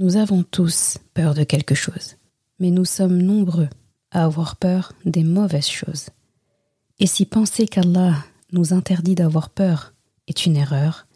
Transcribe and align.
Nous 0.00 0.16
avons 0.16 0.44
tous 0.44 0.98
peur 1.12 1.34
de 1.34 1.42
quelque 1.42 1.74
chose, 1.74 2.14
mais 2.60 2.70
nous 2.70 2.84
sommes 2.84 3.20
nombreux 3.20 3.68
à 4.12 4.24
avoir 4.24 4.54
peur 4.54 4.92
des 5.04 5.24
mauvaises 5.24 5.66
choses. 5.66 6.10
Et 7.00 7.08
si 7.08 7.26
penser 7.26 7.66
qu'Allah 7.66 8.14
nous 8.52 8.72
interdit 8.72 9.16
d'avoir 9.16 9.50
peur 9.50 9.94
est 10.28 10.46
une 10.46 10.56
erreur, 10.56 11.08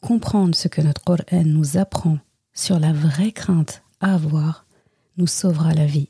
comprendre 0.00 0.54
ce 0.54 0.68
que 0.68 0.80
notre 0.80 1.04
Coran 1.04 1.44
nous 1.44 1.76
apprend 1.76 2.18
sur 2.54 2.80
la 2.80 2.94
vraie 2.94 3.32
crainte 3.32 3.82
à 4.00 4.14
avoir 4.14 4.64
nous 5.18 5.26
sauvera 5.26 5.74
la 5.74 5.84
vie, 5.84 6.08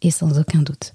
et 0.00 0.12
sans 0.12 0.38
aucun 0.38 0.62
doute. 0.62 0.94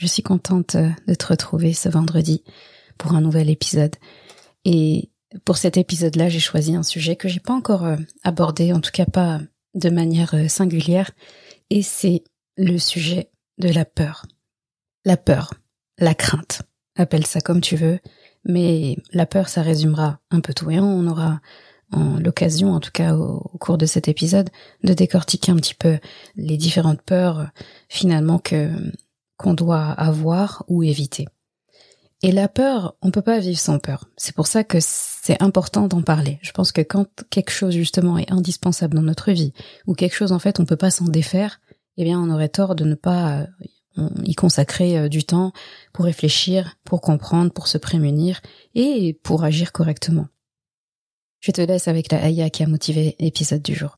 Je 0.00 0.06
suis 0.06 0.22
contente 0.22 0.76
euh, 0.76 0.88
de 1.06 1.14
te 1.14 1.26
retrouver 1.26 1.74
ce 1.74 1.90
vendredi 1.90 2.42
pour 2.96 3.12
un 3.12 3.20
nouvel 3.20 3.50
épisode. 3.50 3.94
Et 4.64 5.10
pour 5.44 5.58
cet 5.58 5.76
épisode-là, 5.76 6.30
j'ai 6.30 6.40
choisi 6.40 6.74
un 6.74 6.82
sujet 6.82 7.16
que 7.16 7.28
j'ai 7.28 7.38
pas 7.38 7.52
encore 7.52 7.84
euh, 7.84 7.96
abordé, 8.24 8.72
en 8.72 8.80
tout 8.80 8.92
cas 8.92 9.04
pas 9.04 9.40
de 9.74 9.90
manière 9.90 10.32
euh, 10.32 10.48
singulière, 10.48 11.10
et 11.68 11.82
c'est 11.82 12.24
le 12.56 12.78
sujet 12.78 13.30
de 13.58 13.68
la 13.68 13.84
peur. 13.84 14.24
La 15.04 15.18
peur, 15.18 15.52
la 15.98 16.14
crainte, 16.14 16.62
appelle 16.96 17.26
ça 17.26 17.42
comme 17.42 17.60
tu 17.60 17.76
veux, 17.76 18.00
mais 18.46 18.96
la 19.12 19.26
peur, 19.26 19.50
ça 19.50 19.60
résumera 19.60 20.18
un 20.30 20.40
peu 20.40 20.54
tout, 20.54 20.70
et 20.70 20.80
on 20.80 21.06
aura 21.06 21.40
l'occasion, 22.20 22.72
en 22.72 22.78
tout 22.78 22.92
cas 22.92 23.16
au, 23.16 23.40
cours 23.58 23.76
de 23.76 23.84
cet 23.84 24.06
épisode, 24.06 24.48
de 24.84 24.94
décortiquer 24.94 25.50
un 25.50 25.56
petit 25.56 25.74
peu 25.74 25.98
les 26.36 26.56
différentes 26.56 27.02
peurs 27.02 27.48
finalement 27.88 28.38
que 28.38 28.70
qu'on 29.40 29.54
doit 29.54 29.90
avoir 29.92 30.64
ou 30.68 30.82
éviter. 30.82 31.26
Et 32.22 32.30
la 32.30 32.46
peur, 32.46 32.94
on 33.00 33.10
peut 33.10 33.22
pas 33.22 33.38
vivre 33.38 33.58
sans 33.58 33.78
peur. 33.78 34.04
C'est 34.18 34.34
pour 34.34 34.46
ça 34.46 34.64
que 34.64 34.76
c'est 34.80 35.42
important 35.42 35.88
d'en 35.88 36.02
parler. 36.02 36.38
Je 36.42 36.52
pense 36.52 36.72
que 36.72 36.82
quand 36.82 37.06
quelque 37.30 37.50
chose 37.50 37.72
justement 37.72 38.18
est 38.18 38.30
indispensable 38.30 38.94
dans 38.94 39.02
notre 39.02 39.32
vie, 39.32 39.54
ou 39.86 39.94
quelque 39.94 40.14
chose 40.14 40.32
en 40.32 40.38
fait 40.38 40.60
on 40.60 40.66
peut 40.66 40.76
pas 40.76 40.90
s'en 40.90 41.06
défaire, 41.06 41.60
eh 41.96 42.04
bien 42.04 42.20
on 42.20 42.30
aurait 42.30 42.50
tort 42.50 42.74
de 42.74 42.84
ne 42.84 42.94
pas 42.94 43.46
euh, 43.96 44.08
y 44.24 44.34
consacrer 44.34 44.98
euh, 44.98 45.08
du 45.08 45.24
temps 45.24 45.52
pour 45.94 46.04
réfléchir, 46.04 46.76
pour 46.84 47.00
comprendre, 47.00 47.50
pour 47.50 47.66
se 47.66 47.78
prémunir 47.78 48.42
et 48.74 49.18
pour 49.22 49.42
agir 49.42 49.72
correctement. 49.72 50.28
Je 51.40 51.52
te 51.52 51.62
laisse 51.62 51.88
avec 51.88 52.12
la 52.12 52.22
Aya 52.22 52.50
qui 52.50 52.62
a 52.62 52.66
motivé 52.66 53.16
l'épisode 53.18 53.62
du 53.62 53.74
jour. 53.74 53.96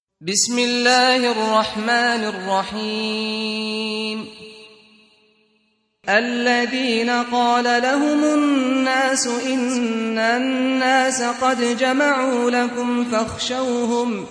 الذين 6.09 7.11
قال 7.11 7.65
لهم 7.83 8.25
الناس 8.25 9.27
إن 9.27 10.19
الناس 10.19 11.23
قد 11.23 11.77
جمعوا 11.79 12.51
لكم 12.51 13.05
فاخشوهم 13.05 14.27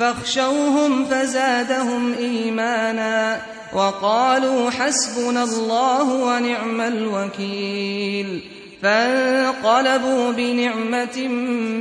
فاخشوهم 0.00 1.04
فزادهم 1.04 2.14
إيمانا 2.18 3.40
وقالوا 3.74 4.70
حسبنا 4.70 5.44
الله 5.44 6.14
ونعم 6.14 6.80
الوكيل. 6.80 8.40
فانقلبوا 8.82 10.30
بنعمة 10.30 11.28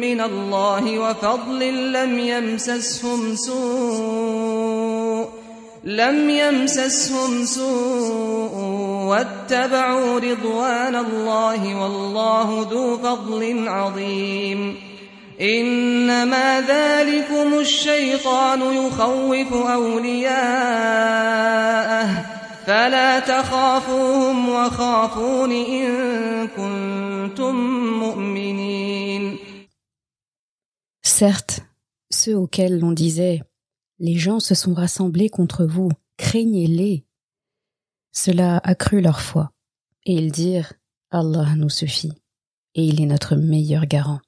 من 0.02 0.22
الله 0.22 1.00
وفضل 1.00 1.92
لم 1.94 2.20
يمسسهم 2.20 3.36
سوء 3.36 4.96
لم 5.86 6.30
يمسسهم 6.30 7.46
سوء 7.46 8.65
واتبعوا 9.06 10.20
رضوان 10.20 10.96
الله 10.96 11.82
والله 11.82 12.68
ذو 12.72 12.98
فضل 12.98 13.68
عظيم. 13.68 14.76
إنما 15.42 16.62
ذلكم 16.62 17.60
الشيطان 17.60 18.62
يخوف 18.62 19.54
أولياءه. 19.54 21.16
فلا 22.68 23.20
تخافوهم 23.20 24.50
وخافون 24.50 25.52
إن 25.52 26.48
كنتم 26.48 27.56
مؤمنين. 28.00 29.38
Certes, 31.02 31.62
ceux 32.12 32.36
auxquels 32.36 32.80
l'on 32.80 32.92
disait 32.92 33.42
Les 34.00 34.18
gens 34.18 34.40
se 34.40 34.56
sont 34.56 34.74
rassemblés 34.74 35.30
contre 35.30 35.66
vous, 35.66 35.90
craignez-les. 36.18 37.05
Cela 38.18 38.60
accrut 38.64 39.02
leur 39.02 39.20
foi, 39.20 39.52
et 40.06 40.14
ils 40.14 40.32
dirent 40.32 40.74
Allah 41.12 41.56
nous 41.56 41.70
suffit, 41.70 42.14
et 42.74 42.86
il 42.86 43.02
est 43.02 43.06
notre 43.06 43.36
meilleur 43.36 43.86
garant. 43.86 44.22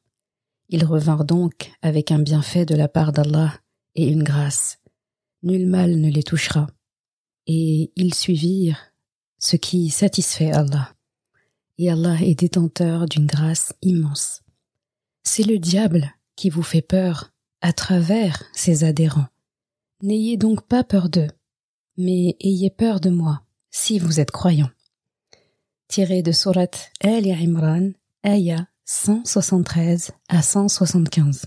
Ils 0.69 0.85
revinrent 0.85 1.25
donc 1.25 1.71
avec 1.81 2.11
un 2.11 2.19
bienfait 2.19 2.65
de 2.65 2.75
la 2.75 2.89
part 2.89 3.13
d'Allah 3.13 3.53
et 3.95 4.07
une 4.07 4.23
grâce. 4.23 4.79
Nul 5.41 5.67
mal 5.67 5.95
ne 6.01 6.09
les 6.09 6.23
touchera. 6.23 6.67
Et 7.45 7.93
ils 7.95 8.13
suivirent 8.13 8.91
ce 9.39 9.55
qui 9.55 9.89
satisfait 9.89 10.51
Allah. 10.51 10.93
Et 11.77 11.89
Allah 11.89 12.17
est 12.21 12.35
détenteur 12.35 13.05
d'une 13.05 13.27
grâce 13.27 13.73
immense. 13.81 14.41
C'est 15.23 15.43
le 15.43 15.59
diable 15.59 16.13
qui 16.35 16.49
vous 16.49 16.63
fait 16.63 16.81
peur 16.81 17.31
à 17.61 17.71
travers 17.71 18.43
ses 18.53 18.83
adhérents. 18.83 19.27
N'ayez 20.01 20.35
donc 20.35 20.67
pas 20.67 20.83
peur 20.83 21.09
d'eux, 21.09 21.29
mais 21.95 22.35
ayez 22.41 22.69
peur 22.69 22.99
de 22.99 23.09
moi, 23.09 23.46
si 23.77 23.99
vous 23.99 24.19
êtes 24.19 24.31
croyants. 24.31 24.71
Tiré 25.87 26.21
de 26.21 26.31
Surat 26.31 26.71
El 26.99 27.31
Imran, 27.31 27.91
ayah 28.25 28.67
173 28.85 30.11
à 30.27 30.41
175. 30.41 31.45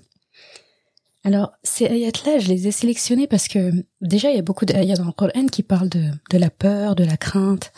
Alors, 1.25 1.53
ces 1.63 1.87
ayats-là, 1.87 2.39
je 2.39 2.49
les 2.49 2.69
ai 2.69 2.71
sélectionnés 2.71 3.27
parce 3.27 3.49
que 3.49 3.73
déjà, 4.01 4.31
il 4.31 4.37
y 4.37 4.39
a 4.39 4.43
beaucoup 4.43 4.65
d'ayats 4.65 4.95
dans 4.95 5.05
le 5.05 5.13
Coran 5.13 5.47
qui 5.51 5.63
parlent 5.63 5.91
de, 5.91 6.13
la 6.33 6.51
peur, 6.51 6.95
de 6.95 7.05
la 7.05 7.19
crainte. 7.19 7.73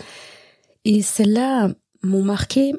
Et 0.84 1.02
celles-là 1.02 1.70
m'ont 2.02 2.22
marqué 2.22 2.74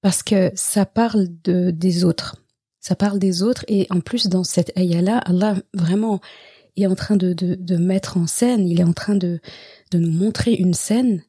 parce 0.00 0.22
que 0.22 0.50
ça 0.54 0.86
parle 0.86 1.26
de, 1.44 1.70
des 1.70 2.04
autres. 2.04 2.36
Ça 2.80 2.94
parle 2.94 3.18
des 3.18 3.42
autres 3.42 3.64
et 3.68 3.86
en 3.90 4.00
plus, 4.00 4.28
dans 4.28 4.44
cette 4.44 4.72
ayah-là, 4.78 5.18
Allah 5.18 5.56
vraiment 5.74 6.20
est 6.82 6.86
en 6.86 6.94
train 6.94 7.16
de, 7.16 7.32
de, 7.32 7.76
mettre 7.76 8.16
en 8.16 8.26
scène, 8.26 8.68
il 8.68 8.80
est 8.80 8.84
en 8.84 8.92
train 8.92 9.16
de, 9.16 9.40
de 9.90 9.98
nous 9.98 10.10
montrer 10.10 10.54
une 10.54 10.74
scène 10.74 11.22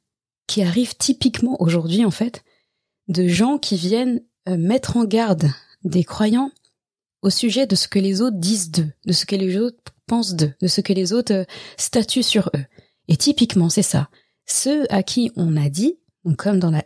qui 0.48 0.64
arrive 0.64 0.96
typiquement 0.98 1.62
aujourd'hui 1.62 2.06
en 2.06 2.12
fait, 2.12 2.44
de 3.08 3.28
gens 3.28 3.58
qui 3.58 3.76
viennent 3.76 4.22
euh, 4.48 4.58
mettre 4.58 4.98
en 4.98 5.06
garde 5.06 5.50
des 5.84 6.04
croyants 6.04 6.52
au 7.22 7.30
sujet 7.30 7.68
de 7.68 7.76
ce 7.76 7.88
que 7.88 8.00
les 8.00 8.22
autres 8.22 8.38
disent 8.38 8.72
d'eux, 8.72 8.92
de 9.06 9.14
ce 9.14 9.26
que 9.26 9.36
les 9.36 9.58
autres 9.58 9.78
pensent 10.08 10.36
d'eux, 10.36 10.54
de 10.62 10.68
ce 10.68 10.82
que 10.82 10.94
les 10.94 11.14
autres 11.14 11.34
euh, 11.34 11.46
statuent 11.78 12.24
sur 12.24 12.50
eux. 12.56 12.66
Et 13.08 13.18
typiquement, 13.18 13.70
c'est 13.70 13.82
ça. 13.82 14.10
Ceux 14.46 14.86
à 14.92 15.04
qui 15.04 15.32
on 15.36 15.58
a 15.58 15.70
dit, 15.70 16.00
comme 16.38 16.60
dans 16.60 16.72
la 16.72 16.84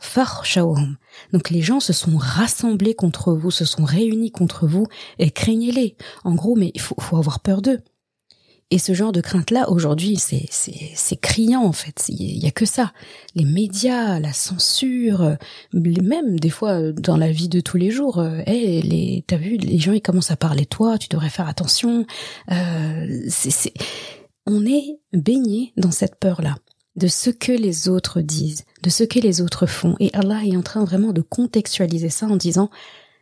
fakhshawhum. 0.00 0.96
Donc 1.32 1.50
les 1.50 1.62
gens 1.62 1.80
se 1.80 1.92
sont 1.92 2.16
rassemblés 2.16 2.94
contre 2.94 3.32
vous, 3.32 3.50
se 3.50 3.64
sont 3.64 3.84
réunis 3.84 4.30
contre 4.30 4.66
vous 4.66 4.86
et 5.18 5.30
craignez-les. 5.30 5.96
En 6.24 6.34
gros, 6.34 6.56
mais 6.56 6.72
il 6.74 6.80
faut 6.80 7.16
avoir 7.16 7.40
peur 7.40 7.62
d'eux. 7.62 7.80
Et 8.70 8.78
ce 8.78 8.94
genre 8.94 9.12
de 9.12 9.20
crainte-là, 9.20 9.70
aujourd'hui, 9.70 10.16
c'est, 10.16 10.46
c'est, 10.50 10.90
c'est 10.96 11.16
criant, 11.16 11.62
en 11.62 11.72
fait. 11.72 12.04
Il 12.08 12.42
y 12.42 12.48
a 12.48 12.50
que 12.50 12.66
ça. 12.66 12.92
Les 13.36 13.44
médias, 13.44 14.18
la 14.18 14.32
censure, 14.32 15.36
les 15.72 16.00
même, 16.00 16.40
des 16.40 16.50
fois, 16.50 16.90
dans 16.92 17.16
la 17.16 17.30
vie 17.30 17.48
de 17.48 17.60
tous 17.60 17.76
les 17.76 17.92
jours, 17.92 18.18
euh, 18.18 18.40
hey, 18.46 18.82
les, 18.82 19.24
t'as 19.26 19.36
vu, 19.36 19.56
les 19.56 19.78
gens, 19.78 19.92
ils 19.92 20.02
commencent 20.02 20.32
à 20.32 20.36
parler 20.36 20.62
de 20.62 20.68
toi, 20.68 20.98
tu 20.98 21.08
devrais 21.08 21.30
faire 21.30 21.46
attention. 21.46 22.06
Euh, 22.50 23.24
c'est, 23.28 23.50
c'est, 23.50 23.74
on 24.46 24.66
est 24.66 24.98
baigné 25.12 25.72
dans 25.76 25.92
cette 25.92 26.16
peur-là 26.16 26.56
de 26.96 27.06
ce 27.06 27.30
que 27.30 27.52
les 27.52 27.88
autres 27.88 28.20
disent, 28.20 28.64
de 28.82 28.90
ce 28.90 29.04
que 29.04 29.20
les 29.20 29.40
autres 29.42 29.66
font. 29.66 29.94
Et 30.00 30.10
Allah 30.12 30.40
est 30.44 30.56
en 30.56 30.62
train 30.62 30.84
vraiment 30.84 31.12
de 31.12 31.20
contextualiser 31.20 32.08
ça 32.08 32.26
en 32.26 32.36
disant, 32.36 32.70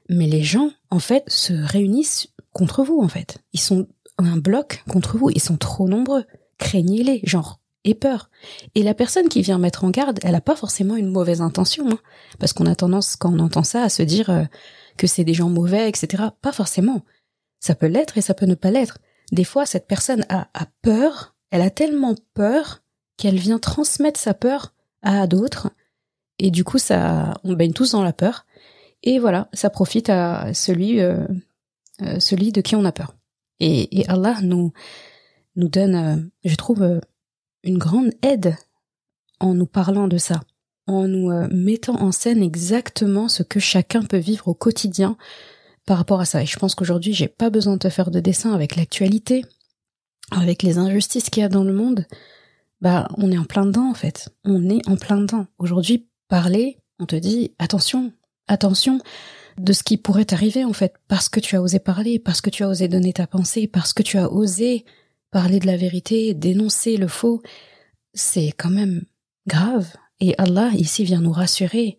mais 0.08 0.26
les 0.26 0.42
gens, 0.42 0.70
en 0.90 1.00
fait, 1.00 1.24
se 1.26 1.52
réunissent 1.52 2.28
contre 2.52 2.84
vous, 2.84 3.00
en 3.02 3.08
fait. 3.08 3.38
Ils 3.52 3.60
sont 3.60 3.88
un 4.18 4.36
bloc 4.36 4.82
contre 4.88 5.18
vous. 5.18 5.30
Ils 5.30 5.42
sont 5.42 5.56
trop 5.56 5.88
nombreux. 5.88 6.24
Craignez-les, 6.58 7.20
genre, 7.24 7.60
et 7.84 7.94
peur. 7.94 8.30
Et 8.74 8.82
la 8.82 8.94
personne 8.94 9.28
qui 9.28 9.42
vient 9.42 9.58
mettre 9.58 9.84
en 9.84 9.90
garde, 9.90 10.18
elle 10.22 10.32
n'a 10.32 10.40
pas 10.40 10.56
forcément 10.56 10.96
une 10.96 11.10
mauvaise 11.10 11.40
intention, 11.40 11.90
hein, 11.90 11.98
parce 12.38 12.52
qu'on 12.52 12.66
a 12.66 12.74
tendance, 12.74 13.16
quand 13.16 13.32
on 13.32 13.38
entend 13.38 13.62
ça, 13.62 13.82
à 13.82 13.88
se 13.88 14.02
dire 14.02 14.30
euh, 14.30 14.44
que 14.96 15.06
c'est 15.06 15.24
des 15.24 15.34
gens 15.34 15.50
mauvais, 15.50 15.88
etc. 15.88 16.24
Pas 16.40 16.52
forcément. 16.52 17.02
Ça 17.60 17.74
peut 17.74 17.86
l'être 17.86 18.18
et 18.18 18.22
ça 18.22 18.34
peut 18.34 18.46
ne 18.46 18.54
pas 18.54 18.70
l'être. 18.70 18.98
Des 19.32 19.44
fois, 19.44 19.66
cette 19.66 19.86
personne 19.86 20.24
a, 20.28 20.48
a 20.54 20.66
peur, 20.82 21.34
elle 21.50 21.62
a 21.62 21.70
tellement 21.70 22.14
peur 22.34 22.82
qu'elle 23.16 23.36
vient 23.36 23.58
transmettre 23.58 24.20
sa 24.20 24.34
peur 24.34 24.74
à 25.02 25.26
d'autres, 25.26 25.70
et 26.38 26.50
du 26.50 26.64
coup, 26.64 26.78
ça, 26.78 27.34
on 27.44 27.52
baigne 27.52 27.72
tous 27.72 27.92
dans 27.92 28.02
la 28.02 28.12
peur, 28.12 28.44
et 29.02 29.18
voilà, 29.18 29.48
ça 29.52 29.70
profite 29.70 30.08
à 30.08 30.52
celui, 30.54 31.00
euh, 31.00 31.26
euh, 32.02 32.18
celui 32.18 32.52
de 32.52 32.60
qui 32.60 32.74
on 32.74 32.84
a 32.84 32.92
peur. 32.92 33.14
Et, 33.60 34.04
Allah 34.08 34.36
nous, 34.42 34.72
nous 35.56 35.68
donne, 35.68 35.94
euh, 35.94 36.16
je 36.44 36.56
trouve, 36.56 36.82
euh, 36.82 37.00
une 37.62 37.78
grande 37.78 38.10
aide 38.22 38.56
en 39.40 39.54
nous 39.54 39.66
parlant 39.66 40.08
de 40.08 40.18
ça, 40.18 40.40
en 40.86 41.06
nous 41.08 41.30
euh, 41.30 41.48
mettant 41.50 42.00
en 42.00 42.12
scène 42.12 42.42
exactement 42.42 43.28
ce 43.28 43.42
que 43.42 43.60
chacun 43.60 44.02
peut 44.02 44.18
vivre 44.18 44.48
au 44.48 44.54
quotidien 44.54 45.16
par 45.86 45.98
rapport 45.98 46.20
à 46.20 46.24
ça. 46.24 46.42
Et 46.42 46.46
je 46.46 46.58
pense 46.58 46.74
qu'aujourd'hui, 46.74 47.12
j'ai 47.12 47.28
pas 47.28 47.50
besoin 47.50 47.74
de 47.74 47.78
te 47.78 47.90
faire 47.90 48.10
de 48.10 48.20
dessin 48.20 48.52
avec 48.52 48.76
l'actualité, 48.76 49.44
avec 50.30 50.62
les 50.62 50.78
injustices 50.78 51.30
qu'il 51.30 51.42
y 51.42 51.46
a 51.46 51.48
dans 51.48 51.64
le 51.64 51.72
monde. 51.72 52.06
Bah, 52.80 53.08
on 53.16 53.30
est 53.30 53.38
en 53.38 53.44
plein 53.44 53.66
dedans, 53.66 53.90
en 53.90 53.94
fait. 53.94 54.30
On 54.44 54.68
est 54.68 54.86
en 54.88 54.96
plein 54.96 55.18
dedans. 55.18 55.46
Aujourd'hui, 55.58 56.08
parler, 56.28 56.78
on 56.98 57.06
te 57.06 57.16
dit, 57.16 57.52
attention, 57.58 58.12
attention, 58.48 59.00
de 59.58 59.72
ce 59.72 59.82
qui 59.82 59.96
pourrait 59.96 60.24
t'arriver 60.24 60.64
en 60.64 60.72
fait, 60.72 60.94
parce 61.08 61.28
que 61.28 61.40
tu 61.40 61.56
as 61.56 61.62
osé 61.62 61.78
parler, 61.78 62.18
parce 62.18 62.40
que 62.40 62.50
tu 62.50 62.64
as 62.64 62.68
osé 62.68 62.88
donner 62.88 63.12
ta 63.12 63.26
pensée, 63.26 63.66
parce 63.66 63.92
que 63.92 64.02
tu 64.02 64.18
as 64.18 64.30
osé 64.30 64.84
parler 65.30 65.58
de 65.58 65.66
la 65.66 65.76
vérité, 65.76 66.34
dénoncer 66.34 66.96
le 66.96 67.08
faux, 67.08 67.42
c'est 68.12 68.52
quand 68.56 68.70
même 68.70 69.04
grave. 69.46 69.88
Et 70.20 70.34
Allah 70.38 70.70
ici 70.74 71.04
vient 71.04 71.20
nous 71.20 71.32
rassurer. 71.32 71.98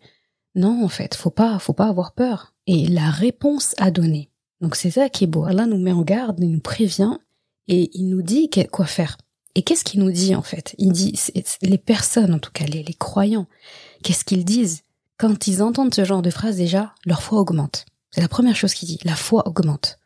Non, 0.54 0.84
en 0.84 0.88
fait, 0.88 1.14
faut 1.14 1.30
pas, 1.30 1.58
faut 1.58 1.74
pas 1.74 1.88
avoir 1.88 2.12
peur. 2.12 2.54
Et 2.66 2.86
la 2.86 3.10
réponse 3.10 3.74
à 3.78 3.90
donner. 3.90 4.30
Donc 4.60 4.74
c'est 4.74 4.90
ça 4.90 5.08
qui 5.10 5.24
est 5.24 5.28
beau. 5.28 5.44
Allah 5.44 5.66
nous 5.66 5.78
met 5.78 5.92
en 5.92 6.02
garde, 6.02 6.38
il 6.40 6.50
nous 6.50 6.60
prévient 6.60 7.18
et 7.68 7.90
il 7.92 8.08
nous 8.08 8.22
dit 8.22 8.48
quoi 8.72 8.86
faire. 8.86 9.18
Et 9.54 9.62
qu'est-ce 9.62 9.84
qu'il 9.84 10.00
nous 10.00 10.10
dit 10.10 10.34
en 10.34 10.42
fait? 10.42 10.74
Il 10.78 10.92
dit 10.92 11.14
les 11.62 11.78
personnes, 11.78 12.34
en 12.34 12.38
tout 12.38 12.52
cas 12.52 12.64
les, 12.64 12.82
les 12.82 12.94
croyants, 12.94 13.46
qu'est-ce 14.02 14.24
qu'ils 14.24 14.44
disent? 14.44 14.82
Quand 15.18 15.46
ils 15.46 15.62
entendent 15.62 15.94
ce 15.94 16.04
genre 16.04 16.22
de 16.22 16.30
phrase 16.30 16.56
déjà, 16.56 16.94
leur 17.04 17.22
foi 17.22 17.40
augmente. 17.40 17.86
C'est 18.10 18.20
la 18.20 18.28
première 18.28 18.56
chose 18.56 18.74
qu'il 18.74 18.88
dit, 18.88 18.98
la 19.04 19.16
foi 19.16 19.46
augmente. 19.46 19.98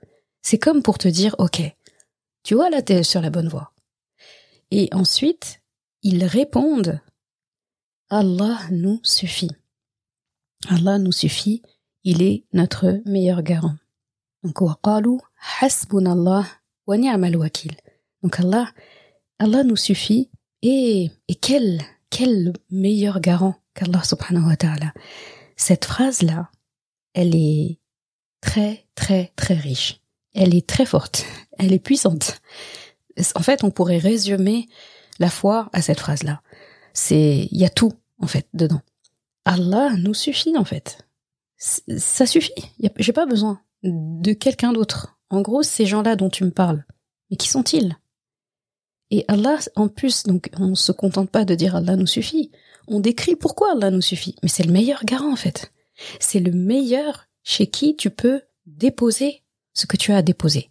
C'est 0.42 0.58
comme 0.58 0.82
pour 0.82 0.98
te 0.98 1.08
dire, 1.08 1.34
ok, 1.38 1.62
tu 2.42 2.54
vois 2.54 2.70
là 2.70 2.82
t'es 2.82 3.02
sur 3.02 3.20
la 3.20 3.30
bonne 3.30 3.48
voie. 3.48 3.72
Et 4.70 4.88
ensuite, 4.92 5.60
ils 6.02 6.24
répondent, 6.24 7.00
Allah 8.08 8.58
nous 8.70 9.00
suffit. 9.02 9.50
Allah 10.68 10.98
nous 10.98 11.12
suffit, 11.12 11.62
il 12.04 12.22
est 12.22 12.44
notre 12.52 13.00
meilleur 13.04 13.42
garant. 13.42 13.76
Donc, 14.42 14.60
waqalu 14.60 15.18
hasbunallah 15.60 16.46
wa 16.86 16.96
ni'mal 16.96 17.36
wakil. 17.36 17.72
Donc 18.22 18.40
Allah, 18.40 18.68
Allah 19.38 19.64
nous 19.64 19.76
suffit 19.76 20.30
et, 20.62 21.10
et 21.28 21.34
quel, 21.34 21.80
quel 22.10 22.52
meilleur 22.70 23.20
garant 23.20 23.56
Cette 25.56 25.84
phrase-là, 25.84 26.50
elle 27.14 27.34
est 27.34 27.78
très, 28.40 28.86
très, 28.94 29.32
très 29.36 29.54
riche. 29.54 30.00
Elle 30.34 30.54
est 30.54 30.66
très 30.66 30.86
forte. 30.86 31.24
Elle 31.58 31.72
est 31.72 31.78
puissante. 31.78 32.40
En 33.34 33.42
fait, 33.42 33.64
on 33.64 33.70
pourrait 33.70 33.98
résumer 33.98 34.68
la 35.18 35.28
foi 35.28 35.68
à 35.72 35.82
cette 35.82 36.00
phrase-là. 36.00 36.42
C'est, 36.92 37.48
il 37.50 37.58
y 37.58 37.64
a 37.64 37.70
tout, 37.70 37.92
en 38.18 38.26
fait, 38.26 38.48
dedans. 38.54 38.80
Allah 39.44 39.90
nous 39.96 40.14
suffit, 40.14 40.56
en 40.56 40.64
fait. 40.64 41.06
Ça 41.56 42.26
suffit. 42.26 42.54
J'ai 42.98 43.12
pas 43.12 43.26
besoin 43.26 43.60
de 43.82 44.32
quelqu'un 44.32 44.72
d'autre. 44.72 45.18
En 45.28 45.42
gros, 45.42 45.62
ces 45.62 45.86
gens-là 45.86 46.16
dont 46.16 46.30
tu 46.30 46.44
me 46.44 46.50
parles. 46.50 46.84
Mais 47.30 47.36
qui 47.36 47.48
sont-ils? 47.48 47.96
Et 49.10 49.24
Allah, 49.28 49.58
en 49.76 49.88
plus, 49.88 50.22
donc, 50.24 50.50
on 50.58 50.74
se 50.74 50.92
contente 50.92 51.30
pas 51.30 51.44
de 51.44 51.54
dire 51.54 51.76
Allah 51.76 51.96
nous 51.96 52.06
suffit 52.06 52.50
on 52.90 53.00
décrit 53.00 53.37
pourquoi 53.37 53.72
Allah 53.72 53.90
nous 53.90 54.02
suffit. 54.02 54.37
Mais 54.42 54.48
c'est 54.48 54.64
le 54.64 54.72
meilleur 54.72 55.04
garant 55.04 55.32
en 55.32 55.37
fait. 55.37 55.72
C'est 56.19 56.40
le 56.40 56.52
meilleur 56.52 57.26
chez 57.42 57.69
qui 57.69 57.96
tu 57.96 58.10
peux 58.10 58.42
déposer 58.66 59.42
ce 59.72 59.87
que 59.87 59.96
tu 59.96 60.12
as 60.12 60.16
à 60.16 60.22
déposer. 60.22 60.69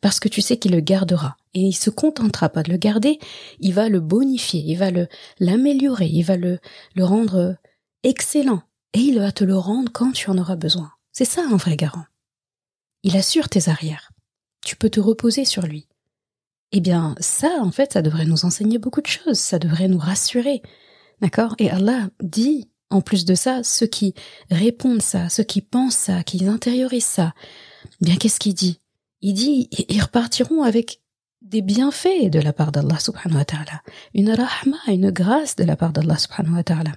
Parce 0.00 0.20
que 0.20 0.28
tu 0.28 0.42
sais 0.42 0.58
qu'il 0.58 0.72
le 0.72 0.80
gardera. 0.80 1.36
Et 1.54 1.60
il 1.60 1.72
se 1.72 1.90
contentera 1.90 2.48
pas 2.48 2.62
de 2.62 2.70
le 2.70 2.76
garder, 2.76 3.18
il 3.60 3.74
va 3.74 3.88
le 3.88 4.00
bonifier, 4.00 4.60
il 4.60 4.76
va 4.76 4.90
le, 4.90 5.08
l'améliorer, 5.38 6.06
il 6.06 6.22
va 6.22 6.36
le, 6.36 6.58
le 6.94 7.04
rendre 7.04 7.56
excellent. 8.04 8.62
Et 8.94 9.00
il 9.00 9.18
va 9.18 9.32
te 9.32 9.44
le 9.44 9.56
rendre 9.56 9.90
quand 9.90 10.12
tu 10.12 10.30
en 10.30 10.38
auras 10.38 10.56
besoin. 10.56 10.92
C'est 11.12 11.24
ça 11.24 11.42
un 11.42 11.56
vrai 11.56 11.76
garant. 11.76 12.04
Il 13.02 13.16
assure 13.16 13.48
tes 13.48 13.68
arrières. 13.68 14.12
Tu 14.64 14.76
peux 14.76 14.90
te 14.90 15.00
reposer 15.00 15.44
sur 15.44 15.66
lui. 15.66 15.88
Eh 16.72 16.80
bien, 16.80 17.14
ça, 17.20 17.58
en 17.60 17.70
fait, 17.70 17.92
ça 17.92 18.02
devrait 18.02 18.24
nous 18.24 18.44
enseigner 18.44 18.78
beaucoup 18.78 19.02
de 19.02 19.06
choses, 19.06 19.38
ça 19.38 19.58
devrait 19.58 19.88
nous 19.88 19.98
rassurer, 19.98 20.62
D'accord? 21.22 21.54
Et 21.58 21.70
Allah 21.70 22.10
dit, 22.20 22.68
en 22.90 23.00
plus 23.00 23.24
de 23.24 23.34
ça, 23.34 23.62
ceux 23.62 23.86
qui 23.86 24.12
répondent 24.50 25.00
ça, 25.00 25.28
ceux 25.28 25.44
qui 25.44 25.62
pensent 25.62 25.96
ça, 25.96 26.24
qui 26.24 26.44
intériorisent 26.46 27.04
ça, 27.04 27.32
bien 28.00 28.16
qu'est-ce 28.16 28.40
qu'il 28.40 28.54
dit? 28.54 28.80
Il 29.20 29.34
dit, 29.34 29.68
ils 29.88 30.02
repartiront 30.02 30.64
avec 30.64 31.00
des 31.40 31.62
bienfaits 31.62 32.28
de 32.28 32.40
la 32.40 32.52
part 32.52 32.72
d'Allah 32.72 32.98
subhanahu 32.98 33.38
wa 33.38 33.44
ta'ala, 33.44 33.82
une 34.14 34.30
rahma, 34.30 34.78
une 34.88 35.10
grâce 35.10 35.54
de 35.54 35.64
la 35.64 35.76
part 35.76 35.92
d'Allah 35.92 36.18
subhanahu 36.18 36.56
wa 36.56 36.64
ta'ala. 36.64 36.92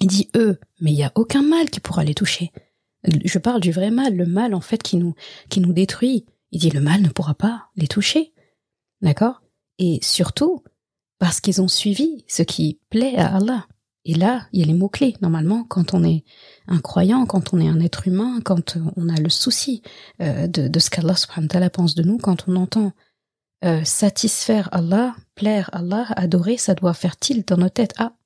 Il 0.00 0.06
dit 0.06 0.30
eux, 0.34 0.58
mais 0.80 0.92
il 0.92 0.96
n'y 0.96 1.04
a 1.04 1.12
aucun 1.14 1.42
mal 1.42 1.68
qui 1.68 1.80
pourra 1.80 2.04
les 2.04 2.14
toucher. 2.14 2.52
Je 3.04 3.38
parle 3.38 3.60
du 3.60 3.70
vrai 3.70 3.90
mal, 3.90 4.16
le 4.16 4.26
mal 4.26 4.54
en 4.54 4.60
fait 4.62 4.82
qui 4.82 4.96
nous, 4.96 5.14
qui 5.50 5.60
nous 5.60 5.74
détruit. 5.74 6.24
Il 6.52 6.60
dit 6.60 6.70
le 6.70 6.80
mal 6.80 7.02
ne 7.02 7.08
pourra 7.08 7.34
pas 7.34 7.68
les 7.76 7.88
toucher. 7.88 8.32
D'accord? 9.02 9.42
Et 9.78 9.98
surtout, 10.02 10.62
parce 11.22 11.40
qu'ils 11.40 11.62
ont 11.62 11.68
suivi 11.68 12.24
ce 12.26 12.42
qui 12.42 12.80
plaît 12.90 13.14
à 13.16 13.36
Allah. 13.36 13.68
Et 14.04 14.14
là, 14.14 14.48
il 14.52 14.58
y 14.58 14.64
a 14.64 14.66
les 14.66 14.74
mots-clés. 14.74 15.14
Normalement, 15.22 15.62
quand 15.62 15.94
on 15.94 16.02
est 16.02 16.24
un 16.66 16.80
croyant, 16.80 17.26
quand 17.26 17.54
on 17.54 17.60
est 17.60 17.68
un 17.68 17.78
être 17.78 18.08
humain, 18.08 18.40
quand 18.44 18.76
on 18.96 19.08
a 19.08 19.14
le 19.20 19.28
souci 19.28 19.82
euh, 20.20 20.48
de, 20.48 20.78
ce 20.80 20.90
qu'Allah 20.90 21.14
subhanahu 21.14 21.44
wa 21.44 21.48
ta'ala 21.48 21.70
pense 21.70 21.94
de 21.94 22.02
nous, 22.02 22.18
quand 22.18 22.48
on 22.48 22.56
entend 22.56 22.90
euh, 23.64 23.84
satisfaire 23.84 24.68
Allah, 24.72 25.14
plaire 25.36 25.70
Allah, 25.72 26.08
adorer, 26.16 26.56
ça 26.56 26.74
doit 26.74 26.92
faire 26.92 27.16
tilt 27.16 27.46
dans 27.46 27.58
nos 27.58 27.68
têtes. 27.68 27.94
Ah, 27.98 28.16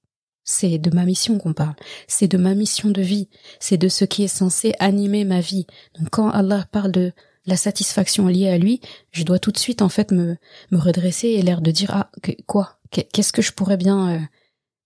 c'est 0.45 0.79
de 0.79 0.89
ma 0.89 1.05
mission 1.05 1.37
qu'on 1.37 1.53
parle. 1.53 1.77
C'est 2.09 2.29
de 2.29 2.39
ma 2.39 2.55
mission 2.55 2.89
de 2.89 3.03
vie. 3.03 3.29
C'est 3.61 3.77
de 3.77 3.89
ce 3.89 4.07
qui 4.07 4.23
est 4.23 4.29
censé 4.29 4.73
animer 4.79 5.27
ma 5.27 5.41
vie. 5.41 5.67
Donc 5.99 6.09
quand 6.13 6.31
Allah 6.31 6.65
parle 6.73 6.93
de 6.93 7.13
la 7.45 7.59
satisfaction 7.59 8.27
liée 8.27 8.49
à 8.49 8.57
lui, 8.57 8.81
je 9.13 9.23
dois 9.23 9.39
tout 9.39 9.53
de 9.53 9.59
suite 9.59 9.83
en 9.83 9.91
fait 9.91 10.13
me, 10.13 10.39
me 10.71 10.79
redresser 10.79 11.29
et 11.29 11.43
l'air 11.43 11.61
de 11.61 11.71
dire 11.71 11.91
ah 11.93 12.11
quoi? 12.47 12.76
Qu'est-ce 12.91 13.33
que 13.33 13.43
je 13.43 13.53
pourrais 13.53 13.77
bien 13.77 14.11
euh, 14.11 14.21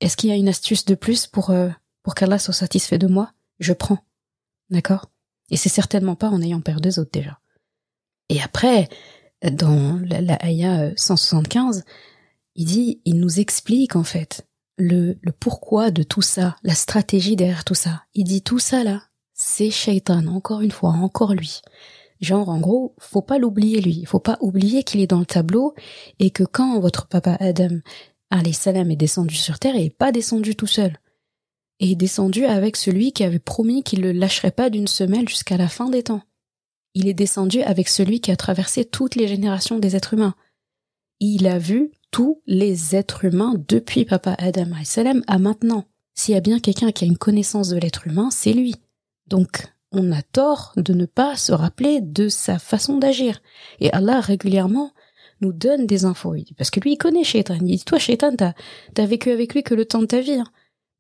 Est-ce 0.01 0.17
qu'il 0.17 0.31
y 0.31 0.33
a 0.33 0.37
une 0.37 0.49
astuce 0.49 0.85
de 0.85 0.95
plus 0.95 1.27
pour 1.27 1.51
euh, 1.51 1.69
qu'Allah 2.17 2.39
soit 2.39 2.55
satisfait 2.55 2.99
de 2.99 3.07
moi? 3.07 3.33
Je 3.59 3.73
prends, 3.73 3.99
d'accord? 4.71 5.11
Et 5.51 5.57
c'est 5.57 5.69
certainement 5.69 6.17
pas 6.17 6.29
en 6.29 6.43
ayant 6.43 6.61
peur 6.61 6.81
des 6.81 6.99
autres 6.99 7.11
déjà. 7.13 7.39
Et 8.29 8.41
après, 8.41 8.89
dans 9.43 10.01
la, 10.05 10.21
la 10.21 10.35
Aya 10.37 10.93
175, 10.97 11.79
euh, 11.79 11.83
il 12.55 12.67
dit, 12.67 13.01
il 13.05 13.21
nous 13.21 13.41
explique 13.41 13.97
en 13.97 14.05
fait 14.05 14.47
le, 14.77 15.19
le 15.21 15.33
pourquoi 15.33 15.91
de 15.91 16.03
tout 16.03 16.23
ça, 16.23 16.57
la 16.63 16.75
stratégie 16.75 17.37
derrière 17.37 17.65
tout 17.65 17.75
ça. 17.75 18.05
Il 18.15 18.25
dit 18.25 18.43
tout 18.43 18.59
ça 18.59 18.85
là, 18.85 19.03
c'est 19.35 19.71
Shaitan, 19.71 20.27
encore 20.27 20.61
une 20.61 20.71
fois, 20.71 20.91
encore 20.91 21.35
lui. 21.35 21.61
Genre, 22.21 22.49
en 22.49 22.61
gros, 22.61 22.95
faut 22.99 23.23
pas 23.23 23.39
l'oublier 23.39 23.81
lui. 23.81 24.05
Faut 24.05 24.21
pas 24.21 24.37
oublier 24.41 24.83
qu'il 24.83 25.01
est 25.01 25.07
dans 25.07 25.19
le 25.19 25.27
tableau 25.27 25.75
et 26.19 26.31
que 26.31 26.45
quand 26.45 26.79
votre 26.79 27.07
papa 27.07 27.37
Adam 27.41 27.81
salam 28.53 28.91
est 28.91 28.97
descendu 28.97 29.35
sur 29.35 29.59
terre 29.59 29.75
et 29.75 29.85
n'est 29.85 29.91
pas 29.91 30.13
descendu 30.13 30.55
tout 30.55 30.67
seul. 30.67 30.99
Et 31.79 31.93
est 31.93 31.97
descendu 31.97 32.45
avec 32.45 32.77
celui 32.77 33.13
qui 33.13 33.25
avait 33.25 33.39
promis 33.39 33.83
qu'il 33.83 34.03
le 34.03 34.13
lâcherait 34.13 34.51
pas 34.51 34.69
d'une 34.69 34.87
semelle 34.87 35.29
jusqu'à 35.29 35.57
la 35.57 35.69
fin 35.69 35.89
des 35.89 36.03
temps. 36.03 36.23
Il 36.95 37.09
est 37.09 37.15
descendu 37.15 37.63
avec 37.63 37.89
celui 37.89 38.21
qui 38.21 38.31
a 38.31 38.37
traversé 38.37 38.85
toutes 38.85 39.15
les 39.15 39.29
générations 39.29 39.79
des 39.79 39.97
êtres 39.97 40.15
humains. 40.15 40.35
Il 41.21 41.47
a 41.47 41.59
vu 41.59 41.93
tous 42.11 42.43
les 42.47 42.97
êtres 42.97 43.25
humains 43.25 43.55
depuis 43.69 44.05
Papa 44.05 44.35
Adam 44.39 44.73
salam 44.85 45.23
à 45.27 45.39
maintenant. 45.39 45.87
S'il 46.15 46.35
y 46.35 46.39
a 46.39 46.43
bien 46.43 46.61
quelqu'un 46.61 46.93
qui 46.93 47.05
a 47.05 47.07
une 47.07 47.17
connaissance 47.17 47.69
de 47.69 47.79
l'être 47.79 48.07
humain, 48.07 48.29
c'est 48.31 48.53
lui. 48.53 48.75
Donc, 49.27 49.73
on 49.93 50.13
a 50.13 50.23
tort 50.23 50.73
de 50.77 50.95
ne 50.95 51.07
pas 51.07 51.37
se 51.37 51.53
rappeler 51.53 52.01
de 52.01 52.29
sa 52.29 52.59
façon 52.59 52.99
d'agir. 52.99 53.43
Et 53.81 53.93
Allah 53.93 54.21
régulièrement 54.21 54.93
nous 55.41 55.53
donne 55.53 55.87
des 55.87 56.05
infos. 56.05 56.35
Parce 56.57 56.71
que 56.71 56.81
lui, 56.81 56.93
il 56.93 56.99
connaît 56.99 57.25
Shaitan. 57.25 57.59
Il 57.63 57.77
dit, 57.77 57.85
toi, 57.85 57.99
Shaitan, 57.99 58.35
t'as, 58.37 58.53
t'as 58.95 59.07
vécu 59.07 59.31
avec 59.31 59.55
lui 59.55 59.63
que 59.63 59.75
le 59.75 59.85
temps 59.85 60.01
de 60.01 60.07
ta 60.07 60.21
vie. 60.21 60.33
Hein. 60.33 60.47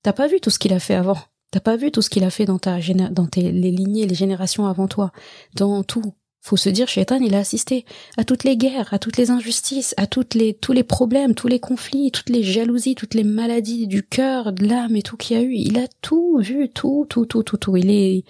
T'as 0.02 0.12
pas 0.12 0.26
vu 0.26 0.40
tout 0.40 0.50
ce 0.50 0.58
qu'il 0.58 0.72
a 0.72 0.80
fait 0.80 0.94
avant. 0.94 1.18
T'as 1.50 1.60
pas 1.60 1.76
vu 1.76 1.90
tout 1.90 2.00
ce 2.00 2.10
qu'il 2.10 2.24
a 2.24 2.30
fait 2.30 2.46
dans 2.46 2.58
ta 2.58 2.78
dans 3.10 3.26
tes, 3.26 3.52
les 3.52 3.70
lignées, 3.70 4.06
les 4.06 4.14
générations 4.14 4.66
avant 4.66 4.88
toi. 4.88 5.12
Dans 5.54 5.82
tout. 5.82 6.14
Faut 6.42 6.56
se 6.56 6.70
dire, 6.70 6.88
Shaitan, 6.88 7.18
il 7.20 7.34
a 7.34 7.38
assisté 7.38 7.84
à 8.16 8.24
toutes 8.24 8.44
les 8.44 8.56
guerres, 8.56 8.94
à 8.94 8.98
toutes 8.98 9.18
les 9.18 9.30
injustices, 9.30 9.94
à 9.98 10.06
toutes 10.06 10.34
les, 10.34 10.54
tous 10.54 10.72
les 10.72 10.84
problèmes, 10.84 11.34
tous 11.34 11.48
les 11.48 11.60
conflits, 11.60 12.10
toutes 12.12 12.30
les 12.30 12.42
jalousies, 12.42 12.94
toutes 12.94 13.12
les 13.12 13.24
maladies 13.24 13.86
du 13.86 14.02
cœur, 14.02 14.54
de 14.54 14.66
l'âme 14.66 14.96
et 14.96 15.02
tout 15.02 15.18
qu'il 15.18 15.36
y 15.36 15.40
a 15.40 15.42
eu. 15.42 15.52
Il 15.52 15.78
a 15.78 15.86
tout 16.00 16.38
vu, 16.38 16.70
tout, 16.70 17.04
tout, 17.10 17.26
tout, 17.26 17.42
tout, 17.42 17.58
tout. 17.58 17.76
Il 17.76 17.90
est, 17.90 18.24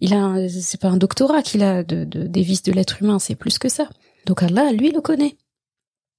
il 0.00 0.14
a, 0.14 0.48
c'est 0.48 0.80
pas 0.80 0.88
un 0.88 0.96
doctorat 0.96 1.42
qu'il 1.42 1.62
a 1.62 1.82
de, 1.82 2.04
de, 2.04 2.26
des 2.26 2.42
vices 2.42 2.62
de 2.62 2.72
l'être 2.72 3.02
humain, 3.02 3.18
c'est 3.18 3.34
plus 3.34 3.58
que 3.58 3.68
ça. 3.68 3.88
Donc 4.26 4.42
Allah, 4.42 4.72
lui, 4.72 4.90
le 4.90 5.00
connaît. 5.00 5.36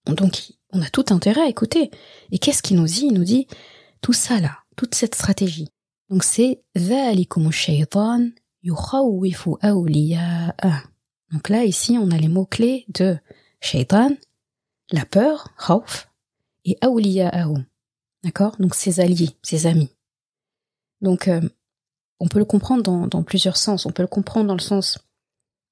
Donc, 0.05 0.53
on 0.71 0.81
a 0.81 0.89
tout 0.89 1.05
intérêt 1.09 1.41
à 1.41 1.47
écouter. 1.47 1.91
Et 2.31 2.39
qu'est-ce 2.39 2.61
qu'il 2.61 2.77
nous 2.77 2.85
dit? 2.85 3.07
Il 3.07 3.13
nous 3.13 3.23
dit 3.23 3.47
tout 4.01 4.13
ça 4.13 4.39
là, 4.39 4.59
toute 4.75 4.95
cette 4.95 5.15
stratégie. 5.15 5.69
Donc 6.09 6.23
c'est 6.23 6.63
Donc 11.31 11.49
là, 11.49 11.63
ici, 11.65 11.97
on 11.99 12.11
a 12.11 12.17
les 12.17 12.27
mots-clés 12.27 12.85
de 12.89 13.17
shaitan, 13.61 14.11
la 14.91 15.05
peur, 15.05 15.49
khawf, 15.57 16.09
et 16.65 16.77
awliya'ahu. 16.81 17.57
D'accord? 18.23 18.55
Donc 18.59 18.75
ses 18.75 18.99
alliés, 18.99 19.29
ses 19.43 19.67
amis. 19.67 19.89
Donc, 21.01 21.27
euh, 21.27 21.41
on 22.19 22.27
peut 22.27 22.39
le 22.39 22.45
comprendre 22.45 23.07
dans, 23.07 23.23
plusieurs 23.23 23.57
sens. 23.57 23.85
On 23.85 23.91
peut 23.91 24.03
le 24.03 24.07
comprendre 24.07 24.47
dans 24.47 24.55
le 24.55 24.59
sens 24.59 24.99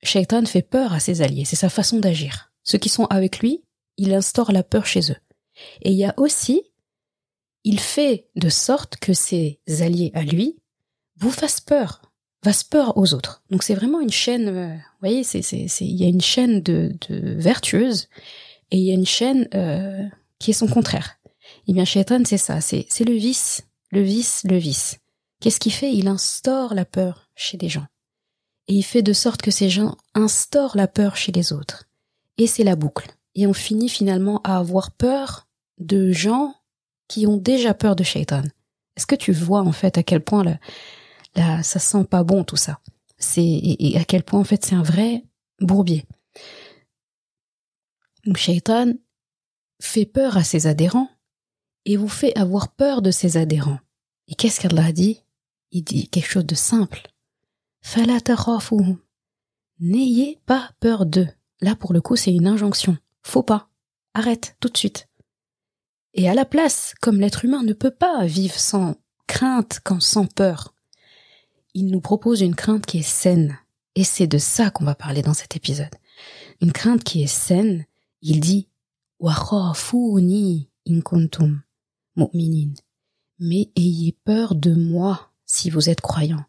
Shaitan 0.03 0.45
fait 0.45 0.61
peur 0.61 0.93
à 0.93 0.99
ses 0.99 1.21
alliés, 1.21 1.45
c'est 1.45 1.55
sa 1.55 1.69
façon 1.69 1.99
d'agir. 1.99 2.51
Ceux 2.63 2.77
qui 2.77 2.89
sont 2.89 3.05
avec 3.05 3.39
lui, 3.39 3.63
il 3.97 4.13
instaure 4.13 4.51
la 4.51 4.63
peur 4.63 4.85
chez 4.85 5.11
eux. 5.11 5.17
Et 5.81 5.91
il 5.91 5.97
y 5.97 6.05
a 6.05 6.13
aussi, 6.17 6.61
il 7.63 7.79
fait 7.79 8.29
de 8.35 8.49
sorte 8.49 8.97
que 8.97 9.13
ses 9.13 9.59
alliés 9.79 10.11
à 10.13 10.21
lui 10.21 10.59
vous 11.19 11.31
fassent 11.31 11.61
peur, 11.61 12.03
fassent 12.43 12.63
peur 12.63 12.95
aux 12.95 13.15
autres. 13.15 13.43
Donc 13.49 13.63
c'est 13.63 13.73
vraiment 13.73 13.99
une 13.99 14.11
chaîne, 14.11 14.47
euh, 14.49 14.75
vous 14.75 14.99
voyez, 14.99 15.23
c'est, 15.23 15.41
c'est, 15.41 15.67
il 15.81 15.95
y 15.95 16.05
a 16.05 16.07
une 16.07 16.21
chaîne 16.21 16.61
de, 16.61 16.95
de 17.09 17.33
vertueuse 17.39 18.07
et 18.69 18.77
il 18.77 18.83
y 18.83 18.91
a 18.91 18.93
une 18.95 19.05
chaîne 19.05 19.47
euh, 19.55 20.03
qui 20.37 20.51
est 20.51 20.53
son 20.53 20.67
contraire. 20.67 21.17
Et 21.23 21.71
eh 21.71 21.73
bien 21.73 21.85
Shaitan, 21.85 22.23
c'est 22.25 22.37
ça, 22.37 22.61
c'est, 22.61 22.85
c'est 22.89 23.03
le 23.03 23.15
vice, 23.15 23.67
le 23.91 24.01
vice, 24.01 24.43
le 24.47 24.57
vice. 24.57 24.99
Qu'est-ce 25.39 25.59
qu'il 25.59 25.73
fait? 25.73 25.93
Il 25.93 26.07
instaure 26.07 26.73
la 26.73 26.85
peur 26.85 27.29
chez 27.35 27.57
des 27.57 27.69
gens. 27.69 27.85
Et 28.67 28.73
il 28.73 28.83
fait 28.83 29.01
de 29.01 29.13
sorte 29.13 29.41
que 29.41 29.51
ces 29.51 29.69
gens 29.69 29.95
instaurent 30.13 30.75
la 30.75 30.87
peur 30.87 31.15
chez 31.15 31.31
les 31.31 31.53
autres. 31.53 31.85
Et 32.37 32.47
c'est 32.47 32.63
la 32.63 32.75
boucle. 32.75 33.09
Et 33.35 33.47
on 33.47 33.53
finit 33.53 33.89
finalement 33.89 34.41
à 34.43 34.57
avoir 34.57 34.91
peur 34.91 35.47
de 35.77 36.11
gens 36.11 36.55
qui 37.07 37.27
ont 37.27 37.37
déjà 37.37 37.73
peur 37.73 37.95
de 37.95 38.03
Shaitan. 38.03 38.43
Est-ce 38.95 39.05
que 39.05 39.15
tu 39.15 39.31
vois 39.31 39.61
en 39.61 39.71
fait 39.71 39.97
à 39.97 40.03
quel 40.03 40.23
point 40.23 40.43
là, 41.35 41.63
ça 41.63 41.79
sent 41.79 42.03
pas 42.05 42.23
bon 42.23 42.43
tout 42.43 42.57
ça? 42.57 42.79
C'est 43.17 43.45
et, 43.45 43.97
à 43.97 44.03
quel 44.05 44.23
point 44.23 44.39
en 44.39 44.43
fait 44.43 44.65
c'est 44.65 44.75
un 44.75 44.83
vrai 44.83 45.23
bourbier. 45.59 46.05
Donc 48.25 48.37
Shaitan 48.37 48.93
fait 49.79 50.05
peur 50.05 50.35
à 50.35 50.43
ses 50.43 50.67
adhérents 50.67 51.09
et 51.85 51.95
vous 51.95 52.09
fait 52.09 52.35
avoir 52.37 52.69
peur 52.69 53.01
de 53.01 53.11
ses 53.11 53.37
adhérents. 53.37 53.79
Et 54.27 54.35
qu'est-ce 54.35 54.59
qu'Allah 54.59 54.85
a 54.85 54.91
dit? 54.91 55.21
Il 55.71 55.83
dit 55.83 56.07
quelque 56.09 56.29
chose 56.29 56.45
de 56.45 56.55
simple. 56.55 57.07
N'ayez 59.79 60.39
pas 60.45 60.71
peur 60.79 61.05
d'eux. 61.05 61.27
Là, 61.61 61.75
pour 61.75 61.93
le 61.93 62.01
coup, 62.01 62.15
c'est 62.15 62.33
une 62.33 62.47
injonction. 62.47 62.97
Faut 63.23 63.43
pas. 63.43 63.69
Arrête, 64.13 64.55
tout 64.59 64.69
de 64.69 64.77
suite. 64.77 65.07
Et 66.13 66.29
à 66.29 66.33
la 66.33 66.45
place, 66.45 66.93
comme 67.01 67.19
l'être 67.19 67.45
humain 67.45 67.63
ne 67.63 67.73
peut 67.73 67.91
pas 67.91 68.25
vivre 68.25 68.57
sans 68.59 68.95
crainte 69.27 69.79
quand 69.83 70.01
sans 70.01 70.25
peur, 70.25 70.73
il 71.73 71.87
nous 71.87 72.01
propose 72.01 72.41
une 72.41 72.55
crainte 72.55 72.85
qui 72.85 72.99
est 72.99 73.03
saine. 73.03 73.57
Et 73.95 74.03
c'est 74.03 74.27
de 74.27 74.37
ça 74.37 74.71
qu'on 74.71 74.85
va 74.85 74.95
parler 74.95 75.21
dans 75.21 75.33
cet 75.33 75.55
épisode. 75.55 75.93
Une 76.61 76.71
crainte 76.71 77.03
qui 77.03 77.21
est 77.21 77.27
saine, 77.27 77.85
il 78.21 78.39
dit, 78.39 78.67
in 80.89 81.01
kuntum 81.01 81.61
mu'minin. 82.15 82.73
Mais 83.39 83.69
ayez 83.75 84.17
peur 84.23 84.55
de 84.55 84.73
moi 84.73 85.31
si 85.47 85.71
vous 85.71 85.89
êtes 85.89 86.01
croyant. 86.01 86.43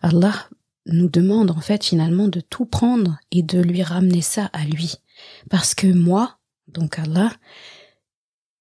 Allah 0.00 0.48
nous 0.86 1.08
demande 1.08 1.50
en 1.50 1.60
fait 1.60 1.84
finalement 1.84 2.28
de 2.28 2.40
tout 2.40 2.64
prendre 2.64 3.18
et 3.30 3.42
de 3.42 3.60
lui 3.60 3.82
ramener 3.82 4.22
ça 4.22 4.48
à 4.52 4.64
lui. 4.64 4.94
Parce 5.50 5.74
que 5.74 5.86
moi, 5.86 6.38
donc 6.68 6.98
Allah, 6.98 7.32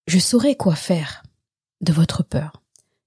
je 0.08 0.20
saurai 0.20 0.56
quoi 0.56 0.76
faire 0.76 1.24
de 1.82 1.94
votre 1.94 2.24
peur. 2.24 2.62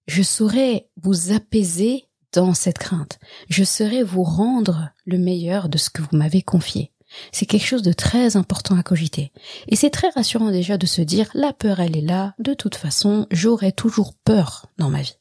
Je 0.06 0.22
saurai 0.22 0.88
vous 1.02 1.32
apaiser 1.32 2.06
dans 2.32 2.54
cette 2.54 2.78
crainte. 2.78 3.18
Je 3.48 3.64
saurai 3.64 4.02
vous 4.02 4.22
rendre 4.22 4.90
le 5.04 5.18
meilleur 5.18 5.68
de 5.68 5.78
ce 5.78 5.90
que 5.90 6.02
vous 6.02 6.16
m'avez 6.16 6.42
confié. 6.42 6.92
C'est 7.32 7.46
quelque 7.46 7.66
chose 7.66 7.82
de 7.82 7.92
très 7.92 8.36
important 8.36 8.76
à 8.78 8.82
cogiter. 8.82 9.32
Et 9.66 9.76
c'est 9.76 9.90
très 9.90 10.10
rassurant 10.10 10.50
déjà 10.50 10.76
de 10.76 10.86
se 10.86 11.00
dire, 11.00 11.30
la 11.34 11.52
peur 11.52 11.80
elle 11.80 11.96
est 11.96 12.02
là, 12.02 12.34
de 12.38 12.54
toute 12.54 12.74
façon, 12.74 13.26
j'aurai 13.30 13.72
toujours 13.72 14.14
peur 14.24 14.66
dans 14.76 14.90
ma 14.90 15.02
vie. 15.02 15.17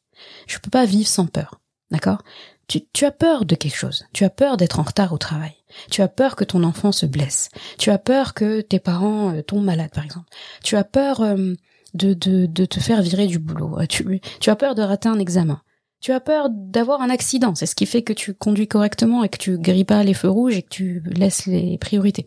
Je 0.48 0.60
peux 0.60 0.70
pas 0.70 0.86
vivre 0.86 1.08
sans 1.08 1.28
peur. 1.28 1.62
D'accord? 1.92 2.24
Tu, 2.68 3.06
as 3.06 3.12
peur 3.12 3.46
de 3.46 3.56
quelque 3.56 3.78
chose. 3.78 4.06
Tu 4.12 4.26
as 4.26 4.30
peur 4.30 4.58
d'être 4.58 4.80
en 4.80 4.84
retard 4.84 5.14
au 5.14 5.18
travail. 5.18 5.54
Tu 5.90 6.02
as 6.02 6.10
peur 6.10 6.36
que 6.36 6.44
ton 6.44 6.64
enfant 6.64 6.92
se 6.92 7.06
blesse. 7.06 7.50
Tu 7.78 7.92
as 7.92 7.98
peur 7.98 8.34
que 8.34 8.60
tes 8.60 8.80
parents 8.80 9.34
euh, 9.34 9.42
tombent 9.42 9.64
malades, 9.64 9.92
par 9.92 10.04
exemple. 10.04 10.28
Tu 10.64 10.76
as 10.76 10.84
peur 10.84 11.22
euh, 11.22 11.54
de, 11.94 12.14
de, 12.14 12.46
de, 12.46 12.66
te 12.66 12.82
faire 12.82 13.02
virer 13.02 13.28
du 13.28 13.40
boulot. 13.40 13.78
Tu, 13.88 14.20
tu 14.42 14.50
as 14.50 14.56
peur 14.58 14.76
de 14.76 14.82
rater 14.82 15.08
un 15.08 15.20
examen. 15.20 15.62
Tu 16.02 16.12
as 16.12 16.20
peur 16.20 16.50
d'avoir 16.50 17.02
un 17.02 17.10
accident. 17.10 17.56
C'est 17.56 17.66
ce 17.66 17.76
qui 17.76 17.86
fait 17.86 18.04
que 18.04 18.14
tu 18.14 18.34
conduis 18.34 18.68
correctement 18.68 19.24
et 19.24 19.30
que 19.30 19.38
tu 19.38 19.58
grilles 19.58 19.86
pas 19.86 20.04
les 20.04 20.14
feux 20.14 20.30
rouges 20.30 20.58
et 20.58 20.62
que 20.62 20.70
tu 20.70 21.02
laisses 21.06 21.46
les 21.46 21.78
priorités. 21.78 22.26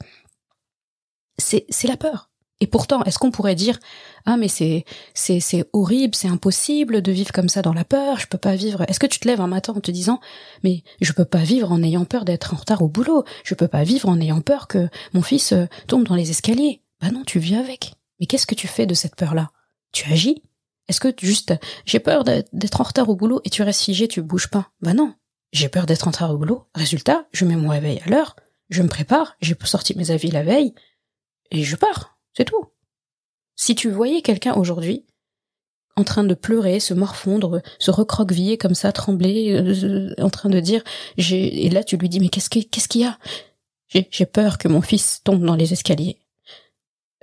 C'est, 1.37 1.67
c'est 1.69 1.89
la 1.89 1.99
peur. 1.99 2.30
Et 2.61 2.67
pourtant, 2.67 3.03
est-ce 3.05 3.19
qu'on 3.19 3.31
pourrait 3.31 3.55
dire 3.55 3.79
ah 4.27 4.37
mais 4.37 4.49
c'est 4.49 4.85
c'est 5.15 5.41
c'est 5.41 5.65
horrible, 5.73 6.15
c'est 6.15 6.29
impossible 6.29 7.01
de 7.01 7.11
vivre 7.11 7.33
comme 7.33 7.49
ça 7.49 7.63
dans 7.63 7.73
la 7.73 7.85
peur, 7.85 8.19
je 8.19 8.27
peux 8.27 8.39
pas 8.39 8.55
vivre. 8.55 8.83
Est-ce 8.89 9.01
que 9.01 9.07
tu 9.07 9.19
te 9.19 9.27
lèves 9.27 9.41
un 9.41 9.47
matin 9.47 9.73
en 9.75 9.81
te 9.81 9.91
disant 9.91 10.21
mais 10.63 10.83
je 11.01 11.13
peux 11.13 11.25
pas 11.25 11.43
vivre 11.43 11.73
en 11.73 11.83
ayant 11.83 12.05
peur 12.05 12.25
d'être 12.25 12.53
en 12.53 12.59
retard 12.59 12.83
au 12.83 12.89
boulot, 12.89 13.25
je 13.45 13.55
peux 13.55 13.69
pas 13.69 13.83
vivre 13.83 14.09
en 14.09 14.21
ayant 14.21 14.43
peur 14.43 14.69
que 14.69 14.89
mon 15.15 15.23
fils 15.23 15.53
euh, 15.53 15.67
tombe 15.87 16.07
dans 16.07 16.15
les 16.15 16.31
escaliers. 16.31 16.83
Bah 17.01 17.11
non, 17.11 17.23
tu 17.25 17.39
vis 17.39 17.57
avec. 17.57 17.95
Mais 18.21 18.27
qu'est-ce 18.27 18.47
que 18.47 18.55
tu 18.55 18.69
fais 18.69 18.87
de 18.87 18.95
cette 18.95 19.17
peur-là? 19.17 19.51
Tu 19.93 20.13
agis? 20.13 20.43
Est-ce 20.89 21.01
que 21.01 21.15
juste 21.19 21.55
j'ai 21.87 22.01
peur 22.01 22.25
d'être 22.25 22.81
en 22.81 22.85
retard 22.85 23.09
au 23.09 23.17
boulot 23.17 23.41
et 23.45 23.51
tu 23.51 23.63
restes 23.63 23.85
figé, 23.85 24.07
tu 24.07 24.21
bouges 24.21 24.49
pas? 24.49 24.71
Bah 24.83 24.93
non. 24.93 25.15
J'ai 25.53 25.69
peur 25.69 25.87
d'être 25.87 26.07
en 26.07 26.11
retard 26.11 26.31
au 26.31 26.37
boulot. 26.37 26.67
Résultat, 26.75 27.27
je 27.33 27.45
mets 27.45 27.57
mon 27.57 27.71
réveil 27.71 28.01
à 28.05 28.11
l'heure, 28.11 28.37
je 28.69 28.83
me 28.83 28.89
prépare, 28.89 29.37
j'ai 29.41 29.57
sorti 29.65 29.97
mes 29.97 30.11
avis 30.11 30.31
la 30.31 30.43
veille 30.43 30.75
et 31.51 31.63
je 31.63 31.77
pars. 31.77 32.20
C'est 32.35 32.45
tout. 32.45 32.67
Si 33.57 33.75
tu 33.75 33.91
voyais 33.91 34.23
quelqu'un 34.23 34.55
aujourd'hui 34.55 35.05
en 35.97 36.05
train 36.05 36.25
de 36.25 36.35
pleurer, 36.35 36.81
se 36.81 36.95
morfondre, 36.95 37.61
se 37.79 37.91
recroqueviller 37.91 38.57
comme 38.57 38.75
ça, 38.75 38.93
trembler, 38.93 39.53
euh, 39.53 40.15
en 40.23 40.31
train 40.31 40.49
de 40.49 40.61
dire, 40.61 40.83
j'ai, 41.19 41.67
et 41.67 41.71
là 41.71 41.85
tu 41.85 41.97
lui 41.97 42.09
dis, 42.09 42.21
mais 42.21 42.29
qu'est-ce 42.29 42.49
qu'il 42.49 43.01
y 43.01 43.05
a? 43.05 43.19
J'ai, 43.89 44.27
peur 44.27 44.59
que 44.59 44.69
mon 44.69 44.83
fils 44.83 45.21
tombe 45.25 45.45
dans 45.45 45.57
les 45.57 45.73
escaliers. 45.73 46.19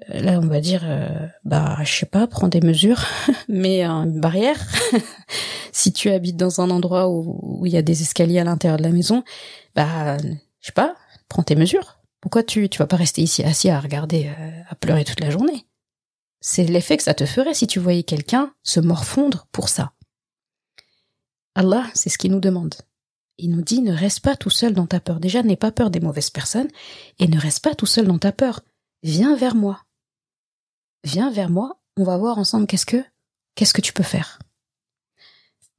Euh, 0.10 0.20
là, 0.20 0.40
on 0.44 0.48
va 0.48 0.60
dire, 0.60 0.82
euh, 0.84 1.28
bah, 1.46 1.78
je 1.84 1.92
sais 1.92 2.06
pas, 2.06 2.28
prends 2.28 2.50
des 2.50 2.60
mesures, 2.60 3.06
mais 3.48 3.84
une 3.84 4.20
barrière. 4.20 4.60
si 5.72 5.94
tu 5.94 6.10
habites 6.10 6.36
dans 6.36 6.60
un 6.60 6.70
endroit 6.70 7.10
où 7.10 7.66
il 7.66 7.72
y 7.72 7.78
a 7.78 7.82
des 7.82 8.02
escaliers 8.02 8.40
à 8.40 8.44
l'intérieur 8.44 8.78
de 8.78 8.84
la 8.84 8.90
maison, 8.90 9.24
bah, 9.76 10.18
je 10.18 10.68
sais 10.68 10.74
pas, 10.74 10.96
prends 11.30 11.44
tes 11.44 11.56
mesures. 11.56 11.97
Pourquoi 12.22 12.44
tu 12.44 12.70
tu 12.70 12.80
vas 12.80 12.88
pas 12.88 12.96
rester 12.96 13.22
ici 13.22 13.44
assis 13.44 13.70
à 13.70 13.80
regarder, 13.80 14.28
euh, 14.28 14.62
à 14.68 14.76
pleurer 14.76 15.06
toute 15.06 15.20
la 15.20 15.30
journée? 15.30 15.66
C'est 16.42 16.66
l'effet 16.66 16.98
que 16.98 17.04
ça 17.04 17.14
te 17.14 17.26
ferait 17.26 17.54
si 17.54 17.68
tu 17.68 17.80
voyais 17.80 18.04
quelqu'un 18.04 18.54
se 18.64 18.80
morfondre 18.80 19.48
pour 19.52 19.70
ça. 19.70 19.94
Allah, 21.56 21.86
c'est 21.94 22.10
ce 22.10 22.18
qu'il 22.18 22.32
nous 22.32 22.40
demande. 22.40 22.76
Il 23.38 23.52
nous 23.52 23.62
dit 23.62 23.82
ne 23.82 23.94
reste 23.94 24.22
pas 24.22 24.36
tout 24.36 24.50
seul 24.50 24.74
dans 24.74 24.88
ta 24.88 25.00
peur. 25.00 25.20
Déjà, 25.20 25.44
n'aie 25.44 25.56
pas 25.56 25.72
peur 25.72 25.90
des 25.90 26.00
mauvaises 26.00 26.30
personnes 26.30 26.70
et 27.20 27.28
ne 27.28 27.40
reste 27.40 27.64
pas 27.64 27.76
tout 27.76 27.86
seul 27.86 28.08
dans 28.08 28.20
ta 28.20 28.32
peur. 28.32 28.62
Viens 29.04 29.36
vers 29.36 29.56
moi. 29.56 29.84
Viens 31.04 31.32
vers 31.32 31.50
moi 31.50 31.80
on 31.98 32.04
va 32.04 32.18
voir 32.18 32.38
ensemble 32.38 32.68
qu'est-ce 32.68 32.86
que, 32.86 33.04
qu'est-ce 33.56 33.74
que 33.74 33.82
tu 33.82 33.92
peux 33.92 34.04
faire. 34.04 34.40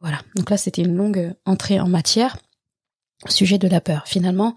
Voilà. 0.00 0.20
Donc 0.34 0.50
là, 0.50 0.56
c'était 0.56 0.82
une 0.82 0.96
longue 0.96 1.34
entrée 1.44 1.80
en 1.80 1.88
matière 1.88 2.36
au 3.24 3.30
sujet 3.30 3.58
de 3.58 3.68
la 3.68 3.80
peur. 3.80 4.06
Finalement, 4.06 4.54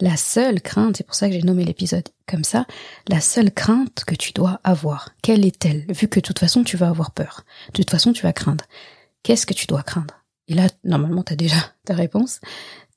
la 0.00 0.16
seule 0.16 0.60
crainte, 0.60 0.96
c'est 0.96 1.04
pour 1.04 1.14
ça 1.14 1.28
que 1.28 1.34
j'ai 1.34 1.42
nommé 1.42 1.64
l'épisode 1.64 2.08
comme 2.26 2.44
ça, 2.44 2.66
la 3.08 3.20
seule 3.20 3.52
crainte 3.52 4.04
que 4.06 4.14
tu 4.14 4.32
dois 4.32 4.60
avoir, 4.64 5.10
quelle 5.22 5.44
est-elle? 5.44 5.84
Vu 5.88 6.08
que 6.08 6.20
de 6.20 6.24
toute 6.24 6.38
façon, 6.38 6.64
tu 6.64 6.76
vas 6.76 6.88
avoir 6.88 7.10
peur. 7.10 7.44
De 7.72 7.78
toute 7.78 7.90
façon, 7.90 8.12
tu 8.12 8.22
vas 8.22 8.32
craindre. 8.32 8.64
Qu'est-ce 9.22 9.46
que 9.46 9.54
tu 9.54 9.66
dois 9.66 9.82
craindre? 9.82 10.14
Et 10.46 10.54
là, 10.54 10.68
normalement, 10.84 11.22
tu 11.22 11.32
as 11.32 11.36
déjà 11.36 11.56
ta 11.84 11.94
réponse. 11.94 12.40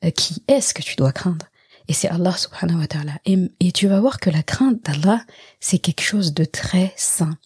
Euh, 0.04 0.12
qui 0.12 0.44
est-ce 0.48 0.74
que 0.74 0.82
tu 0.82 0.96
dois 0.96 1.12
craindre? 1.12 1.48
Et 1.88 1.94
c'est 1.94 2.08
Allah 2.08 2.36
subhanahu 2.38 2.80
wa 2.80 2.88
ta'ala. 2.88 3.14
Et, 3.26 3.38
et 3.60 3.72
tu 3.72 3.88
vas 3.88 4.00
voir 4.00 4.20
que 4.20 4.30
la 4.30 4.44
crainte 4.44 4.84
d'Allah, 4.86 5.24
c'est 5.60 5.80
quelque 5.80 6.04
chose 6.04 6.34
de 6.34 6.46
très 6.46 6.94
sain. 6.96 7.38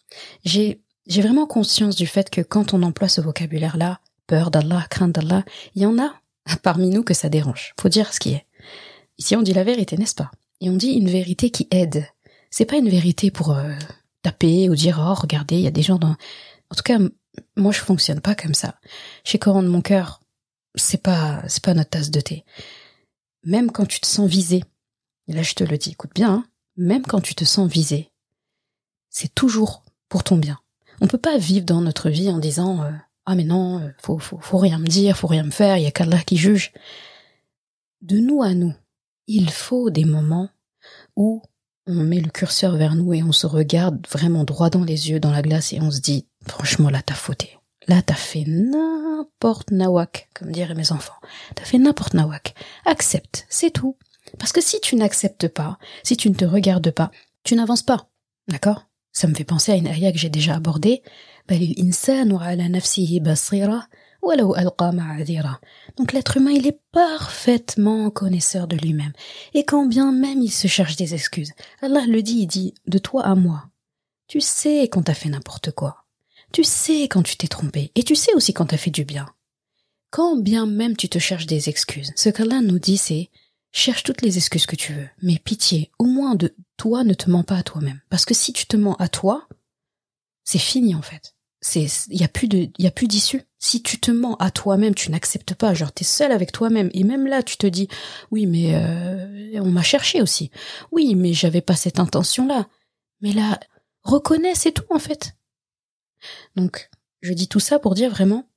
J'ai, 0.43 0.81
j'ai 1.07 1.21
vraiment 1.21 1.47
conscience 1.47 1.95
du 1.95 2.07
fait 2.07 2.29
que 2.29 2.41
quand 2.41 2.73
on 2.73 2.83
emploie 2.83 3.07
ce 3.09 3.21
vocabulaire-là, 3.21 3.99
peur 4.27 4.51
d'Allah, 4.51 4.85
crainte 4.89 5.13
d'Allah, 5.13 5.43
il 5.75 5.83
y 5.83 5.85
en 5.85 5.97
a 5.97 6.13
parmi 6.63 6.89
nous 6.89 7.03
que 7.03 7.13
ça 7.13 7.29
dérange. 7.29 7.73
Faut 7.79 7.89
dire 7.89 8.13
ce 8.13 8.19
qui 8.19 8.33
est. 8.33 8.45
Ici, 9.17 9.35
on 9.35 9.41
dit 9.41 9.53
la 9.53 9.63
vérité, 9.63 9.97
n'est-ce 9.97 10.15
pas? 10.15 10.31
Et 10.61 10.69
on 10.69 10.75
dit 10.75 10.91
une 10.91 11.09
vérité 11.09 11.49
qui 11.49 11.67
aide. 11.71 12.07
C'est 12.49 12.65
pas 12.65 12.77
une 12.77 12.89
vérité 12.89 13.31
pour 13.31 13.51
euh, 13.51 13.73
taper 14.21 14.69
ou 14.69 14.75
dire 14.75 14.99
oh 14.99 15.13
regardez, 15.13 15.55
il 15.55 15.61
y 15.61 15.67
a 15.67 15.71
des 15.71 15.81
gens 15.81 15.97
dans. 15.97 16.15
En 16.69 16.75
tout 16.75 16.83
cas, 16.83 16.99
moi 17.55 17.71
je 17.71 17.79
fonctionne 17.79 18.21
pas 18.21 18.35
comme 18.35 18.53
ça. 18.53 18.79
Chez 19.23 19.39
Coran 19.39 19.63
de 19.63 19.67
mon 19.67 19.81
cœur, 19.81 20.21
c'est 20.75 21.01
pas 21.01 21.43
c'est 21.47 21.63
pas 21.63 21.73
notre 21.73 21.91
tasse 21.91 22.11
de 22.11 22.21
thé. 22.21 22.45
Même 23.43 23.71
quand 23.71 23.85
tu 23.85 23.99
te 23.99 24.07
sens 24.07 24.29
visé, 24.29 24.63
et 25.27 25.33
là 25.33 25.43
je 25.43 25.53
te 25.53 25.63
le 25.63 25.77
dis, 25.77 25.91
écoute 25.91 26.11
bien, 26.15 26.33
hein, 26.33 26.45
même 26.77 27.03
quand 27.03 27.21
tu 27.21 27.35
te 27.35 27.45
sens 27.45 27.69
visé, 27.69 28.11
c'est 29.09 29.33
toujours 29.33 29.83
pour 30.09 30.23
ton 30.23 30.37
bien. 30.37 30.59
On 31.01 31.07
peut 31.07 31.17
pas 31.17 31.37
vivre 31.37 31.65
dans 31.65 31.81
notre 31.81 32.09
vie 32.09 32.29
en 32.29 32.39
disant 32.39 32.83
euh, 32.83 32.91
ah 33.25 33.35
mais 33.35 33.43
non, 33.43 33.79
euh, 33.79 33.89
faut, 34.01 34.17
faut 34.17 34.39
faut 34.39 34.57
rien 34.57 34.79
me 34.79 34.87
dire, 34.87 35.17
faut 35.17 35.27
rien 35.27 35.43
me 35.43 35.51
faire, 35.51 35.77
il 35.77 35.83
y 35.83 35.87
a 35.87 35.91
qu'Allah 35.91 36.23
qui 36.23 36.37
juge. 36.37 36.73
De 38.01 38.17
nous 38.17 38.41
à 38.43 38.53
nous, 38.53 38.73
il 39.27 39.49
faut 39.49 39.89
des 39.89 40.05
moments 40.05 40.49
où 41.15 41.41
on 41.87 41.95
met 41.95 42.19
le 42.19 42.29
curseur 42.29 42.77
vers 42.77 42.95
nous 42.95 43.13
et 43.13 43.23
on 43.23 43.31
se 43.31 43.47
regarde 43.47 44.05
vraiment 44.07 44.43
droit 44.43 44.69
dans 44.69 44.83
les 44.83 45.09
yeux, 45.09 45.19
dans 45.19 45.31
la 45.31 45.41
glace, 45.41 45.73
et 45.73 45.81
on 45.81 45.91
se 45.91 46.01
dit, 46.01 46.25
franchement, 46.47 46.89
là, 46.89 47.01
t'as 47.05 47.13
fauté. 47.13 47.57
Là, 47.87 48.01
t'as 48.01 48.15
fait 48.15 48.45
n'importe 48.47 49.71
nawak, 49.71 50.29
comme 50.33 50.51
diraient 50.51 50.73
mes 50.73 50.91
enfants. 50.91 51.13
T'as 51.53 51.65
fait 51.65 51.77
n'importe 51.77 52.15
nawak. 52.15 52.55
Accepte, 52.85 53.45
c'est 53.49 53.69
tout. 53.69 53.97
Parce 54.39 54.51
que 54.51 54.61
si 54.61 54.81
tu 54.81 54.95
n'acceptes 54.95 55.47
pas, 55.47 55.77
si 56.03 56.17
tu 56.17 56.29
ne 56.29 56.35
te 56.35 56.45
regardes 56.45 56.89
pas, 56.89 57.11
tu 57.43 57.55
n'avances 57.55 57.83
pas. 57.83 58.09
D'accord? 58.47 58.87
Ça 59.11 59.27
me 59.27 59.35
fait 59.35 59.43
penser 59.43 59.71
à 59.71 59.75
une 59.75 59.87
ayah 59.87 60.11
que 60.11 60.17
j'ai 60.17 60.29
déjà 60.29 60.55
abordée. 60.55 61.03
Donc 65.97 66.13
l'être 66.13 66.37
humain, 66.37 66.51
il 66.51 66.65
est 66.67 66.79
parfaitement 66.91 68.09
connaisseur 68.09 68.67
de 68.67 68.75
lui-même. 68.75 69.13
Et 69.53 69.65
quand 69.65 69.85
bien 69.85 70.11
même 70.11 70.41
il 70.41 70.51
se 70.51 70.67
cherche 70.67 70.95
des 70.95 71.13
excuses, 71.13 71.53
Allah 71.81 72.05
le 72.07 72.21
dit, 72.21 72.39
il 72.39 72.47
dit, 72.47 72.73
de 72.87 72.97
toi 72.97 73.23
à 73.23 73.35
moi. 73.35 73.69
Tu 74.27 74.41
sais 74.41 74.89
quand 74.91 75.03
t'as 75.03 75.13
fait 75.13 75.29
n'importe 75.29 75.71
quoi. 75.71 76.05
Tu 76.51 76.63
sais 76.63 77.03
quand 77.03 77.21
tu 77.21 77.37
t'es 77.37 77.47
trompé. 77.47 77.91
Et 77.95 78.03
tu 78.03 78.15
sais 78.15 78.33
aussi 78.33 78.53
quand 78.53 78.67
t'as 78.67 78.77
fait 78.77 78.91
du 78.91 79.05
bien. 79.05 79.27
Quand 80.09 80.35
bien 80.37 80.65
même 80.65 80.97
tu 80.97 81.07
te 81.09 81.19
cherches 81.19 81.45
des 81.45 81.69
excuses, 81.69 82.13
ce 82.15 82.29
qu'Allah 82.29 82.61
nous 82.61 82.79
dit 82.79 82.97
c'est, 82.97 83.29
cherche 83.71 84.03
toutes 84.03 84.21
les 84.21 84.37
excuses 84.37 84.65
que 84.65 84.75
tu 84.75 84.93
veux, 84.93 85.09
mais 85.21 85.37
pitié, 85.37 85.91
au 85.99 86.05
moins 86.05 86.35
de 86.35 86.55
toi 86.77 87.03
ne 87.03 87.13
te 87.13 87.29
mens 87.29 87.43
pas 87.43 87.57
à 87.57 87.63
toi-même. 87.63 88.01
Parce 88.09 88.25
que 88.25 88.33
si 88.33 88.53
tu 88.53 88.65
te 88.65 88.77
mens 88.77 88.95
à 88.95 89.07
toi, 89.07 89.47
c'est 90.43 90.57
fini 90.57 90.95
en 90.95 91.01
fait 91.01 91.35
c'est 91.65 91.87
il 92.09 92.21
y 92.21 92.23
a 92.23 92.27
plus 92.27 92.47
de 92.47 92.69
y 92.77 92.87
a 92.87 92.91
plus 92.91 93.07
d'issue. 93.07 93.41
Si 93.67 93.81
tu 93.81 93.99
te 93.99 94.11
mens 94.11 94.35
à 94.35 94.51
toi-même, 94.51 94.93
tu 94.93 95.09
n'acceptes 95.09 95.55
pas, 95.55 95.73
genre 95.73 95.91
t'es 95.91 96.03
seul 96.03 96.31
avec 96.31 96.51
toi-même 96.51 96.91
et 96.93 97.03
même 97.03 97.25
là 97.25 97.41
tu 97.41 97.57
te 97.57 97.65
dis 97.65 97.87
oui 98.29 98.45
mais 98.45 98.75
euh, 98.75 99.59
on 99.59 99.71
m'a 99.71 99.81
cherché 99.81 100.21
aussi. 100.21 100.51
Oui, 100.91 101.15
mais 101.15 101.33
j'avais 101.33 101.61
pas 101.61 101.75
cette 101.75 101.99
intention 101.99 102.45
là. 102.45 102.67
Mais 103.21 103.31
là 103.31 103.59
reconnais 104.03 104.53
c'est 104.53 104.71
tout 104.71 104.85
en 104.91 104.99
fait. 104.99 105.35
Donc, 106.55 106.91
je 107.21 107.33
dis 107.33 107.47
tout 107.47 107.59
ça 107.59 107.79
pour 107.79 107.95
dire 107.95 108.11
vraiment 108.11 108.47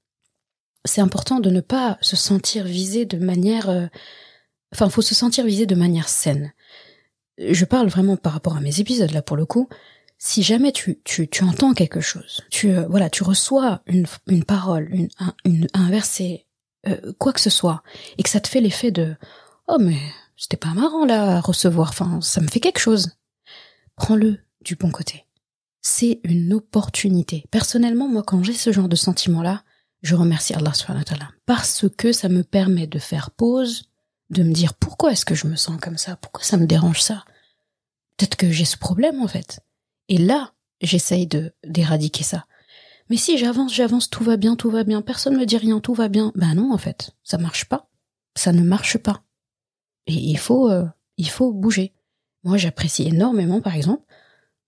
c'est 0.84 1.00
important 1.00 1.40
de 1.40 1.48
ne 1.48 1.62
pas 1.62 1.96
se 2.02 2.14
sentir 2.14 2.64
visé 2.64 3.06
de 3.06 3.16
manière 3.16 3.70
euh, 3.70 3.86
enfin 4.74 4.90
faut 4.90 5.00
se 5.00 5.14
sentir 5.14 5.46
visé 5.46 5.64
de 5.64 5.74
manière 5.74 6.10
saine. 6.10 6.52
Je 7.38 7.64
parle 7.64 7.88
vraiment 7.88 8.18
par 8.18 8.34
rapport 8.34 8.58
à 8.58 8.60
mes 8.60 8.78
épisodes 8.78 9.12
là 9.12 9.22
pour 9.22 9.38
le 9.38 9.46
coup 9.46 9.70
si 10.18 10.42
jamais 10.42 10.72
tu, 10.72 11.00
tu, 11.04 11.28
tu 11.28 11.44
entends 11.44 11.74
quelque 11.74 12.00
chose, 12.00 12.42
tu 12.50 12.70
euh, 12.70 12.86
voilà, 12.88 13.08
tu 13.08 13.22
reçois 13.22 13.82
une, 13.86 14.06
une 14.26 14.44
parole, 14.44 14.88
une, 14.90 15.08
un, 15.18 15.34
un 15.74 15.90
verset, 15.90 16.46
euh, 16.86 17.12
quoi 17.18 17.32
que 17.32 17.40
ce 17.40 17.50
soit, 17.50 17.82
et 18.18 18.22
que 18.22 18.28
ça 18.28 18.40
te 18.40 18.48
fait 18.48 18.60
l'effet 18.60 18.90
de 18.90 19.16
oh 19.68 19.78
mais 19.78 19.98
c'était 20.36 20.56
pas 20.56 20.74
marrant 20.74 21.06
là 21.06 21.36
à 21.36 21.40
recevoir, 21.40 21.90
enfin 21.90 22.20
ça 22.20 22.40
me 22.40 22.48
fait 22.48 22.60
quelque 22.60 22.80
chose, 22.80 23.16
prends-le 23.96 24.38
du 24.60 24.74
bon 24.76 24.90
côté. 24.90 25.24
C'est 25.80 26.20
une 26.24 26.52
opportunité. 26.52 27.44
Personnellement, 27.50 28.08
moi, 28.08 28.22
quand 28.24 28.42
j'ai 28.42 28.52
ce 28.52 28.72
genre 28.72 28.88
de 28.88 28.96
sentiment-là, 28.96 29.62
je 30.02 30.16
remercie 30.16 30.52
Allah 30.54 30.74
subhanahu 30.74 31.04
parce 31.46 31.86
que 31.96 32.12
ça 32.12 32.28
me 32.28 32.42
permet 32.42 32.86
de 32.86 32.98
faire 32.98 33.30
pause, 33.30 33.88
de 34.30 34.42
me 34.42 34.52
dire 34.52 34.74
pourquoi 34.74 35.12
est-ce 35.12 35.24
que 35.24 35.34
je 35.34 35.46
me 35.46 35.56
sens 35.56 35.80
comme 35.80 35.96
ça, 35.96 36.16
pourquoi 36.16 36.44
ça 36.44 36.56
me 36.56 36.66
dérange 36.66 37.00
ça? 37.00 37.24
Peut-être 38.16 38.36
que 38.36 38.50
j'ai 38.50 38.64
ce 38.64 38.76
problème 38.76 39.22
en 39.22 39.28
fait. 39.28 39.60
Et 40.08 40.18
là, 40.18 40.52
j'essaye 40.80 41.26
de 41.26 41.52
d'éradiquer 41.64 42.24
ça. 42.24 42.46
Mais 43.10 43.16
si 43.16 43.38
j'avance, 43.38 43.74
j'avance, 43.74 44.10
tout 44.10 44.24
va 44.24 44.36
bien, 44.36 44.56
tout 44.56 44.70
va 44.70 44.84
bien, 44.84 45.00
personne 45.00 45.34
ne 45.34 45.38
me 45.38 45.46
dit 45.46 45.56
rien, 45.56 45.80
tout 45.80 45.94
va 45.94 46.08
bien. 46.08 46.32
Ben 46.34 46.54
non, 46.54 46.72
en 46.72 46.78
fait, 46.78 47.12
ça 47.22 47.38
marche 47.38 47.64
pas. 47.64 47.88
Ça 48.34 48.52
ne 48.52 48.62
marche 48.62 48.98
pas. 48.98 49.22
Et 50.06 50.14
il 50.14 50.38
faut, 50.38 50.70
euh, 50.70 50.84
il 51.16 51.28
faut 51.28 51.52
bouger. 51.52 51.94
Moi, 52.44 52.56
j'apprécie 52.56 53.08
énormément, 53.08 53.60
par 53.60 53.74
exemple, 53.74 54.04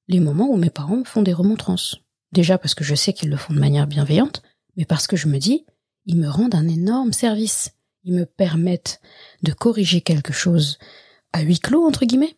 les 0.09 0.21
moments 0.21 0.49
où 0.49 0.57
mes 0.57 0.71
parents 0.71 1.05
font 1.05 1.23
des 1.23 1.33
remontrances. 1.33 2.01
Déjà 2.33 2.59
parce 2.59 2.75
que 2.75 2.85
je 2.85 2.95
sais 2.95 3.13
qu'ils 3.13 3.31
le 3.31 3.37
font 3.37 3.55
de 3.55 3.59
manière 3.59 3.87
bienveillante, 3.87 4.43
mais 4.77 4.85
parce 4.85 5.07
que 5.07 5.17
je 5.17 5.29
me 5.29 5.39
dis, 5.39 5.67
ils 6.07 6.17
me 6.17 6.29
rendent 6.29 6.55
un 6.55 6.69
énorme 6.69 7.13
service. 7.13 7.73
Ils 8.05 8.15
me 8.15 8.25
permettent 8.25 9.01
de 9.43 9.53
corriger 9.53 10.01
quelque 10.01 10.33
chose 10.33 10.79
à 11.33 11.43
huis 11.43 11.61
clos, 11.61 11.87
entre 11.87 12.07
guillemets, 12.07 12.37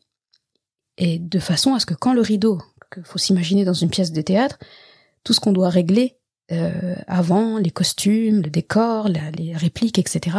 et 0.99 1.19
de 1.19 1.39
façon 1.39 1.75
à 1.75 1.81
ce 1.81 1.87
que 1.87 1.95
quand 1.95 2.13
le 2.13 2.21
rideau, 2.21 2.61
faut 3.05 3.19
s'imaginer 3.19 3.65
dans 3.65 3.73
une 3.73 3.91
pièce 3.91 4.13
de 4.13 4.23
théâtre, 4.23 4.59
tout 5.25 5.33
ce 5.33 5.41
qu'on 5.41 5.53
doit 5.53 5.69
régler 5.69 6.19
euh, 6.51 6.97
avant, 7.07 7.59
les 7.59 7.71
costumes, 7.71 8.43
le 8.43 8.51
décor, 8.51 9.09
les 9.09 9.57
répliques, 9.57 9.99
etc. 9.99 10.37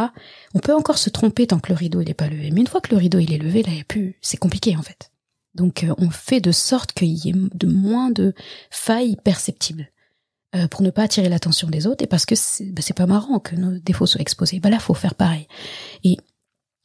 On 0.54 0.58
peut 0.60 0.74
encore 0.74 0.98
se 0.98 1.10
tromper 1.10 1.46
tant 1.46 1.58
que 1.58 1.70
le 1.70 1.76
rideau 1.76 2.02
n'est 2.02 2.14
pas 2.14 2.28
levé. 2.28 2.50
Mais 2.50 2.60
une 2.60 2.66
fois 2.66 2.80
que 2.80 2.90
le 2.90 2.98
rideau 2.98 3.18
il 3.18 3.32
est 3.32 3.38
levé, 3.38 3.62
là, 3.62 3.70
il 3.72 3.78
y 3.78 3.80
a 3.80 3.84
plus, 3.84 4.16
c'est 4.20 4.36
compliqué 4.36 4.76
en 4.76 4.82
fait. 4.82 5.10
Donc 5.54 5.84
euh, 5.84 5.94
on 5.98 6.10
fait 6.10 6.40
de 6.40 6.52
sorte 6.52 6.92
qu'il 6.92 7.08
y 7.08 7.30
ait 7.30 7.34
de 7.34 7.66
moins 7.66 8.10
de 8.10 8.34
failles 8.70 9.16
perceptibles 9.24 9.90
euh, 10.54 10.68
pour 10.68 10.82
ne 10.82 10.90
pas 10.90 11.04
attirer 11.04 11.28
l'attention 11.28 11.68
des 11.68 11.86
autres 11.86 12.04
et 12.04 12.06
parce 12.06 12.26
que 12.26 12.34
c'est 12.34 12.70
bah, 12.70 12.82
pas 12.94 13.06
marrant 13.06 13.40
que 13.40 13.56
nos 13.56 13.78
défauts 13.78 14.06
soient 14.06 14.20
exposés. 14.20 14.60
Bah 14.60 14.70
là, 14.70 14.78
faut 14.78 14.94
faire 14.94 15.14
pareil. 15.14 15.48
Et 16.04 16.18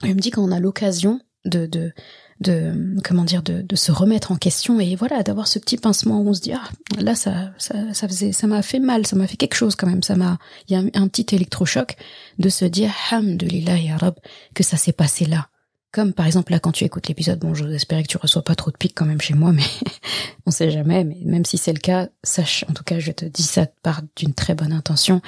je 0.04 0.08
me 0.08 0.20
dis 0.20 0.32
quand 0.32 0.44
on 0.44 0.52
a 0.52 0.60
l'occasion 0.60 1.20
de, 1.46 1.66
de 1.66 1.94
de 2.40 2.96
comment 3.04 3.26
dire 3.26 3.44
de, 3.44 3.62
de, 3.62 3.76
se 3.76 3.92
remettre 3.92 4.32
en 4.32 4.38
question 4.38 4.80
et 4.80 4.96
voilà 4.96 5.24
d'avoir 5.24 5.48
ce 5.48 5.60
petit 5.60 5.78
pincement 5.78 6.22
où 6.22 6.30
on 6.30 6.34
se 6.34 6.42
dit 6.42 6.54
ah 6.54 6.64
là 7.00 7.16
ça 7.16 7.52
ça 7.58 7.94
ça 7.94 8.08
faisait 8.08 8.32
ça 8.32 8.48
m'a 8.48 8.62
fait 8.62 8.80
mal 8.80 9.06
ça 9.06 9.16
m'a 9.16 9.28
fait 9.28 9.38
quelque 9.38 9.56
chose 9.56 9.76
quand 9.76 9.88
même 9.88 10.04
ça 10.04 10.16
m'a 10.16 10.38
il 10.68 10.74
y 10.74 10.76
a 10.76 11.02
un, 11.02 11.08
petit 11.08 11.36
électrochoc 11.36 11.98
de 12.38 12.50
se 12.50 12.66
dire 12.66 12.92
hamdulillah 13.12 13.78
ya 13.78 13.98
rab 13.98 14.16
que 14.54 14.64
ça 14.64 14.78
s'est 14.78 14.94
passé 14.94 15.26
là. 15.26 15.50
Comme 15.92 16.14
par 16.14 16.28
exemple 16.28 16.52
là 16.52 16.60
quand 16.60 16.72
tu 16.72 16.86
écoutes 16.86 17.08
l'épisode 17.08 17.40
bon 17.40 17.56
j'espère 17.56 18.04
que 18.04 18.08
tu 18.08 18.18
reçois 18.18 18.44
pas 18.44 18.56
trop 18.56 18.70
de 18.70 18.78
pics 18.78 18.94
quand 18.96 19.06
même 19.06 19.20
chez 19.20 19.34
moi 19.34 19.52
mais 19.52 19.64
on 20.46 20.52
sait 20.52 20.70
jamais 20.70 21.04
mais 21.04 21.18
même 21.26 21.46
si 21.46 21.58
c'est 21.58 21.74
le 21.74 21.80
cas 21.80 22.10
sache 22.24 22.64
en 22.70 22.74
tout 22.74 22.84
cas 22.84 23.00
je 23.00 23.12
te 23.12 23.26
dis 23.26 23.44
ça 23.44 23.66
part 23.82 24.02
d'une 24.16 24.34
très 24.34 24.54
bonne 24.54 24.72
intention. 24.72 25.22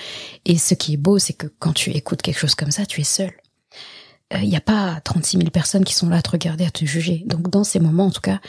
Et 0.45 0.57
ce 0.57 0.75
qui 0.75 0.93
est 0.93 0.97
beau 0.97 1.17
c'est 1.19 1.33
que 1.33 1.47
quand 1.59 1.73
tu 1.73 1.89
écoutes 1.89 2.21
quelque 2.21 2.39
chose 2.39 2.55
comme 2.55 2.71
ça 2.71 2.85
tu 2.85 3.01
es 3.01 3.05
seul 3.05 3.31
il 4.33 4.37
euh, 4.37 4.45
n'y 4.45 4.55
a 4.55 4.61
pas 4.61 4.99
36 5.03 5.37
000 5.37 5.49
personnes 5.49 5.83
qui 5.83 5.93
sont 5.93 6.09
là 6.09 6.17
à 6.17 6.21
te 6.21 6.31
regarder, 6.31 6.65
à 6.65 6.71
te 6.71 6.85
juger. 6.85 7.23
Donc 7.25 7.49
dans 7.49 7.63
ces 7.63 7.79
moments, 7.79 8.05
en 8.05 8.11
tout 8.11 8.21
cas, 8.21 8.39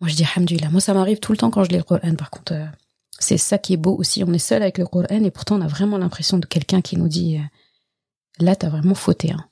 moi 0.00 0.08
je 0.08 0.16
dis 0.16 0.24
Alhamdulillah. 0.24 0.70
Moi 0.70 0.80
ça 0.80 0.94
m'arrive 0.94 1.18
tout 1.18 1.32
le 1.32 1.38
temps 1.38 1.50
quand 1.50 1.64
je 1.64 1.70
lis 1.70 1.76
le 1.76 1.82
Coran. 1.82 2.14
Par 2.16 2.30
contre, 2.30 2.52
euh, 2.52 2.66
c'est 3.18 3.36
ça 3.36 3.58
qui 3.58 3.74
est 3.74 3.76
beau 3.76 3.94
aussi. 3.96 4.24
On 4.24 4.32
est 4.32 4.38
seul 4.38 4.62
avec 4.62 4.78
le 4.78 4.86
Coran 4.86 5.06
et 5.08 5.30
pourtant 5.30 5.56
on 5.56 5.60
a 5.60 5.66
vraiment 5.66 5.98
l'impression 5.98 6.38
de 6.38 6.46
quelqu'un 6.46 6.80
qui 6.80 6.96
nous 6.96 7.08
dit 7.08 7.36
euh, 7.36 8.44
là 8.44 8.56
t'as 8.56 8.68
vraiment 8.68 8.94
fauté. 8.94 9.32
Hein. 9.32 9.44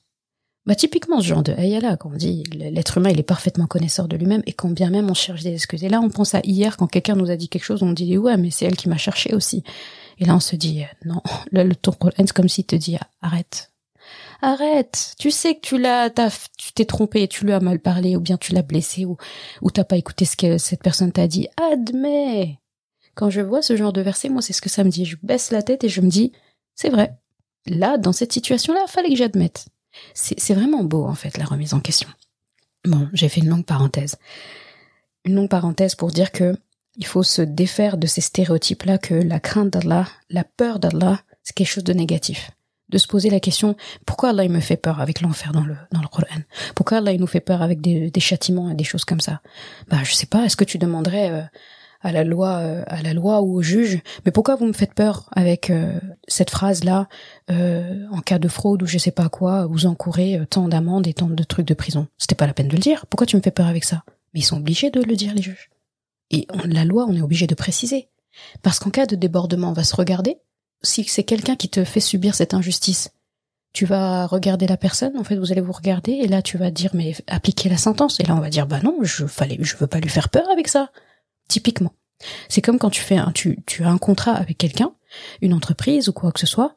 Bah 0.66 0.74
typiquement 0.74 1.20
ce 1.20 1.26
genre 1.26 1.42
de 1.42 1.52
ayala 1.52 1.96
quand 1.96 2.10
on 2.12 2.16
dit 2.16 2.42
l'être 2.52 2.98
humain 2.98 3.08
il 3.08 3.18
est 3.18 3.22
parfaitement 3.22 3.66
connaisseur 3.66 4.06
de 4.06 4.16
lui-même 4.18 4.42
et 4.46 4.52
quand 4.52 4.68
bien 4.68 4.90
même 4.90 5.10
on 5.10 5.14
cherche 5.14 5.42
des 5.42 5.54
excuses. 5.54 5.84
Et 5.84 5.88
là 5.88 6.00
on 6.00 6.10
pense 6.10 6.34
à 6.34 6.40
hier 6.44 6.76
quand 6.76 6.86
quelqu'un 6.86 7.14
nous 7.14 7.30
a 7.30 7.36
dit 7.36 7.48
quelque 7.48 7.64
chose, 7.64 7.82
on 7.82 7.92
dit 7.92 8.18
ouais 8.18 8.36
mais 8.36 8.50
c'est 8.50 8.66
elle 8.66 8.76
qui 8.76 8.88
m'a 8.88 8.98
cherché 8.98 9.34
aussi. 9.34 9.64
Et 10.18 10.24
là 10.24 10.34
on 10.34 10.40
se 10.40 10.56
dit 10.56 10.84
non, 11.04 11.22
le 11.52 11.74
ton 11.74 11.92
Coran 11.92 12.12
c'est 12.18 12.32
comme 12.32 12.48
s'il 12.48 12.64
te 12.64 12.76
dit 12.76 12.96
arrête, 13.22 13.70
arrête, 14.40 15.14
tu 15.18 15.30
sais 15.30 15.54
que 15.54 15.60
tu 15.60 15.78
l'as, 15.78 16.10
tu 16.56 16.72
t'es 16.72 16.84
trompé, 16.84 17.28
tu 17.28 17.44
lui 17.44 17.52
as 17.52 17.60
mal 17.60 17.80
parlé, 17.80 18.16
ou 18.16 18.20
bien 18.20 18.36
tu 18.36 18.52
l'as 18.52 18.62
blessé, 18.62 19.04
ou, 19.04 19.16
ou 19.62 19.70
t'as 19.70 19.84
pas 19.84 19.96
écouté 19.96 20.24
ce 20.24 20.36
que 20.36 20.58
cette 20.58 20.82
personne 20.82 21.12
t'a 21.12 21.26
dit. 21.26 21.48
Admets 21.56 22.58
Quand 23.14 23.30
je 23.30 23.40
vois 23.40 23.62
ce 23.62 23.76
genre 23.76 23.92
de 23.92 24.00
verset, 24.00 24.28
moi, 24.28 24.42
c'est 24.42 24.52
ce 24.52 24.62
que 24.62 24.68
ça 24.68 24.84
me 24.84 24.90
dit. 24.90 25.04
Je 25.04 25.16
baisse 25.22 25.50
la 25.50 25.62
tête 25.62 25.84
et 25.84 25.88
je 25.88 26.00
me 26.00 26.08
dis, 26.08 26.32
c'est 26.74 26.90
vrai. 26.90 27.16
Là, 27.66 27.98
dans 27.98 28.12
cette 28.12 28.32
situation-là, 28.32 28.86
fallait 28.86 29.10
que 29.10 29.16
j'admette. 29.16 29.66
C'est 30.14 30.54
vraiment 30.54 30.84
beau, 30.84 31.04
en 31.04 31.14
fait, 31.14 31.36
la 31.38 31.44
remise 31.44 31.74
en 31.74 31.80
question. 31.80 32.08
Bon, 32.84 33.08
j'ai 33.12 33.28
fait 33.28 33.40
une 33.40 33.48
longue 33.48 33.64
parenthèse. 33.64 34.16
Une 35.24 35.34
longue 35.34 35.48
parenthèse 35.48 35.94
pour 35.94 36.10
dire 36.10 36.30
que 36.30 36.56
il 36.96 37.06
faut 37.06 37.22
se 37.22 37.42
défaire 37.42 37.96
de 37.96 38.06
ces 38.06 38.20
stéréotypes-là 38.20 38.98
que 38.98 39.14
la 39.14 39.38
crainte 39.38 39.70
d'Allah, 39.70 40.08
la 40.30 40.42
peur 40.42 40.80
d'Allah, 40.80 41.22
c'est 41.44 41.54
quelque 41.54 41.68
chose 41.68 41.84
de 41.84 41.92
négatif. 41.92 42.50
De 42.88 42.96
se 42.96 43.06
poser 43.06 43.28
la 43.28 43.38
question, 43.38 43.76
pourquoi 44.06 44.30
Allah 44.30 44.44
il 44.44 44.50
me 44.50 44.60
fait 44.60 44.78
peur 44.78 45.00
avec 45.00 45.20
l'enfer 45.20 45.52
dans 45.52 45.64
le, 45.64 45.76
dans 45.92 46.00
le 46.00 46.08
Coran? 46.08 46.40
Pourquoi 46.74 46.98
Allah 46.98 47.12
il 47.12 47.20
nous 47.20 47.26
fait 47.26 47.40
peur 47.40 47.60
avec 47.60 47.82
des, 47.82 48.10
des 48.10 48.20
châtiments 48.20 48.70
et 48.70 48.74
des 48.74 48.84
choses 48.84 49.04
comme 49.04 49.20
ça? 49.20 49.42
Bah, 49.88 49.98
je 50.04 50.14
sais 50.14 50.26
pas, 50.26 50.44
est-ce 50.46 50.56
que 50.56 50.64
tu 50.64 50.78
demanderais 50.78 51.30
euh, 51.30 51.42
à 52.00 52.12
la 52.12 52.24
loi, 52.24 52.58
euh, 52.60 52.84
à 52.86 53.02
la 53.02 53.12
loi 53.12 53.42
ou 53.42 53.56
au 53.56 53.62
juge, 53.62 54.00
mais 54.24 54.32
pourquoi 54.32 54.56
vous 54.56 54.64
me 54.64 54.72
faites 54.72 54.94
peur 54.94 55.28
avec 55.32 55.68
euh, 55.68 56.00
cette 56.28 56.48
phrase-là, 56.48 57.08
en 57.48 58.20
cas 58.20 58.38
de 58.38 58.48
fraude 58.48 58.82
ou 58.82 58.86
je 58.86 58.96
sais 58.96 59.10
pas 59.10 59.28
quoi, 59.28 59.66
vous 59.66 59.84
encourez 59.84 60.40
tant 60.48 60.68
d'amendes 60.68 61.06
et 61.06 61.12
tant 61.12 61.28
de 61.28 61.42
trucs 61.42 61.68
de 61.68 61.74
prison? 61.74 62.06
C'était 62.16 62.36
pas 62.36 62.46
la 62.46 62.54
peine 62.54 62.68
de 62.68 62.76
le 62.76 62.80
dire. 62.80 63.04
Pourquoi 63.06 63.26
tu 63.26 63.36
me 63.36 63.42
fais 63.42 63.50
peur 63.50 63.66
avec 63.66 63.84
ça? 63.84 64.02
Mais 64.32 64.40
ils 64.40 64.44
sont 64.44 64.56
obligés 64.56 64.90
de 64.90 65.02
le 65.02 65.16
dire, 65.16 65.34
les 65.34 65.42
juges. 65.42 65.70
Et 66.30 66.46
la 66.64 66.84
loi, 66.84 67.06
on 67.08 67.14
est 67.14 67.22
obligé 67.22 67.46
de 67.46 67.54
préciser. 67.54 68.08
Parce 68.62 68.78
qu'en 68.78 68.90
cas 68.90 69.06
de 69.06 69.16
débordement, 69.16 69.70
on 69.70 69.74
va 69.74 69.84
se 69.84 69.96
regarder. 69.96 70.38
Si 70.82 71.04
c'est 71.04 71.24
quelqu'un 71.24 71.56
qui 71.56 71.68
te 71.68 71.84
fait 71.84 72.00
subir 72.00 72.34
cette 72.34 72.54
injustice, 72.54 73.10
tu 73.72 73.84
vas 73.84 74.26
regarder 74.26 74.66
la 74.66 74.76
personne, 74.76 75.16
en 75.16 75.24
fait, 75.24 75.36
vous 75.36 75.52
allez 75.52 75.60
vous 75.60 75.72
regarder, 75.72 76.12
et 76.12 76.28
là, 76.28 76.42
tu 76.42 76.58
vas 76.58 76.70
dire, 76.70 76.90
mais 76.94 77.14
appliquer 77.26 77.68
la 77.68 77.76
sentence. 77.76 78.18
Et 78.20 78.24
là, 78.24 78.34
on 78.34 78.40
va 78.40 78.50
dire, 78.50 78.66
bah 78.66 78.80
non, 78.82 78.98
je 79.02 79.26
fallait, 79.26 79.58
je 79.60 79.76
veux 79.76 79.86
pas 79.86 80.00
lui 80.00 80.08
faire 80.08 80.30
peur 80.30 80.48
avec 80.50 80.68
ça. 80.68 80.90
Typiquement. 81.48 81.92
C'est 82.48 82.62
comme 82.62 82.78
quand 82.78 82.90
tu 82.90 83.00
fais 83.00 83.16
un, 83.16 83.32
tu, 83.32 83.58
as 83.80 83.88
un 83.88 83.98
contrat 83.98 84.32
avec 84.32 84.58
quelqu'un, 84.58 84.92
une 85.40 85.54
entreprise 85.54 86.08
ou 86.08 86.12
quoi 86.12 86.32
que 86.32 86.40
ce 86.40 86.46
soit, 86.46 86.74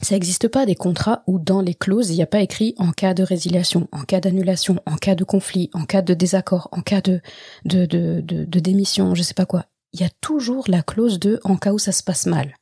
ça 0.00 0.14
n'existe 0.14 0.48
pas 0.48 0.66
des 0.66 0.74
contrats 0.74 1.22
où 1.26 1.38
dans 1.38 1.60
les 1.60 1.74
clauses 1.74 2.10
il 2.10 2.16
n'y 2.16 2.22
a 2.22 2.26
pas 2.26 2.40
écrit 2.40 2.74
en 2.78 2.92
cas 2.92 3.14
de 3.14 3.22
résiliation, 3.22 3.88
en 3.90 4.02
cas 4.02 4.20
d'annulation, 4.20 4.80
en 4.86 4.96
cas 4.96 5.14
de 5.14 5.24
conflit, 5.24 5.70
en 5.72 5.84
cas 5.84 6.02
de 6.02 6.14
désaccord, 6.14 6.68
en 6.72 6.82
cas 6.82 7.00
de, 7.00 7.20
de, 7.64 8.60
démission, 8.60 9.14
je 9.14 9.22
sais 9.22 9.34
pas 9.34 9.46
quoi. 9.46 9.66
Il 9.92 10.00
y 10.00 10.04
a 10.04 10.10
toujours 10.20 10.64
la 10.68 10.82
clause 10.82 11.18
de 11.18 11.40
en 11.44 11.56
cas 11.56 11.72
où 11.72 11.78
ça 11.78 11.92
se 11.92 12.02
passe 12.02 12.26
mal. 12.26 12.54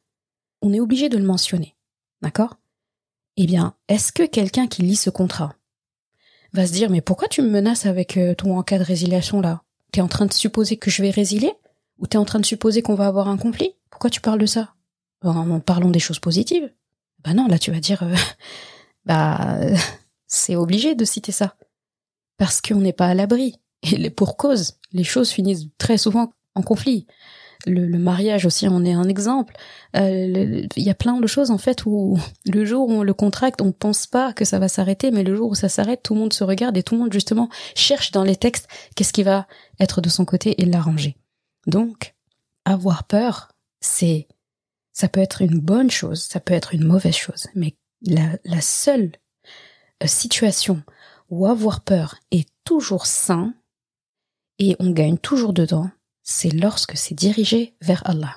On 0.66 0.72
est 0.72 0.80
obligé 0.80 1.08
de 1.08 1.16
le 1.16 1.22
mentionner, 1.22 1.76
d'accord? 2.22 2.56
Eh 3.36 3.46
bien, 3.46 3.76
est-ce 3.86 4.10
que 4.10 4.26
quelqu'un 4.26 4.66
qui 4.66 4.82
lit 4.82 4.96
ce 4.96 5.10
contrat 5.10 5.54
va 6.52 6.66
se 6.66 6.72
dire 6.72 6.90
mais 6.90 7.00
pourquoi 7.00 7.28
tu 7.28 7.40
me 7.40 7.48
menaces 7.48 7.86
avec 7.86 8.16
euh, 8.16 8.34
ton 8.34 8.58
en 8.58 8.64
cas 8.64 8.80
de 8.80 8.82
résiliation 8.82 9.40
là? 9.40 9.62
T'es 9.92 10.00
en 10.00 10.08
train 10.08 10.26
de 10.26 10.32
supposer 10.32 10.76
que 10.76 10.90
je 10.90 11.02
vais 11.02 11.10
résilier? 11.10 11.52
Ou 12.00 12.08
t'es 12.08 12.18
en 12.18 12.24
train 12.24 12.40
de 12.40 12.44
supposer 12.44 12.82
qu'on 12.82 12.96
va 12.96 13.06
avoir 13.06 13.28
un 13.28 13.36
conflit? 13.36 13.76
Pourquoi 13.90 14.10
tu 14.10 14.20
parles 14.20 14.40
de 14.40 14.46
ça? 14.46 14.74
Parlons 15.64 15.90
des 15.90 16.00
choses 16.00 16.18
positives. 16.18 16.68
Bah 17.22 17.32
non, 17.32 17.46
là 17.46 17.60
tu 17.60 17.70
vas 17.70 17.78
dire, 17.78 18.02
euh, 18.02 18.16
bah 19.04 19.60
c'est 20.26 20.56
obligé 20.56 20.96
de 20.96 21.04
citer 21.04 21.30
ça. 21.30 21.54
Parce 22.38 22.60
qu'on 22.60 22.80
n'est 22.80 22.92
pas 22.92 23.06
à 23.06 23.14
l'abri. 23.14 23.54
Et 23.84 24.10
pour 24.10 24.36
cause, 24.36 24.80
les 24.92 25.04
choses 25.04 25.30
finissent 25.30 25.68
très 25.78 25.96
souvent 25.96 26.32
en 26.56 26.62
conflit. 26.62 27.06
Le, 27.66 27.98
mariage 27.98 28.46
aussi 28.46 28.68
en 28.68 28.84
est 28.84 28.92
un 28.92 29.08
exemple. 29.08 29.54
Euh, 29.96 30.66
il 30.76 30.82
y 30.82 30.90
a 30.90 30.94
plein 30.94 31.18
de 31.18 31.26
choses 31.26 31.50
en 31.50 31.58
fait 31.58 31.84
où 31.84 32.18
le 32.44 32.64
jour 32.64 32.88
où 32.88 32.92
on 32.92 33.02
le 33.02 33.14
contracte, 33.14 33.60
on 33.60 33.72
pense 33.72 34.06
pas 34.06 34.32
que 34.32 34.44
ça 34.44 34.58
va 34.58 34.68
s'arrêter, 34.68 35.10
mais 35.10 35.24
le 35.24 35.34
jour 35.34 35.50
où 35.50 35.54
ça 35.54 35.68
s'arrête, 35.68 36.02
tout 36.02 36.14
le 36.14 36.20
monde 36.20 36.32
se 36.32 36.44
regarde 36.44 36.76
et 36.76 36.82
tout 36.82 36.94
le 36.94 37.00
monde 37.00 37.12
justement 37.12 37.48
cherche 37.74 38.12
dans 38.12 38.22
les 38.22 38.36
textes 38.36 38.68
qu'est-ce 38.94 39.12
qui 39.12 39.24
va 39.24 39.46
être 39.80 40.00
de 40.00 40.08
son 40.08 40.24
côté 40.24 40.62
et 40.62 40.64
l'arranger. 40.64 41.16
Donc, 41.66 42.14
avoir 42.64 43.04
peur, 43.04 43.48
c'est 43.80 44.28
ça 44.92 45.08
peut 45.08 45.20
être 45.20 45.42
une 45.42 45.60
bonne 45.60 45.90
chose, 45.90 46.22
ça 46.22 46.40
peut 46.40 46.54
être 46.54 46.74
une 46.74 46.84
mauvaise 46.84 47.16
chose, 47.16 47.48
mais 47.54 47.76
la, 48.02 48.60
seule 48.62 49.12
euh, 50.02 50.06
situation 50.06 50.82
où 51.28 51.46
avoir 51.46 51.82
peur 51.82 52.16
est 52.30 52.48
toujours 52.64 53.04
sain 53.04 53.54
et 54.58 54.74
on 54.78 54.90
gagne 54.90 55.18
toujours 55.18 55.52
dedans, 55.52 55.90
c'est 56.26 56.50
lorsque 56.50 56.96
c'est 56.96 57.14
dirigé 57.14 57.74
vers 57.80 58.02
Allah. 58.04 58.36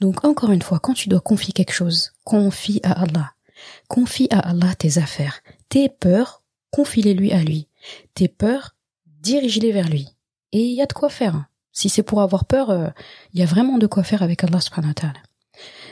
Donc 0.00 0.24
encore 0.24 0.50
une 0.50 0.62
fois, 0.62 0.80
quand 0.80 0.94
tu 0.94 1.08
dois 1.08 1.20
confier 1.20 1.52
quelque 1.52 1.72
chose, 1.72 2.12
confie 2.24 2.80
à 2.82 3.02
Allah. 3.02 3.34
Confie 3.88 4.26
à 4.30 4.40
Allah 4.40 4.74
tes 4.74 4.96
affaires. 4.98 5.40
Tes 5.68 5.90
peurs, 5.90 6.42
confie-les-lui 6.70 7.30
à 7.30 7.42
lui. 7.42 7.68
Tes 8.14 8.26
peurs, 8.26 8.74
dirige-les 9.20 9.70
vers 9.70 9.88
lui. 9.88 10.08
Et 10.52 10.64
il 10.64 10.74
y 10.74 10.82
a 10.82 10.86
de 10.86 10.92
quoi 10.94 11.10
faire. 11.10 11.44
Si 11.72 11.90
c'est 11.90 12.02
pour 12.02 12.22
avoir 12.22 12.46
peur, 12.46 12.70
euh, 12.70 12.88
il 13.34 13.40
y 13.40 13.42
a 13.42 13.46
vraiment 13.46 13.76
de 13.76 13.86
quoi 13.86 14.02
faire 14.02 14.22
avec 14.22 14.42
Allah 14.42 14.60
subhanahu 14.60 14.90
wa 14.90 14.94
ta'ala. 14.94 15.22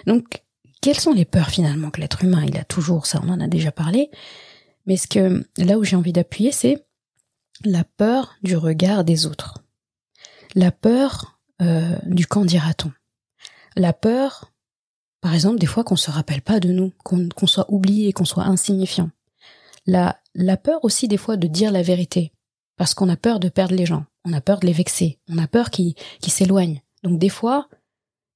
Donc, 0.06 0.42
quelles 0.80 0.98
sont 0.98 1.12
les 1.12 1.26
peurs 1.26 1.50
finalement 1.50 1.90
que 1.90 2.00
l'être 2.00 2.24
humain 2.24 2.44
il 2.46 2.56
a 2.56 2.64
toujours 2.64 3.06
Ça, 3.06 3.20
on 3.22 3.28
en 3.28 3.40
a 3.40 3.48
déjà 3.48 3.70
parlé. 3.70 4.10
Mais 4.86 4.96
ce 4.96 5.06
que 5.06 5.46
là 5.58 5.78
où 5.78 5.84
j'ai 5.84 5.96
envie 5.96 6.14
d'appuyer, 6.14 6.52
c'est 6.52 6.82
la 7.64 7.84
peur 7.84 8.36
du 8.42 8.56
regard 8.56 9.04
des 9.04 9.26
autres, 9.26 9.58
la 10.58 10.72
peur 10.72 11.38
euh, 11.62 11.96
du 12.04 12.26
quand 12.26 12.44
dira-t-on, 12.44 12.90
la 13.76 13.92
peur, 13.92 14.52
par 15.20 15.32
exemple, 15.32 15.60
des 15.60 15.66
fois 15.66 15.84
qu'on 15.84 15.94
se 15.94 16.10
rappelle 16.10 16.42
pas 16.42 16.58
de 16.58 16.72
nous, 16.72 16.92
qu'on 17.04 17.46
soit 17.46 17.70
oublié, 17.72 18.12
qu'on 18.12 18.24
soit 18.24 18.44
insignifiant, 18.44 19.10
la 19.86 20.18
la 20.34 20.56
peur 20.56 20.84
aussi 20.84 21.06
des 21.06 21.16
fois 21.16 21.36
de 21.36 21.46
dire 21.46 21.70
la 21.70 21.82
vérité, 21.82 22.32
parce 22.76 22.92
qu'on 22.92 23.08
a 23.08 23.16
peur 23.16 23.38
de 23.38 23.48
perdre 23.48 23.76
les 23.76 23.86
gens, 23.86 24.04
on 24.24 24.32
a 24.32 24.40
peur 24.40 24.58
de 24.58 24.66
les 24.66 24.72
vexer, 24.72 25.20
on 25.28 25.38
a 25.38 25.46
peur 25.46 25.70
qu'ils 25.70 25.94
qu'ils 26.20 26.32
s'éloignent. 26.32 26.82
Donc 27.04 27.20
des 27.20 27.28
fois, 27.28 27.68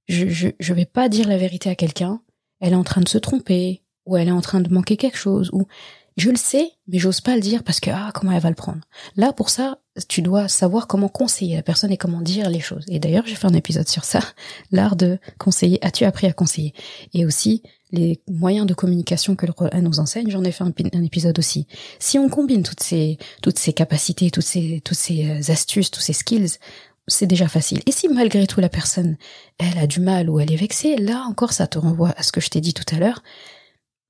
je, 0.06 0.28
je, 0.28 0.48
je 0.60 0.74
vais 0.74 0.86
pas 0.86 1.08
dire 1.08 1.26
la 1.26 1.38
vérité 1.38 1.70
à 1.70 1.74
quelqu'un, 1.74 2.22
elle 2.60 2.72
est 2.72 2.76
en 2.76 2.84
train 2.84 3.00
de 3.00 3.08
se 3.08 3.18
tromper, 3.18 3.82
ou 4.06 4.16
elle 4.16 4.28
est 4.28 4.32
en 4.32 4.40
train 4.40 4.60
de 4.60 4.72
manquer 4.72 4.96
quelque 4.96 5.18
chose, 5.18 5.50
ou 5.52 5.66
je 6.16 6.30
le 6.30 6.36
sais, 6.36 6.72
mais 6.88 6.98
j'ose 6.98 7.20
pas 7.20 7.34
le 7.34 7.40
dire 7.40 7.62
parce 7.62 7.80
que 7.80 7.90
ah 7.90 8.10
comment 8.14 8.32
elle 8.32 8.40
va 8.40 8.50
le 8.50 8.54
prendre. 8.54 8.80
Là 9.16 9.32
pour 9.32 9.50
ça, 9.50 9.78
tu 10.08 10.22
dois 10.22 10.48
savoir 10.48 10.86
comment 10.86 11.08
conseiller 11.08 11.56
la 11.56 11.62
personne 11.62 11.92
et 11.92 11.96
comment 11.96 12.20
dire 12.20 12.48
les 12.50 12.60
choses. 12.60 12.84
Et 12.88 12.98
d'ailleurs, 12.98 13.26
j'ai 13.26 13.34
fait 13.34 13.46
un 13.46 13.54
épisode 13.54 13.88
sur 13.88 14.04
ça, 14.04 14.20
l'art 14.72 14.96
de 14.96 15.18
conseiller. 15.38 15.84
As-tu 15.84 16.04
appris 16.04 16.26
à 16.26 16.32
conseiller? 16.32 16.74
Et 17.14 17.24
aussi 17.24 17.62
les 17.92 18.22
moyens 18.28 18.66
de 18.66 18.72
communication 18.74 19.36
que 19.36 19.46
le 19.46 19.52
Coran 19.52 19.82
nous 19.82 20.00
enseigne. 20.00 20.30
J'en 20.30 20.44
ai 20.44 20.52
fait 20.52 20.64
un, 20.64 20.72
un, 20.94 21.02
épisode 21.02 21.38
aussi. 21.38 21.66
Si 21.98 22.18
on 22.18 22.28
combine 22.28 22.62
toutes 22.62 22.82
ces 22.82 23.18
toutes 23.42 23.58
ces 23.58 23.72
capacités, 23.72 24.30
toutes 24.30 24.44
ces 24.44 24.80
toutes 24.84 24.98
ces 24.98 25.28
euh, 25.28 25.52
astuces, 25.52 25.90
tous 25.90 26.00
ces 26.00 26.14
skills, 26.14 26.58
c'est 27.06 27.26
déjà 27.26 27.48
facile. 27.48 27.80
Et 27.86 27.92
si 27.92 28.08
malgré 28.08 28.46
tout 28.46 28.60
la 28.60 28.68
personne, 28.68 29.16
elle 29.58 29.78
a 29.78 29.86
du 29.86 30.00
mal 30.00 30.30
ou 30.30 30.40
elle 30.40 30.52
est 30.52 30.56
vexée, 30.56 30.96
là 30.96 31.24
encore 31.28 31.52
ça 31.52 31.66
te 31.66 31.78
renvoie 31.78 32.14
à 32.16 32.22
ce 32.22 32.32
que 32.32 32.40
je 32.40 32.48
t'ai 32.48 32.60
dit 32.60 32.74
tout 32.74 32.94
à 32.94 32.98
l'heure. 32.98 33.22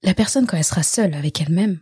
La 0.05 0.15
personne 0.15 0.47
quand 0.47 0.57
elle 0.57 0.65
sera 0.65 0.83
seule 0.83 1.15
avec 1.15 1.41
elle-même, 1.41 1.81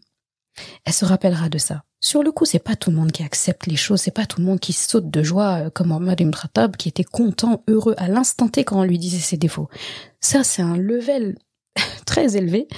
elle 0.85 0.93
se 0.93 1.05
rappellera 1.05 1.49
de 1.49 1.59
ça. 1.59 1.85
Sur 2.01 2.23
le 2.23 2.33
coup, 2.33 2.47
c'est 2.47 2.59
pas 2.59 2.77
tout 2.77 2.91
le 2.91 2.97
monde 2.97 3.13
qui 3.13 3.23
accepte 3.23 3.67
les 3.67 3.77
choses, 3.77 4.01
c'est 4.01 4.11
pas 4.11 4.27
tout 4.27 4.41
le 4.41 4.47
monde 4.47 4.61
qui 4.61 4.73
saute 4.73 5.11
de 5.11 5.23
joie 5.23 5.67
euh, 5.67 5.71
comme 5.71 5.93
Omar 5.93 6.17
ibn 6.19 6.31
qui 6.79 6.89
était 6.89 7.05
content, 7.05 7.63
heureux 7.69 7.95
à 7.99 8.09
l'instant 8.09 8.49
T 8.49 8.65
quand 8.65 8.81
on 8.81 8.85
lui 8.85 8.99
disait 8.99 9.19
ses 9.19 9.37
défauts. 9.37 9.69
Ça, 10.21 10.45
c'est 10.45 10.63
un 10.63 10.77
level 10.77 11.37
très 12.07 12.37
élevé 12.37 12.69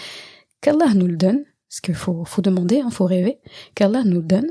qu'Allah 0.61 0.95
nous 0.95 1.07
le 1.07 1.16
donne, 1.16 1.45
ce 1.68 1.81
qu'il 1.81 1.95
faut, 1.95 2.25
faut 2.25 2.42
demander, 2.42 2.81
hein, 2.81 2.90
faut 2.90 3.07
rêver, 3.07 3.38
qu'Allah 3.75 4.03
nous 4.05 4.21
le 4.21 4.27
donne. 4.27 4.51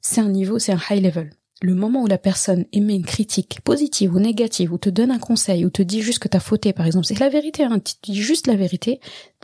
C'est 0.00 0.20
un 0.20 0.28
niveau, 0.28 0.58
c'est 0.58 0.72
un 0.72 0.80
high 0.90 1.02
level 1.02 1.30
le 1.60 1.74
moment 1.74 2.02
où 2.02 2.06
la 2.06 2.18
personne 2.18 2.66
émet 2.72 2.94
une 2.94 3.04
critique 3.04 3.60
positive 3.62 4.14
ou 4.14 4.20
négative, 4.20 4.72
ou 4.72 4.78
te 4.78 4.88
donne 4.88 5.10
un 5.10 5.18
conseil, 5.18 5.64
ou 5.64 5.70
te 5.70 5.82
dit 5.82 6.02
juste 6.02 6.20
que 6.20 6.28
t'as 6.28 6.40
fauté, 6.40 6.72
par 6.72 6.86
exemple, 6.86 7.06
c'est 7.06 7.18
la 7.18 7.28
vérité, 7.28 7.64
hein, 7.64 7.80
tu 7.80 7.94
dis 8.02 8.14
juste 8.14 8.46
la 8.46 8.54
vérité, 8.54 9.00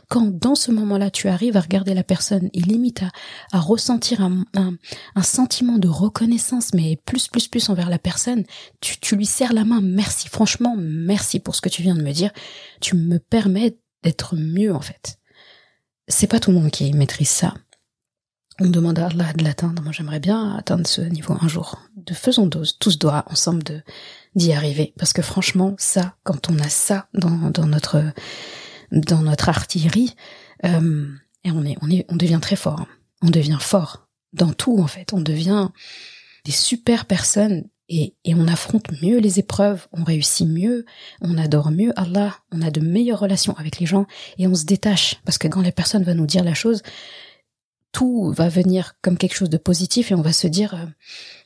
quand 0.09 0.31
dans 0.31 0.55
ce 0.55 0.71
moment-là 0.71 1.09
tu 1.09 1.27
arrives 1.27 1.57
à 1.57 1.61
regarder 1.61 1.93
la 1.93 2.03
personne 2.03 2.49
et 2.53 2.61
limite 2.61 3.03
à, 3.51 3.59
ressentir 3.59 4.21
un, 4.21 4.43
sentiment 5.21 5.77
de 5.77 5.87
reconnaissance, 5.87 6.73
mais 6.73 6.99
plus, 7.05 7.27
plus, 7.27 7.47
plus 7.47 7.69
envers 7.69 7.89
la 7.89 7.99
personne, 7.99 8.43
tu, 8.81 9.15
lui 9.15 9.25
serres 9.25 9.53
la 9.53 9.65
main, 9.65 9.81
merci, 9.81 10.27
franchement, 10.29 10.75
merci 10.77 11.39
pour 11.39 11.55
ce 11.55 11.61
que 11.61 11.69
tu 11.69 11.81
viens 11.81 11.95
de 11.95 12.03
me 12.03 12.11
dire, 12.11 12.31
tu 12.81 12.95
me 12.95 13.19
permets 13.19 13.77
d'être 14.03 14.35
mieux 14.35 14.73
en 14.73 14.81
fait. 14.81 15.17
C'est 16.07 16.27
pas 16.27 16.39
tout 16.39 16.51
le 16.51 16.59
monde 16.59 16.71
qui 16.71 16.93
maîtrise 16.93 17.29
ça 17.29 17.53
on 18.59 18.69
demande 18.69 18.99
à 18.99 19.07
Allah 19.07 19.33
de 19.33 19.43
l'atteindre. 19.43 19.81
Moi, 19.83 19.91
j'aimerais 19.91 20.19
bien 20.19 20.55
atteindre 20.55 20.87
ce 20.87 21.01
niveau 21.01 21.35
un 21.41 21.47
jour. 21.47 21.79
De 21.97 22.13
faisons 22.13 22.49
tous 22.49 22.97
doigts 22.97 23.25
ensemble 23.27 23.83
d'y 24.35 24.53
arriver. 24.53 24.93
Parce 24.97 25.13
que 25.13 25.21
franchement, 25.21 25.75
ça, 25.77 26.15
quand 26.23 26.49
on 26.49 26.57
a 26.59 26.69
ça 26.69 27.07
dans, 27.13 27.49
dans 27.49 27.65
notre 27.65 28.01
dans 28.91 29.21
notre 29.21 29.49
artillerie, 29.49 30.15
euh, 30.63 31.07
et 31.43 31.51
on 31.51 31.65
est 31.65 31.77
on 31.81 31.89
est 31.89 32.05
on 32.09 32.15
devient 32.15 32.39
très 32.41 32.55
fort. 32.55 32.85
On 33.21 33.29
devient 33.29 33.57
fort 33.59 34.07
dans 34.33 34.53
tout 34.53 34.79
en 34.79 34.87
fait. 34.87 35.13
On 35.13 35.21
devient 35.21 35.69
des 36.43 36.51
super 36.51 37.05
personnes 37.05 37.63
et, 37.89 38.15
et 38.23 38.35
on 38.35 38.47
affronte 38.47 38.89
mieux 39.01 39.19
les 39.19 39.39
épreuves, 39.39 39.87
on 39.91 40.03
réussit 40.03 40.47
mieux, 40.47 40.85
on 41.21 41.37
adore 41.37 41.71
mieux 41.71 41.91
Allah, 41.95 42.35
on 42.51 42.61
a 42.61 42.71
de 42.71 42.81
meilleures 42.81 43.19
relations 43.19 43.55
avec 43.57 43.79
les 43.79 43.85
gens 43.85 44.05
et 44.37 44.47
on 44.47 44.55
se 44.55 44.65
détache 44.65 45.17
parce 45.25 45.37
que 45.37 45.47
quand 45.47 45.61
la 45.61 45.71
personne 45.71 46.03
va 46.03 46.13
nous 46.13 46.25
dire 46.25 46.43
la 46.43 46.53
chose, 46.53 46.81
tout 47.91 48.31
va 48.31 48.49
venir 48.49 48.93
comme 49.01 49.17
quelque 49.17 49.35
chose 49.35 49.49
de 49.49 49.57
positif 49.57 50.11
et 50.11 50.15
on 50.15 50.21
va 50.21 50.33
se 50.33 50.47
dire 50.47 50.73
euh, 50.73 50.85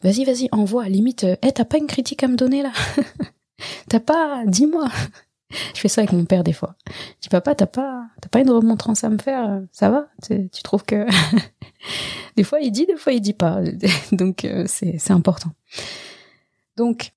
vas-y 0.02 0.26
vas-y 0.26 0.50
envoie 0.52 0.88
limite 0.90 1.24
hey, 1.24 1.54
t'as 1.54 1.66
pas 1.66 1.78
une 1.78 1.88
critique 1.88 2.24
à 2.24 2.28
me 2.28 2.36
donner 2.38 2.64
là? 2.64 2.72
T'as 3.90 4.00
pas, 4.00 4.44
dis-moi. 4.46 4.90
Je 5.76 5.80
fais 5.80 5.88
ça 5.88 6.02
avec 6.02 6.12
mon 6.12 6.26
père 6.26 6.44
des 6.44 6.54
fois. 6.54 6.76
Je 6.88 7.22
dis 7.24 7.30
papa, 7.30 7.56
t'as 7.56 7.66
pas, 7.66 8.06
t'as 8.22 8.30
pas 8.30 8.40
une 8.40 8.52
remontrance 8.52 9.04
à 9.04 9.10
me 9.10 9.18
faire, 9.18 9.62
ça 9.72 9.90
va? 9.90 10.08
Tu, 10.24 10.64
trouves 10.64 10.84
que 10.84 11.06
des 12.36 12.44
fois 12.44 12.60
il 12.60 12.72
dit, 12.72 12.86
des 12.86 12.98
fois 12.98 13.14
il 13.14 13.22
dit 13.22 13.34
pas. 13.34 13.60
Donc 14.12 14.46
euh, 14.46 14.66
c'est 14.68 14.98
c'est 14.98 15.14
important. 15.14 15.52
Donc 16.78 17.14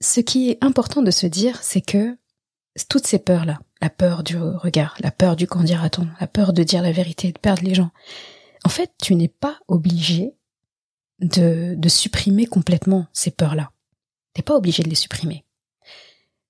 ce 0.00 0.20
qui 0.20 0.50
est 0.50 0.58
important 0.62 1.02
de 1.02 1.10
se 1.10 1.26
dire, 1.26 1.62
c'est 1.62 1.80
que 1.80 2.16
toutes 2.88 3.06
ces 3.06 3.18
peurs 3.18 3.44
là, 3.44 3.58
la 3.80 3.90
peur 3.90 4.22
du 4.22 4.36
regard, 4.36 4.96
la 5.00 5.10
peur 5.10 5.36
du 5.36 5.46
qu'en 5.46 5.62
dira-t-on, 5.62 6.08
la 6.20 6.26
peur 6.26 6.52
de 6.52 6.62
dire 6.62 6.82
la 6.82 6.92
vérité, 6.92 7.32
de 7.32 7.38
perdre 7.38 7.62
les 7.62 7.74
gens. 7.74 7.90
En 8.64 8.68
fait, 8.68 8.92
tu 9.00 9.14
n'es 9.14 9.28
pas 9.28 9.58
obligé 9.68 10.34
de, 11.20 11.74
de 11.76 11.88
supprimer 11.88 12.46
complètement 12.46 13.06
ces 13.12 13.30
peurs-là. 13.30 13.70
T'es 14.34 14.42
pas 14.42 14.56
obligé 14.56 14.82
de 14.82 14.88
les 14.88 14.94
supprimer. 14.94 15.45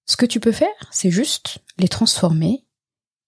Ce 0.06 0.16
que 0.16 0.26
tu 0.26 0.40
peux 0.40 0.52
faire, 0.52 0.68
c'est 0.90 1.10
juste 1.10 1.58
les 1.78 1.88
transformer, 1.88 2.64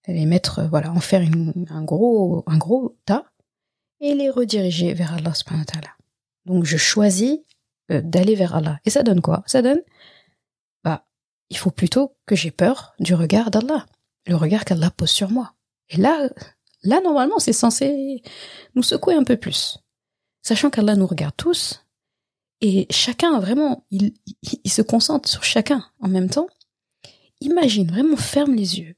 les 0.07 0.25
mettre, 0.25 0.63
voilà, 0.63 0.91
en 0.91 0.99
faire 0.99 1.21
un 1.21 1.83
gros, 1.83 2.43
un 2.47 2.57
gros 2.57 2.97
tas, 3.05 3.25
et 3.99 4.15
les 4.15 4.29
rediriger 4.29 4.93
vers 4.93 5.13
Allah 5.13 5.33
subhanahu 5.33 5.65
wa. 5.75 5.81
Donc 6.45 6.63
je 6.63 6.77
choisis 6.77 7.39
euh, 7.91 8.01
d'aller 8.01 8.35
vers 8.35 8.55
Allah. 8.55 8.79
Et 8.85 8.89
ça 8.89 9.03
donne 9.03 9.21
quoi? 9.21 9.43
Ça 9.45 9.61
donne, 9.61 9.81
bah, 10.83 11.05
il 11.49 11.57
faut 11.57 11.71
plutôt 11.71 12.15
que 12.25 12.35
j'ai 12.35 12.51
peur 12.51 12.93
du 12.99 13.13
regard 13.13 13.51
d'Allah, 13.51 13.85
le 14.25 14.35
regard 14.35 14.63
qu'Allah 14.63 14.89
pose 14.89 15.11
sur 15.11 15.29
moi. 15.29 15.53
Et 15.89 15.97
là, 15.97 16.29
là 16.83 17.01
normalement, 17.01 17.39
c'est 17.39 17.53
censé 17.53 18.23
nous 18.75 18.83
secouer 18.83 19.15
un 19.15 19.25
peu 19.25 19.35
plus, 19.35 19.79
sachant 20.41 20.69
qu'Allah 20.69 20.95
nous 20.95 21.07
regarde 21.07 21.35
tous 21.35 21.83
et 22.61 22.87
chacun 22.89 23.39
vraiment, 23.39 23.85
il, 23.89 24.13
il, 24.63 24.71
se 24.71 24.81
concentre 24.81 25.29
sur 25.29 25.43
chacun 25.43 25.85
en 26.01 26.09
même 26.09 26.29
temps. 26.29 26.47
Imagine, 27.41 27.89
vraiment 27.89 28.17
ferme 28.17 28.55
les 28.55 28.79
yeux, 28.79 28.95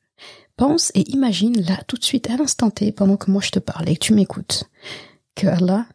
pense 0.58 0.92
et 0.96 1.10
imagine 1.12 1.62
là 1.62 1.82
tout 1.88 1.98
de 1.98 2.04
suite 2.04 2.30
à 2.30 2.38
l'instant 2.38 2.70
T 2.70 2.92
pendant 2.92 3.18
que 3.18 3.32
moi 3.32 3.42
je 3.42 3.52
te 3.52 3.60
parle 3.60 3.90
et 3.90 3.96
que 3.96 4.06
tu 4.06 4.14
m'écoutes, 4.14 4.66
que 5.36 5.48
Allah 5.48 5.88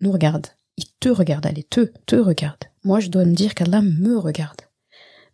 nous 0.00 0.12
regarde. 0.12 0.46
Il 0.76 0.86
te 1.00 1.08
regarde, 1.08 1.46
allez, 1.46 1.64
te, 1.64 1.92
te 2.06 2.16
regarde. 2.16 2.64
Moi 2.84 3.00
je 3.00 3.08
dois 3.08 3.24
me 3.24 3.34
dire 3.34 3.54
qu'Allah 3.54 3.82
me 3.82 4.16
regarde. 4.16 4.60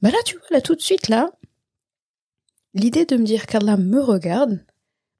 Bah 0.02 0.10
là 0.10 0.18
tu 0.24 0.36
vois, 0.36 0.46
là 0.50 0.60
tout 0.60 0.74
de 0.74 0.80
suite 0.80 1.08
là, 1.08 1.30
l'idée 2.74 3.04
de 3.04 3.16
me 3.16 3.24
dire 3.24 3.46
qu'Allah 3.46 3.76
me 3.76 4.00
regarde, 4.00 4.64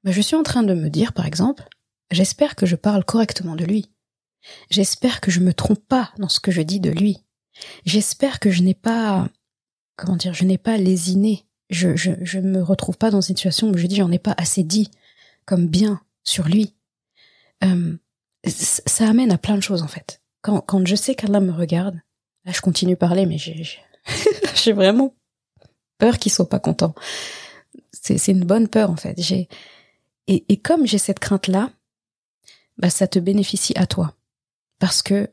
bah 0.03 0.11
je 0.11 0.21
suis 0.21 0.35
en 0.35 0.43
train 0.43 0.63
de 0.63 0.73
me 0.73 0.89
dire 0.89 1.13
par 1.13 1.25
exemple, 1.25 1.63
j'espère 2.11 2.55
que 2.55 2.65
je 2.65 2.75
parle 2.75 3.05
correctement 3.05 3.55
de 3.55 3.65
lui. 3.65 3.91
J'espère 4.69 5.21
que 5.21 5.31
je 5.31 5.39
me 5.39 5.53
trompe 5.53 5.85
pas 5.87 6.11
dans 6.17 6.29
ce 6.29 6.39
que 6.39 6.51
je 6.51 6.61
dis 6.61 6.79
de 6.79 6.91
lui. 6.91 7.17
J'espère 7.85 8.39
que 8.39 8.51
je 8.51 8.63
n'ai 8.63 8.73
pas, 8.73 9.29
comment 9.95 10.15
dire, 10.15 10.33
je 10.33 10.45
n'ai 10.45 10.57
pas 10.57 10.77
lésiné. 10.77 11.45
Je, 11.69 11.95
je, 11.95 12.11
je 12.21 12.39
me 12.39 12.61
retrouve 12.61 12.97
pas 12.97 13.09
dans 13.09 13.21
une 13.21 13.35
situation 13.35 13.69
où 13.69 13.77
je 13.77 13.87
dis 13.87 13.95
j'en 13.95 14.11
ai 14.11 14.19
pas 14.19 14.35
assez 14.37 14.63
dit 14.63 14.91
comme 15.45 15.67
bien 15.67 16.01
sur 16.23 16.47
lui. 16.47 16.75
Euh, 17.63 17.97
ça 18.45 19.09
amène 19.09 19.31
à 19.31 19.37
plein 19.37 19.55
de 19.55 19.63
choses 19.63 19.81
en 19.81 19.87
fait. 19.87 20.21
Quand, 20.41 20.61
quand 20.61 20.85
je 20.85 20.95
sais 20.95 21.15
qu'Allah 21.15 21.39
me 21.39 21.51
regarde, 21.51 21.99
là 22.45 22.51
je 22.51 22.61
continue 22.61 22.93
à 22.93 22.97
parler, 22.97 23.25
mais 23.25 23.37
j'ai, 23.37 23.63
vraiment 24.73 25.15
peur 25.97 26.19
qu'il 26.19 26.31
soit 26.31 26.49
pas 26.49 26.59
content. 26.59 26.93
C'est, 27.91 28.27
une 28.27 28.45
bonne 28.45 28.67
peur 28.67 28.91
en 28.91 28.95
fait. 28.95 29.19
J'ai, 29.19 29.47
et, 30.27 30.45
et 30.49 30.57
comme 30.57 30.85
j'ai 30.85 30.99
cette 30.99 31.19
crainte 31.19 31.47
là, 31.47 31.71
bah 32.77 32.89
ça 32.89 33.07
te 33.07 33.17
bénéficie 33.17 33.73
à 33.77 33.87
toi 33.87 34.13
parce 34.79 35.01
que 35.01 35.31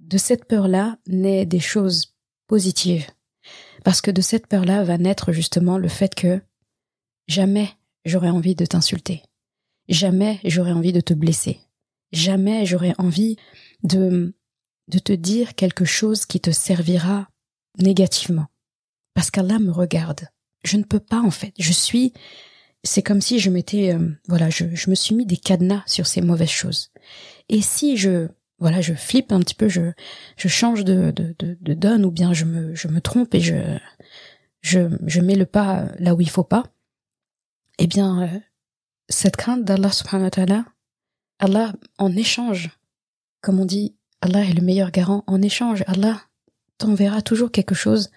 de 0.00 0.18
cette 0.18 0.46
peur-là 0.46 0.98
naît 1.06 1.46
des 1.46 1.60
choses 1.60 2.14
positives. 2.46 3.06
Parce 3.84 4.00
que 4.00 4.10
de 4.10 4.20
cette 4.20 4.46
peur-là 4.46 4.84
va 4.84 4.98
naître 4.98 5.32
justement 5.32 5.78
le 5.78 5.88
fait 5.88 6.14
que 6.14 6.40
jamais 7.28 7.70
j'aurais 8.04 8.30
envie 8.30 8.54
de 8.54 8.66
t'insulter. 8.66 9.22
Jamais 9.88 10.40
j'aurais 10.44 10.72
envie 10.72 10.92
de 10.92 11.00
te 11.00 11.14
blesser. 11.14 11.60
Jamais 12.12 12.66
j'aurais 12.66 12.94
envie 12.98 13.36
de, 13.82 14.34
de 14.88 14.98
te 14.98 15.12
dire 15.12 15.54
quelque 15.54 15.84
chose 15.84 16.26
qui 16.26 16.40
te 16.40 16.50
servira 16.50 17.28
négativement. 17.78 18.46
Parce 19.14 19.30
qu'Allah 19.30 19.58
me 19.58 19.72
regarde. 19.72 20.28
Je 20.64 20.76
ne 20.76 20.84
peux 20.84 21.00
pas 21.00 21.20
en 21.20 21.30
fait. 21.30 21.54
Je 21.58 21.72
suis, 21.72 22.12
c'est 22.84 23.02
comme 23.02 23.20
si 23.20 23.38
je 23.38 23.50
m'étais, 23.50 23.94
euh, 23.94 24.10
voilà, 24.28 24.50
je, 24.50 24.74
je 24.74 24.90
me 24.90 24.94
suis 24.94 25.14
mis 25.14 25.26
des 25.26 25.36
cadenas 25.36 25.82
sur 25.86 26.06
ces 26.06 26.20
mauvaises 26.20 26.48
choses. 26.50 26.90
Et 27.48 27.62
si 27.62 27.96
je 27.96 28.28
voilà, 28.60 28.80
je 28.80 28.94
flippe 28.94 29.32
un 29.32 29.40
petit 29.40 29.54
peu, 29.54 29.68
je, 29.68 29.92
je 30.36 30.48
change 30.48 30.84
de, 30.84 31.10
de, 31.10 31.34
de, 31.38 31.56
de 31.60 31.74
donne 31.74 32.04
ou 32.04 32.10
bien 32.10 32.32
je 32.32 32.44
me, 32.44 32.74
je 32.74 32.88
me 32.88 33.00
trompe 33.00 33.34
et 33.34 33.40
je, 33.40 33.56
je, 34.60 34.80
je 35.06 35.20
mets 35.20 35.34
le 35.34 35.46
pas 35.46 35.86
là 35.98 36.14
où 36.14 36.20
il 36.20 36.30
faut 36.30 36.44
pas, 36.44 36.64
eh 37.78 37.86
bien, 37.86 38.22
euh, 38.22 38.38
cette 39.08 39.36
crainte 39.36 39.64
d'Allah 39.64 39.90
subhanahu 39.90 40.24
wa 40.24 40.30
ta'ala, 40.30 40.64
Allah, 41.38 41.72
en 41.98 42.14
échange, 42.14 42.70
comme 43.40 43.58
on 43.58 43.64
dit, 43.64 43.96
Allah 44.20 44.44
est 44.44 44.52
le 44.52 44.62
meilleur 44.62 44.90
garant, 44.90 45.24
en 45.26 45.40
échange, 45.40 45.82
Allah 45.86 46.20
t'enverra 46.76 47.22
toujours 47.22 47.50
quelque 47.50 47.74
chose 47.74 48.10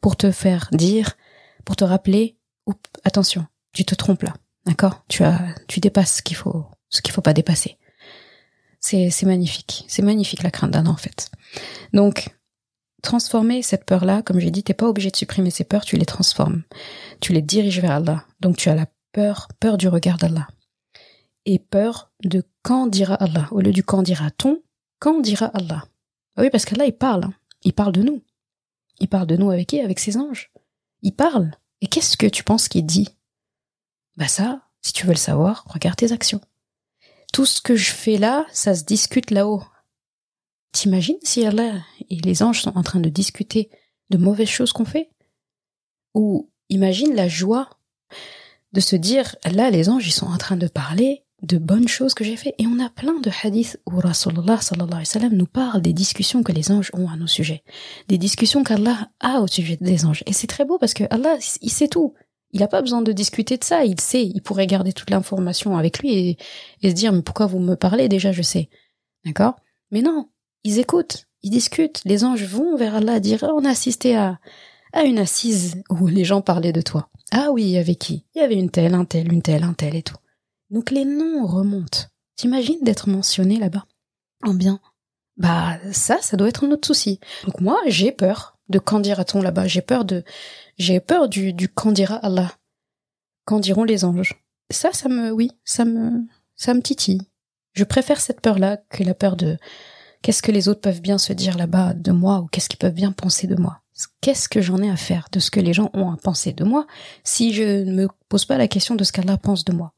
pour 0.00 0.16
te 0.16 0.30
faire 0.30 0.68
dire, 0.72 1.16
pour 1.64 1.76
te 1.76 1.84
rappeler, 1.84 2.38
ou 2.66 2.72
attention, 3.04 3.46
tu 3.72 3.84
te 3.84 3.94
trompes 3.94 4.22
là, 4.22 4.34
d'accord? 4.64 5.04
Tu 5.08 5.22
as, 5.24 5.54
tu 5.68 5.80
dépasses 5.80 6.16
ce 6.16 6.22
qu'il 6.22 6.36
faut, 6.36 6.66
ce 6.88 7.02
qu'il 7.02 7.12
faut 7.12 7.20
pas 7.20 7.34
dépasser. 7.34 7.76
C'est, 8.80 9.24
magnifique. 9.24 9.84
C'est 9.88 10.02
magnifique 10.02 10.42
la 10.42 10.50
crainte 10.50 10.70
d'Allah 10.70 10.90
en 10.90 10.96
fait. 10.96 11.30
Donc, 11.92 12.34
transformer 13.02 13.62
cette 13.62 13.84
peur-là, 13.84 14.22
comme 14.22 14.40
j'ai 14.40 14.50
dit, 14.50 14.62
t'es 14.62 14.74
pas 14.74 14.88
obligé 14.88 15.10
de 15.10 15.16
supprimer 15.16 15.50
ces 15.50 15.64
peurs, 15.64 15.84
tu 15.84 15.96
les 15.96 16.06
transformes. 16.06 16.62
Tu 17.20 17.32
les 17.32 17.42
diriges 17.42 17.80
vers 17.80 17.92
Allah. 17.92 18.24
Donc 18.40 18.56
tu 18.56 18.68
as 18.70 18.74
la 18.74 18.86
peur, 19.12 19.48
peur 19.60 19.76
du 19.76 19.88
regard 19.88 20.16
d'Allah. 20.16 20.48
Et 21.44 21.58
peur 21.58 22.10
de 22.24 22.42
quand 22.62 22.86
dira 22.86 23.14
Allah. 23.14 23.48
Au 23.50 23.60
lieu 23.60 23.72
du 23.72 23.84
quand 23.84 24.02
dira-t-on, 24.02 24.62
quand 24.98 25.20
dira 25.20 25.46
Allah. 25.46 25.84
Ah 26.36 26.42
oui, 26.42 26.50
parce 26.50 26.64
qu'Allah, 26.64 26.86
il 26.86 26.96
parle. 26.96 27.24
Hein. 27.24 27.34
Il 27.62 27.72
parle 27.72 27.92
de 27.92 28.02
nous. 28.02 28.22
Il 28.98 29.08
parle 29.08 29.26
de 29.26 29.36
nous 29.36 29.50
avec 29.50 29.68
qui? 29.68 29.80
Avec 29.80 29.98
ses 29.98 30.16
anges. 30.16 30.50
Il 31.02 31.12
parle. 31.12 31.50
Et 31.80 31.86
qu'est-ce 31.86 32.16
que 32.16 32.26
tu 32.26 32.44
penses 32.44 32.68
qu'il 32.68 32.84
dit? 32.84 33.08
Bah 34.16 34.28
ça, 34.28 34.62
si 34.82 34.92
tu 34.92 35.06
veux 35.06 35.12
le 35.12 35.18
savoir, 35.18 35.64
regarde 35.66 35.96
tes 35.96 36.12
actions 36.12 36.40
tout 37.32 37.46
ce 37.46 37.60
que 37.60 37.76
je 37.76 37.90
fais 37.90 38.16
là, 38.16 38.46
ça 38.52 38.74
se 38.74 38.84
discute 38.84 39.30
là-haut. 39.30 39.62
T'imagines 40.72 41.18
si 41.22 41.44
Allah 41.44 41.82
et 42.08 42.16
les 42.16 42.42
anges 42.42 42.62
sont 42.62 42.76
en 42.76 42.82
train 42.82 43.00
de 43.00 43.08
discuter 43.08 43.70
de 44.10 44.18
mauvaises 44.18 44.48
choses 44.48 44.72
qu'on 44.72 44.84
fait? 44.84 45.10
Ou 46.14 46.50
imagine 46.68 47.14
la 47.14 47.28
joie 47.28 47.68
de 48.72 48.80
se 48.80 48.96
dire, 48.96 49.34
là, 49.50 49.70
les 49.70 49.88
anges, 49.88 50.06
ils 50.06 50.12
sont 50.12 50.26
en 50.26 50.38
train 50.38 50.56
de 50.56 50.68
parler 50.68 51.24
de 51.42 51.58
bonnes 51.58 51.88
choses 51.88 52.14
que 52.14 52.24
j'ai 52.24 52.36
fait. 52.36 52.54
Et 52.58 52.66
on 52.66 52.78
a 52.78 52.90
plein 52.90 53.18
de 53.18 53.30
hadiths 53.42 53.80
où 53.86 53.98
Rasulullah 53.98 54.60
sallallahu 54.60 54.88
alayhi 54.88 55.00
wa 55.00 55.04
sallam 55.04 55.34
nous 55.34 55.46
parle 55.46 55.80
des 55.80 55.92
discussions 55.92 56.42
que 56.42 56.52
les 56.52 56.70
anges 56.70 56.90
ont 56.92 57.08
à 57.08 57.16
nos 57.16 57.26
sujets. 57.26 57.62
Des 58.08 58.18
discussions 58.18 58.62
qu'Allah 58.62 59.10
a 59.20 59.40
au 59.40 59.46
sujet 59.46 59.78
des 59.80 60.04
anges. 60.04 60.22
Et 60.26 60.32
c'est 60.32 60.46
très 60.46 60.64
beau 60.64 60.78
parce 60.78 60.94
que 60.94 61.04
Allah, 61.10 61.36
il 61.62 61.70
sait 61.70 61.88
tout. 61.88 62.14
Il 62.52 62.60
n'a 62.60 62.68
pas 62.68 62.80
besoin 62.80 63.02
de 63.02 63.12
discuter 63.12 63.56
de 63.56 63.64
ça, 63.64 63.84
il 63.84 64.00
sait, 64.00 64.26
il 64.26 64.42
pourrait 64.42 64.66
garder 64.66 64.92
toute 64.92 65.10
l'information 65.10 65.76
avec 65.76 66.00
lui 66.00 66.36
et, 66.82 66.88
se 66.88 66.94
dire 66.94 67.12
mais 67.12 67.22
pourquoi 67.22 67.46
vous 67.46 67.60
me 67.60 67.76
parlez 67.76 68.08
déjà 68.08 68.32
je 68.32 68.42
sais. 68.42 68.68
D'accord? 69.24 69.54
Mais 69.90 70.02
non, 70.02 70.28
ils 70.64 70.78
écoutent, 70.78 71.26
ils 71.42 71.50
discutent, 71.50 72.02
les 72.04 72.24
anges 72.24 72.44
vont 72.44 72.76
vers 72.76 72.96
Allah 72.96 73.20
dire 73.20 73.42
on 73.42 73.64
a 73.64 73.70
assisté 73.70 74.16
à, 74.16 74.40
à 74.92 75.04
une 75.04 75.18
assise 75.18 75.82
où 75.90 76.06
les 76.06 76.24
gens 76.24 76.40
parlaient 76.40 76.72
de 76.72 76.82
toi. 76.82 77.08
Ah 77.32 77.50
oui, 77.52 77.76
avec 77.76 77.98
qui? 77.98 78.26
Il 78.34 78.40
y 78.40 78.44
avait 78.44 78.58
une 78.58 78.70
telle, 78.70 78.94
un 78.94 79.04
tel, 79.04 79.32
une 79.32 79.42
telle, 79.42 79.62
un 79.62 79.74
tel 79.74 79.94
et 79.94 80.02
tout. 80.02 80.16
Donc 80.70 80.90
les 80.90 81.04
noms 81.04 81.46
remontent. 81.46 82.06
T'imagines 82.36 82.82
d'être 82.82 83.08
mentionné 83.08 83.58
là-bas? 83.58 83.86
En 84.42 84.54
bien. 84.54 84.80
Bah 85.36 85.78
ça, 85.92 86.18
ça 86.20 86.36
doit 86.36 86.48
être 86.48 86.66
notre 86.66 86.86
souci. 86.86 87.20
Donc 87.44 87.60
moi, 87.60 87.78
j'ai 87.86 88.12
peur 88.12 88.58
de 88.70 88.78
quand 88.78 89.00
dira-t-on 89.00 89.42
là-bas 89.42 89.66
J'ai 89.66 89.82
peur 89.82 90.04
de 90.04 90.24
j'ai 90.78 91.00
peur 91.00 91.28
du, 91.28 91.52
du 91.52 91.68
quand 91.68 91.92
dira 91.92 92.16
Allah. 92.16 92.52
Qu'en 93.44 93.60
diront 93.60 93.84
les 93.84 94.04
anges. 94.04 94.42
Ça, 94.70 94.92
ça 94.92 95.08
me, 95.08 95.30
oui, 95.30 95.50
ça 95.64 95.84
me, 95.84 96.26
ça 96.56 96.72
me 96.72 96.80
titille. 96.80 97.22
Je 97.72 97.84
préfère 97.84 98.20
cette 98.20 98.40
peur-là 98.40 98.78
que 98.88 99.02
la 99.02 99.14
peur 99.14 99.36
de 99.36 99.58
qu'est-ce 100.22 100.42
que 100.42 100.52
les 100.52 100.68
autres 100.68 100.80
peuvent 100.80 101.00
bien 101.00 101.18
se 101.18 101.32
dire 101.32 101.58
là-bas 101.58 101.94
de 101.94 102.12
moi 102.12 102.40
ou 102.40 102.46
qu'est-ce 102.46 102.68
qu'ils 102.68 102.78
peuvent 102.78 102.94
bien 102.94 103.12
penser 103.12 103.46
de 103.46 103.56
moi. 103.56 103.80
Qu'est-ce 104.20 104.48
que 104.48 104.62
j'en 104.62 104.82
ai 104.82 104.90
à 104.90 104.96
faire 104.96 105.28
de 105.32 105.40
ce 105.40 105.50
que 105.50 105.60
les 105.60 105.74
gens 105.74 105.90
ont 105.92 106.10
à 106.10 106.16
penser 106.16 106.52
de 106.52 106.64
moi 106.64 106.86
si 107.24 107.52
je 107.52 107.84
ne 107.84 107.92
me 107.92 108.08
pose 108.28 108.46
pas 108.46 108.56
la 108.56 108.68
question 108.68 108.94
de 108.94 109.04
ce 109.04 109.12
qu'Allah 109.12 109.36
pense 109.36 109.64
de 109.64 109.72
moi? 109.72 109.92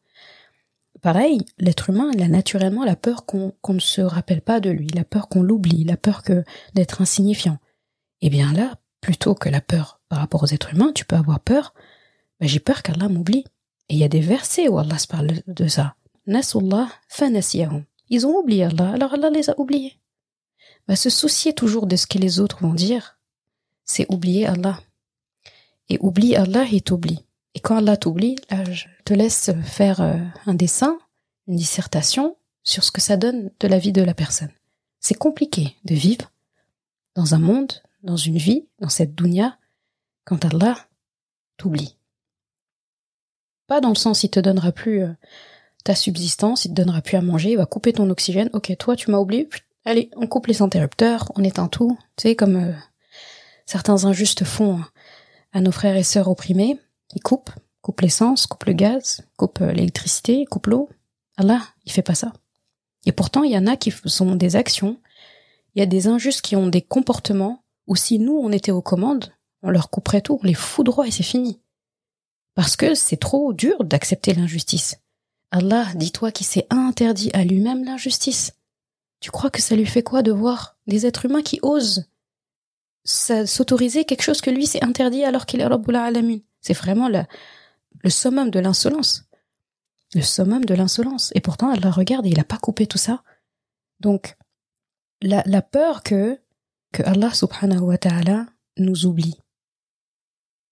Pareil, 1.01 1.45
l'être 1.59 1.91
humain, 1.91 2.11
il 2.15 2.23
a 2.23 2.29
naturellement 2.29 2.85
la 2.85 2.97
peur 2.97 3.27
qu'on 3.27 3.53
ne 3.69 3.79
se 3.81 4.01
rappelle 4.01 4.41
pas 4.41 4.61
de 4.61 4.71
lui, 4.71 4.87
la 4.89 5.05
peur 5.05 5.29
qu'on 5.29 5.43
l'oublie, 5.43 5.85
la 5.85 5.97
peur 5.97 6.23
que 6.23 6.45
d'être 6.75 7.01
insignifiant. 7.01 7.59
Eh 8.23 8.31
bien 8.31 8.53
là, 8.53 8.79
plutôt 9.01 9.35
que 9.35 9.49
la 9.49 9.61
peur 9.61 10.01
par 10.09 10.21
rapport 10.21 10.43
aux 10.43 10.47
êtres 10.47 10.73
humains, 10.73 10.93
tu 10.95 11.05
peux 11.05 11.17
avoir 11.17 11.41
peur. 11.41 11.75
Mais 12.41 12.49
j'ai 12.49 12.61
peur 12.61 12.83
qu'Allah 12.83 13.09
m'oublie. 13.09 13.45
Et 13.89 13.95
il 13.95 13.99
y 13.99 14.05
a 14.05 14.09
des 14.09 14.21
versets 14.21 14.69
où 14.69 14.79
Allah 14.79 14.99
se 14.99 15.07
parle 15.07 15.43
de 15.47 15.69
ça. 15.69 15.97
Nasullah. 16.27 16.89
Ils 18.09 18.27
ont 18.27 18.39
oublié 18.39 18.65
Allah, 18.65 18.93
alors 18.93 19.15
Allah 19.15 19.31
les 19.31 19.51
a 19.51 19.59
oubliés. 19.59 19.99
Bah, 20.87 20.97
se 20.97 21.11
soucier 21.11 21.53
toujours 21.53 21.87
de 21.87 21.97
ce 21.97 22.07
que 22.07 22.19
les 22.19 22.41
autres 22.41 22.63
vont 22.63 22.75
dire, 22.75 23.19
c'est 23.85 24.11
oublier 24.11 24.47
Allah. 24.47 24.81
et 25.89 25.99
oublie 26.01 26.37
Allah 26.37 26.65
et 26.71 26.81
t'oublie. 26.81 27.25
Et 27.55 27.61
quand 27.61 27.77
Allah 27.77 27.97
t'oublie, 27.97 28.37
là, 28.51 28.65
je 28.71 28.87
te 29.05 29.13
laisse 29.13 29.51
faire 29.65 30.01
euh, 30.01 30.17
un 30.47 30.55
dessin, 30.55 30.99
une 31.49 31.57
dissertation 31.57 32.37
sur 32.63 32.85
ce 32.85 32.91
que 32.91 33.01
ça 33.01 33.17
donne 33.17 33.51
de 33.61 33.69
la 33.69 33.79
vie 33.79 33.93
de 33.93 34.03
la 34.03 34.15
personne. 34.15 34.53
C'est 35.01 35.19
compliqué 35.19 35.77
de 35.85 35.95
vivre 35.95 36.31
dans 37.15 37.35
un 37.35 37.39
monde, 37.39 37.73
dans 38.03 38.17
une 38.17 38.39
vie, 38.39 38.67
dans 38.81 38.89
cette 38.89 39.15
dunya, 39.15 39.59
quand 40.25 40.45
Allah 40.45 40.77
t'oublie. 41.57 41.97
Pas 43.67 43.81
dans 43.81 43.91
le 43.91 43.95
sens 43.95 44.25
il 44.25 44.31
te 44.31 44.41
donnera 44.41 44.73
plus 44.73 45.03
euh, 45.03 45.13
ta 45.85 45.95
subsistance, 45.95 46.65
il 46.65 46.71
te 46.71 46.75
donnera 46.75 47.01
plus 47.01 47.17
à 47.17 47.23
manger, 47.23 47.53
il 47.53 47.57
va 47.57 47.67
couper 47.67 47.93
ton 47.93 48.09
oxygène. 48.11 48.51
Ok, 48.53 48.75
toi 48.79 48.97
tu 48.97 49.11
m'as 49.11 49.19
oublié, 49.19 49.49
allez, 49.85 50.11
on 50.17 50.27
coupe 50.27 50.47
les 50.47 50.63
interrupteurs, 50.63 51.33
on 51.37 51.45
éteint 51.45 51.69
tout. 51.69 51.97
Tu 52.17 52.23
sais, 52.23 52.37
comme 52.37 52.57
euh, 52.57 52.73
certains 53.67 54.05
injustes 54.05 54.45
font 54.45 54.81
à 55.53 55.61
nos 55.61 55.73
frères 55.73 55.97
et 55.97 56.03
sœurs 56.03 56.29
opprimés, 56.29 56.79
ils 57.15 57.23
coupent, 57.23 57.51
coupent 57.81 58.01
l'essence, 58.01 58.47
coupent 58.47 58.65
le 58.65 58.73
gaz, 58.73 59.23
coupent 59.37 59.61
euh, 59.61 59.73
l'électricité, 59.73 60.45
coupent 60.47 60.69
l'eau. 60.69 60.89
Allah, 61.37 61.63
il 61.85 61.93
fait 61.93 62.03
pas 62.03 62.15
ça. 62.15 62.33
Et 63.07 63.13
pourtant, 63.13 63.43
il 63.43 63.53
y 63.53 63.59
en 63.59 63.67
a 63.67 63.77
qui 63.77 63.91
font 63.91 64.37
des 64.37 64.57
actions, 64.57 65.01
il 65.75 65.81
y 65.81 65.83
a 65.83 65.87
des 65.87 66.07
injustes 66.07 66.43
qui 66.43 66.55
ont 66.57 66.69
des 66.69 66.83
comportements 66.83 67.62
où 67.87 67.97
si 67.97 68.19
nous, 68.19 68.37
on 68.37 68.53
était 68.53 68.71
aux 68.71 68.83
commandes, 68.83 69.33
on 69.63 69.71
leur 69.71 69.91
couperait 69.91 70.21
tout, 70.21 70.39
on 70.43 70.47
les 70.47 70.55
foudroie 70.55 71.07
et 71.07 71.11
c'est 71.11 71.23
fini. 71.23 71.61
Parce 72.55 72.77
que 72.77 72.95
c'est 72.95 73.17
trop 73.17 73.53
dur 73.53 73.85
d'accepter 73.85 74.35
l'injustice. 74.35 74.99
Allah, 75.51 75.87
dis-toi 75.95 76.33
qu'il 76.33 76.47
s'est 76.47 76.67
interdit 76.71 77.31
à 77.35 77.45
lui-même 77.45 77.85
l'injustice. 77.85 78.53
Tu 79.21 79.31
crois 79.31 79.51
que 79.51 79.63
ça 79.63 79.77
lui 79.77 79.87
fait 79.87 80.03
quoi 80.03 80.23
de 80.23 80.33
voir 80.33 80.77
des 80.87 81.07
êtres 81.07 81.27
humains 81.27 81.43
qui 81.43 81.61
osent 81.63 82.09
s'autoriser 83.05 84.05
quelque 84.05 84.23
chose 84.23 84.41
que 84.41 84.51
lui 84.51 84.67
s'est 84.67 84.85
interdit 84.85 85.25
alors 85.25 85.45
qu'il 85.45 85.61
est 85.61 85.67
Rabbul 85.67 85.97
Alamin 85.97 86.39
C'est 86.61 86.73
vraiment 86.73 87.09
le, 87.09 87.25
summum 88.11 88.51
de 88.51 88.61
l'insolence. 88.61 89.25
Le 90.15 90.23
summum 90.23 90.65
de 90.65 90.75
l'insolence. 90.75 91.33
Et 91.35 91.41
pourtant, 91.41 91.71
Allah 91.71 91.91
regarde 91.91 92.27
et 92.27 92.31
il 92.31 92.37
n'a 92.37 92.45
pas 92.45 92.59
coupé 92.59 92.87
tout 92.87 92.99
ça. 92.99 93.23
Donc, 94.01 94.37
la 95.23 95.63
peur 95.63 96.03
que, 96.03 96.42
que 96.93 97.03
Allah 97.03 97.33
subhanahu 97.33 97.81
wa 97.81 97.99
ta'ala 97.99 98.47
nous 98.77 99.07
oublie. 99.07 99.39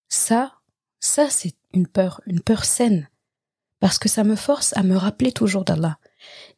Ça, 0.09 0.53
ça 0.99 1.29
c'est 1.29 1.55
une 1.73 1.87
peur, 1.87 2.21
une 2.25 2.41
peur 2.41 2.65
saine. 2.65 3.09
Parce 3.79 3.97
que 3.97 4.09
ça 4.09 4.23
me 4.23 4.35
force 4.35 4.75
à 4.77 4.83
me 4.83 4.95
rappeler 4.95 5.31
toujours 5.31 5.65
d'Allah. 5.65 5.97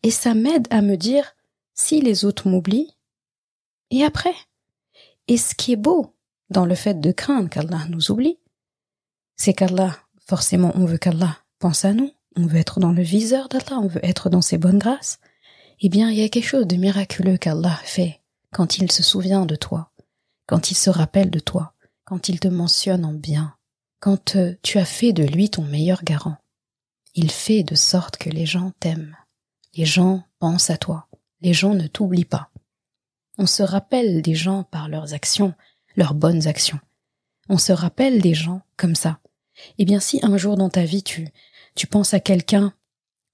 Et 0.03 0.11
ça 0.11 0.33
m'aide 0.33 0.67
à 0.69 0.81
me 0.81 0.97
dire, 0.97 1.35
si 1.73 2.01
les 2.01 2.25
autres 2.25 2.49
m'oublient, 2.49 2.97
et 3.91 4.03
après? 4.03 4.35
Et 5.27 5.37
ce 5.37 5.55
qui 5.55 5.71
est 5.71 5.77
beau 5.77 6.15
dans 6.49 6.65
le 6.65 6.75
fait 6.75 6.99
de 6.99 7.11
craindre 7.11 7.49
qu'Allah 7.49 7.85
nous 7.89 8.11
oublie, 8.11 8.39
c'est 9.37 9.53
qu'Allah, 9.53 9.97
forcément, 10.27 10.73
on 10.75 10.85
veut 10.85 10.97
qu'Allah 10.97 11.37
pense 11.59 11.85
à 11.85 11.93
nous, 11.93 12.11
on 12.35 12.45
veut 12.45 12.59
être 12.59 12.79
dans 12.81 12.91
le 12.91 13.03
viseur 13.03 13.47
d'Allah, 13.47 13.79
on 13.79 13.87
veut 13.87 14.03
être 14.03 14.29
dans 14.29 14.41
ses 14.41 14.57
bonnes 14.57 14.79
grâces. 14.79 15.19
Eh 15.79 15.87
bien, 15.87 16.09
il 16.09 16.17
y 16.17 16.23
a 16.23 16.29
quelque 16.29 16.47
chose 16.47 16.67
de 16.67 16.75
miraculeux 16.75 17.37
qu'Allah 17.37 17.79
fait 17.83 18.22
quand 18.53 18.77
il 18.77 18.91
se 18.91 19.03
souvient 19.03 19.45
de 19.45 19.55
toi, 19.55 19.91
quand 20.45 20.71
il 20.71 20.75
se 20.75 20.89
rappelle 20.89 21.31
de 21.31 21.39
toi, 21.39 21.73
quand 22.05 22.29
il 22.29 22.39
te 22.39 22.47
mentionne 22.47 23.03
en 23.03 23.13
bien, 23.13 23.55
quand 23.99 24.35
euh, 24.35 24.55
tu 24.61 24.77
as 24.77 24.85
fait 24.85 25.11
de 25.11 25.23
lui 25.23 25.49
ton 25.49 25.63
meilleur 25.63 26.03
garant. 26.03 26.37
Il 27.15 27.31
fait 27.31 27.63
de 27.63 27.75
sorte 27.75 28.17
que 28.17 28.29
les 28.29 28.45
gens 28.45 28.71
t'aiment, 28.79 29.17
les 29.75 29.85
gens 29.85 30.23
pensent 30.39 30.69
à 30.69 30.77
toi, 30.77 31.07
les 31.41 31.53
gens 31.53 31.73
ne 31.73 31.87
t'oublient 31.87 32.25
pas. 32.25 32.49
On 33.37 33.47
se 33.47 33.63
rappelle 33.63 34.21
des 34.21 34.35
gens 34.35 34.63
par 34.63 34.87
leurs 34.87 35.13
actions, 35.13 35.53
leurs 35.95 36.13
bonnes 36.13 36.47
actions. 36.47 36.79
On 37.49 37.57
se 37.57 37.71
rappelle 37.71 38.21
des 38.21 38.33
gens 38.33 38.61
comme 38.77 38.95
ça. 38.95 39.19
Eh 39.77 39.85
bien, 39.85 39.99
si 39.99 40.19
un 40.23 40.37
jour 40.37 40.57
dans 40.57 40.69
ta 40.69 40.85
vie 40.85 41.03
tu, 41.03 41.27
tu 41.75 41.87
penses 41.87 42.13
à 42.13 42.19
quelqu'un, 42.19 42.73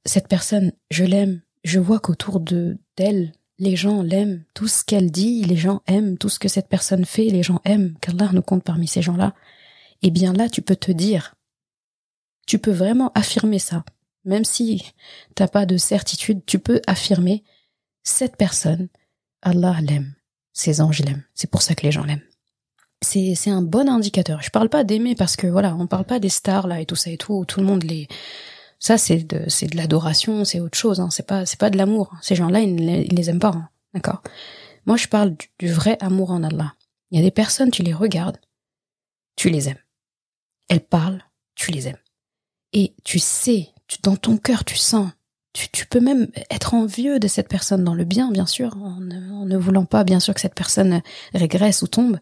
cette 0.05 0.27
personne, 0.27 0.71
je 0.89 1.03
l'aime, 1.03 1.41
je 1.63 1.79
vois 1.79 1.99
qu'autour 1.99 2.39
de 2.39 2.77
d'elle, 2.95 3.34
les 3.60 3.76
gens 3.76 4.02
l'aiment, 4.02 4.43
tout 4.54 4.67
ce 4.67 4.84
qu'elle 4.84 5.12
dit, 5.12 5.43
les 5.43 5.58
gens 5.58 5.82
aiment, 5.86 6.17
tout 6.17 6.30
ce 6.30 6.39
que 6.39 6.48
cette 6.48 6.69
personne 6.69 7.06
fait, 7.06 7.26
les 7.26 7.43
gens 7.43 7.62
aiment, 7.65 7.93
qu'Allah 8.02 8.30
nous 8.34 8.41
compte 8.41 8.63
parmi 8.63 8.88
ces 8.88 9.02
gens-là, 9.02 9.36
eh 10.02 10.12
bien 10.12 10.32
là, 10.34 10.50
tu 10.50 10.62
peux 10.62 10.78
te 10.78 10.91
dire, 10.91 11.36
tu 12.48 12.58
peux 12.58 12.72
vraiment 12.72 13.12
affirmer 13.15 13.60
ça. 13.60 13.84
Même 14.24 14.45
si 14.45 14.84
t'as 15.36 15.50
pas 15.50 15.65
de 15.65 15.78
certitude, 15.78 16.41
tu 16.45 16.58
peux 16.58 16.82
affirmer, 16.88 17.43
cette 18.04 18.38
personne, 18.38 18.88
Allah 19.41 19.78
l'aime, 19.82 20.15
ses 20.54 20.80
anges 20.82 21.00
l'aiment, 21.00 21.24
c'est 21.36 21.52
pour 21.52 21.62
ça 21.62 21.76
que 21.76 21.86
les 21.86 21.91
gens 21.91 22.06
l'aiment. 22.06 22.24
C'est, 23.02 23.34
c'est 23.36 23.50
un 23.50 23.62
bon 23.62 23.88
indicateur. 23.88 24.41
Je 24.41 24.50
parle 24.50 24.69
pas 24.69 24.84
d'aimer 24.84 25.15
parce 25.15 25.38
que 25.38 25.48
voilà, 25.48 25.76
on 25.76 25.88
parle 25.88 26.06
pas 26.06 26.19
des 26.19 26.30
stars 26.30 26.67
là 26.67 26.82
et 26.82 26.86
tout 26.86 26.95
ça 26.95 27.10
et 27.10 27.17
tout, 27.17 27.34
où 27.34 27.45
tout 27.45 27.62
le 27.62 27.65
monde 27.65 27.84
les, 27.84 28.10
ça, 28.80 28.98
c'est 28.98 29.18
de, 29.18 29.46
l'adoration, 29.76 30.46
c'est 30.46 30.62
autre 30.62 30.78
chose. 30.78 31.02
Hein. 31.02 31.10
C'est 31.12 31.28
pas, 31.28 31.46
c'est 31.46 31.60
pas 31.60 31.70
de 31.70 31.78
l'amour. 31.78 32.12
Ces 32.22 32.36
gens-là, 32.36 32.62
ils, 32.62 32.76
ne 32.76 33.04
les 33.04 33.30
aiment 33.30 33.39
pas. 33.39 33.50
Hein. 33.50 33.70
D'accord? 33.94 34.24
Moi, 34.86 34.96
je 34.96 35.08
parle 35.08 35.36
du, 35.60 35.72
vrai 35.72 35.98
amour 36.00 36.32
en 36.32 36.44
Allah. 36.44 36.74
Il 37.12 37.18
y 37.18 37.22
a 37.22 37.24
des 37.24 37.32
personnes, 37.32 37.72
tu 37.72 37.84
les 37.84 37.94
regardes, 37.94 38.38
tu 39.36 39.50
les 39.50 39.68
aimes. 39.68 39.84
Elles 40.70 40.86
parlent, 40.86 41.24
tu 41.56 41.72
les 41.72 41.88
aimes. 41.88 41.98
Et 42.72 42.94
tu 43.04 43.20
sais, 43.20 43.70
dans 44.04 44.15
ton 44.15 44.38
cœur, 44.38 44.63
tu 44.63 44.78
sens. 44.78 45.10
Tu, 45.52 45.68
tu, 45.70 45.88
peux 45.88 46.00
même 46.00 46.28
être 46.52 46.76
envieux 46.76 47.20
de 47.20 47.28
cette 47.28 47.50
personne 47.50 47.84
dans 47.84 47.96
le 47.96 48.06
bien, 48.06 48.32
bien 48.32 48.46
sûr, 48.46 48.78
en 48.78 49.00
ne, 49.02 49.32
en 49.32 49.46
ne 49.46 49.58
voulant 49.58 49.86
pas, 49.86 50.04
bien 50.04 50.20
sûr, 50.20 50.36
que 50.36 50.42
cette 50.42 50.54
personne 50.54 51.02
régresse 51.34 51.82
ou 51.82 51.88
tombe. 51.88 52.20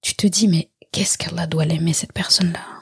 Tu 0.00 0.14
te 0.14 0.26
dis, 0.26 0.48
mais 0.48 0.70
qu'est-ce 0.90 1.18
qu'Allah 1.18 1.46
doit 1.46 1.66
l'aimer, 1.66 1.92
cette 1.92 2.14
personne-là 2.14 2.73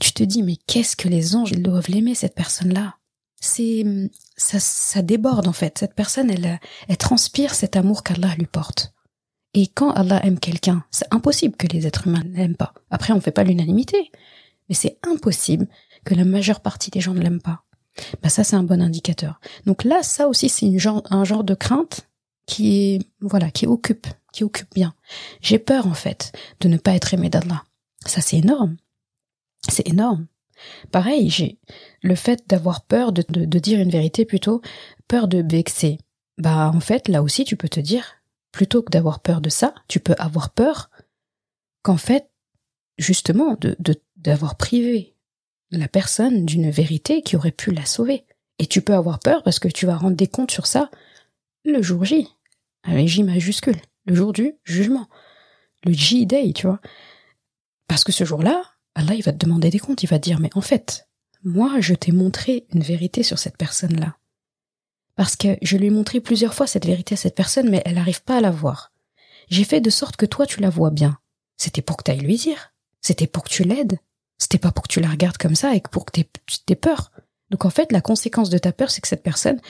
tu 0.00 0.12
te 0.12 0.22
dis 0.22 0.42
mais 0.42 0.56
qu'est-ce 0.66 0.96
que 0.96 1.08
les 1.08 1.36
anges 1.36 1.52
ils 1.52 1.62
doivent 1.62 1.88
l'aimer 1.88 2.14
cette 2.14 2.34
personne-là? 2.34 2.96
C'est 3.40 3.84
ça, 4.36 4.58
ça 4.58 5.02
déborde 5.02 5.48
en 5.48 5.52
fait. 5.52 5.78
Cette 5.78 5.94
personne 5.94 6.30
elle 6.30 6.60
elle 6.88 6.96
transpire 6.96 7.54
cet 7.54 7.76
amour 7.76 8.02
qu'Allah 8.02 8.34
lui 8.36 8.46
porte. 8.46 8.94
Et 9.54 9.66
quand 9.66 9.90
Allah 9.90 10.24
aime 10.24 10.38
quelqu'un, 10.38 10.84
c'est 10.90 11.12
impossible 11.12 11.56
que 11.56 11.66
les 11.66 11.86
êtres 11.86 12.06
humains 12.06 12.22
ne 12.24 12.36
l'aiment 12.36 12.56
pas. 12.56 12.74
Après 12.90 13.12
on 13.12 13.20
fait 13.20 13.30
pas 13.30 13.44
l'unanimité, 13.44 14.10
mais 14.68 14.74
c'est 14.74 14.98
impossible 15.02 15.66
que 16.04 16.14
la 16.14 16.24
majeure 16.24 16.60
partie 16.60 16.90
des 16.90 17.00
gens 17.00 17.14
ne 17.14 17.20
l'aiment 17.20 17.42
pas. 17.42 17.64
Bah 18.22 18.28
ça 18.28 18.44
c'est 18.44 18.56
un 18.56 18.62
bon 18.62 18.80
indicateur. 18.80 19.40
Donc 19.66 19.84
là 19.84 20.02
ça 20.02 20.28
aussi 20.28 20.48
c'est 20.48 20.78
genre, 20.78 21.02
un 21.10 21.24
genre 21.24 21.44
de 21.44 21.54
crainte 21.54 22.08
qui 22.46 22.94
est 22.94 23.00
voilà 23.20 23.50
qui 23.50 23.66
occupe 23.66 24.06
qui 24.32 24.44
occupe 24.44 24.72
bien. 24.74 24.94
J'ai 25.40 25.58
peur 25.58 25.86
en 25.86 25.94
fait 25.94 26.32
de 26.60 26.68
ne 26.68 26.76
pas 26.76 26.94
être 26.94 27.14
aimé 27.14 27.28
d'Allah. 27.28 27.64
Ça 28.06 28.20
c'est 28.20 28.38
énorme. 28.38 28.76
C'est 29.68 29.88
énorme. 29.88 30.26
Pareil, 30.90 31.30
j'ai 31.30 31.58
le 32.02 32.14
fait 32.14 32.42
d'avoir 32.48 32.84
peur 32.84 33.12
de, 33.12 33.22
de, 33.28 33.58
dire 33.58 33.80
une 33.80 33.90
vérité 33.90 34.24
plutôt, 34.24 34.60
peur 35.06 35.28
de 35.28 35.44
vexer. 35.48 35.98
Bah 36.36 36.70
en 36.74 36.80
fait, 36.80 37.08
là 37.08 37.22
aussi 37.22 37.44
tu 37.44 37.56
peux 37.56 37.68
te 37.68 37.80
dire, 37.80 38.16
plutôt 38.50 38.82
que 38.82 38.90
d'avoir 38.90 39.20
peur 39.20 39.40
de 39.40 39.48
ça, 39.48 39.74
tu 39.86 40.00
peux 40.00 40.14
avoir 40.18 40.50
peur 40.50 40.90
qu'en 41.82 41.96
fait, 41.96 42.30
justement, 42.98 43.56
de 43.60 43.76
d'avoir 44.16 44.56
privé 44.56 45.14
la 45.70 45.88
personne 45.88 46.44
d'une 46.44 46.70
vérité 46.70 47.22
qui 47.22 47.36
aurait 47.36 47.52
pu 47.52 47.70
la 47.70 47.86
sauver. 47.86 48.24
Et 48.58 48.66
tu 48.66 48.82
peux 48.82 48.94
avoir 48.94 49.20
peur 49.20 49.42
parce 49.44 49.60
que 49.60 49.68
tu 49.68 49.86
vas 49.86 49.96
rendre 49.96 50.16
des 50.16 50.26
comptes 50.26 50.50
sur 50.50 50.66
ça 50.66 50.90
le 51.64 51.82
jour 51.82 52.04
J, 52.04 52.26
avec 52.82 53.06
J 53.06 53.22
majuscule, 53.22 53.76
le 54.06 54.14
jour 54.14 54.32
du 54.32 54.54
jugement, 54.64 55.08
le 55.84 55.92
J-Day, 55.92 56.52
tu 56.52 56.66
vois. 56.66 56.80
Parce 57.86 58.02
que 58.02 58.12
ce 58.12 58.24
jour-là, 58.24 58.64
Allah, 58.98 59.14
il 59.14 59.22
va 59.22 59.32
te 59.32 59.38
demander 59.38 59.70
des 59.70 59.78
comptes, 59.78 60.02
il 60.02 60.08
va 60.08 60.18
te 60.18 60.24
dire, 60.24 60.40
mais 60.40 60.50
en 60.54 60.60
fait, 60.60 61.08
moi, 61.44 61.76
je 61.78 61.94
t'ai 61.94 62.10
montré 62.10 62.66
une 62.74 62.82
vérité 62.82 63.22
sur 63.22 63.38
cette 63.38 63.56
personne-là. 63.56 64.16
Parce 65.14 65.36
que 65.36 65.56
je 65.62 65.76
lui 65.76 65.86
ai 65.86 65.90
montré 65.90 66.20
plusieurs 66.20 66.52
fois 66.52 66.66
cette 66.66 66.84
vérité 66.84 67.14
à 67.14 67.16
cette 67.16 67.36
personne, 67.36 67.70
mais 67.70 67.80
elle 67.84 67.94
n'arrive 67.94 68.24
pas 68.24 68.38
à 68.38 68.40
la 68.40 68.50
voir. 68.50 68.90
J'ai 69.50 69.62
fait 69.62 69.80
de 69.80 69.88
sorte 69.88 70.16
que 70.16 70.26
toi, 70.26 70.46
tu 70.46 70.60
la 70.60 70.68
vois 70.68 70.90
bien. 70.90 71.16
C'était 71.56 71.80
pour 71.80 71.96
que 71.96 72.02
tu 72.02 72.10
ailles 72.10 72.18
lui 72.18 72.34
dire. 72.34 72.74
C'était 73.00 73.28
pour 73.28 73.44
que 73.44 73.50
tu 73.50 73.62
l'aides. 73.62 74.00
C'était 74.36 74.58
pas 74.58 74.72
pour 74.72 74.82
que 74.82 74.92
tu 74.92 75.00
la 75.00 75.10
regardes 75.10 75.38
comme 75.38 75.54
ça 75.54 75.76
et 75.76 75.80
pour 75.80 76.04
que 76.04 76.20
tu 76.20 76.26
aies 76.68 76.74
peur. 76.74 77.12
Donc 77.50 77.64
en 77.64 77.70
fait, 77.70 77.92
la 77.92 78.00
conséquence 78.00 78.50
de 78.50 78.58
ta 78.58 78.72
peur, 78.72 78.90
c'est 78.90 79.00
que 79.00 79.08
cette 79.08 79.22
personne, 79.22 79.60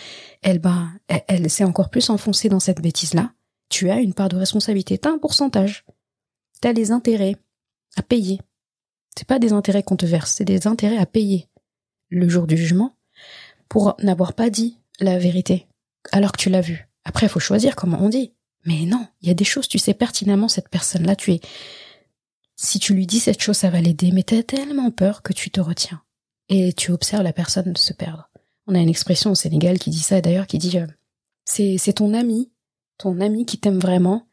elle, 0.41 0.63
elle, 1.09 1.23
elle 1.29 1.51
s'est 1.51 1.65
encore 1.65 1.91
plus 1.91 2.09
enfoncée 2.09 2.49
dans 2.49 2.61
cette 2.61 2.81
bêtise-là. 2.81 3.33
Tu 3.69 3.91
as 3.91 4.01
une 4.01 4.15
part 4.15 4.31
de 4.31 4.37
responsabilité, 4.37 4.97
t'as 4.97 5.11
un 5.11 5.19
pourcentage. 5.19 5.85
T'as 6.63 6.73
les 6.73 6.93
intérêts 6.93 7.37
à 7.97 8.03
payer. 8.03 8.41
C'est 9.19 9.27
pas 9.27 9.41
des 9.41 9.53
intérêts 9.53 9.83
qu'on 9.83 9.97
te 9.97 10.07
verse, 10.07 10.35
c'est 10.37 10.45
des 10.45 10.69
intérêts 10.69 10.97
à 10.97 11.05
payer 11.05 11.49
le 12.09 12.29
jour 12.29 12.47
du 12.47 12.57
jugement 12.57 12.95
pour 13.69 13.97
n'avoir 13.99 14.33
pas 14.33 14.49
dit 14.49 14.79
la 15.01 15.19
vérité 15.19 15.67
alors 16.13 16.31
que 16.31 16.41
tu 16.41 16.51
l'as 16.51 16.61
vu. 16.61 16.89
Après, 17.05 17.27
il 17.27 17.29
faut 17.29 17.41
choisir 17.41 17.75
comment 17.75 18.01
on 18.01 18.11
dit. 18.11 18.33
Mais 18.65 18.85
non, 18.85 19.09
il 19.21 19.27
y 19.27 19.31
a 19.33 19.35
des 19.35 19.45
choses, 19.45 19.67
tu 19.67 19.81
sais 19.81 19.93
pertinemment 19.93 20.47
cette 20.47 20.69
personne-là, 20.69 21.17
tu 21.17 21.33
es. 21.33 21.41
Si 22.55 22.79
tu 22.79 22.95
lui 22.95 23.09
dis 23.09 23.19
cette 23.19 23.43
chose, 23.43 23.57
ça 23.57 23.71
va 23.71 23.81
l'aider, 23.81 24.13
mais 24.13 24.23
t'as 24.23 24.45
tellement 24.45 24.93
peur 24.93 25.23
que 25.23 25.33
tu 25.33 25.51
te 25.51 25.61
retiens. 25.61 26.01
Et 26.49 26.73
tu 26.73 26.93
observes 26.93 27.25
la 27.25 27.33
personne 27.33 27.75
se 27.75 27.93
perdre. 27.93 28.31
On 28.69 28.75
a 28.77 28.79
une 28.79 28.89
expression 28.89 29.33
au 29.33 29.35
Sénégal 29.35 29.81
qui 29.81 29.91
dit 29.91 29.99
ça 29.99 30.21
d'ailleurs, 30.21 30.47
qui 30.47 30.59
dit 30.59 30.79
euh, 30.79 30.87
c'est 31.45 31.93
ton 31.93 32.15
ami, 32.15 32.53
ton 32.99 33.21
ami 33.21 33.47
qui 33.47 33.59
t'aime 33.59 33.81
vraiment, 33.81 34.29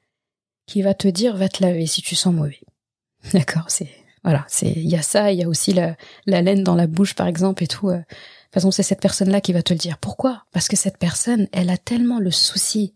qui 0.67 0.83
va 0.83 0.93
te 0.93 1.07
dire 1.07 1.35
va 1.35 1.49
te 1.49 1.63
laver 1.63 1.87
si 1.87 2.03
tu 2.03 2.13
sens 2.13 2.35
mauvais. 2.35 2.61
D'accord, 3.33 3.65
c'est 3.69 4.04
Voilà, 4.25 4.43
c'est 4.47 4.71
il 4.71 4.89
y 4.89 4.95
a 4.95 5.03
ça, 5.03 5.31
il 5.31 5.39
y 5.39 5.43
a 5.43 5.47
aussi 5.47 5.71
la, 5.71 5.95
la 6.25 6.41
laine 6.41 6.63
dans 6.63 6.73
la 6.73 6.87
bouche 6.87 7.13
par 7.13 7.27
exemple 7.27 7.63
et 7.63 7.67
tout. 7.67 7.91
De 7.91 7.97
toute 7.97 8.53
façon, 8.53 8.71
c'est 8.71 8.83
cette 8.83 8.99
personne-là 8.99 9.39
qui 9.39 9.53
va 9.53 9.61
te 9.61 9.71
le 9.71 9.77
dire. 9.77 9.99
Pourquoi? 9.99 10.45
Parce 10.51 10.67
que 10.67 10.75
cette 10.75 10.97
personne, 10.97 11.47
elle 11.51 11.69
a 11.69 11.77
tellement 11.77 12.19
le 12.19 12.31
souci 12.31 12.95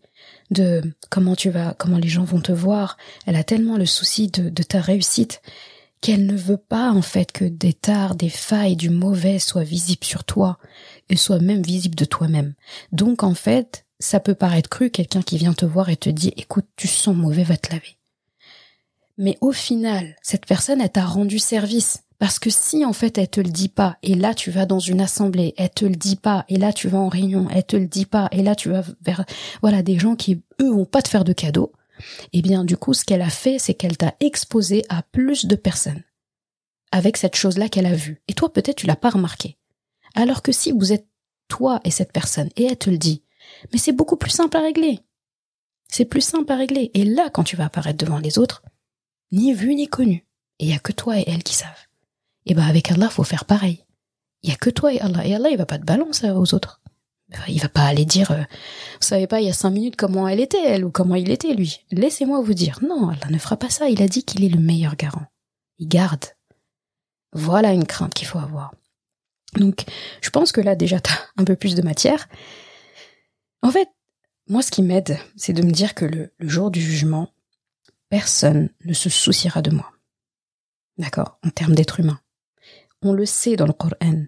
de 0.50 0.82
comment 1.08 1.36
tu 1.36 1.48
vas, 1.50 1.74
comment 1.78 1.98
les 1.98 2.08
gens 2.08 2.24
vont 2.24 2.40
te 2.40 2.50
voir. 2.50 2.96
Elle 3.26 3.36
a 3.36 3.44
tellement 3.44 3.76
le 3.76 3.86
souci 3.86 4.28
de, 4.28 4.48
de 4.48 4.62
ta 4.64 4.80
réussite 4.80 5.40
qu'elle 6.00 6.26
ne 6.26 6.36
veut 6.36 6.56
pas 6.56 6.90
en 6.90 7.02
fait 7.02 7.30
que 7.30 7.44
des 7.44 7.74
tares, 7.74 8.16
des 8.16 8.28
failles, 8.28 8.74
du 8.74 8.90
mauvais 8.90 9.38
soient 9.38 9.62
visibles 9.62 10.04
sur 10.04 10.24
toi 10.24 10.58
et 11.10 11.16
soient 11.16 11.38
même 11.38 11.62
visibles 11.62 11.94
de 11.94 12.04
toi-même. 12.04 12.54
Donc 12.90 13.22
en 13.22 13.34
fait, 13.34 13.86
ça 14.00 14.18
peut 14.18 14.34
paraître 14.34 14.68
cru, 14.68 14.90
quelqu'un 14.90 15.22
qui 15.22 15.38
vient 15.38 15.52
te 15.52 15.66
voir 15.66 15.90
et 15.90 15.96
te 15.96 16.10
dit 16.10 16.32
écoute, 16.36 16.66
tu 16.74 16.88
sens 16.88 17.14
mauvais, 17.14 17.44
va 17.44 17.56
te 17.56 17.70
laver. 17.70 17.99
Mais 19.20 19.36
au 19.42 19.52
final, 19.52 20.16
cette 20.22 20.46
personne, 20.46 20.80
elle 20.80 20.90
t'a 20.90 21.04
rendu 21.04 21.38
service. 21.38 22.04
Parce 22.18 22.38
que 22.38 22.48
si 22.48 22.86
en 22.86 22.94
fait 22.94 23.18
elle 23.18 23.28
te 23.28 23.40
le 23.40 23.50
dit 23.50 23.68
pas, 23.68 23.98
et 24.02 24.14
là 24.14 24.34
tu 24.34 24.50
vas 24.50 24.64
dans 24.64 24.78
une 24.78 25.00
assemblée, 25.00 25.54
elle 25.58 25.70
te 25.70 25.84
le 25.84 25.94
dit 25.94 26.16
pas, 26.16 26.44
et 26.48 26.56
là 26.56 26.72
tu 26.72 26.88
vas 26.88 26.98
en 26.98 27.08
réunion, 27.08 27.48
elle 27.50 27.64
te 27.64 27.76
le 27.76 27.86
dit 27.86 28.04
pas, 28.04 28.28
et 28.30 28.42
là 28.42 28.54
tu 28.54 28.68
vas 28.68 28.82
vers 29.00 29.24
voilà 29.62 29.82
des 29.82 29.98
gens 29.98 30.16
qui 30.16 30.42
eux 30.60 30.70
vont 30.70 30.84
pas 30.84 31.00
te 31.00 31.08
faire 31.08 31.24
de 31.24 31.32
cadeaux, 31.32 31.72
eh 32.34 32.42
bien 32.42 32.64
du 32.64 32.76
coup 32.76 32.92
ce 32.92 33.06
qu'elle 33.06 33.22
a 33.22 33.30
fait, 33.30 33.58
c'est 33.58 33.72
qu'elle 33.72 33.96
t'a 33.96 34.14
exposé 34.20 34.84
à 34.90 35.02
plus 35.02 35.46
de 35.46 35.56
personnes 35.56 36.02
avec 36.92 37.16
cette 37.16 37.36
chose-là 37.36 37.70
qu'elle 37.70 37.86
a 37.86 37.94
vue. 37.94 38.20
Et 38.28 38.34
toi 38.34 38.52
peut-être 38.52 38.76
tu 38.76 38.86
l'as 38.86 38.96
pas 38.96 39.10
remarqué. 39.10 39.56
Alors 40.14 40.42
que 40.42 40.52
si 40.52 40.72
vous 40.72 40.92
êtes 40.92 41.08
toi 41.48 41.80
et 41.84 41.90
cette 41.90 42.12
personne, 42.12 42.50
et 42.56 42.64
elle 42.64 42.76
te 42.76 42.90
le 42.90 42.98
dit, 42.98 43.22
mais 43.72 43.78
c'est 43.78 43.92
beaucoup 43.92 44.16
plus 44.16 44.30
simple 44.30 44.58
à 44.58 44.60
régler. 44.60 45.00
C'est 45.88 46.04
plus 46.04 46.20
simple 46.20 46.52
à 46.52 46.56
régler. 46.56 46.90
Et 46.92 47.04
là, 47.04 47.30
quand 47.30 47.44
tu 47.44 47.56
vas 47.56 47.64
apparaître 47.64 48.04
devant 48.04 48.18
les 48.18 48.38
autres, 48.38 48.62
ni 49.32 49.52
vu 49.52 49.74
ni 49.74 49.88
connu. 49.88 50.26
Et 50.58 50.66
il 50.66 50.72
a 50.74 50.78
que 50.78 50.92
toi 50.92 51.18
et 51.18 51.24
elle 51.26 51.42
qui 51.42 51.54
savent. 51.54 51.86
Et 52.46 52.54
ben 52.54 52.66
avec 52.66 52.90
Allah, 52.90 53.08
faut 53.08 53.24
faire 53.24 53.44
pareil. 53.44 53.84
Il 54.42 54.50
y 54.50 54.52
a 54.52 54.56
que 54.56 54.70
toi 54.70 54.92
et 54.92 55.00
Allah. 55.00 55.26
Et 55.26 55.34
Allah, 55.34 55.50
il 55.50 55.58
va 55.58 55.66
pas 55.66 55.78
te 55.78 55.84
balancer 55.84 56.30
aux 56.30 56.54
autres. 56.54 56.80
Il 57.48 57.60
va 57.60 57.68
pas 57.68 57.84
aller 57.84 58.04
dire, 58.04 58.32
euh, 58.32 58.40
vous 58.40 59.06
savez 59.06 59.26
pas, 59.26 59.40
il 59.40 59.46
y 59.46 59.50
a 59.50 59.54
cinq 59.54 59.70
minutes 59.70 59.96
comment 59.96 60.26
elle 60.26 60.40
était, 60.40 60.64
elle, 60.64 60.84
ou 60.84 60.90
comment 60.90 61.14
il 61.14 61.30
était, 61.30 61.54
lui. 61.54 61.80
Laissez-moi 61.92 62.40
vous 62.40 62.54
dire. 62.54 62.80
Non, 62.82 63.08
Allah 63.08 63.30
ne 63.30 63.38
fera 63.38 63.56
pas 63.56 63.70
ça. 63.70 63.88
Il 63.88 64.02
a 64.02 64.08
dit 64.08 64.24
qu'il 64.24 64.44
est 64.44 64.48
le 64.48 64.58
meilleur 64.58 64.96
garant. 64.96 65.26
Il 65.78 65.88
garde. 65.88 66.24
Voilà 67.32 67.72
une 67.72 67.86
crainte 67.86 68.14
qu'il 68.14 68.26
faut 68.26 68.38
avoir. 68.38 68.74
Donc, 69.56 69.84
je 70.20 70.30
pense 70.30 70.52
que 70.52 70.60
là, 70.60 70.74
déjà, 70.74 71.00
t'as 71.00 71.18
un 71.36 71.44
peu 71.44 71.56
plus 71.56 71.74
de 71.74 71.82
matière. 71.82 72.28
En 73.62 73.70
fait, 73.70 73.88
moi, 74.48 74.62
ce 74.62 74.70
qui 74.70 74.82
m'aide, 74.82 75.18
c'est 75.36 75.52
de 75.52 75.62
me 75.62 75.70
dire 75.70 75.94
que 75.94 76.04
le, 76.04 76.32
jour 76.40 76.70
du 76.70 76.80
jugement, 76.80 77.32
personne 78.10 78.68
ne 78.84 78.92
se 78.92 79.08
souciera 79.08 79.62
de 79.62 79.70
moi. 79.70 79.90
D'accord? 80.98 81.38
En 81.42 81.48
termes 81.48 81.74
d'être 81.74 82.00
humain. 82.00 82.20
On 83.00 83.14
le 83.14 83.24
sait 83.24 83.56
dans 83.56 83.66
le 83.66 83.72
Coran. 83.72 84.24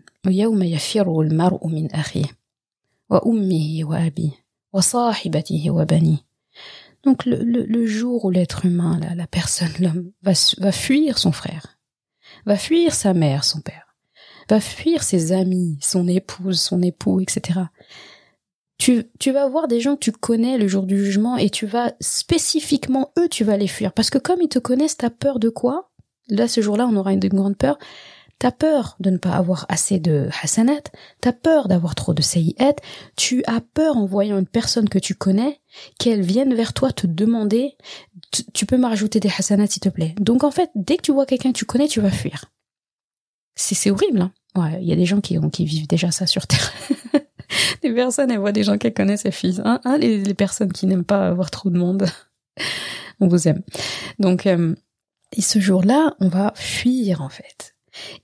Donc 7.05 7.26
le, 7.26 7.87
jour 7.87 8.24
où 8.24 8.30
l'être 8.30 8.64
humain, 8.64 8.99
la, 9.14 9.26
personne, 9.26 9.72
l'homme, 9.80 10.12
va 10.22 10.72
fuir 10.72 11.18
son 11.18 11.33
frère, 11.33 11.78
va 12.47 12.57
fuir 12.57 12.95
sa 12.95 13.12
mère, 13.12 13.45
son 13.45 13.61
père, 13.61 13.97
va 14.49 14.61
fuir 14.61 15.03
ses 15.03 15.33
amis, 15.33 15.78
son 15.83 16.07
épouse, 16.07 16.61
son 16.61 16.80
époux, 16.80 17.20
etc 17.20 17.61
tu, 18.83 19.05
tu 19.20 19.30
vas 19.30 19.47
voir 19.47 19.68
des 19.68 19.78
gens 19.78 19.95
que 19.95 20.01
tu 20.01 20.11
connais 20.11 20.59
le 20.59 20.66
jour 20.66 20.83
du 20.83 21.05
jugement 21.05 21.37
et 21.37 21.51
tu 21.51 21.66
vas 21.66 21.93
spécifiquement 22.01 23.12
eux, 23.16 23.28
tu 23.28 23.45
vas 23.45 23.57
les 23.57 23.68
fuir. 23.68 23.93
Parce 23.93 24.11
que 24.11 24.18
comme 24.18 24.43
ils 24.43 24.49
te 24.49 24.59
connaissent, 24.59 24.97
t'as 24.97 25.09
peur 25.09 25.39
de 25.39 25.51
quoi? 25.51 25.93
Là, 26.28 26.49
ce 26.49 26.61
jour-là, 26.61 26.89
on 26.91 26.97
aura 26.97 27.12
une, 27.12 27.20
grande 27.20 27.57
peur. 27.57 27.78
T'as 28.41 28.51
peur 28.51 28.97
de 28.99 29.11
ne 29.11 29.18
pas 29.18 29.35
avoir 29.35 29.66
assez 29.68 30.01
de 30.01 30.28
hasanat, 30.43 30.83
t'as 31.20 31.33
peur 31.33 31.68
d'avoir 31.68 31.95
trop 31.95 32.12
de 32.12 32.22
sayyat, 32.22 32.74
tu 33.14 33.45
as 33.47 33.61
peur 33.61 33.97
en 33.97 34.05
voyant 34.05 34.37
une 34.37 34.49
personne 34.49 34.89
que 34.89 34.99
tu 34.99 35.14
connais, 35.14 35.61
qu'elle 36.01 36.22
vienne 36.22 36.53
vers 36.53 36.72
toi 36.72 36.91
te 36.91 37.07
demander, 37.07 37.76
tu 38.53 38.66
peux 38.66 38.78
me 38.78 38.89
rajouter 38.89 39.20
des 39.20 39.30
hasanat 39.39 39.68
s'il 39.68 39.83
te 39.83 39.91
plaît? 39.91 40.16
Donc 40.18 40.43
en 40.43 40.51
fait, 40.51 40.70
dès 40.74 40.97
que 40.97 41.03
tu 41.03 41.12
vois 41.12 41.24
quelqu'un 41.24 41.53
que 41.53 41.59
tu 41.59 41.66
connais, 41.66 41.87
tu 41.87 42.01
vas 42.01 42.11
fuir. 42.11 42.47
C'est 43.55 43.93
horrible, 43.93 44.22
hein 44.22 44.33
Ouais, 44.57 44.83
il 44.83 44.89
y 44.89 44.93
a 44.93 44.97
des 44.97 45.07
gens 45.07 45.20
qui, 45.20 45.39
qui 45.53 45.64
vivent 45.66 45.87
déjà 45.87 46.11
ça 46.11 46.26
sur 46.26 46.49
Terre. 46.49 46.72
les 47.82 47.92
personnes, 47.92 48.30
elles 48.30 48.38
voient 48.38 48.53
des 48.53 48.64
gens 48.64 48.78
qu'elles 48.78 48.94
connaissent, 48.94 49.24
elles 49.24 49.32
fuient. 49.32 49.61
Hein, 49.64 49.80
hein, 49.84 49.98
les, 49.98 50.34
personnes 50.34 50.72
qui 50.72 50.86
n'aiment 50.86 51.05
pas 51.05 51.28
avoir 51.28 51.50
trop 51.50 51.70
de 51.70 51.78
monde, 51.78 52.07
on 53.20 53.28
vous 53.28 53.48
aime. 53.48 53.62
Donc, 54.18 54.46
euh, 54.46 54.74
et 55.36 55.42
ce 55.42 55.59
jour-là, 55.59 56.14
on 56.20 56.28
va 56.28 56.53
fuir 56.57 57.22
en 57.22 57.28
fait. 57.28 57.74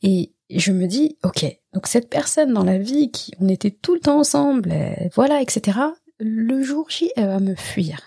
Et 0.02 0.32
je 0.50 0.72
me 0.72 0.86
dis, 0.86 1.18
ok, 1.22 1.44
donc 1.74 1.86
cette 1.86 2.08
personne 2.08 2.52
dans 2.52 2.64
la 2.64 2.78
vie, 2.78 3.10
qui 3.10 3.32
on 3.40 3.48
était 3.48 3.70
tout 3.70 3.94
le 3.94 4.00
temps 4.00 4.18
ensemble, 4.18 4.74
voilà, 5.14 5.42
etc. 5.42 5.78
Le 6.18 6.62
jour 6.62 6.88
J, 6.88 7.10
elle 7.16 7.26
va 7.26 7.38
me 7.38 7.54
fuir. 7.54 8.00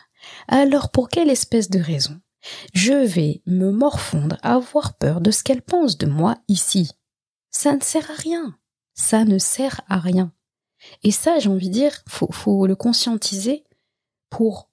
Alors 0.47 0.91
pour 0.91 1.09
quelle 1.09 1.29
espèce 1.29 1.69
de 1.69 1.79
raison? 1.79 2.19
Je 2.73 2.93
vais 2.93 3.41
me 3.45 3.71
morfondre, 3.71 4.37
avoir 4.41 4.95
peur 4.95 5.21
de 5.21 5.31
ce 5.31 5.43
qu'elle 5.43 5.61
pense 5.61 5.97
de 5.97 6.07
moi 6.07 6.35
ici 6.47 6.91
Ça 7.51 7.75
ne 7.75 7.81
sert 7.81 8.09
à 8.09 8.15
rien. 8.15 8.55
Ça 8.93 9.23
ne 9.23 9.37
sert 9.37 9.81
à 9.87 9.99
rien. 9.99 10.31
Et 11.03 11.11
ça, 11.11 11.39
j'ai 11.39 11.49
envie 11.49 11.69
de 11.69 11.73
dire, 11.73 12.03
faut, 12.07 12.31
faut 12.31 12.67
le 12.67 12.75
conscientiser 12.75 13.63
pour 14.29 14.69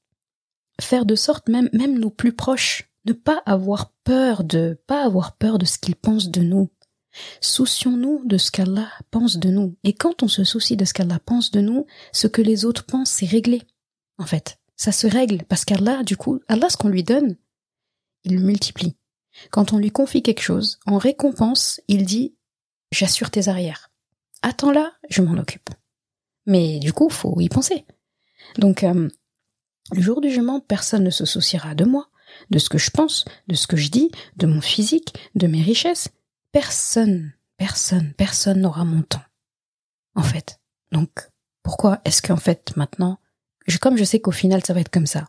faire 0.81 1.05
de 1.05 1.15
sorte 1.15 1.49
même, 1.49 1.69
même 1.73 1.99
nos 1.99 2.11
plus 2.11 2.33
proches, 2.33 2.91
ne 3.05 3.13
pas 3.13 3.43
avoir 3.47 3.93
peur 4.05 4.45
de, 4.45 4.81
pas 4.87 5.05
avoir 5.05 5.37
peur 5.37 5.59
de 5.59 5.65
ce 5.65 5.79
qu'ils 5.79 5.97
pensent 5.97 6.31
de 6.31 6.43
nous. 6.43 6.71
Soucions-nous 7.41 8.23
de 8.25 8.39
ce 8.39 8.51
qu'Allah 8.51 8.91
pense 9.11 9.39
de 9.39 9.51
nous. 9.51 9.77
Et 9.83 9.93
quand 9.93 10.23
on 10.23 10.29
se 10.29 10.45
soucie 10.45 10.77
de 10.77 10.85
ce 10.85 10.95
qu'Allah 10.95 11.19
pense 11.25 11.51
de 11.51 11.61
nous, 11.61 11.87
ce 12.13 12.27
que 12.27 12.43
les 12.43 12.65
autres 12.65 12.85
pensent, 12.85 13.11
c'est 13.11 13.27
réglé. 13.27 13.63
En 14.19 14.27
fait, 14.27 14.59
ça 14.77 14.93
se 14.93 15.07
règle 15.07 15.45
parce 15.49 15.65
qu'Allah, 15.65 16.03
du 16.03 16.17
coup, 16.17 16.41
Allah, 16.49 16.69
ce 16.69 16.77
qu'on 16.77 16.89
lui 16.89 17.03
donne, 17.03 17.37
il 18.25 18.35
le 18.35 18.43
multiplie. 18.43 18.97
Quand 19.51 19.73
on 19.73 19.79
lui 19.79 19.91
confie 19.91 20.23
quelque 20.23 20.43
chose, 20.43 20.79
en 20.87 20.99
récompense, 20.99 21.81
il 21.89 22.05
dit, 22.05 22.35
j'assure 22.93 23.31
tes 23.31 23.49
arrières. 23.49 23.91
Attends 24.43 24.73
là, 24.73 24.93
je 25.09 25.23
m'en 25.23 25.39
occupe. 25.39 25.71
Mais 26.49 26.78
du 26.78 26.94
coup, 26.94 27.11
faut 27.11 27.38
y 27.40 27.51
penser. 27.51 27.84
Donc, 28.57 28.82
euh, 28.82 29.09
le 29.92 30.01
jour 30.01 30.22
du 30.22 30.30
jugement, 30.30 30.61
personne 30.61 31.05
ne 31.05 31.11
se 31.11 31.26
souciera 31.26 31.74
de 31.74 31.84
moi, 31.84 32.09
de 32.51 32.59
ce 32.59 32.70
que 32.70 32.78
je 32.78 32.90
pense, 32.90 33.26
de 33.49 33.55
ce 33.55 33.66
que 33.66 33.76
je 33.76 33.90
dis, 33.90 34.11
de 34.36 34.46
mon 34.46 34.62
physique, 34.62 35.14
de 35.34 35.46
mes 35.46 35.61
richesses. 35.61 36.09
Personne, 36.51 37.34
personne, 37.59 38.14
personne 38.14 38.62
n'aura 38.62 38.86
mon 38.86 39.03
temps. 39.03 39.22
En 40.14 40.22
fait. 40.22 40.59
Donc, 40.90 41.28
pourquoi 41.62 42.01
est-ce 42.07 42.22
qu'en 42.22 42.38
fait, 42.38 42.74
maintenant, 42.76 43.18
comme 43.82 43.99
je 43.99 44.05
sais 44.05 44.20
qu'au 44.20 44.30
final, 44.30 44.64
ça 44.64 44.72
va 44.72 44.80
être 44.80 44.88
comme 44.88 45.07
ça, 45.07 45.28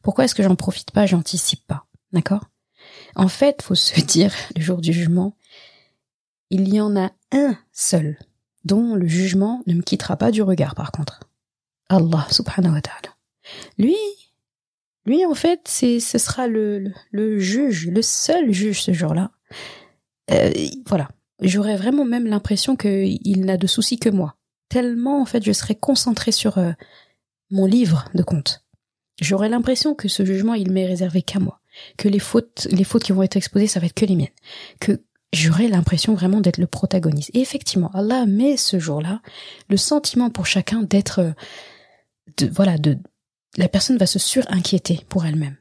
pourquoi 0.00 0.26
est-ce 0.26 0.34
que 0.36 0.44
j'en 0.44 0.54
profite 0.54 0.92
pas, 0.92 1.06
j'anticipe 1.06 1.66
pas? 1.66 1.86
D'accord? 2.12 2.44
En 3.16 3.26
fait, 3.26 3.62
faut 3.62 3.74
se 3.74 4.00
dire, 4.04 4.32
le 4.54 4.62
jour 4.62 4.80
du 4.80 4.92
jugement, 4.92 5.36
il 6.50 6.72
y 6.72 6.80
en 6.80 6.96
a 6.96 7.10
un 7.32 7.58
seul 7.72 8.16
dont 8.64 8.94
le 8.94 9.06
jugement 9.06 9.62
ne 9.66 9.74
me 9.74 9.82
quittera 9.82 10.16
pas 10.16 10.30
du 10.30 10.42
regard 10.42 10.74
par 10.74 10.92
contre. 10.92 11.20
Allah 11.88 12.26
subhanahu 12.30 12.74
wa 12.74 12.80
ta'ala. 12.80 13.16
Lui, 13.78 13.96
lui 15.04 15.26
en 15.26 15.34
fait, 15.34 15.62
c'est 15.64 16.00
ce 16.00 16.18
sera 16.18 16.46
le, 16.46 16.92
le, 17.10 17.38
juge, 17.38 17.88
le 17.88 18.02
seul 18.02 18.52
juge 18.52 18.82
ce 18.82 18.92
jour-là. 18.92 19.30
Euh, 20.30 20.50
voilà, 20.86 21.08
j'aurais 21.40 21.76
vraiment 21.76 22.04
même 22.04 22.26
l'impression 22.26 22.76
qu'il 22.76 23.44
n'a 23.44 23.56
de 23.56 23.66
soucis 23.66 23.98
que 23.98 24.08
moi. 24.08 24.36
Tellement 24.68 25.20
en 25.20 25.26
fait, 25.26 25.44
je 25.44 25.52
serais 25.52 25.74
concentré 25.74 26.32
sur 26.32 26.58
euh, 26.58 26.72
mon 27.50 27.66
livre 27.66 28.08
de 28.14 28.22
comptes. 28.22 28.64
J'aurais 29.20 29.48
l'impression 29.48 29.94
que 29.94 30.08
ce 30.08 30.24
jugement, 30.24 30.54
il 30.54 30.72
m'est 30.72 30.86
réservé 30.86 31.22
qu'à 31.22 31.38
moi, 31.38 31.60
que 31.98 32.08
les 32.08 32.18
fautes, 32.18 32.66
les 32.70 32.84
fautes 32.84 33.04
qui 33.04 33.12
vont 33.12 33.22
être 33.22 33.36
exposées, 33.36 33.66
ça 33.66 33.80
va 33.80 33.86
être 33.86 33.94
que 33.94 34.06
les 34.06 34.16
miennes, 34.16 34.28
que 34.80 35.02
j'aurais 35.32 35.68
l'impression 35.68 36.14
vraiment 36.14 36.40
d'être 36.40 36.58
le 36.58 36.66
protagoniste. 36.66 37.30
Et 37.34 37.40
effectivement, 37.40 37.90
Allah 37.94 38.26
met 38.26 38.56
ce 38.56 38.78
jour-là 38.78 39.22
le 39.68 39.76
sentiment 39.76 40.30
pour 40.30 40.46
chacun 40.46 40.82
d'être, 40.82 41.20
euh, 41.20 41.32
de, 42.38 42.46
voilà, 42.48 42.78
de, 42.78 42.98
la 43.56 43.68
personne 43.68 43.98
va 43.98 44.06
se 44.06 44.18
surinquiéter 44.18 45.04
pour 45.08 45.24
elle-même. 45.24 45.56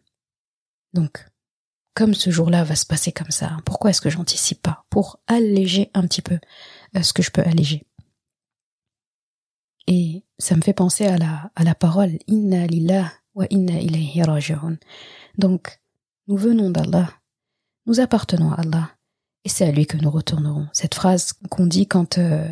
Donc, 0.94 1.26
comme 1.94 2.14
ce 2.14 2.30
jour-là 2.30 2.64
va 2.64 2.76
se 2.76 2.86
passer 2.86 3.12
comme 3.12 3.32
ça, 3.32 3.58
pourquoi 3.66 3.90
est-ce 3.90 4.02
que 4.02 4.10
j'anticipe 4.10 4.62
pas 4.62 4.86
Pour 4.90 5.20
alléger 5.28 5.92
un 5.94 6.04
petit 6.04 6.22
peu 6.22 6.40
euh, 6.96 7.02
ce 7.02 7.14
que 7.14 7.24
je 7.24 7.32
peux 7.32 7.42
alléger? 7.42 7.86
Et 9.88 10.24
ça 10.38 10.56
me 10.56 10.62
fait 10.62 10.74
penser 10.74 11.06
à 11.06 11.18
la, 11.18 11.52
à 11.56 11.64
la 11.64 11.76
parole 11.76 12.18
Inna 12.28 12.68
lillah 12.68 13.12
wa 13.34 13.46
inna 13.50 13.80
ilayhi 13.80 14.24
raji'un. 14.24 14.78
Donc, 15.38 15.80
nous 16.28 16.38
venons 16.38 16.70
d'Allah, 16.70 17.10
nous 17.86 18.00
appartenons 18.00 18.52
à 18.52 18.62
Allah, 18.62 18.92
et 19.44 19.50
c'est 19.50 19.66
à 19.66 19.72
lui 19.72 19.86
que 19.86 19.98
nous 19.98 20.12
retournerons. 20.12 20.68
Cette 20.74 20.96
phrase 20.96 21.34
qu'on 21.50 21.66
dit 21.66 21.88
quand 21.88 22.18
euh, 22.18 22.48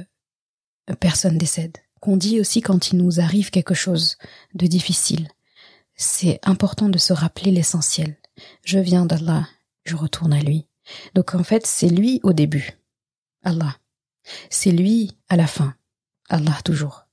personne 0.99 1.37
décède, 1.37 1.77
qu'on 1.99 2.17
dit 2.17 2.39
aussi 2.39 2.61
quand 2.61 2.91
il 2.91 2.97
nous 2.97 3.19
arrive 3.19 3.51
quelque 3.51 3.73
chose 3.73 4.17
de 4.53 4.67
difficile. 4.67 5.27
C'est 5.95 6.39
important 6.43 6.89
de 6.89 6.97
se 6.97 7.13
rappeler 7.13 7.51
l'essentiel. 7.51 8.15
Je 8.63 8.79
viens 8.79 9.05
d'Allah, 9.05 9.47
je 9.83 9.95
retourne 9.95 10.33
à 10.33 10.41
lui. 10.41 10.65
Donc 11.13 11.35
en 11.35 11.43
fait, 11.43 11.67
c'est 11.67 11.89
lui 11.89 12.19
au 12.23 12.33
début. 12.33 12.71
Allah. 13.43 13.77
C'est 14.49 14.71
lui 14.71 15.17
à 15.27 15.35
la 15.35 15.47
fin. 15.47 15.75
Allah 16.29 16.57
toujours. 16.63 17.05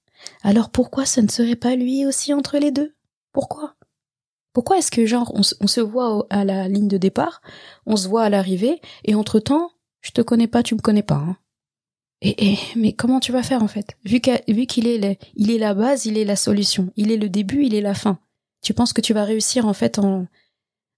Alors 0.42 0.70
pourquoi 0.70 1.06
ce 1.06 1.20
ne 1.20 1.28
serait 1.28 1.56
pas 1.56 1.76
lui 1.76 2.06
aussi 2.06 2.32
entre 2.32 2.58
les 2.58 2.70
deux? 2.70 2.94
Pourquoi? 3.32 3.75
Pourquoi 4.56 4.78
est-ce 4.78 4.90
que 4.90 5.04
genre 5.04 5.30
on, 5.34 5.42
se 5.42 5.80
voit 5.82 6.26
à 6.30 6.42
la 6.42 6.66
ligne 6.66 6.88
de 6.88 6.96
départ, 6.96 7.42
on 7.84 7.94
se 7.94 8.08
voit 8.08 8.22
à 8.22 8.30
l'arrivée, 8.30 8.80
et 9.04 9.14
entre-temps, 9.14 9.70
je 10.00 10.12
te 10.12 10.22
connais 10.22 10.46
pas, 10.46 10.62
tu 10.62 10.74
me 10.74 10.80
connais 10.80 11.02
pas. 11.02 11.16
Hein 11.16 11.36
et, 12.22 12.52
et, 12.52 12.58
mais 12.74 12.94
comment 12.94 13.20
tu 13.20 13.32
vas 13.32 13.42
faire 13.42 13.62
en 13.62 13.68
fait? 13.68 13.98
Vu 14.06 14.18
qu'il 14.20 14.86
est, 14.86 15.18
il 15.34 15.50
est 15.50 15.58
la 15.58 15.74
base, 15.74 16.06
il 16.06 16.16
est 16.16 16.24
la 16.24 16.36
solution, 16.36 16.90
il 16.96 17.12
est 17.12 17.18
le 17.18 17.28
début, 17.28 17.66
il 17.66 17.74
est 17.74 17.82
la 17.82 17.92
fin. 17.92 18.18
Tu 18.62 18.72
penses 18.72 18.94
que 18.94 19.02
tu 19.02 19.12
vas 19.12 19.24
réussir 19.24 19.66
en 19.66 19.74
fait 19.74 19.98
en, 19.98 20.26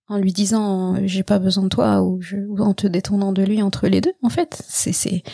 en 0.07 0.19
lui 0.19 0.33
disant 0.33 0.95
j'ai 1.05 1.25
pas 1.25 1.41
besoin 1.41 1.65
de 1.65 1.69
toi 1.69 2.01
ou 2.05 2.21
en 2.61 2.75
te 2.75 2.87
détournant 2.87 3.33
de 3.33 3.43
lui 3.43 3.61
entre 3.61 3.89
les 3.89 4.01
deux 4.01 4.15
En 4.23 4.31
fait, 4.31 4.63
c'est 4.69 4.93
c'est 4.93 5.25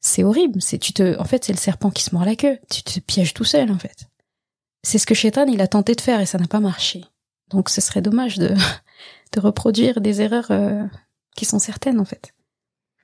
c'est 0.00 0.24
horrible. 0.24 0.60
C'est 0.60 0.78
tu 0.78 0.92
te, 0.92 1.16
en 1.16 1.24
fait, 1.24 1.44
c'est 1.44 1.52
le 1.52 1.58
serpent 1.58 1.92
qui 1.92 2.02
se 2.02 2.12
mord 2.12 2.24
la 2.24 2.34
queue. 2.34 2.58
Tu 2.68 2.82
te 2.82 2.98
pièges 2.98 3.34
tout 3.34 3.44
seul 3.44 3.70
en 3.70 3.78
fait. 3.78 4.08
C'est 4.82 4.98
ce 4.98 5.06
que 5.06 5.14
Shaitan 5.14 5.46
il 5.46 5.60
a 5.60 5.68
tenté 5.68 5.94
de 5.94 6.00
faire 6.00 6.20
et 6.20 6.26
ça 6.26 6.38
n'a 6.38 6.48
pas 6.48 6.58
marché. 6.58 7.04
Donc 7.52 7.68
ce 7.68 7.80
serait 7.80 8.02
dommage 8.02 8.38
de 8.38 8.54
reproduire 9.36 10.00
des 10.00 10.20
erreurs 10.20 10.50
euh, 10.50 10.84
qui 11.36 11.44
sont 11.44 11.58
certaines 11.58 12.00
en 12.00 12.04
fait. 12.04 12.34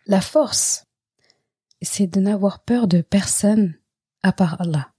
La 0.06 0.20
force 0.20 0.84
c'est 1.82 2.06
de 2.06 2.20
n'avoir 2.20 2.60
peur 2.60 2.88
de 2.88 3.00
personne 3.00 3.74
à 4.22 4.32
part 4.32 4.60
Allah. 4.60 4.90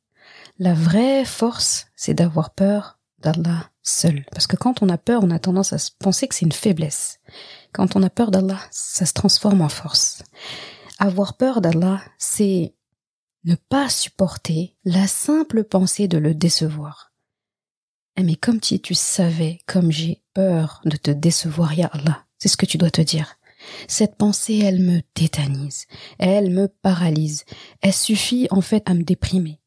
La 0.58 0.74
vraie 0.74 1.26
force, 1.26 1.88
c'est 1.95 2.14
d'avoir 2.14 2.52
peur 2.52 3.00
d'Allah 3.20 3.70
seul. 3.82 4.26
Parce 4.32 4.47
que 4.47 4.56
quand 4.56 4.82
on 4.82 4.89
a 4.89 4.97
peur, 4.97 5.22
on 5.24 5.32
a 5.32 5.39
tendance 5.39 5.74
à 5.74 5.78
penser 6.00 6.28
que 6.28 6.36
c'est 6.36 6.45
une 6.45 6.52
faiblesse. 6.52 7.20
Quand 7.74 7.95
on 7.95 8.04
a 8.04 8.10
peur 8.10 8.32
d'Allah, 8.32 8.60
ça 8.72 9.06
se 9.06 9.14
transforme 9.14 9.62
en 9.62 9.70
force. 9.70 10.24
Avoir 11.00 11.38
peur 11.38 11.62
d'Allah, 11.62 12.02
c'est 12.18 12.74
ne 13.45 13.56
pas 13.56 13.89
supporter 13.89 14.76
la 14.84 15.08
simple 15.08 15.64
pensée 15.64 16.08
de 16.08 16.18
le 16.18 16.34
décevoir. 16.34 17.09
Eh, 18.20 18.24
mais 18.24 18.36
comme 18.36 18.61
si 18.61 18.82
tu 18.82 18.95
savais 18.95 19.59
comme 19.65 19.91
j'ai 19.91 20.22
peur 20.34 20.82
de 20.84 20.97
te 20.97 21.09
décevoir, 21.09 21.74
ya 21.74 21.88
Allah, 21.88 22.26
c'est 22.38 22.49
ce 22.49 22.57
que 22.57 22.65
tu 22.65 22.78
dois 22.78 22.91
te 22.91 23.01
dire. 23.01 23.36
Cette 23.88 24.17
pensée, 24.17 24.57
elle 24.57 24.82
me 24.82 24.99
tétanise, 25.13 25.86
elle 26.17 26.49
me 26.51 26.67
paralyse, 26.67 27.45
elle 27.82 27.93
suffit 27.93 28.47
en 28.51 28.59
fait 28.59 28.89
à 28.89 28.93
me 28.93 29.03
déprimer. 29.03 29.61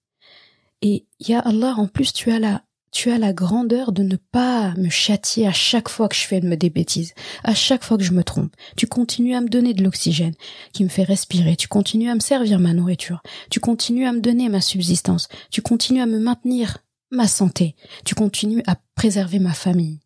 Et 0.83 1.07
ya 1.19 1.39
Allah, 1.39 1.75
en 1.79 1.87
plus 1.87 2.13
tu 2.13 2.31
as 2.31 2.39
la 2.39 2.63
tu 2.91 3.11
as 3.11 3.17
la 3.17 3.33
grandeur 3.33 3.91
de 3.91 4.03
ne 4.03 4.17
pas 4.17 4.75
me 4.77 4.91
châtier 4.91 5.47
à 5.47 5.53
chaque 5.53 5.89
fois 5.89 6.11
que 6.11 6.15
je 6.15 6.27
fais 6.27 6.41
des 6.41 6.69
bêtises, 6.69 7.15
à 7.43 7.55
chaque 7.55 7.85
fois 7.85 7.97
que 7.97 8.05
je 8.05 8.13
me 8.13 8.23
trompe. 8.23 8.55
Tu 8.77 8.87
continues 8.87 9.35
à 9.35 9.41
me 9.41 9.49
donner 9.49 9.73
de 9.73 9.83
l'oxygène 9.83 10.35
qui 10.75 10.85
me 10.85 10.91
fait 10.91 11.05
respirer, 11.05 11.57
tu 11.57 11.69
continues 11.69 12.11
à 12.11 12.15
me 12.15 12.21
servir 12.21 12.59
ma 12.59 12.75
nourriture, 12.75 13.23
tu 13.49 13.61
continues 13.61 14.05
à 14.05 14.13
me 14.13 14.21
donner 14.21 14.51
ma 14.51 14.61
subsistance, 14.61 15.29
tu 15.51 15.63
continues 15.63 16.03
à 16.03 16.07
me 16.07 16.19
maintenir 16.19 16.82
ma 17.13 17.29
santé, 17.29 17.77
tu 18.05 18.15
continues 18.15 18.63
à 18.67 18.77
préserver 18.95 19.39
ma 19.39 19.53
famille. 19.53 20.01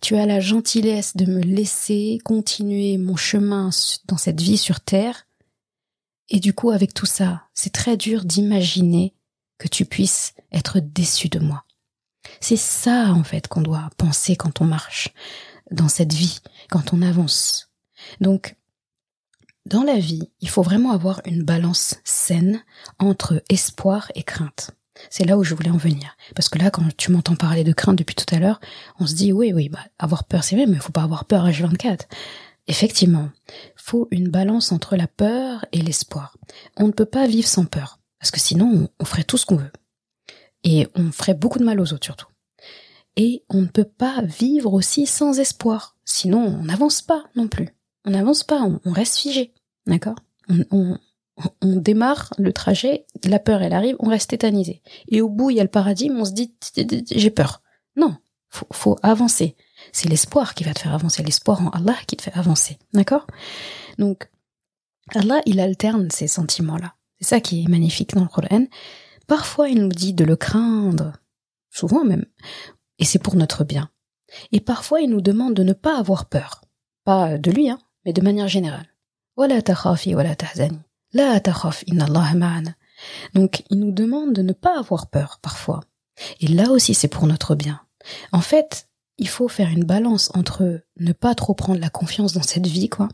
Tu 0.00 0.16
as 0.16 0.26
la 0.26 0.40
gentillesse 0.40 1.16
de 1.16 1.26
me 1.26 1.40
laisser 1.40 2.18
continuer 2.24 2.98
mon 2.98 3.16
chemin 3.16 3.70
dans 4.06 4.16
cette 4.16 4.40
vie 4.40 4.58
sur 4.58 4.80
Terre. 4.80 5.26
Et 6.28 6.40
du 6.40 6.52
coup, 6.52 6.70
avec 6.70 6.92
tout 6.92 7.06
ça, 7.06 7.44
c'est 7.54 7.72
très 7.72 7.96
dur 7.96 8.24
d'imaginer 8.24 9.14
que 9.58 9.68
tu 9.68 9.84
puisses 9.84 10.34
être 10.52 10.80
déçu 10.80 11.28
de 11.28 11.38
moi. 11.38 11.64
C'est 12.40 12.56
ça, 12.56 13.12
en 13.12 13.24
fait, 13.24 13.48
qu'on 13.48 13.62
doit 13.62 13.90
penser 13.96 14.36
quand 14.36 14.60
on 14.60 14.64
marche 14.64 15.10
dans 15.70 15.88
cette 15.88 16.12
vie, 16.12 16.40
quand 16.70 16.92
on 16.92 17.02
avance. 17.02 17.70
Donc, 18.20 18.56
dans 19.66 19.82
la 19.82 19.98
vie, 19.98 20.30
il 20.40 20.48
faut 20.48 20.62
vraiment 20.62 20.92
avoir 20.92 21.20
une 21.24 21.42
balance 21.42 21.96
saine 22.04 22.62
entre 22.98 23.42
espoir 23.48 24.10
et 24.14 24.22
crainte. 24.22 24.70
C'est 25.10 25.24
là 25.24 25.38
où 25.38 25.44
je 25.44 25.54
voulais 25.54 25.70
en 25.70 25.76
venir. 25.76 26.16
Parce 26.34 26.48
que 26.48 26.58
là, 26.58 26.70
quand 26.70 26.84
tu 26.96 27.12
m'entends 27.12 27.36
parler 27.36 27.64
de 27.64 27.72
crainte 27.72 27.96
depuis 27.96 28.14
tout 28.14 28.32
à 28.34 28.38
l'heure, 28.38 28.60
on 28.98 29.06
se 29.06 29.14
dit, 29.14 29.32
oui, 29.32 29.52
oui, 29.52 29.68
bah, 29.68 29.84
avoir 29.98 30.24
peur, 30.24 30.44
c'est 30.44 30.56
vrai, 30.56 30.66
mais 30.66 30.74
il 30.76 30.80
faut 30.80 30.92
pas 30.92 31.02
avoir 31.02 31.24
peur 31.24 31.44
à 31.44 31.50
H24. 31.50 32.02
Effectivement, 32.66 33.30
faut 33.76 34.08
une 34.10 34.28
balance 34.28 34.72
entre 34.72 34.96
la 34.96 35.06
peur 35.06 35.64
et 35.72 35.80
l'espoir. 35.80 36.36
On 36.76 36.86
ne 36.86 36.92
peut 36.92 37.06
pas 37.06 37.26
vivre 37.26 37.48
sans 37.48 37.64
peur. 37.64 37.98
Parce 38.20 38.30
que 38.30 38.40
sinon, 38.40 38.88
on 38.98 39.04
ferait 39.04 39.24
tout 39.24 39.38
ce 39.38 39.46
qu'on 39.46 39.56
veut. 39.56 39.72
Et 40.64 40.86
on 40.94 41.12
ferait 41.12 41.34
beaucoup 41.34 41.58
de 41.58 41.64
mal 41.64 41.80
aux 41.80 41.92
autres, 41.92 42.04
surtout. 42.04 42.26
Et 43.16 43.44
on 43.48 43.62
ne 43.62 43.66
peut 43.66 43.84
pas 43.84 44.22
vivre 44.22 44.72
aussi 44.74 45.06
sans 45.06 45.38
espoir. 45.38 45.96
Sinon, 46.04 46.40
on 46.60 46.64
n'avance 46.64 47.02
pas 47.02 47.24
non 47.36 47.48
plus. 47.48 47.68
On 48.04 48.10
n'avance 48.10 48.44
pas, 48.44 48.62
on, 48.62 48.92
reste 48.92 49.16
figé. 49.16 49.54
D'accord? 49.86 50.16
Démarre 51.62 52.32
le 52.38 52.52
trajet, 52.52 53.06
la 53.24 53.38
peur 53.38 53.62
elle 53.62 53.72
arrive, 53.72 53.96
on 53.98 54.08
reste 54.08 54.30
tétanisé. 54.30 54.82
Et 55.08 55.20
au 55.20 55.28
bout 55.28 55.50
il 55.50 55.56
y 55.56 55.60
a 55.60 55.64
le 55.64 55.70
paradis, 55.70 56.10
on 56.10 56.24
se 56.24 56.32
dit 56.32 56.52
j'ai 57.10 57.30
peur. 57.30 57.62
Non, 57.96 58.16
faut, 58.48 58.66
faut 58.72 58.96
avancer. 59.02 59.56
C'est 59.92 60.08
l'espoir 60.08 60.54
qui 60.54 60.64
va 60.64 60.74
te 60.74 60.80
faire 60.80 60.94
avancer, 60.94 61.22
l'espoir 61.22 61.62
en 61.62 61.70
Allah 61.70 61.96
qui 62.06 62.16
te 62.16 62.22
fait 62.22 62.34
avancer. 62.34 62.78
D'accord? 62.92 63.26
Donc 63.98 64.30
Allah 65.14 65.40
il 65.46 65.60
alterne 65.60 66.10
ces 66.10 66.28
sentiments-là. 66.28 66.94
C'est 67.20 67.28
ça 67.28 67.40
qui 67.40 67.64
est 67.64 67.68
magnifique 67.68 68.14
dans 68.14 68.22
le 68.22 68.28
Coran. 68.28 68.66
Parfois 69.26 69.68
il 69.68 69.80
nous 69.80 69.88
dit 69.88 70.14
de 70.14 70.24
le 70.24 70.36
craindre, 70.36 71.12
souvent 71.70 72.04
même, 72.04 72.24
et 72.98 73.04
c'est 73.04 73.18
pour 73.18 73.36
notre 73.36 73.64
bien. 73.64 73.90
Et 74.52 74.60
parfois 74.60 75.00
il 75.00 75.10
nous 75.10 75.20
demande 75.20 75.54
de 75.54 75.62
ne 75.62 75.72
pas 75.72 75.98
avoir 75.98 76.28
peur, 76.28 76.62
pas 77.04 77.38
de 77.38 77.50
lui, 77.50 77.70
hein, 77.70 77.78
mais 78.04 78.12
de 78.12 78.22
manière 78.22 78.48
générale. 78.48 78.94
Wala 79.36 79.62
takhafi 79.62 80.14
wala 80.14 80.34
tahzani. 80.34 80.80
La 81.12 81.40
inna 81.86 82.04
Allah 82.04 82.60
Donc, 83.34 83.64
il 83.70 83.78
nous 83.78 83.92
demande 83.92 84.32
de 84.34 84.42
ne 84.42 84.52
pas 84.52 84.78
avoir 84.78 85.08
peur 85.08 85.38
parfois. 85.42 85.80
Et 86.40 86.48
là 86.48 86.70
aussi, 86.70 86.94
c'est 86.94 87.08
pour 87.08 87.26
notre 87.26 87.54
bien. 87.54 87.80
En 88.32 88.40
fait, 88.40 88.88
il 89.18 89.28
faut 89.28 89.48
faire 89.48 89.68
une 89.68 89.84
balance 89.84 90.30
entre 90.34 90.82
ne 90.98 91.12
pas 91.12 91.34
trop 91.34 91.54
prendre 91.54 91.80
la 91.80 91.90
confiance 91.90 92.32
dans 92.32 92.42
cette 92.42 92.66
vie, 92.66 92.88
quoi, 92.88 93.08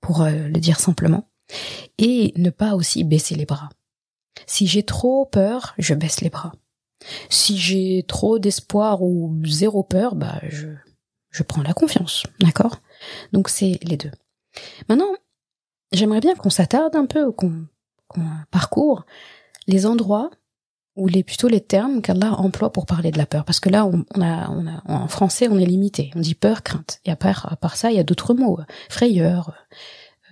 pour 0.00 0.22
euh, 0.22 0.48
le 0.48 0.60
dire 0.60 0.78
simplement, 0.78 1.28
et 1.98 2.32
ne 2.36 2.50
pas 2.50 2.74
aussi 2.74 3.04
baisser 3.04 3.34
les 3.34 3.46
bras. 3.46 3.70
Si 4.46 4.66
j'ai 4.66 4.84
trop 4.84 5.26
peur, 5.26 5.74
je 5.78 5.94
baisse 5.94 6.20
les 6.20 6.30
bras. 6.30 6.52
Si 7.28 7.58
j'ai 7.58 8.04
trop 8.06 8.38
d'espoir 8.38 9.02
ou 9.02 9.36
zéro 9.44 9.82
peur, 9.82 10.14
bah 10.14 10.40
je, 10.48 10.68
je 11.30 11.42
prends 11.42 11.62
la 11.62 11.74
confiance, 11.74 12.24
d'accord? 12.40 12.80
Donc 13.32 13.48
c'est 13.48 13.78
les 13.82 13.96
deux. 13.96 14.10
Maintenant, 14.88 15.14
j'aimerais 15.92 16.20
bien 16.20 16.34
qu'on 16.34 16.50
s'attarde 16.50 16.96
un 16.96 17.06
peu, 17.06 17.32
qu'on 17.32 17.66
parcourt 18.50 19.04
les 19.66 19.86
endroits 19.86 20.30
ou 20.96 21.06
les 21.06 21.22
plutôt 21.22 21.46
les 21.46 21.60
termes 21.60 22.02
qu'Allah 22.02 22.32
emploie 22.32 22.72
pour 22.72 22.84
parler 22.84 23.12
de 23.12 23.18
la 23.18 23.26
peur. 23.26 23.44
Parce 23.44 23.60
que 23.60 23.68
là, 23.68 23.86
on, 23.86 24.04
a, 24.20 24.50
on 24.50 24.66
a, 24.66 24.82
en 24.86 25.06
français, 25.06 25.46
on 25.48 25.58
est 25.58 25.64
limité. 25.64 26.10
On 26.16 26.20
dit 26.20 26.34
peur, 26.34 26.64
crainte. 26.64 27.00
Et 27.04 27.10
à 27.12 27.16
part, 27.16 27.50
à 27.52 27.56
part 27.56 27.76
ça, 27.76 27.92
il 27.92 27.96
y 27.96 28.00
a 28.00 28.04
d'autres 28.04 28.34
mots. 28.34 28.58
Frayeur, 28.88 29.54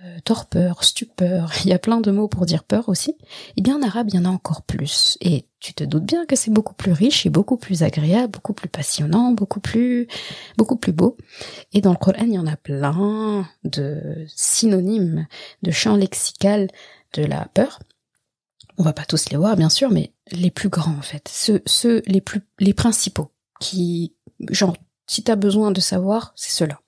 euh, 0.03 0.19
torpeur, 0.23 0.83
stupeur, 0.83 1.51
il 1.63 1.69
y 1.69 1.73
a 1.73 1.79
plein 1.79 2.01
de 2.01 2.11
mots 2.11 2.27
pour 2.27 2.45
dire 2.45 2.63
peur 2.63 2.87
aussi, 2.89 3.15
eh 3.55 3.61
bien 3.61 3.77
en 3.77 3.81
arabe, 3.81 4.09
il 4.09 4.15
y 4.15 4.19
en 4.19 4.25
a 4.25 4.29
encore 4.29 4.61
plus. 4.61 5.17
Et 5.21 5.47
tu 5.59 5.73
te 5.73 5.83
doutes 5.83 6.05
bien 6.05 6.25
que 6.25 6.35
c'est 6.35 6.51
beaucoup 6.51 6.75
plus 6.75 6.91
riche 6.91 7.25
et 7.25 7.29
beaucoup 7.29 7.57
plus 7.57 7.81
agréable, 7.81 8.33
beaucoup 8.33 8.53
plus 8.53 8.69
passionnant, 8.69 9.31
beaucoup 9.31 9.59
plus, 9.59 10.07
beaucoup 10.57 10.75
plus 10.75 10.91
beau. 10.91 11.17
Et 11.73 11.81
dans 11.81 11.91
le 11.91 11.97
Coran, 11.97 12.25
il 12.25 12.33
y 12.33 12.39
en 12.39 12.45
a 12.45 12.55
plein 12.55 13.47
de 13.63 14.25
synonymes, 14.27 15.27
de 15.63 15.71
champs 15.71 15.95
lexicales 15.95 16.67
de 17.13 17.23
la 17.23 17.47
peur. 17.53 17.79
On 18.77 18.83
va 18.83 18.93
pas 18.93 19.05
tous 19.05 19.31
les 19.31 19.37
voir, 19.37 19.55
bien 19.55 19.69
sûr, 19.69 19.89
mais 19.89 20.13
les 20.31 20.51
plus 20.51 20.69
grands, 20.69 20.95
en 20.95 21.01
fait. 21.01 21.27
Ceux, 21.27 21.63
ceux 21.65 22.03
les 22.05 22.21
plus, 22.21 22.41
les 22.59 22.75
principaux, 22.75 23.31
qui, 23.59 24.13
genre, 24.51 24.77
si 25.07 25.23
t'as 25.23 25.35
besoin 25.35 25.71
de 25.71 25.79
savoir, 25.79 26.33
c'est 26.35 26.51
ceux-là 26.51 26.79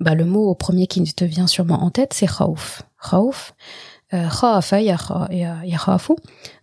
bah, 0.00 0.14
le 0.14 0.24
mot 0.24 0.48
au 0.48 0.54
premier 0.54 0.86
qui 0.86 1.02
te 1.02 1.24
vient 1.24 1.46
sûrement 1.46 1.82
en 1.82 1.90
tête, 1.90 2.12
c'est 2.14 2.26
khawf. 2.26 2.82
Khawf, 3.10 3.54
euh, 4.14 4.28
khafa 4.28 4.80
yakhafu, 4.80 6.12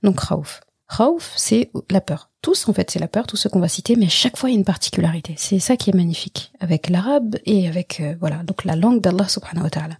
donc 0.04 0.28
khawf. 0.28 0.62
Khawf, 0.96 1.34
c'est 1.36 1.72
la 1.90 2.02
peur. 2.02 2.30
Tous, 2.42 2.70
en 2.70 2.74
fait, 2.74 2.92
c'est 2.92 3.00
la 3.00 3.08
peur, 3.08 3.26
tout 3.26 3.38
ce 3.38 3.48
qu'on 3.48 3.60
va 3.60 3.68
citer, 3.68 3.96
mais 3.96 4.08
chaque 4.08 4.38
fois, 4.38 4.50
il 4.50 4.54
y 4.54 4.56
a 4.56 4.60
une 4.60 4.66
particularité. 4.66 5.34
C'est 5.38 5.60
ça 5.60 5.78
qui 5.78 5.90
est 5.90 5.94
magnifique 5.94 6.52
avec 6.60 6.90
l'arabe 6.90 7.38
et 7.46 7.68
avec, 7.68 8.00
euh, 8.00 8.16
voilà, 8.20 8.44
donc 8.44 8.66
la 8.66 8.76
langue 8.76 9.02
d'Allah 9.02 9.28
subhanahu 9.28 9.64
wa 9.64 9.70
ta'ala. 9.70 9.98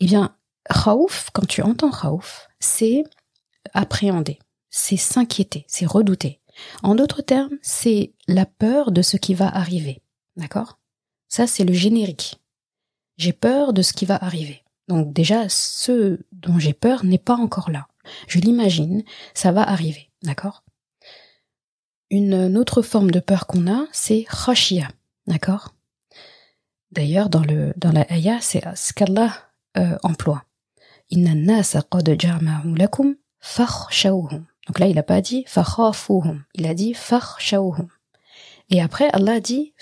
Eh 0.00 0.06
bien, 0.06 0.34
khawf, 0.68 1.30
quand 1.32 1.46
tu 1.46 1.62
entends 1.62 1.92
khawf, 1.92 2.48
c'est 2.58 3.04
appréhender, 3.72 4.38
c'est 4.68 4.96
s'inquiéter, 4.96 5.64
c'est 5.68 5.86
redouter. 5.86 6.40
En 6.82 6.94
d'autres 6.94 7.22
termes, 7.22 7.56
c'est 7.62 8.14
la 8.26 8.46
peur 8.46 8.90
de 8.90 9.02
ce 9.02 9.16
qui 9.16 9.34
va 9.34 9.48
arriver. 9.48 10.02
D'accord? 10.36 10.78
Ça, 11.28 11.46
c'est 11.46 11.64
le 11.64 11.72
générique. 11.72 12.40
J'ai 13.16 13.32
peur 13.32 13.72
de 13.72 13.82
ce 13.82 13.92
qui 13.92 14.04
va 14.06 14.16
arriver. 14.16 14.62
Donc 14.88 15.12
déjà, 15.12 15.48
ce 15.48 16.20
dont 16.32 16.58
j'ai 16.58 16.72
peur 16.72 17.04
n'est 17.04 17.18
pas 17.18 17.34
encore 17.34 17.70
là. 17.70 17.88
Je 18.28 18.38
l'imagine, 18.38 19.02
ça 19.34 19.52
va 19.52 19.68
arriver, 19.68 20.10
d'accord? 20.22 20.62
Une 22.10 22.56
autre 22.56 22.82
forme 22.82 23.10
de 23.10 23.18
peur 23.18 23.46
qu'on 23.46 23.66
a, 23.66 23.86
c'est 23.90 24.26
khashia, 24.30 24.88
d'accord? 25.26 25.74
D'ailleurs, 26.92 27.28
dans, 27.28 27.42
la 27.42 28.12
ayah, 28.12 28.40
c'est 28.40 28.62
ce 28.76 28.92
qu'Allah 28.92 29.32
euh, 29.76 29.98
emploie. 30.04 30.44
Inna. 31.10 31.34
Donc 34.66 34.78
là, 34.78 34.86
il 34.86 34.94
n'a 34.94 35.02
pas 35.02 35.20
dit 35.20 35.44
fakhafuhum, 35.46 36.44
il 36.54 36.66
a 36.66 36.74
dit 36.74 36.94
fakhshawhum. 36.94 37.88
Et 38.68 38.80
après, 38.80 39.08
Allah 39.12 39.40
dit. 39.40 39.74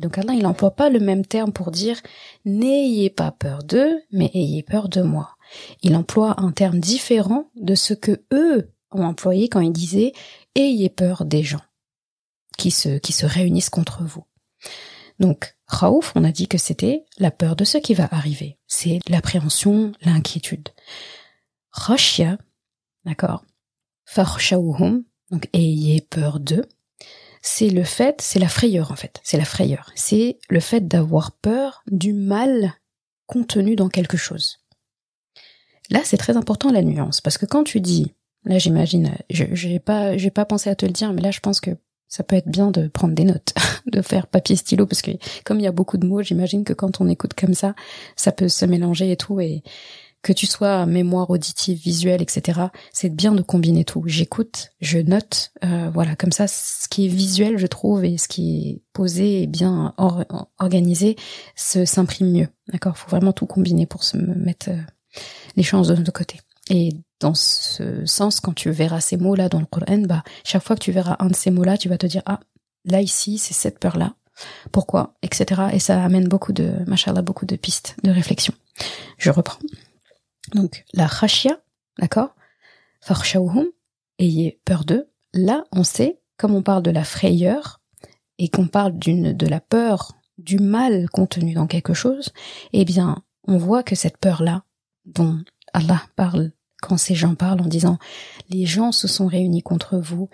Donc 0.00 0.18
Allah, 0.18 0.32
il 0.32 0.42
n'emploie 0.42 0.72
pas 0.72 0.90
le 0.90 0.98
même 0.98 1.24
terme 1.24 1.52
pour 1.52 1.70
dire 1.70 2.00
n'ayez 2.44 3.10
pas 3.10 3.30
peur 3.30 3.62
d'eux, 3.62 4.00
mais 4.10 4.30
ayez 4.34 4.62
peur 4.62 4.88
de 4.88 5.02
moi. 5.02 5.36
Il 5.82 5.94
emploie 5.94 6.40
un 6.40 6.50
terme 6.50 6.80
différent 6.80 7.50
de 7.54 7.74
ce 7.74 7.94
que 7.94 8.24
eux 8.32 8.72
ont 8.90 9.04
employé 9.04 9.48
quand 9.48 9.60
ils 9.60 9.72
disaient 9.72 10.12
ayez 10.54 10.88
peur 10.88 11.24
des 11.24 11.42
gens 11.42 11.60
qui 12.56 12.70
se, 12.70 12.98
qui 12.98 13.12
se 13.12 13.26
réunissent 13.26 13.70
contre 13.70 14.02
vous. 14.02 14.24
Donc, 15.20 15.56
Raouf, 15.66 16.12
on 16.16 16.24
a 16.24 16.32
dit 16.32 16.48
que 16.48 16.58
c'était 16.58 17.04
la 17.18 17.30
peur 17.30 17.54
de 17.54 17.64
ce 17.64 17.78
qui 17.78 17.94
va 17.94 18.08
arriver. 18.10 18.58
C'est 18.66 19.00
l'appréhension, 19.08 19.92
l'inquiétude. 20.02 20.68
Rashia, 21.70 22.38
d'accord, 23.04 23.44
donc 25.30 25.48
ayez 25.52 26.00
peur 26.00 26.40
d'eux, 26.40 26.64
c'est 27.42 27.70
le 27.70 27.84
fait, 27.84 28.20
c'est 28.20 28.38
la 28.38 28.48
frayeur 28.48 28.90
en 28.92 28.96
fait, 28.96 29.20
c'est 29.22 29.38
la 29.38 29.44
frayeur. 29.44 29.90
C'est 29.94 30.38
le 30.48 30.60
fait 30.60 30.86
d'avoir 30.86 31.32
peur 31.32 31.82
du 31.90 32.12
mal 32.12 32.74
contenu 33.26 33.76
dans 33.76 33.88
quelque 33.88 34.16
chose. 34.16 34.58
Là, 35.90 36.00
c'est 36.04 36.16
très 36.16 36.36
important 36.36 36.70
la 36.70 36.82
nuance, 36.82 37.20
parce 37.20 37.38
que 37.38 37.46
quand 37.46 37.64
tu 37.64 37.80
dis, 37.80 38.12
là 38.44 38.58
j'imagine, 38.58 39.12
j'ai 39.30 39.78
pas, 39.78 40.16
j'ai 40.16 40.30
pas 40.30 40.44
pensé 40.44 40.68
à 40.68 40.74
te 40.74 40.84
le 40.84 40.92
dire, 40.92 41.12
mais 41.12 41.22
là 41.22 41.30
je 41.30 41.40
pense 41.40 41.60
que 41.60 41.70
ça 42.08 42.22
peut 42.22 42.36
être 42.36 42.48
bien 42.48 42.70
de 42.70 42.88
prendre 42.88 43.14
des 43.14 43.24
notes, 43.24 43.54
de 43.86 44.02
faire 44.02 44.26
papier 44.26 44.56
stylo, 44.56 44.86
parce 44.86 45.02
que 45.02 45.12
comme 45.44 45.60
il 45.60 45.64
y 45.64 45.68
a 45.68 45.72
beaucoup 45.72 45.98
de 45.98 46.06
mots, 46.06 46.22
j'imagine 46.22 46.64
que 46.64 46.72
quand 46.72 47.00
on 47.00 47.08
écoute 47.08 47.34
comme 47.34 47.54
ça, 47.54 47.74
ça 48.16 48.32
peut 48.32 48.48
se 48.48 48.64
mélanger 48.64 49.12
et 49.12 49.16
tout, 49.16 49.40
et 49.40 49.62
que 50.22 50.32
tu 50.32 50.46
sois 50.46 50.86
mémoire 50.86 51.30
auditive, 51.30 51.78
visuelle, 51.78 52.22
etc. 52.22 52.60
C'est 52.92 53.14
bien 53.14 53.32
de 53.32 53.42
combiner 53.42 53.84
tout. 53.84 54.02
J'écoute, 54.06 54.70
je 54.80 54.98
note, 54.98 55.52
euh, 55.64 55.90
voilà, 55.92 56.16
comme 56.16 56.32
ça, 56.32 56.48
ce 56.48 56.88
qui 56.88 57.06
est 57.06 57.08
visuel, 57.08 57.58
je 57.58 57.66
trouve, 57.66 58.04
et 58.04 58.18
ce 58.18 58.28
qui 58.28 58.68
est 58.68 58.82
posé 58.92 59.42
et 59.42 59.46
bien 59.46 59.94
organisé, 60.58 61.16
se 61.56 61.84
s'imprime 61.84 62.32
mieux. 62.32 62.48
D'accord, 62.72 62.96
faut 62.96 63.10
vraiment 63.10 63.32
tout 63.32 63.46
combiner 63.46 63.86
pour 63.86 64.02
se 64.02 64.16
mettre 64.16 64.70
euh, 64.70 64.82
les 65.56 65.62
chances 65.62 65.88
de 65.88 65.94
notre 65.94 66.12
côté. 66.12 66.40
Et 66.70 66.90
dans 67.20 67.34
ce 67.34 68.04
sens, 68.04 68.40
quand 68.40 68.54
tu 68.54 68.70
verras 68.70 69.00
ces 69.00 69.16
mots-là 69.16 69.48
dans 69.48 69.60
le 69.60 69.66
Coran, 69.66 70.02
bah, 70.06 70.22
chaque 70.44 70.62
fois 70.62 70.76
que 70.76 70.82
tu 70.82 70.92
verras 70.92 71.16
un 71.20 71.28
de 71.28 71.36
ces 71.36 71.50
mots-là, 71.50 71.78
tu 71.78 71.88
vas 71.88 71.96
te 71.96 72.06
dire, 72.06 72.22
ah, 72.26 72.40
là, 72.84 73.00
ici, 73.00 73.38
c'est 73.38 73.54
cette 73.54 73.78
peur-là. 73.78 74.14
Pourquoi? 74.70 75.14
Etc. 75.22 75.62
Et 75.72 75.78
ça 75.78 76.02
amène 76.02 76.28
beaucoup 76.28 76.52
de, 76.52 76.72
machallah, 76.86 77.22
beaucoup 77.22 77.46
de 77.46 77.56
pistes 77.56 77.96
de 78.04 78.10
réflexion. 78.10 78.54
Je 79.16 79.30
reprends. 79.30 79.58
Donc, 80.54 80.84
la 80.92 81.08
khashia, 81.08 81.60
d'accord? 81.98 82.34
Farshawhum, 83.00 83.66
ayez 84.18 84.60
peur 84.64 84.84
d'eux. 84.84 85.08
Là, 85.34 85.64
on 85.72 85.84
sait, 85.84 86.20
comme 86.36 86.54
on 86.54 86.62
parle 86.62 86.82
de 86.82 86.90
la 86.90 87.04
frayeur, 87.04 87.80
et 88.38 88.48
qu'on 88.48 88.68
parle 88.68 88.98
d'une, 88.98 89.32
de 89.32 89.46
la 89.46 89.60
peur, 89.60 90.12
du 90.38 90.58
mal 90.58 91.08
contenu 91.10 91.54
dans 91.54 91.66
quelque 91.66 91.94
chose, 91.94 92.30
eh 92.72 92.84
bien, 92.84 93.22
on 93.46 93.58
voit 93.58 93.82
que 93.82 93.96
cette 93.96 94.18
peur-là, 94.18 94.64
dont 95.04 95.38
Allah 95.72 96.02
parle 96.16 96.52
quand 96.80 96.96
ces 96.96 97.14
gens 97.14 97.34
parlent 97.34 97.60
en 97.60 97.66
disant 97.66 97.98
les 98.50 98.66
gens 98.66 98.92
se 98.92 99.08
sont 99.08 99.26
réunis 99.26 99.62
contre 99.62 99.98
vous, 99.98 100.28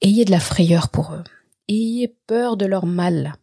ayez 0.00 0.24
de 0.24 0.30
la 0.30 0.40
frayeur 0.40 0.88
pour 0.88 1.12
eux, 1.12 1.24
ayez 1.68 2.08
peur 2.26 2.56
de 2.56 2.66
leur 2.66 2.86
mal. 2.86 3.34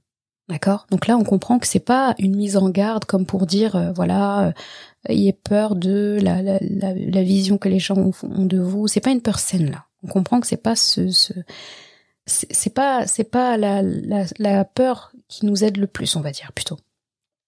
D'accord? 0.48 0.86
Donc 0.92 1.08
là, 1.08 1.18
on 1.18 1.24
comprend 1.24 1.58
que 1.58 1.66
c'est 1.66 1.80
pas 1.80 2.14
une 2.20 2.36
mise 2.36 2.56
en 2.56 2.70
garde 2.70 3.06
comme 3.06 3.26
pour 3.26 3.48
dire, 3.48 3.76
euh, 3.76 3.92
voilà, 3.94 4.48
euh, 4.48 4.52
ayez 5.10 5.34
peur 5.34 5.76
de 5.76 6.20
la, 6.22 6.42
la, 6.42 7.24
vision 7.24 7.58
que 7.58 7.68
les 7.68 7.80
gens 7.80 7.98
ont, 7.98 8.46
de 8.46 8.60
vous. 8.60 8.88
C'est 8.88 9.00
pas 9.00 9.12
une 9.12 9.22
peur 9.22 9.40
saine 9.40 9.72
là. 9.72 9.86
On 10.04 10.08
comprend 10.08 10.40
que 10.40 10.48
c'est 10.48 10.58
pas 10.58 10.76
ce, 10.76 11.10
ce 11.10 11.34
c'est 12.28 12.74
pas 12.74 13.08
c'est 13.08 13.24
pas 13.24 13.58
la, 13.58 13.82
la, 14.38 14.66
peur 14.66 15.12
qui 15.28 15.46
nous 15.46 15.64
aide 15.64 15.78
le 15.78 15.88
plus, 15.88 16.16
on 16.16 16.22
va 16.22 16.32
dire 16.32 16.52
plutôt. 16.54 16.78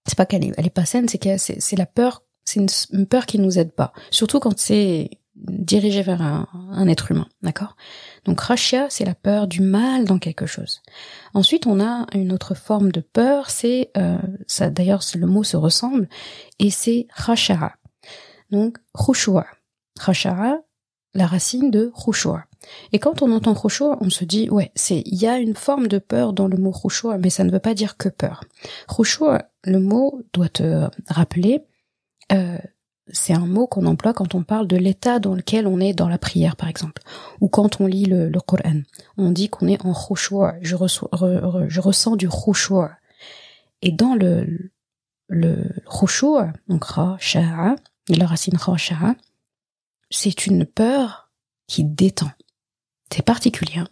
C'est 0.08 0.18
pas 0.18 0.26
qu'elle 0.26 0.46
est, 0.46 0.54
elle 0.58 0.66
est 0.66 0.72
pas 0.72 0.86
saine, 0.86 1.08
c'est 1.08 1.18
que 1.20 1.38
c'est 1.38 1.76
la 1.76 1.86
peur 1.86 2.24
c'est 2.48 2.62
une, 2.94 3.06
peur 3.08 3.26
qui 3.26 3.40
nous 3.40 3.60
aide 3.60 3.74
pas. 3.74 3.92
Surtout 4.10 4.40
quand 4.40 4.58
c'est 4.58 5.10
dirigé 5.46 6.02
vers 6.02 6.22
un, 6.22 6.88
être 6.88 7.12
humain, 7.12 7.28
d'accord? 7.42 7.76
Donc 8.26 8.40
rachia, 8.40 8.88
c'est 8.90 9.06
la 9.06 9.16
peur 9.16 9.48
du 9.48 9.62
mal 9.62 10.06
dans 10.06 10.20
quelque 10.20 10.46
chose. 10.46 10.82
Ensuite, 11.34 11.68
on 11.68 11.80
a 11.80 12.06
une 12.14 12.32
autre 12.34 12.56
forme 12.56 12.92
de 12.92 13.02
peur, 13.02 13.50
c'est 13.50 13.92
euh, 13.98 14.18
ça. 14.48 14.70
D'ailleurs, 14.70 15.02
le 15.16 15.28
mot 15.28 15.44
se 15.44 15.58
ressemble 15.58 16.10
et 16.60 16.70
c'est 16.70 17.08
rachara. 17.14 17.74
Donc 18.52 18.78
khushua, 18.94 19.46
rachara, 20.00 20.58
la 21.14 21.28
racine 21.28 21.72
de 21.72 21.92
khushua. 21.96 22.44
Et 22.92 23.00
quand 23.00 23.22
on 23.22 23.32
entend 23.32 23.56
khushua, 23.56 23.98
on 24.02 24.10
se 24.10 24.26
dit 24.26 24.50
ouais, 24.50 24.72
c'est 24.76 25.02
il 25.06 25.16
y 25.16 25.28
a 25.28 25.38
une 25.38 25.56
forme 25.56 25.88
de 25.88 26.00
peur 26.00 26.34
dans 26.34 26.48
le 26.48 26.58
mot 26.58 26.72
khushua, 26.72 27.18
mais 27.18 27.30
ça 27.30 27.44
ne 27.44 27.52
veut 27.52 27.60
pas 27.60 27.74
dire 27.74 27.98
que 27.98 28.10
peur. 28.10 28.44
Khushua, 28.88 29.50
le 29.64 29.80
mot 29.80 30.22
doit 30.34 30.50
te 30.50 30.88
rappeler 31.08 31.64
euh, 32.32 32.58
c'est 33.12 33.34
un 33.34 33.46
mot 33.46 33.68
qu'on 33.68 33.86
emploie 33.86 34.14
quand 34.14 34.36
on 34.36 34.44
parle 34.44 34.68
de 34.68 34.78
l'état 34.78 35.20
dans 35.20 35.36
lequel 35.36 35.68
on 35.68 35.80
est 35.80 35.94
dans 35.94 36.10
la 36.10 36.18
prière, 36.18 36.56
par 36.56 36.70
exemple, 36.70 37.02
ou 37.42 37.48
quand 37.48 37.80
on 37.80 37.86
lit 37.86 38.06
le, 38.06 38.30
le 38.30 38.40
Coran. 38.40 38.82
On 39.18 39.32
dit 39.32 39.50
qu'on 39.50 39.68
est 39.68 39.84
en 39.86 39.94
khushu', 39.94 40.36
je, 40.62 40.76
ressens 40.76 42.16
du 42.16 42.28
khushu'. 42.30 42.90
Et 43.82 43.92
dans 43.92 44.16
le, 44.16 44.72
le 45.28 45.70
khushu', 45.90 46.52
donc 46.68 46.84
ra, 46.84 47.18
la 48.10 48.26
racine 48.26 48.58
ra, 48.58 49.16
c'est 50.10 50.46
une 50.46 50.66
peur 50.66 51.32
qui 51.68 51.84
détend. 51.84 52.32
C'est 53.12 53.26
particulier. 53.26 53.80
Hein. 53.80 53.88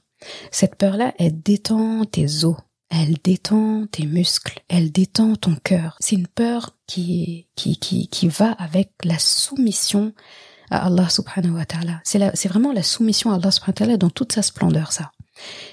Cette 0.51 0.75
peur-là, 0.75 1.13
elle 1.19 1.41
détend 1.41 2.05
tes 2.05 2.45
os, 2.45 2.57
elle 2.89 3.15
détend 3.23 3.87
tes 3.87 4.05
muscles, 4.05 4.61
elle 4.69 4.91
détend 4.91 5.35
ton 5.35 5.55
cœur. 5.55 5.97
C'est 5.99 6.15
une 6.15 6.27
peur 6.27 6.77
qui, 6.87 7.47
qui, 7.55 7.77
qui, 7.77 8.07
qui 8.07 8.27
va 8.27 8.51
avec 8.51 8.91
la 9.03 9.19
soumission 9.19 10.13
à 10.69 10.85
Allah 10.87 11.09
subhanahu 11.09 11.55
wa 11.55 11.65
ta'ala. 11.65 12.01
C'est 12.03 12.35
c'est 12.35 12.49
vraiment 12.49 12.71
la 12.71 12.83
soumission 12.83 13.31
à 13.31 13.35
Allah 13.35 13.51
subhanahu 13.51 13.71
wa 13.71 13.73
ta'ala 13.73 13.97
dans 13.97 14.09
toute 14.09 14.33
sa 14.33 14.41
splendeur, 14.41 14.91
ça. 14.91 15.11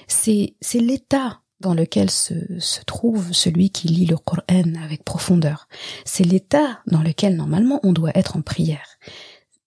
C'est, 0.07 0.55
c'est 0.61 0.79
l'état 0.79 1.41
dans 1.59 1.73
lequel 1.73 2.09
se, 2.09 2.33
se 2.59 2.81
trouve 2.83 3.31
celui 3.31 3.69
qui 3.69 3.87
lit 3.87 4.05
le 4.05 4.17
Coran 4.17 4.73
avec 4.83 5.03
profondeur. 5.03 5.67
C'est 6.03 6.25
l'état 6.25 6.81
dans 6.87 7.01
lequel 7.01 7.35
normalement 7.37 7.79
on 7.83 7.93
doit 7.93 8.11
être 8.15 8.35
en 8.35 8.41
prière. 8.41 8.97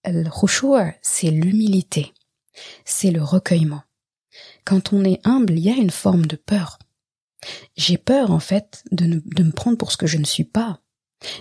Khushu' 0.04 0.92
c'est 1.02 1.30
l'humilité. 1.30 2.12
C'est 2.84 3.10
le 3.10 3.22
recueillement. 3.22 3.82
Quand 4.64 4.92
on 4.92 5.04
est 5.04 5.20
humble, 5.24 5.54
il 5.54 5.60
y 5.60 5.70
a 5.70 5.76
une 5.76 5.90
forme 5.90 6.26
de 6.26 6.36
peur. 6.36 6.78
J'ai 7.76 7.98
peur, 7.98 8.30
en 8.30 8.40
fait, 8.40 8.84
de, 8.92 9.06
me 9.06 9.50
prendre 9.50 9.78
pour 9.78 9.92
ce 9.92 9.96
que 9.96 10.06
je 10.06 10.18
ne 10.18 10.24
suis 10.24 10.44
pas. 10.44 10.80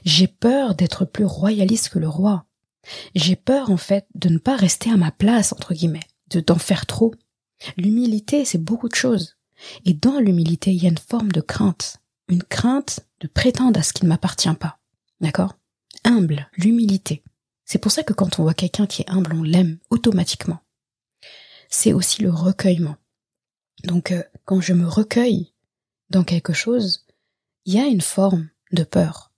J'ai 0.03 0.27
peur 0.27 0.75
d'être 0.75 1.05
plus 1.05 1.25
royaliste 1.25 1.89
que 1.89 1.99
le 1.99 2.09
roi. 2.09 2.45
J'ai 3.15 3.35
peur, 3.35 3.71
en 3.71 3.77
fait, 3.77 4.07
de 4.15 4.29
ne 4.29 4.37
pas 4.37 4.55
rester 4.55 4.91
à 4.91 4.97
ma 4.97 5.11
place, 5.11 5.53
entre 5.53 5.73
guillemets, 5.73 6.07
de 6.29 6.39
d'en 6.39 6.57
faire 6.57 6.85
trop. 6.85 7.13
L'humilité, 7.77 8.45
c'est 8.45 8.63
beaucoup 8.63 8.89
de 8.89 8.95
choses. 8.95 9.37
Et 9.85 9.93
dans 9.93 10.19
l'humilité, 10.19 10.71
il 10.71 10.83
y 10.83 10.85
a 10.85 10.89
une 10.89 10.97
forme 10.97 11.31
de 11.31 11.41
crainte. 11.41 11.97
Une 12.27 12.43
crainte 12.43 13.01
de 13.21 13.27
prétendre 13.27 13.79
à 13.79 13.83
ce 13.83 13.93
qui 13.93 14.03
ne 14.03 14.09
m'appartient 14.09 14.53
pas. 14.55 14.79
D'accord? 15.21 15.55
Humble, 16.03 16.49
l'humilité. 16.57 17.23
C'est 17.63 17.79
pour 17.79 17.91
ça 17.91 18.03
que 18.03 18.13
quand 18.13 18.39
on 18.39 18.43
voit 18.43 18.53
quelqu'un 18.53 18.85
qui 18.85 19.01
est 19.01 19.09
humble, 19.09 19.33
on 19.33 19.43
l'aime 19.43 19.79
automatiquement. 19.89 20.59
C'est 21.69 21.93
aussi 21.93 22.21
le 22.21 22.29
recueillement. 22.29 22.95
Donc, 23.83 24.11
euh, 24.11 24.23
quand 24.45 24.61
je 24.61 24.73
me 24.73 24.87
recueille, 24.87 25.53
dans 26.09 26.23
quelque 26.23 26.53
chose, 26.53 27.05
il 27.65 27.73
y 27.73 27.79
a 27.79 27.85
une 27.85 28.01
forme 28.01 28.49
de 28.71 28.83
peur. 28.83 29.31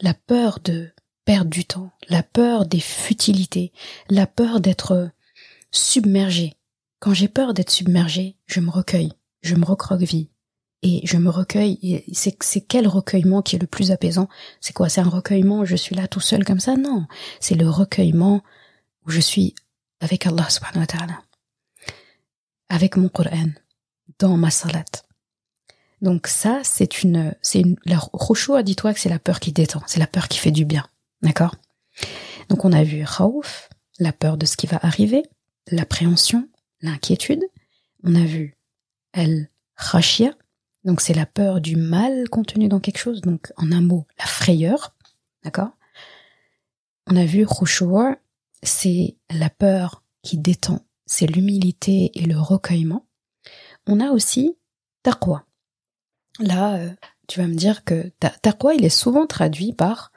La 0.00 0.14
peur 0.14 0.60
de 0.60 0.90
perdre 1.24 1.50
du 1.50 1.64
temps, 1.64 1.92
la 2.08 2.22
peur 2.22 2.66
des 2.66 2.80
futilités, 2.80 3.72
la 4.08 4.26
peur 4.26 4.60
d'être 4.60 5.10
submergé. 5.70 6.54
Quand 7.00 7.14
j'ai 7.14 7.28
peur 7.28 7.54
d'être 7.54 7.70
submergé, 7.70 8.36
je 8.46 8.60
me 8.60 8.70
recueille, 8.70 9.12
je 9.42 9.54
me 9.54 9.64
recroqueville. 9.64 10.28
Et 10.82 11.00
je 11.04 11.16
me 11.16 11.28
recueille, 11.28 12.04
c'est, 12.12 12.60
quel 12.60 12.86
recueillement 12.86 13.42
qui 13.42 13.56
est 13.56 13.58
le 13.58 13.66
plus 13.66 13.90
apaisant? 13.90 14.28
C'est 14.60 14.72
quoi? 14.72 14.88
C'est 14.88 15.00
un 15.00 15.08
recueillement 15.08 15.60
où 15.60 15.64
je 15.64 15.74
suis 15.74 15.96
là 15.96 16.06
tout 16.06 16.20
seul 16.20 16.44
comme 16.44 16.60
ça? 16.60 16.76
Non, 16.76 17.06
c'est 17.40 17.56
le 17.56 17.68
recueillement 17.68 18.44
où 19.04 19.10
je 19.10 19.20
suis 19.20 19.56
avec 20.00 20.26
Allah 20.26 20.48
subhanahu 20.48 20.80
wa 20.80 20.86
ta'ala. 20.86 21.22
Avec 22.68 22.96
mon 22.96 23.08
Coran, 23.08 23.50
dans 24.20 24.36
ma 24.36 24.50
salat. 24.50 24.84
Donc 26.00 26.28
ça, 26.28 26.60
c'est 26.62 27.02
une, 27.02 27.34
c'est 27.42 27.60
une, 27.60 27.76
la 27.84 27.98
a 27.98 28.62
dis-toi 28.62 28.94
que 28.94 29.00
c'est 29.00 29.08
la 29.08 29.18
peur 29.18 29.40
qui 29.40 29.52
détend, 29.52 29.82
c'est 29.86 30.00
la 30.00 30.06
peur 30.06 30.28
qui 30.28 30.38
fait 30.38 30.50
du 30.50 30.64
bien. 30.64 30.86
D'accord? 31.22 31.56
Donc 32.48 32.64
on 32.64 32.72
a 32.72 32.84
vu 32.84 33.02
Raouf, 33.02 33.68
la 33.98 34.12
peur 34.12 34.36
de 34.36 34.46
ce 34.46 34.56
qui 34.56 34.66
va 34.66 34.78
arriver, 34.82 35.24
l'appréhension, 35.70 36.48
l'inquiétude. 36.80 37.44
On 38.04 38.14
a 38.14 38.24
vu 38.24 38.56
El 39.12 39.50
Khashia, 39.76 40.32
Donc 40.84 41.00
c'est 41.00 41.14
la 41.14 41.26
peur 41.26 41.60
du 41.60 41.76
mal 41.76 42.28
contenu 42.28 42.68
dans 42.68 42.80
quelque 42.80 42.98
chose. 42.98 43.20
Donc 43.20 43.52
en 43.56 43.72
un 43.72 43.82
mot, 43.82 44.06
la 44.18 44.26
frayeur. 44.26 44.94
D'accord? 45.42 45.70
On 47.08 47.16
a 47.16 47.24
vu 47.24 47.46
Khushu'a, 47.46 48.18
c'est 48.62 49.16
la 49.30 49.50
peur 49.50 50.04
qui 50.22 50.38
détend, 50.38 50.84
c'est 51.06 51.26
l'humilité 51.26 52.12
et 52.14 52.24
le 52.24 52.38
recueillement. 52.38 53.06
On 53.86 54.00
a 54.00 54.10
aussi 54.10 54.56
taqwa. 55.02 55.47
Là, 56.38 56.76
euh, 56.76 56.90
tu 57.26 57.40
vas 57.40 57.46
me 57.46 57.54
dire 57.54 57.84
que 57.84 58.10
taqwa, 58.42 58.74
il 58.74 58.84
est 58.84 58.88
souvent 58.88 59.26
traduit 59.26 59.72
par 59.72 60.12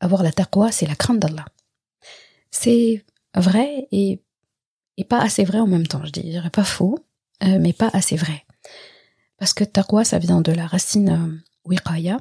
avoir 0.00 0.22
la 0.22 0.32
taqwa, 0.32 0.72
c'est 0.72 0.86
la 0.86 0.94
crainte 0.94 1.18
d'Allah. 1.18 1.46
C'est 2.50 3.04
vrai 3.34 3.88
et, 3.92 4.22
pas 5.08 5.20
assez 5.20 5.42
vrai 5.44 5.58
en 5.58 5.66
même 5.66 5.86
temps, 5.86 6.04
je 6.04 6.12
dirais 6.12 6.50
pas 6.50 6.62
faux, 6.62 6.96
euh, 7.42 7.58
mais 7.60 7.72
pas 7.72 7.90
assez 7.92 8.16
vrai. 8.16 8.44
Parce 9.36 9.52
que 9.52 9.64
taqwa, 9.64 10.04
ça 10.04 10.18
vient 10.18 10.40
de 10.40 10.52
la 10.52 10.66
racine 10.66 11.10
euh, 11.10 11.68
wiqaya. 11.68 12.20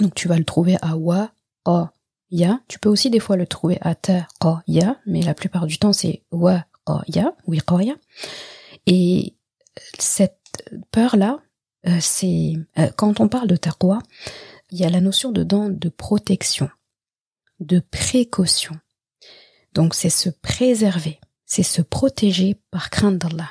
Donc 0.00 0.14
tu 0.14 0.26
vas 0.26 0.38
le 0.38 0.44
trouver 0.44 0.76
à 0.82 0.96
wa, 0.96 1.30
o, 1.66 1.84
ya. 2.30 2.60
Tu 2.66 2.78
peux 2.80 2.88
aussi 2.88 3.10
des 3.10 3.20
fois 3.20 3.36
le 3.36 3.46
trouver 3.46 3.78
à 3.80 3.94
ta, 3.94 4.26
o, 4.42 4.56
ya, 4.66 4.98
mais 5.06 5.22
la 5.22 5.34
plupart 5.34 5.66
du 5.66 5.78
temps 5.78 5.92
c'est 5.92 6.24
wa, 6.32 6.64
o, 6.86 6.98
ya, 7.06 7.34
wiqaya. 7.46 7.94
Et 8.86 9.36
cette 9.98 10.38
peur-là, 10.90 11.38
euh, 11.86 11.98
c'est 12.00 12.54
quand 12.96 13.20
on 13.20 13.28
parle 13.28 13.48
de 13.48 13.56
taqwa, 13.56 14.00
il 14.70 14.78
y 14.78 14.84
a 14.84 14.90
la 14.90 15.00
notion 15.00 15.32
dedans 15.32 15.68
de 15.68 15.88
protection, 15.88 16.70
de 17.58 17.80
précaution. 17.80 18.78
Donc 19.72 19.94
c'est 19.94 20.10
se 20.10 20.28
préserver, 20.28 21.20
c'est 21.46 21.62
se 21.62 21.82
protéger 21.82 22.56
par 22.70 22.90
crainte 22.90 23.18
d'Allah. 23.18 23.50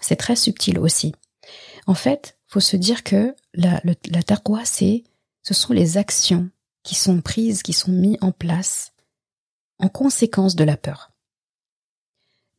C'est 0.00 0.16
très 0.16 0.36
subtil 0.36 0.78
aussi. 0.78 1.14
En 1.86 1.94
fait, 1.94 2.38
faut 2.46 2.60
se 2.60 2.76
dire 2.76 3.02
que 3.02 3.34
la, 3.54 3.80
taqwa, 4.22 4.64
c'est, 4.64 5.04
ce 5.42 5.54
sont 5.54 5.72
les 5.72 5.96
actions 5.96 6.50
qui 6.82 6.94
sont 6.94 7.20
prises, 7.20 7.62
qui 7.62 7.72
sont 7.72 7.92
mises 7.92 8.18
en 8.20 8.32
place 8.32 8.92
en 9.78 9.88
conséquence 9.88 10.56
de 10.56 10.64
la 10.64 10.76
peur. 10.76 11.10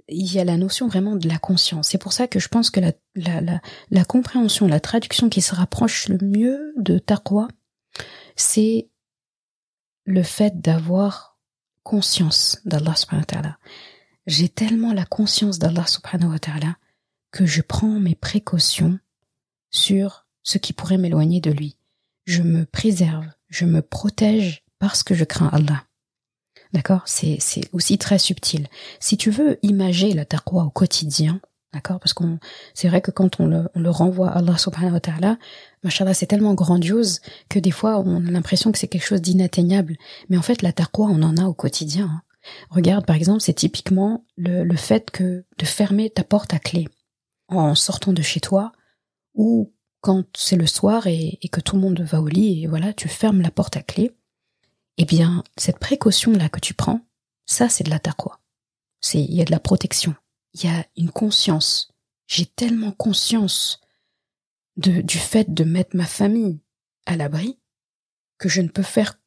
Il 0.09 0.31
y 0.33 0.39
a 0.39 0.45
la 0.45 0.57
notion 0.57 0.87
vraiment 0.87 1.15
de 1.15 1.27
la 1.27 1.37
conscience. 1.37 1.89
C'est 1.89 1.97
pour 1.97 2.13
ça 2.13 2.27
que 2.27 2.39
je 2.39 2.47
pense 2.47 2.69
que 2.69 2.79
la, 2.79 2.93
la, 3.15 3.41
la, 3.41 3.61
la 3.91 4.05
compréhension, 4.05 4.67
la 4.67 4.79
traduction 4.79 5.29
qui 5.29 5.41
se 5.41 5.53
rapproche 5.53 6.07
le 6.07 6.17
mieux 6.21 6.73
de 6.77 6.97
taqwa, 6.97 7.47
c'est 8.35 8.89
le 10.05 10.23
fait 10.23 10.61
d'avoir 10.61 11.37
conscience 11.83 12.59
d'Allah 12.65 12.95
subhanahu 12.95 13.23
wa 13.23 13.25
ta'ala. 13.25 13.57
J'ai 14.25 14.49
tellement 14.49 14.93
la 14.93 15.05
conscience 15.05 15.59
d'Allah 15.59 15.85
subhanahu 15.85 16.31
wa 16.31 16.39
ta'ala 16.39 16.77
que 17.31 17.45
je 17.45 17.61
prends 17.61 17.99
mes 17.99 18.15
précautions 18.15 18.99
sur 19.69 20.27
ce 20.43 20.57
qui 20.57 20.73
pourrait 20.73 20.97
m'éloigner 20.97 21.41
de 21.41 21.51
lui. 21.51 21.77
Je 22.25 22.41
me 22.41 22.65
préserve, 22.65 23.25
je 23.49 23.65
me 23.65 23.81
protège 23.81 24.63
parce 24.79 25.03
que 25.03 25.13
je 25.13 25.23
crains 25.23 25.49
Allah. 25.51 25.86
D'accord? 26.73 27.01
C'est 27.05 27.39
aussi 27.71 27.97
très 27.97 28.19
subtil. 28.19 28.67
Si 28.99 29.17
tu 29.17 29.31
veux 29.31 29.57
imager 29.63 30.13
la 30.13 30.25
taqwa 30.25 30.63
au 30.63 30.69
quotidien, 30.69 31.39
d'accord? 31.73 31.99
Parce 31.99 32.13
qu'on 32.13 32.39
c'est 32.73 32.87
vrai 32.87 33.01
que 33.01 33.11
quand 33.11 33.39
on 33.39 33.47
le, 33.47 33.69
on 33.75 33.79
le 33.79 33.89
renvoie 33.89 34.29
à 34.29 34.39
Allah 34.39 34.57
subhanahu 34.57 34.93
wa 34.93 34.99
ta'ala, 34.99 35.37
c'est 36.13 36.25
tellement 36.27 36.53
grandiose 36.53 37.21
que 37.49 37.59
des 37.59 37.71
fois 37.71 37.99
on 37.99 38.25
a 38.27 38.31
l'impression 38.31 38.71
que 38.71 38.77
c'est 38.77 38.87
quelque 38.87 39.05
chose 39.05 39.21
d'inatteignable. 39.21 39.95
Mais 40.29 40.37
en 40.37 40.41
fait, 40.41 40.61
la 40.61 40.73
taqwa, 40.73 41.07
on 41.09 41.23
en 41.23 41.37
a 41.37 41.45
au 41.45 41.53
quotidien. 41.53 42.05
Hein. 42.05 42.21
Regarde, 42.69 43.05
par 43.05 43.15
exemple, 43.15 43.41
c'est 43.41 43.53
typiquement 43.53 44.25
le, 44.37 44.63
le 44.63 44.75
fait 44.75 45.11
que 45.11 45.45
de 45.57 45.65
fermer 45.65 46.09
ta 46.09 46.23
porte 46.23 46.53
à 46.53 46.59
clé 46.59 46.87
en 47.49 47.75
sortant 47.75 48.13
de 48.13 48.21
chez 48.21 48.39
toi 48.39 48.71
ou 49.33 49.73
quand 50.01 50.25
c'est 50.35 50.55
le 50.55 50.67
soir 50.67 51.07
et, 51.07 51.39
que 51.51 51.61
tout 51.61 51.75
le 51.75 51.81
monde 51.81 52.01
va 52.01 52.21
au 52.21 52.27
lit 52.27 52.63
et 52.63 52.67
voilà, 52.67 52.93
tu 52.93 53.07
fermes 53.07 53.41
la 53.41 53.51
porte 53.51 53.77
à 53.77 53.81
clé, 53.81 54.11
eh 54.97 55.05
bien, 55.05 55.43
cette 55.57 55.79
précaution-là 55.79 56.49
que 56.49 56.59
tu 56.59 56.73
prends, 56.73 57.01
ça, 57.45 57.69
c'est 57.69 57.83
de 57.83 57.89
la 57.89 57.99
taqwa. 57.99 58.39
C'est, 59.01 59.21
il 59.21 59.33
y 59.33 59.41
a 59.41 59.45
de 59.45 59.51
la 59.51 59.59
protection. 59.59 60.15
Il 60.53 60.63
y 60.63 60.67
a 60.67 60.85
une 60.97 61.11
conscience. 61.11 61.91
J'ai 62.27 62.45
tellement 62.45 62.91
conscience 62.91 63.79
de, 64.75 65.01
du 65.01 65.17
fait 65.17 65.53
de 65.53 65.63
mettre 65.63 65.95
ma 65.95 66.05
famille 66.05 66.59
à 67.05 67.15
l'abri 67.15 67.59
que 68.37 68.49
je 68.49 68.61
ne 68.61 68.69
peux 68.69 68.83
faire 68.83 69.19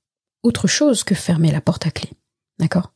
autre 0.42 0.66
chose 0.66 1.04
que 1.04 1.14
fermer 1.14 1.50
la 1.50 1.60
porte 1.60 1.86
à 1.86 1.90
clé. 1.90 2.10
D'accord? 2.58 2.92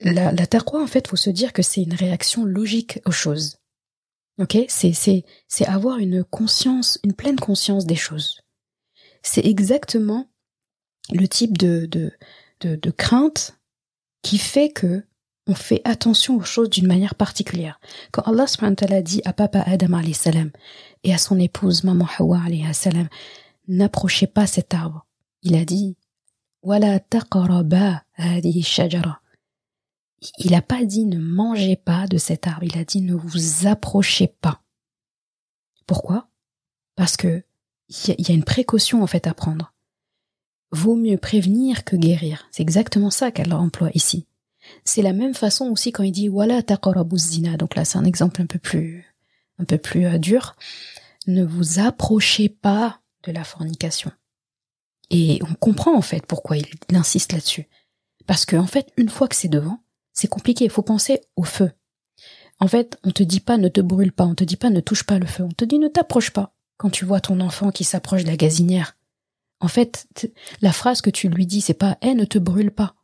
La, 0.00 0.32
la 0.32 0.46
taqwa, 0.46 0.82
en 0.82 0.86
fait, 0.86 1.08
faut 1.08 1.16
se 1.16 1.30
dire 1.30 1.52
que 1.52 1.62
c'est 1.62 1.82
une 1.82 1.94
réaction 1.94 2.44
logique 2.44 3.00
aux 3.06 3.12
choses. 3.12 3.58
Ok, 4.38 4.58
c'est 4.68 4.92
c'est 4.92 5.24
c'est 5.46 5.66
avoir 5.66 5.98
une 5.98 6.24
conscience, 6.24 6.98
une 7.04 7.14
pleine 7.14 7.38
conscience 7.38 7.86
des 7.86 7.94
choses. 7.94 8.40
C'est 9.22 9.46
exactement 9.46 10.28
le 11.12 11.26
type 11.26 11.58
de 11.58 11.86
de, 11.86 12.12
de 12.60 12.76
de 12.76 12.90
crainte 12.90 13.58
qui 14.22 14.38
fait 14.38 14.70
que 14.70 15.04
on 15.46 15.54
fait 15.54 15.82
attention 15.84 16.36
aux 16.36 16.44
choses 16.44 16.70
d'une 16.70 16.86
manière 16.86 17.14
particulière. 17.14 17.78
Quand 18.12 18.22
Allah 18.22 18.46
subhanahu 18.46 18.76
wa 18.90 19.02
dit 19.02 19.20
à 19.26 19.34
papa 19.34 19.60
Adam 19.60 20.00
salam 20.14 20.50
et 21.02 21.12
à 21.12 21.18
son 21.18 21.38
épouse 21.38 21.84
maman 21.84 22.08
Hawa 22.18 22.40
salam, 22.72 23.08
n'approchez 23.68 24.26
pas 24.26 24.46
cet 24.46 24.72
arbre. 24.72 25.04
Il 25.42 25.54
a 25.54 25.66
dit, 25.66 25.98
wala 26.62 26.98
taqraba 26.98 28.04
shajara 28.62 29.20
il 30.38 30.52
n'a 30.52 30.62
pas 30.62 30.84
dit 30.84 31.04
ne 31.04 31.18
mangez 31.18 31.76
pas 31.76 32.06
de 32.06 32.18
cet 32.18 32.46
arbre, 32.46 32.64
il 32.64 32.78
a 32.78 32.84
dit 32.84 33.00
ne 33.00 33.14
vous 33.14 33.66
approchez 33.66 34.28
pas. 34.28 34.62
Pourquoi? 35.86 36.28
Parce 36.96 37.16
que 37.16 37.42
il 37.88 38.28
y, 38.28 38.32
a 38.32 38.34
une 38.34 38.44
précaution 38.44 39.02
en 39.02 39.06
fait 39.06 39.26
à 39.26 39.34
prendre. 39.34 39.73
Vaut 40.74 40.96
mieux 40.96 41.18
prévenir 41.18 41.84
que 41.84 41.94
guérir. 41.94 42.48
C'est 42.50 42.64
exactement 42.64 43.10
ça 43.10 43.30
qu'elle 43.30 43.54
emploie 43.54 43.90
ici. 43.94 44.26
C'est 44.84 45.02
la 45.02 45.12
même 45.12 45.32
façon 45.32 45.66
aussi 45.66 45.92
quand 45.92 46.02
il 46.02 46.10
dit 46.10 46.28
wala 46.28 46.62
zina. 47.14 47.56
Donc 47.56 47.76
là, 47.76 47.84
c'est 47.84 47.96
un 47.96 48.04
exemple 48.04 48.42
un 48.42 48.46
peu 48.46 48.58
plus, 48.58 49.04
un 49.60 49.64
peu 49.64 49.78
plus 49.78 50.04
euh, 50.04 50.18
dur. 50.18 50.56
Ne 51.28 51.44
vous 51.44 51.78
approchez 51.78 52.48
pas 52.48 53.00
de 53.22 53.30
la 53.30 53.44
fornication. 53.44 54.10
Et 55.10 55.38
on 55.48 55.54
comprend 55.54 55.96
en 55.96 56.02
fait 56.02 56.26
pourquoi 56.26 56.56
il, 56.56 56.66
insiste 56.92 57.32
là-dessus. 57.32 57.68
Parce 58.26 58.44
que 58.44 58.56
en 58.56 58.66
fait, 58.66 58.88
une 58.96 59.10
fois 59.10 59.28
que 59.28 59.36
c'est 59.36 59.46
devant, 59.46 59.78
c'est 60.12 60.26
compliqué. 60.26 60.64
Il 60.64 60.72
faut 60.72 60.82
penser 60.82 61.20
au 61.36 61.44
feu. 61.44 61.70
En 62.58 62.66
fait, 62.66 62.98
on 63.04 63.12
te 63.12 63.22
dit 63.22 63.38
pas 63.38 63.58
ne 63.58 63.68
te 63.68 63.80
brûle 63.80 64.10
pas, 64.10 64.26
on 64.26 64.34
te 64.34 64.42
dit 64.42 64.56
pas 64.56 64.70
ne 64.70 64.80
touche 64.80 65.04
pas 65.04 65.20
le 65.20 65.26
feu, 65.26 65.44
on 65.44 65.52
te 65.52 65.64
dit 65.64 65.78
ne 65.78 65.88
t'approche 65.88 66.30
pas 66.30 66.56
quand 66.78 66.90
tu 66.90 67.04
vois 67.04 67.20
ton 67.20 67.38
enfant 67.38 67.70
qui 67.70 67.84
s'approche 67.84 68.24
de 68.24 68.28
la 68.28 68.36
gazinière. 68.36 68.96
En 69.64 69.68
fait, 69.68 70.06
la 70.60 70.72
phrase 70.72 71.00
que 71.00 71.10
tu 71.10 71.28
lui 71.28 71.46
dis, 71.46 71.60
c'est 71.60 71.74
pas 71.74 71.96
eh 72.02 72.14
ne 72.14 72.24
te 72.24 72.38
brûle 72.38 72.70
pas. 72.70 72.94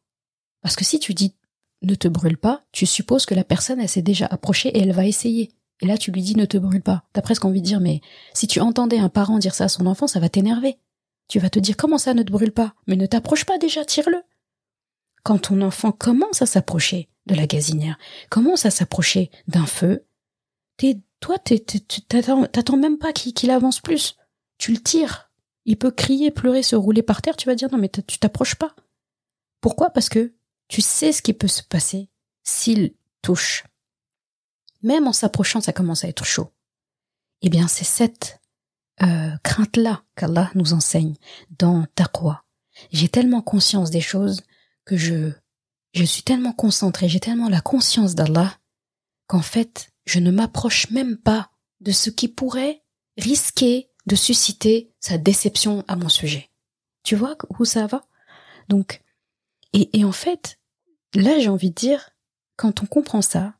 Parce 0.63 0.77
que 0.77 0.85
si 0.85 0.99
tu 0.99 1.15
dis 1.15 1.35
ne 1.83 1.95
te 1.95 2.09
brûle 2.09 2.37
pas, 2.37 2.65
tu 2.73 2.85
supposes 2.85 3.25
que 3.25 3.35
la 3.35 3.45
personne 3.45 3.81
elle 3.81 3.89
s'est 3.89 4.03
déjà 4.03 4.27
approchée 4.27 4.69
et 4.69 4.81
elle 4.83 4.93
va 4.93 5.07
essayer. 5.07 5.51
Et 5.81 5.87
là 5.87 5.97
tu 5.97 6.11
lui 6.13 6.21
dis 6.21 6.37
ne 6.37 6.45
te 6.45 6.59
brûle 6.59 6.83
pas. 6.83 7.05
T'as 7.15 7.23
presque 7.23 7.47
envie 7.47 7.63
de 7.63 7.67
dire 7.67 7.81
mais 7.81 8.03
si 8.35 8.47
tu 8.47 8.61
entendais 8.61 8.99
un 8.99 9.09
parent 9.09 9.39
dire 9.39 9.55
ça 9.55 9.65
à 9.65 9.69
son 9.69 9.87
enfant, 9.87 10.07
ça 10.07 10.21
va 10.21 10.29
t'énerver. 10.29 10.77
Tu 11.29 11.39
vas 11.39 11.49
te 11.49 11.59
dire 11.59 11.77
comment 11.79 11.97
ça 11.97 12.13
ne 12.13 12.23
te 12.23 12.31
brûle 12.31 12.53
pas? 12.53 12.75
Mais 12.87 12.97
ne 12.97 13.07
t'approche 13.07 13.45
pas 13.45 13.57
déjà, 13.57 13.85
tire-le 13.85 14.23
quand 15.23 15.39
ton 15.39 15.61
enfant 15.63 15.93
commence 15.93 16.43
à 16.43 16.47
s'approcher 16.47 17.09
de 17.27 17.35
la 17.35 17.47
gazinière, 17.47 17.99
commence 18.31 18.67
à 18.67 18.71
s'approcher 18.71 19.31
d'un 19.49 19.67
feu, 19.67 20.07
t'es, 20.77 20.99
toi, 21.21 21.37
t'attends 21.39 22.77
même 22.77 22.99
pas 22.99 23.13
qu'il 23.13 23.51
avance 23.51 23.81
plus. 23.81 24.17
Tu 24.59 24.73
le 24.73 24.81
tires. 24.81 25.30
Il 25.65 25.77
peut 25.77 25.91
crier, 25.91 26.31
pleurer, 26.31 26.63
se 26.63 26.77
rouler 26.77 27.03
par 27.03 27.23
terre. 27.23 27.37
Tu 27.37 27.47
vas 27.47 27.55
dire 27.55 27.71
non, 27.71 27.79
mais 27.79 27.89
tu 27.89 28.19
t'approches 28.19 28.55
pas. 28.55 28.75
Pourquoi? 29.61 29.91
Parce 29.91 30.09
que 30.09 30.35
tu 30.69 30.81
sais 30.81 31.13
ce 31.13 31.23
qui 31.23 31.33
peut 31.33 31.49
se 31.49 31.63
passer 31.63 32.09
s'il 32.43 32.95
touche. 33.23 33.65
Même 34.83 35.07
en 35.07 35.13
s'approchant, 35.13 35.61
ça 35.61 35.73
commence 35.73 36.05
à 36.05 36.09
être 36.09 36.25
chaud. 36.25 36.53
Eh 37.43 37.51
bien, 37.51 37.69
c'est 37.69 37.85
cette 37.85 38.41
euh, 39.03 39.37
crainte-là 39.43 40.03
qu'Allah 40.17 40.51
nous 40.55 40.73
enseigne 40.73 41.17
dans 41.59 41.87
Taqwa. 41.95 42.45
J'ai 42.93 43.09
tellement 43.09 43.43
conscience 43.43 43.91
des 43.91 44.01
choses 44.01 44.43
que 44.85 44.97
je, 44.97 45.33
je 45.93 46.05
suis 46.05 46.23
tellement 46.23 46.53
concentrée, 46.53 47.09
j'ai 47.09 47.21
tellement 47.21 47.49
la 47.49 47.61
conscience 47.61 48.15
d'Allah 48.15 48.59
qu'en 49.27 49.43
fait, 49.43 49.93
je 50.07 50.19
ne 50.19 50.31
m'approche 50.31 50.91
même 50.91 51.17
pas 51.17 51.51
de 51.81 51.93
ce 51.93 52.11
qui 52.11 52.29
pourrait 52.29 52.83
risquer 53.17 53.90
de 54.07 54.17
susciter 54.17 54.91
sa 55.01 55.19
déception 55.19 55.85
à 55.89 55.97
mon 55.97 56.09
sujet. 56.09 56.51
Tu 57.03 57.17
vois 57.17 57.37
où 57.59 57.65
ça 57.65 57.87
va? 57.87 58.05
Donc, 58.69 59.03
et, 59.73 59.99
et 59.99 60.05
en 60.05 60.13
fait, 60.13 60.59
là 61.15 61.39
j'ai 61.39 61.49
envie 61.49 61.71
de 61.71 61.75
dire, 61.75 62.11
quand 62.57 62.83
on 62.83 62.87
comprend 62.87 63.23
ça, 63.23 63.55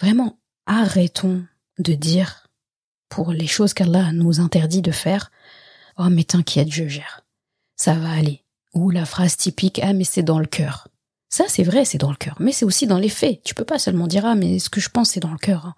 vraiment 0.00 0.38
arrêtons 0.66 1.44
de 1.78 1.94
dire 1.94 2.48
pour 3.08 3.32
les 3.32 3.46
choses 3.46 3.74
qu'Allah 3.74 4.12
nous 4.12 4.40
interdit 4.40 4.82
de 4.82 4.90
faire, 4.90 5.30
oh 5.98 6.08
mais 6.10 6.24
t'inquiète, 6.24 6.70
je 6.70 6.88
gère, 6.88 7.22
ça 7.76 7.94
va 7.94 8.10
aller. 8.10 8.42
Ou 8.74 8.90
la 8.90 9.06
phrase 9.06 9.36
typique 9.36 9.80
ah 9.82 9.92
mais 9.92 10.04
c'est 10.04 10.22
dans 10.22 10.38
le 10.38 10.46
cœur. 10.46 10.88
Ça 11.28 11.44
c'est 11.48 11.62
vrai, 11.62 11.84
c'est 11.84 11.98
dans 11.98 12.10
le 12.10 12.16
cœur, 12.16 12.36
mais 12.40 12.52
c'est 12.52 12.64
aussi 12.64 12.86
dans 12.86 12.98
les 12.98 13.08
faits. 13.08 13.42
Tu 13.42 13.54
peux 13.54 13.64
pas 13.64 13.78
seulement 13.78 14.06
dire 14.06 14.26
ah 14.26 14.34
mais 14.34 14.58
ce 14.58 14.70
que 14.70 14.80
je 14.80 14.88
pense 14.88 15.10
c'est 15.10 15.20
dans 15.20 15.32
le 15.32 15.38
cœur. 15.38 15.74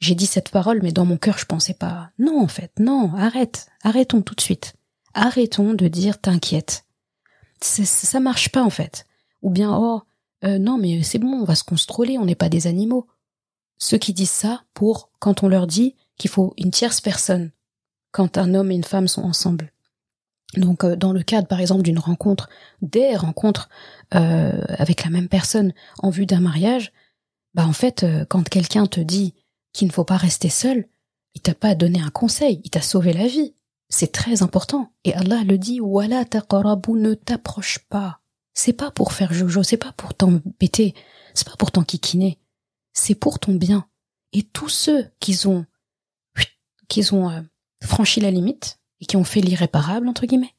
J'ai 0.00 0.14
dit 0.14 0.26
cette 0.26 0.50
parole, 0.50 0.80
mais 0.82 0.92
dans 0.92 1.04
mon 1.04 1.16
cœur, 1.16 1.38
je 1.38 1.44
pensais 1.44 1.74
pas. 1.74 2.10
Non, 2.18 2.40
en 2.40 2.48
fait, 2.48 2.72
non, 2.78 3.12
arrête, 3.16 3.66
arrêtons 3.82 4.22
tout 4.22 4.34
de 4.34 4.40
suite. 4.40 4.74
Arrêtons 5.14 5.74
de 5.74 5.88
dire 5.88 6.20
t'inquiète. 6.20 6.84
Ça 7.60 8.20
marche 8.20 8.50
pas, 8.50 8.62
en 8.62 8.70
fait. 8.70 9.06
Ou 9.42 9.50
bien, 9.50 9.76
oh, 9.76 10.02
euh, 10.44 10.58
non, 10.58 10.78
mais 10.78 11.02
c'est 11.02 11.18
bon, 11.18 11.32
on 11.32 11.44
va 11.44 11.56
se 11.56 11.64
contrôler, 11.64 12.16
on 12.18 12.24
n'est 12.24 12.36
pas 12.36 12.48
des 12.48 12.68
animaux. 12.68 13.08
Ceux 13.78 13.98
qui 13.98 14.12
disent 14.12 14.30
ça 14.30 14.62
pour 14.74 15.10
quand 15.18 15.42
on 15.42 15.48
leur 15.48 15.66
dit 15.66 15.96
qu'il 16.16 16.30
faut 16.30 16.54
une 16.56 16.70
tierce 16.70 17.00
personne 17.00 17.50
quand 18.12 18.38
un 18.38 18.54
homme 18.54 18.70
et 18.70 18.76
une 18.76 18.84
femme 18.84 19.08
sont 19.08 19.22
ensemble. 19.22 19.72
Donc, 20.54 20.84
euh, 20.84 20.94
dans 20.94 21.12
le 21.12 21.22
cadre, 21.22 21.48
par 21.48 21.60
exemple, 21.60 21.82
d'une 21.82 21.98
rencontre, 21.98 22.48
des 22.82 23.16
rencontres 23.16 23.68
euh, 24.14 24.62
avec 24.68 25.04
la 25.04 25.10
même 25.10 25.28
personne 25.28 25.72
en 25.98 26.10
vue 26.10 26.26
d'un 26.26 26.40
mariage, 26.40 26.92
bah 27.54 27.66
en 27.66 27.72
fait, 27.72 28.06
quand 28.28 28.48
quelqu'un 28.48 28.86
te 28.86 29.00
dit 29.00 29.34
qu'il 29.78 29.86
ne 29.86 29.92
faut 29.92 30.04
pas 30.04 30.16
rester 30.16 30.48
seul, 30.48 30.88
il 31.34 31.40
t'a 31.40 31.54
pas 31.54 31.76
donné 31.76 32.00
un 32.00 32.10
conseil, 32.10 32.60
il 32.64 32.70
t'a 32.70 32.82
sauvé 32.82 33.12
la 33.12 33.28
vie. 33.28 33.54
C'est 33.88 34.10
très 34.10 34.42
important. 34.42 34.92
Et 35.04 35.14
Allah 35.14 35.44
le 35.44 35.56
dit, 35.56 35.80
Wala 35.80 36.24
taqarabu, 36.24 36.92
ne 36.92 37.14
t'approche 37.14 37.78
pas. 37.88 38.20
C'est 38.54 38.72
pas 38.72 38.90
pour 38.90 39.12
faire 39.12 39.32
jojo, 39.32 39.62
c'est 39.62 39.76
pas 39.76 39.92
pour 39.92 40.14
t'embêter, 40.14 40.94
c'est 41.32 41.46
pas 41.46 41.56
pour 41.56 41.70
t'enquiquiner. 41.70 42.40
C'est 42.92 43.14
pour 43.14 43.38
ton 43.38 43.54
bien. 43.54 43.86
Et 44.32 44.42
tous 44.42 44.68
ceux 44.68 45.06
qui 45.20 45.46
ont, 45.46 45.64
qui 46.88 47.12
ont 47.12 47.30
euh, 47.30 47.40
franchi 47.80 48.18
la 48.18 48.32
limite 48.32 48.80
et 49.00 49.06
qui 49.06 49.16
ont 49.16 49.24
fait 49.24 49.40
l'irréparable, 49.40 50.08
entre 50.08 50.26
guillemets, 50.26 50.56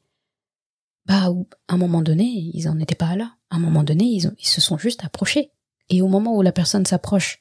bah, 1.04 1.28
à 1.68 1.74
un 1.74 1.76
moment 1.76 2.00
donné, 2.00 2.24
ils 2.24 2.68
en 2.70 2.78
étaient 2.78 2.94
pas 2.94 3.16
là. 3.16 3.36
À 3.50 3.56
un 3.56 3.60
moment 3.60 3.84
donné, 3.84 4.04
ils, 4.04 4.34
ils 4.38 4.48
se 4.48 4.62
sont 4.62 4.78
juste 4.78 5.04
approchés. 5.04 5.50
Et 5.90 6.00
au 6.00 6.08
moment 6.08 6.34
où 6.34 6.40
la 6.40 6.52
personne 6.52 6.86
s'approche 6.86 7.38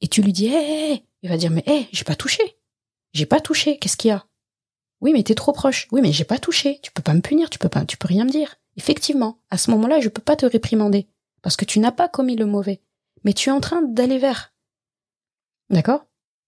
et 0.00 0.08
tu 0.08 0.22
lui 0.22 0.32
dis, 0.32 0.46
hé, 0.46 1.04
il 1.22 1.28
va 1.28 1.36
dire, 1.36 1.50
mais 1.50 1.64
hé, 1.66 1.88
j'ai 1.92 2.04
pas 2.04 2.16
touché. 2.16 2.42
J'ai 3.12 3.26
pas 3.26 3.40
touché. 3.40 3.78
Qu'est-ce 3.78 3.96
qu'il 3.96 4.08
y 4.08 4.12
a? 4.12 4.26
Oui, 5.00 5.12
mais 5.12 5.22
t'es 5.22 5.34
trop 5.34 5.52
proche. 5.52 5.88
Oui, 5.92 6.00
mais 6.00 6.12
j'ai 6.12 6.24
pas 6.24 6.38
touché. 6.38 6.78
Tu 6.82 6.92
peux 6.92 7.02
pas 7.02 7.14
me 7.14 7.20
punir. 7.20 7.50
Tu 7.50 7.58
peux 7.58 7.68
pas, 7.68 7.84
tu 7.84 7.96
peux 7.96 8.08
rien 8.08 8.24
me 8.24 8.30
dire. 8.30 8.56
Effectivement, 8.76 9.40
à 9.50 9.58
ce 9.58 9.70
moment-là, 9.72 10.00
je 10.00 10.08
peux 10.08 10.22
pas 10.22 10.36
te 10.36 10.46
réprimander. 10.46 11.08
Parce 11.42 11.56
que 11.56 11.64
tu 11.64 11.80
n'as 11.80 11.92
pas 11.92 12.08
commis 12.08 12.36
le 12.36 12.46
mauvais. 12.46 12.80
Mais 13.24 13.32
tu 13.32 13.48
es 13.48 13.52
en 13.52 13.60
train 13.60 13.82
d'aller 13.82 14.18
vers. 14.18 14.54
D'accord? 15.70 16.06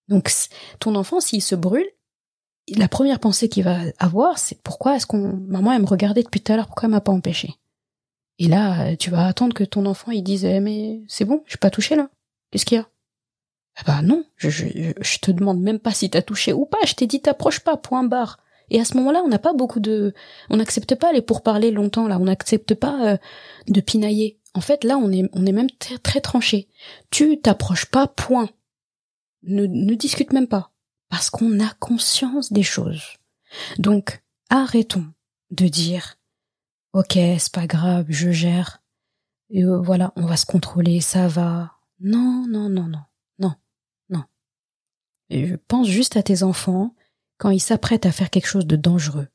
Donc, 0.09 0.31
ton 0.79 0.95
enfant, 0.95 1.21
s'il 1.21 1.43
se 1.43 1.55
brûle, 1.55 1.89
la 2.69 2.89
première 2.89 3.21
pensée 3.21 3.49
qu'il 3.49 3.65
va 3.65 3.81
avoir, 3.99 4.39
c'est 4.39 4.61
pourquoi 4.63 4.97
est-ce 4.97 5.07
qu'on, 5.07 5.37
maman, 5.49 5.73
elle 5.73 5.83
me 5.83 5.87
regardait 5.87 6.23
depuis 6.23 6.41
tout 6.41 6.53
à 6.53 6.57
l'heure, 6.57 6.67
pourquoi 6.67 6.87
elle 6.87 6.93
m'a 6.93 7.01
pas 7.01 7.13
empêché? 7.13 7.55
Et 8.39 8.49
là, 8.49 8.97
tu 8.97 9.11
vas 9.11 9.27
attendre 9.27 9.55
que 9.55 9.65
ton 9.65 9.87
enfant, 9.87 10.11
il 10.11 10.23
dise, 10.23 10.45
eh, 10.45 10.61
mais 10.61 11.03
c'est 11.09 11.25
bon, 11.25 11.43
je 11.47 11.53
suis 11.53 11.59
pas 11.59 11.71
touché 11.71 11.97
là. 11.97 12.11
Qu'est-ce 12.51 12.65
qu'il 12.65 12.79
y 12.79 12.81
a? 12.81 12.89
Ah 13.77 13.83
bah 13.87 14.03
non, 14.03 14.25
je, 14.37 14.51
je, 14.51 14.67
je 15.01 15.19
te 15.19 15.31
demande 15.31 15.61
même 15.61 15.79
pas 15.79 15.93
si 15.93 16.11
t'as 16.11 16.23
touché 16.23 16.53
ou 16.53 16.67
pas, 16.67 16.79
je 16.87 16.95
t'ai 16.95 17.07
dit 17.07 17.21
t'approches 17.21 17.61
pas, 17.61 17.77
point 17.77 18.05
barre. 18.05 18.39
Et 18.71 18.81
à 18.81 18.85
ce 18.85 18.97
moment-là, 18.97 19.23
on 19.25 19.29
n'a 19.29 19.39
pas 19.39 19.53
beaucoup 19.53 19.81
de, 19.81 20.15
on 20.51 20.57
n'accepte 20.57 20.95
pas 20.95 21.13
les 21.13 21.23
pourparlers 21.23 21.71
longtemps 21.71 22.09
là, 22.09 22.19
on 22.19 22.25
n'accepte 22.25 22.75
pas 22.75 23.13
euh, 23.13 23.17
de 23.69 23.81
pinailler. 23.81 24.39
En 24.55 24.61
fait, 24.61 24.85
là, 24.85 24.99
on 24.99 25.11
est, 25.11 25.29
on 25.33 25.47
est 25.47 25.53
même 25.53 25.71
très, 25.71 25.99
très 25.99 26.21
tranché. 26.21 26.69
Tu 27.11 27.41
t'approches 27.41 27.87
pas, 27.87 28.07
point. 28.07 28.51
Ne, 29.43 29.67
ne 29.67 29.95
discute 29.95 30.33
même 30.33 30.47
pas, 30.47 30.71
parce 31.09 31.31
qu'on 31.31 31.59
a 31.61 31.73
conscience 31.81 32.53
des 32.53 32.63
choses. 32.63 33.03
Donc, 33.79 34.23
arrêtons 34.51 35.07
de 35.51 35.69
dire, 35.69 36.17
ok, 36.93 37.13
c'est 37.13 37.53
pas 37.53 37.67
grave, 37.67 38.07
je 38.09 38.31
gère. 38.31 38.83
Euh, 39.55 39.81
voilà, 39.81 40.13
on 40.17 40.27
va 40.27 40.37
se 40.37 40.47
contrôler, 40.47 41.01
ça 41.01 41.29
va. 41.29 41.73
Non, 42.01 42.47
non, 42.49 42.69
non, 42.69 42.85
non. 42.85 43.01
Je 45.33 45.57
pense 45.57 45.89
juste 45.89 46.17
à 46.19 46.23
tes 46.23 46.43
enfants 46.43 46.95
quand 47.39 47.51
ils 47.51 47.61
s'apprêtent 47.61 48.05
à 48.05 48.13
faire 48.13 48.29
quelque 48.29 48.47
chose 48.47 48.67
de 48.67 48.77
dangereux. 48.77 49.29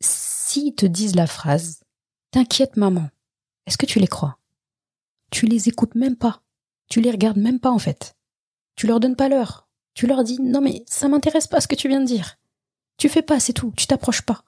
S'ils 0.00 0.74
te 0.74 0.86
disent 0.86 1.16
la 1.16 1.26
phrase 1.26 1.82
T'inquiète 2.30 2.76
maman, 2.76 3.08
est-ce 3.66 3.78
que 3.78 3.86
tu 3.86 3.98
les 3.98 4.06
crois? 4.06 4.38
Tu 5.30 5.46
les 5.46 5.68
écoutes 5.68 5.96
même 5.96 6.16
pas. 6.16 6.42
Tu 6.88 7.00
les 7.00 7.10
regardes 7.10 7.38
même 7.38 7.58
pas 7.58 7.70
en 7.70 7.78
fait. 7.78 8.16
Tu 8.76 8.86
leur 8.86 9.00
donnes 9.00 9.16
pas 9.16 9.28
l'heure. 9.28 9.68
Tu 9.94 10.06
leur 10.06 10.22
dis 10.22 10.38
Non 10.40 10.60
mais 10.60 10.84
ça 10.86 11.08
m'intéresse 11.08 11.48
pas 11.48 11.60
ce 11.60 11.68
que 11.68 11.74
tu 11.74 11.88
viens 11.88 12.00
de 12.00 12.06
dire. 12.06 12.36
Tu 12.96 13.08
fais 13.08 13.22
pas, 13.22 13.40
c'est 13.40 13.52
tout, 13.52 13.72
tu 13.76 13.86
t'approches 13.86 14.22
pas. 14.22 14.44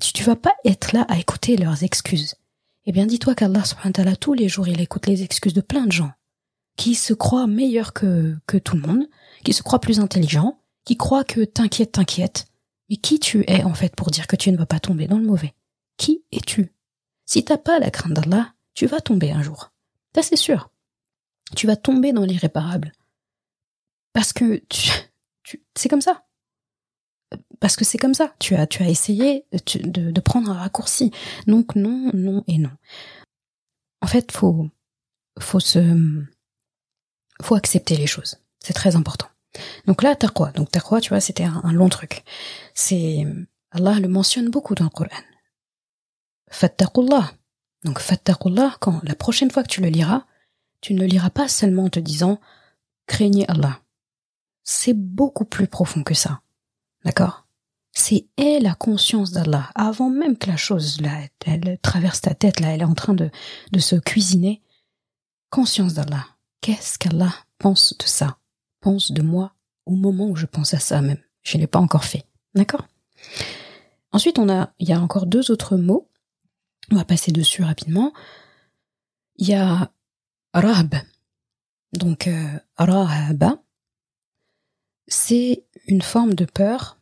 Tu, 0.00 0.22
vas 0.24 0.36
pas 0.36 0.54
être 0.64 0.92
là 0.92 1.04
à 1.08 1.18
écouter 1.18 1.56
leurs 1.56 1.84
excuses. 1.84 2.34
Eh 2.84 2.92
bien 2.92 3.06
dis-toi 3.06 3.34
qu'Allah 3.34 3.64
subhanahu 3.64 4.16
tous 4.16 4.34
les 4.34 4.48
jours 4.48 4.68
il 4.68 4.80
écoute 4.80 5.06
les 5.06 5.22
excuses 5.22 5.54
de 5.54 5.60
plein 5.60 5.86
de 5.86 5.92
gens 5.92 6.12
qui 6.78 6.94
se 6.94 7.12
croient 7.12 7.48
meilleurs 7.48 7.92
que, 7.92 8.38
que 8.46 8.56
tout 8.56 8.76
le 8.76 8.82
monde, 8.82 9.08
qui 9.44 9.52
se 9.52 9.62
croient 9.62 9.80
plus 9.80 10.00
intelligents, 10.00 10.62
qui 10.84 10.96
croient 10.96 11.24
que 11.24 11.44
t'inquiète, 11.44 11.92
t'inquiète. 11.92 12.46
Mais 12.88 12.96
qui 12.96 13.18
tu 13.18 13.44
es 13.48 13.64
en 13.64 13.74
fait 13.74 13.94
pour 13.94 14.10
dire 14.10 14.28
que 14.28 14.36
tu 14.36 14.50
ne 14.50 14.56
vas 14.56 14.64
pas 14.64 14.80
tomber 14.80 15.08
dans 15.08 15.18
le 15.18 15.26
mauvais? 15.26 15.54
Qui 15.98 16.22
es-tu? 16.32 16.72
Si 17.26 17.44
t'as 17.44 17.58
pas 17.58 17.80
la 17.80 17.90
crainte 17.90 18.14
d'Allah, 18.14 18.54
tu 18.74 18.86
vas 18.86 19.00
tomber 19.00 19.32
un 19.32 19.42
jour. 19.42 19.72
Ça 20.14 20.22
c'est 20.22 20.36
sûr. 20.36 20.70
Tu 21.56 21.66
vas 21.66 21.76
tomber 21.76 22.12
dans 22.12 22.24
l'irréparable. 22.24 22.92
Parce 24.12 24.32
que 24.32 24.62
tu, 24.68 24.90
c'est 25.74 25.88
comme 25.88 26.00
ça. 26.00 26.26
Parce 27.58 27.74
que 27.74 27.84
c'est 27.84 27.98
comme 27.98 28.14
ça. 28.14 28.32
Tu 28.38 28.54
as, 28.54 28.68
tu 28.68 28.84
as 28.84 28.88
essayé 28.88 29.46
de, 29.52 30.12
de 30.12 30.20
prendre 30.20 30.50
un 30.50 30.58
raccourci. 30.58 31.10
Donc 31.48 31.74
non, 31.74 32.10
non 32.14 32.44
et 32.46 32.58
non. 32.58 32.70
En 34.00 34.06
fait, 34.06 34.30
faut, 34.30 34.70
faut 35.40 35.60
se, 35.60 36.24
faut 37.42 37.54
accepter 37.54 37.96
les 37.96 38.06
choses. 38.06 38.36
C'est 38.60 38.72
très 38.72 38.96
important. 38.96 39.28
Donc 39.86 40.02
là, 40.02 40.14
taqwa. 40.14 40.52
Donc 40.52 40.70
taqwa, 40.70 41.00
tu 41.00 41.10
vois, 41.10 41.20
c'était 41.20 41.44
un, 41.44 41.72
long 41.72 41.88
truc. 41.88 42.24
C'est, 42.74 43.26
Allah 43.70 43.98
le 44.00 44.08
mentionne 44.08 44.50
beaucoup 44.50 44.74
dans 44.74 44.84
le 44.84 44.90
Coran. 44.90 45.08
Fattaqullah. 46.50 47.32
Donc 47.84 48.00
fattaqullah, 48.00 48.76
quand 48.80 49.00
la 49.04 49.14
prochaine 49.14 49.50
fois 49.50 49.62
que 49.62 49.68
tu 49.68 49.80
le 49.80 49.88
liras, 49.88 50.24
tu 50.80 50.94
ne 50.94 51.00
le 51.00 51.06
liras 51.06 51.30
pas 51.30 51.48
seulement 51.48 51.84
en 51.84 51.90
te 51.90 52.00
disant 52.00 52.40
craignez 53.06 53.48
Allah. 53.48 53.80
C'est 54.64 54.94
beaucoup 54.94 55.44
plus 55.44 55.66
profond 55.66 56.02
que 56.02 56.14
ça. 56.14 56.42
D'accord? 57.04 57.46
C'est 57.92 58.26
est 58.36 58.60
la 58.60 58.74
conscience 58.74 59.32
d'Allah. 59.32 59.70
Avant 59.74 60.10
même 60.10 60.36
que 60.36 60.48
la 60.48 60.56
chose, 60.56 61.00
là, 61.00 61.10
elle, 61.46 61.78
traverse 61.80 62.20
ta 62.20 62.34
tête, 62.34 62.60
là, 62.60 62.74
elle 62.74 62.82
est 62.82 62.84
en 62.84 62.94
train 62.94 63.14
de, 63.14 63.30
de 63.72 63.78
se 63.78 63.96
cuisiner. 63.96 64.62
Conscience 65.50 65.94
d'Allah. 65.94 66.26
Qu'est-ce 66.60 66.98
qu'Allah 66.98 67.34
pense 67.58 67.96
de 67.98 68.04
ça? 68.04 68.38
Pense 68.80 69.12
de 69.12 69.22
moi 69.22 69.54
au 69.86 69.92
moment 69.92 70.28
où 70.28 70.36
je 70.36 70.46
pense 70.46 70.74
à 70.74 70.78
ça 70.78 71.00
même. 71.00 71.22
Je 71.42 71.56
ne 71.56 71.62
l'ai 71.62 71.66
pas 71.66 71.78
encore 71.78 72.04
fait. 72.04 72.24
D'accord? 72.54 72.86
Ensuite, 74.12 74.38
on 74.38 74.48
a, 74.48 74.72
il 74.78 74.88
y 74.88 74.92
a 74.92 75.00
encore 75.00 75.26
deux 75.26 75.50
autres 75.50 75.76
mots. 75.76 76.08
On 76.90 76.96
va 76.96 77.04
passer 77.04 77.32
dessus 77.32 77.62
rapidement. 77.62 78.12
Il 79.36 79.48
y 79.48 79.54
a 79.54 79.90
rahb. 80.52 80.94
Donc, 81.92 82.26
euh. 82.26 82.58
C'est 85.06 85.64
une 85.86 86.02
forme 86.02 86.34
de 86.34 86.44
peur. 86.44 86.98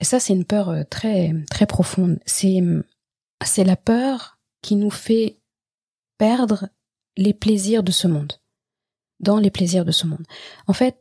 Et 0.00 0.04
ça, 0.04 0.20
c'est 0.20 0.32
une 0.32 0.44
peur 0.44 0.68
euh, 0.68 0.84
très, 0.84 1.32
très 1.50 1.66
profonde. 1.66 2.18
C'est, 2.26 2.62
c'est 3.44 3.64
la 3.64 3.76
peur 3.76 4.38
qui 4.62 4.76
nous 4.76 4.90
fait 4.90 5.38
perdre 6.18 6.68
les 7.16 7.34
plaisirs 7.34 7.82
de 7.82 7.92
ce 7.92 8.06
monde 8.06 8.34
dans 9.20 9.38
les 9.38 9.50
plaisirs 9.50 9.84
de 9.84 9.92
ce 9.92 10.06
monde. 10.06 10.26
En 10.66 10.72
fait, 10.72 10.98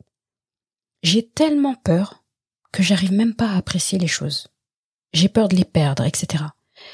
j'ai 1.03 1.28
tellement 1.28 1.76
peur 1.76 2.24
que 2.72 2.84
j'arrive 2.84 3.13
même 3.13 3.36
pas 3.36 3.49
à 3.49 3.57
apprécier 3.57 3.99
les 3.99 4.07
choses. 4.07 4.47
J'ai 5.13 5.30
peur 5.30 5.47
de 5.47 5.55
les 5.55 5.66
perdre, 5.66 6.03
etc. 6.03 6.43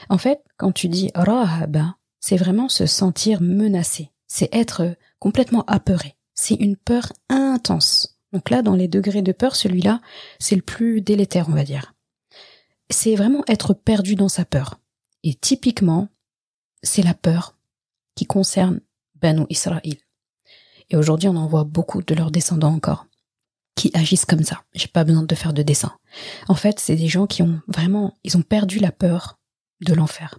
En 0.09 0.17
fait, 0.17 0.41
quand 0.57 0.71
tu 0.71 0.89
dis 0.89 1.09
rahaba, 1.15 1.95
c'est 2.19 2.37
vraiment 2.37 2.69
se 2.69 2.85
sentir 2.85 3.41
menacé. 3.41 4.11
C'est 4.27 4.53
être 4.53 4.95
complètement 5.19 5.65
apeuré. 5.65 6.15
C'est 6.35 6.55
une 6.55 6.77
peur 6.77 7.11
intense. 7.29 8.19
Donc 8.31 8.49
là, 8.49 8.61
dans 8.61 8.75
les 8.75 8.87
degrés 8.87 9.21
de 9.21 9.31
peur, 9.31 9.55
celui-là, 9.55 10.01
c'est 10.39 10.55
le 10.55 10.61
plus 10.61 11.01
délétère, 11.01 11.49
on 11.49 11.53
va 11.53 11.63
dire. 11.63 11.93
C'est 12.89 13.15
vraiment 13.15 13.43
être 13.47 13.73
perdu 13.73 14.15
dans 14.15 14.29
sa 14.29 14.45
peur. 14.45 14.79
Et 15.23 15.33
typiquement, 15.33 16.07
c'est 16.83 17.03
la 17.03 17.13
peur 17.13 17.57
qui 18.15 18.25
concerne 18.25 18.81
Banu 19.15 19.45
Israël. 19.49 19.97
Et 20.91 20.97
aujourd'hui, 20.97 21.29
on 21.29 21.35
en 21.37 21.47
voit 21.47 21.63
beaucoup 21.63 22.03
de 22.03 22.13
leurs 22.13 22.31
descendants 22.31 22.73
encore 22.73 23.07
qui 23.75 23.91
agissent 23.93 24.25
comme 24.25 24.43
ça. 24.43 24.61
J'ai 24.73 24.89
pas 24.89 25.05
besoin 25.05 25.23
de 25.23 25.35
faire 25.35 25.53
de 25.53 25.63
dessin. 25.63 25.97
En 26.49 26.55
fait, 26.55 26.79
c'est 26.79 26.97
des 26.97 27.07
gens 27.07 27.25
qui 27.25 27.41
ont 27.41 27.61
vraiment, 27.67 28.17
ils 28.23 28.35
ont 28.37 28.41
perdu 28.41 28.79
la 28.79 28.91
peur 28.91 29.39
de 29.79 29.93
l'enfer. 29.93 30.37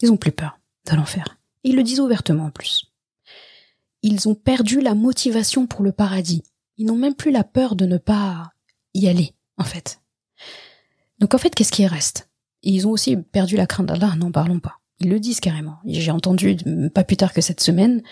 Ils 0.00 0.10
ont 0.10 0.16
plus 0.16 0.32
peur 0.32 0.58
de 0.90 0.96
l'enfer. 0.96 1.38
Ils 1.62 1.76
le 1.76 1.82
disent 1.82 2.00
ouvertement 2.00 2.46
en 2.46 2.50
plus. 2.50 2.90
Ils 4.02 4.26
ont 4.28 4.34
perdu 4.34 4.80
la 4.80 4.94
motivation 4.94 5.66
pour 5.66 5.82
le 5.82 5.92
paradis. 5.92 6.42
Ils 6.78 6.86
n'ont 6.86 6.96
même 6.96 7.14
plus 7.14 7.30
la 7.30 7.44
peur 7.44 7.76
de 7.76 7.84
ne 7.84 7.98
pas 7.98 8.52
y 8.94 9.06
aller, 9.06 9.34
en 9.58 9.64
fait. 9.64 10.00
Donc 11.18 11.34
en 11.34 11.38
fait, 11.38 11.54
qu'est-ce 11.54 11.72
qui 11.72 11.86
reste? 11.86 12.30
Ils 12.62 12.86
ont 12.86 12.90
aussi 12.90 13.16
perdu 13.16 13.56
la 13.56 13.66
crainte 13.66 13.86
d'Allah, 13.86 14.16
n'en 14.16 14.32
parlons 14.32 14.60
pas. 14.60 14.80
Ils 15.00 15.10
le 15.10 15.20
disent 15.20 15.40
carrément. 15.40 15.78
J'ai 15.84 16.10
entendu, 16.10 16.56
pas 16.94 17.04
plus 17.04 17.16
tard 17.16 17.32
que 17.32 17.40
cette 17.40 17.60
semaine, 17.60 18.02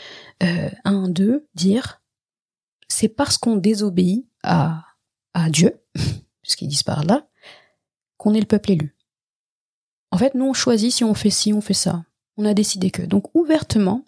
euh, 0.43 0.69
un 0.85 1.09
d'eux 1.09 1.49
dire 1.55 2.03
c'est 2.89 3.09
parce 3.09 3.39
qu'on 3.39 3.57
désobéit 3.57 4.27
à, 4.43 4.85
à 5.35 5.49
Dieu, 5.49 5.81
puisqu'ils 6.43 6.69
disent 6.69 6.83
par 6.83 7.05
là, 7.05 7.27
qu'on 8.17 8.35
est 8.35 8.41
le 8.41 8.47
peuple 8.47 8.73
élu. 8.73 8.97
En 10.11 10.19
fait, 10.19 10.35
nous, 10.35 10.45
on 10.45 10.53
choisit 10.53 10.93
si 10.93 11.05
on 11.05 11.15
fait 11.15 11.31
ci, 11.31 11.53
on 11.53 11.63
fait 11.63 11.73
ça. 11.73 12.05
On 12.37 12.45
a 12.45 12.53
décidé 12.53 12.91
que. 12.91 13.03
Donc, 13.03 13.35
ouvertement, 13.35 14.05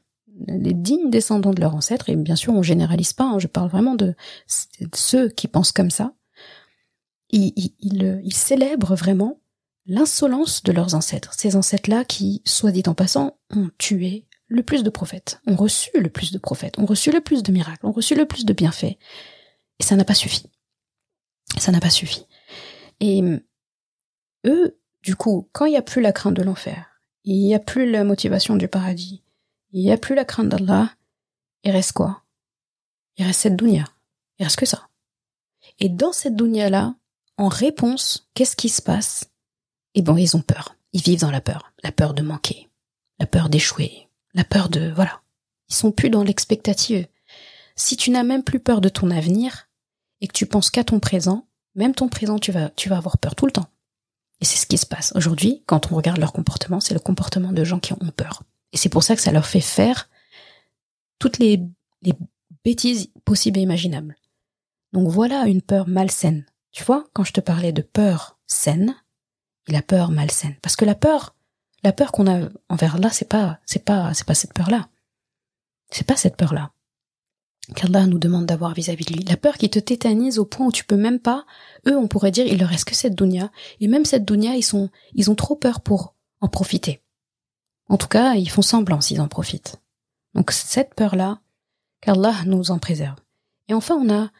les 0.46 0.74
dignes 0.74 1.10
descendants 1.10 1.54
de 1.54 1.60
leurs 1.60 1.74
ancêtres, 1.74 2.10
et 2.10 2.16
bien 2.16 2.36
sûr, 2.36 2.52
on 2.52 2.62
généralise 2.62 3.14
pas, 3.14 3.24
hein, 3.24 3.38
je 3.38 3.46
parle 3.46 3.70
vraiment 3.70 3.94
de, 3.94 4.14
ceux 4.94 5.28
qui 5.28 5.48
pensent 5.48 5.72
comme 5.72 5.90
ça, 5.90 6.12
ils, 7.30 7.52
ils 7.80 8.34
célèbrent 8.34 8.94
vraiment 8.94 9.40
l'insolence 9.86 10.62
de 10.62 10.72
leurs 10.72 10.94
ancêtres. 10.94 11.34
Ces 11.34 11.56
ancêtres-là 11.56 12.04
qui, 12.04 12.42
soit 12.44 12.72
dit 12.72 12.82
en 12.86 12.94
passant, 12.94 13.38
ont 13.50 13.70
tué 13.78 14.26
le 14.46 14.62
plus 14.62 14.82
de 14.82 14.90
prophètes, 14.90 15.40
ont 15.46 15.56
reçu 15.56 15.90
le 15.94 16.08
plus 16.08 16.32
de 16.32 16.38
prophètes, 16.38 16.78
ont 16.78 16.86
reçu 16.86 17.10
le 17.10 17.20
plus 17.20 17.42
de 17.42 17.52
miracles, 17.52 17.86
ont 17.86 17.92
reçu 17.92 18.14
le 18.14 18.26
plus 18.26 18.44
de 18.44 18.52
bienfaits. 18.52 18.96
Et 19.78 19.82
ça 19.82 19.96
n'a 19.96 20.04
pas 20.04 20.14
suffi. 20.14 20.46
Ça 21.58 21.72
n'a 21.72 21.80
pas 21.80 21.90
suffi. 21.90 22.26
Et 23.00 23.22
eux, 24.46 24.78
du 25.02 25.16
coup, 25.16 25.48
quand 25.52 25.66
il 25.66 25.70
n'y 25.70 25.76
a 25.76 25.82
plus 25.82 26.00
la 26.00 26.12
crainte 26.12 26.34
de 26.34 26.42
l'enfer, 26.42 27.00
il 27.24 27.40
n'y 27.40 27.54
a 27.54 27.58
plus 27.58 27.90
la 27.90 28.04
motivation 28.04 28.56
du 28.56 28.68
paradis, 28.68 29.22
il 29.72 29.82
n'y 29.82 29.92
a 29.92 29.98
plus 29.98 30.14
la 30.14 30.24
crainte 30.24 30.48
d'Allah, 30.48 30.94
il 31.64 31.70
reste 31.70 31.92
quoi? 31.92 32.22
Il 33.16 33.26
reste 33.26 33.40
cette 33.40 33.56
dunya. 33.56 33.84
Il 34.38 34.44
reste 34.44 34.58
que 34.58 34.66
ça. 34.66 34.88
Et 35.78 35.88
dans 35.88 36.12
cette 36.12 36.36
dunya-là, 36.36 36.94
en 37.36 37.48
réponse, 37.48 38.28
qu'est-ce 38.34 38.56
qui 38.56 38.68
se 38.68 38.82
passe? 38.82 39.30
Eh 39.94 40.02
bon, 40.02 40.16
ils 40.16 40.36
ont 40.36 40.42
peur. 40.42 40.76
Ils 40.92 41.02
vivent 41.02 41.20
dans 41.20 41.30
la 41.30 41.40
peur. 41.40 41.72
La 41.82 41.92
peur 41.92 42.14
de 42.14 42.22
manquer. 42.22 42.68
La 43.18 43.26
peur 43.26 43.48
d'échouer. 43.48 44.08
La 44.34 44.44
peur 44.44 44.68
de... 44.68 44.90
Voilà. 44.94 45.20
Ils 45.68 45.74
sont 45.74 45.92
plus 45.92 46.10
dans 46.10 46.22
l'expectative. 46.22 47.06
Si 47.76 47.96
tu 47.96 48.10
n'as 48.10 48.22
même 48.22 48.44
plus 48.44 48.60
peur 48.60 48.80
de 48.80 48.88
ton 48.88 49.10
avenir, 49.10 49.68
et 50.20 50.26
que 50.26 50.32
tu 50.32 50.46
penses 50.46 50.70
qu'à 50.70 50.84
ton 50.84 51.00
présent, 51.00 51.46
même 51.74 51.94
ton 51.94 52.08
présent, 52.08 52.38
tu 52.38 52.52
vas, 52.52 52.70
tu 52.70 52.88
vas 52.88 52.96
avoir 52.96 53.18
peur 53.18 53.34
tout 53.34 53.46
le 53.46 53.52
temps. 53.52 53.68
Et 54.40 54.44
c'est 54.44 54.56
ce 54.56 54.66
qui 54.66 54.78
se 54.78 54.86
passe. 54.86 55.12
Aujourd'hui, 55.14 55.62
quand 55.66 55.92
on 55.92 55.96
regarde 55.96 56.18
leur 56.18 56.32
comportement, 56.32 56.80
c'est 56.80 56.94
le 56.94 57.00
comportement 57.00 57.52
de 57.52 57.64
gens 57.64 57.78
qui 57.78 57.92
ont 57.92 57.98
peur. 58.16 58.42
Et 58.72 58.76
c'est 58.76 58.88
pour 58.88 59.02
ça 59.02 59.16
que 59.16 59.22
ça 59.22 59.32
leur 59.32 59.46
fait 59.46 59.60
faire 59.60 60.08
toutes 61.18 61.38
les, 61.38 61.62
les 62.02 62.14
bêtises 62.64 63.10
possibles 63.24 63.58
et 63.58 63.62
imaginables. 63.62 64.16
Donc 64.92 65.08
voilà 65.08 65.46
une 65.46 65.62
peur 65.62 65.88
malsaine. 65.88 66.46
Tu 66.72 66.84
vois, 66.84 67.04
quand 67.12 67.24
je 67.24 67.32
te 67.32 67.40
parlais 67.40 67.72
de 67.72 67.82
peur 67.82 68.38
saine, 68.46 68.96
il 69.68 69.76
a 69.76 69.82
peur 69.82 70.10
malsaine. 70.10 70.56
Parce 70.62 70.76
que 70.76 70.84
la 70.84 70.94
peur, 70.94 71.34
la 71.82 71.92
peur 71.92 72.12
qu'on 72.12 72.26
a 72.26 72.48
envers 72.68 72.98
là, 72.98 73.10
c'est 73.10 73.28
pas, 73.28 73.58
c'est 73.66 73.84
pas, 73.84 74.14
c'est 74.14 74.26
pas 74.26 74.34
cette 74.34 74.52
peur-là. 74.52 74.88
C'est 75.90 76.06
pas 76.06 76.16
cette 76.16 76.36
peur-là 76.36 76.72
qu'Allah 77.74 78.06
nous 78.06 78.18
demande 78.18 78.46
d'avoir 78.46 78.74
vis-à-vis 78.74 79.04
de 79.04 79.14
lui. 79.14 79.24
La 79.24 79.36
peur 79.36 79.56
qui 79.56 79.70
te 79.70 79.78
tétanise 79.78 80.38
au 80.38 80.44
point 80.44 80.66
où 80.66 80.72
tu 80.72 80.84
peux 80.84 80.96
même 80.96 81.18
pas, 81.18 81.46
eux, 81.86 81.96
on 81.96 82.08
pourrait 82.08 82.30
dire, 82.30 82.46
il 82.46 82.58
leur 82.58 82.68
reste 82.68 82.84
que 82.84 82.94
cette 82.94 83.14
dunya. 83.14 83.50
Et 83.80 83.88
même 83.88 84.04
cette 84.04 84.24
dunya, 84.24 84.54
ils 84.54 84.62
sont, 84.62 84.90
ils 85.14 85.30
ont 85.30 85.34
trop 85.34 85.56
peur 85.56 85.80
pour 85.80 86.14
en 86.40 86.48
profiter. 86.48 87.00
En 87.88 87.96
tout 87.96 88.08
cas, 88.08 88.34
ils 88.34 88.50
font 88.50 88.62
semblant 88.62 89.00
s'ils 89.00 89.20
en 89.20 89.28
profitent. 89.28 89.80
Donc 90.34 90.50
cette 90.50 90.94
peur-là, 90.94 91.40
qu'Allah 92.00 92.34
nous 92.46 92.70
en 92.70 92.78
préserve. 92.78 93.16
Et 93.68 93.74
enfin, 93.74 93.94
on 93.94 94.12
a, 94.12 94.30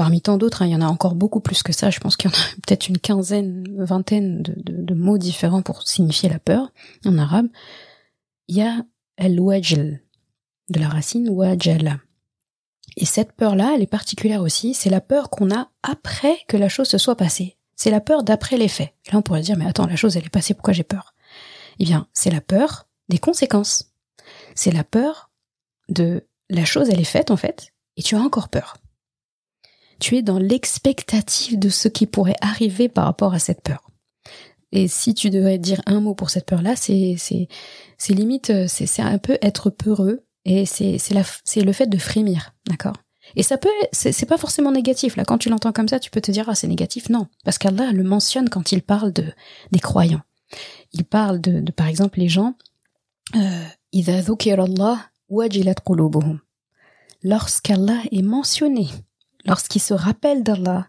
parmi 0.00 0.22
tant 0.22 0.38
d'autres, 0.38 0.62
hein, 0.62 0.66
il 0.66 0.72
y 0.72 0.74
en 0.74 0.80
a 0.80 0.86
encore 0.86 1.14
beaucoup 1.14 1.40
plus 1.40 1.62
que 1.62 1.74
ça, 1.74 1.90
je 1.90 2.00
pense 2.00 2.16
qu'il 2.16 2.30
y 2.30 2.32
en 2.32 2.38
a 2.38 2.42
peut-être 2.66 2.88
une 2.88 2.96
quinzaine, 2.96 3.66
vingtaine 3.84 4.40
de, 4.42 4.94
mots 4.94 5.18
différents 5.18 5.60
pour 5.60 5.86
signifier 5.86 6.30
la 6.30 6.38
peur 6.38 6.72
en 7.04 7.18
arabe. 7.18 7.48
Il 8.48 8.56
y 8.56 8.62
a 8.62 8.82
al-wajl, 9.18 10.00
de 10.70 10.80
la 10.80 10.88
racine 10.88 11.28
wajala 11.28 11.98
et 12.96 13.04
cette 13.04 13.32
peur-là, 13.32 13.72
elle 13.74 13.82
est 13.82 13.86
particulière 13.86 14.40
aussi, 14.40 14.72
c'est 14.72 14.88
la 14.88 15.02
peur 15.02 15.28
qu'on 15.28 15.54
a 15.54 15.68
après 15.82 16.38
que 16.48 16.56
la 16.56 16.70
chose 16.70 16.88
se 16.88 16.96
soit 16.96 17.16
passée. 17.16 17.58
C'est 17.76 17.90
la 17.90 18.00
peur 18.00 18.22
d'après 18.22 18.56
les 18.56 18.68
faits. 18.68 18.94
Là, 19.12 19.18
on 19.18 19.22
pourrait 19.22 19.42
dire, 19.42 19.58
mais 19.58 19.66
attends, 19.66 19.86
la 19.86 19.96
chose, 19.96 20.16
elle 20.16 20.24
est 20.24 20.30
passée, 20.30 20.54
pourquoi 20.54 20.72
j'ai 20.72 20.82
peur? 20.82 21.14
Eh 21.78 21.84
bien, 21.84 22.08
c'est 22.14 22.30
la 22.30 22.40
peur 22.40 22.88
des 23.10 23.18
conséquences. 23.18 23.92
C'est 24.54 24.72
la 24.72 24.82
peur 24.82 25.30
de 25.90 26.26
la 26.48 26.64
chose, 26.64 26.88
elle 26.88 27.00
est 27.00 27.04
faite, 27.04 27.30
en 27.30 27.36
fait, 27.36 27.74
et 27.98 28.02
tu 28.02 28.16
as 28.16 28.20
encore 28.20 28.48
peur. 28.48 28.78
Tu 30.00 30.16
es 30.16 30.22
dans 30.22 30.38
l'expectative 30.38 31.58
de 31.58 31.68
ce 31.68 31.88
qui 31.88 32.06
pourrait 32.06 32.36
arriver 32.40 32.88
par 32.88 33.04
rapport 33.04 33.34
à 33.34 33.38
cette 33.38 33.62
peur. 33.62 33.90
Et 34.72 34.88
si 34.88 35.14
tu 35.14 35.30
devrais 35.30 35.58
dire 35.58 35.80
un 35.86 36.00
mot 36.00 36.14
pour 36.14 36.30
cette 36.30 36.46
peur-là, 36.46 36.76
c'est, 36.76 37.16
c'est, 37.18 37.48
c'est 37.98 38.14
limite, 38.14 38.52
c'est, 38.68 38.86
c'est 38.86 39.02
un 39.02 39.18
peu 39.18 39.38
être 39.42 39.70
peureux 39.70 40.24
et 40.44 40.64
c'est 40.66 40.98
c'est 40.98 41.62
le 41.62 41.72
fait 41.72 41.86
de 41.86 41.98
frémir, 41.98 42.54
d'accord? 42.66 42.96
Et 43.36 43.42
ça 43.42 43.58
peut 43.58 43.68
c'est 43.92 44.26
pas 44.26 44.38
forcément 44.38 44.72
négatif 44.72 45.16
là. 45.16 45.24
Quand 45.24 45.38
tu 45.38 45.50
l'entends 45.50 45.72
comme 45.72 45.88
ça, 45.88 46.00
tu 46.00 46.10
peux 46.10 46.20
te 46.20 46.30
dire 46.30 46.48
ah 46.48 46.54
c'est 46.54 46.66
négatif. 46.66 47.08
Non, 47.10 47.26
parce 47.44 47.58
qu'Allah 47.58 47.92
le 47.92 48.02
mentionne 48.02 48.48
quand 48.48 48.72
il 48.72 48.82
parle 48.82 49.12
de 49.12 49.24
des 49.70 49.78
croyants. 49.78 50.22
Il 50.92 51.04
parle 51.04 51.40
de, 51.40 51.60
de 51.60 51.72
par 51.72 51.86
exemple 51.86 52.18
les 52.18 52.28
gens 52.28 52.54
euh, 53.36 53.64
Lorsqu'Allah 57.22 58.00
est 58.10 58.22
mentionné, 58.22 58.88
lorsqu'il 59.44 59.80
se 59.80 59.94
rappelle 59.94 60.42
d'Allah, 60.42 60.88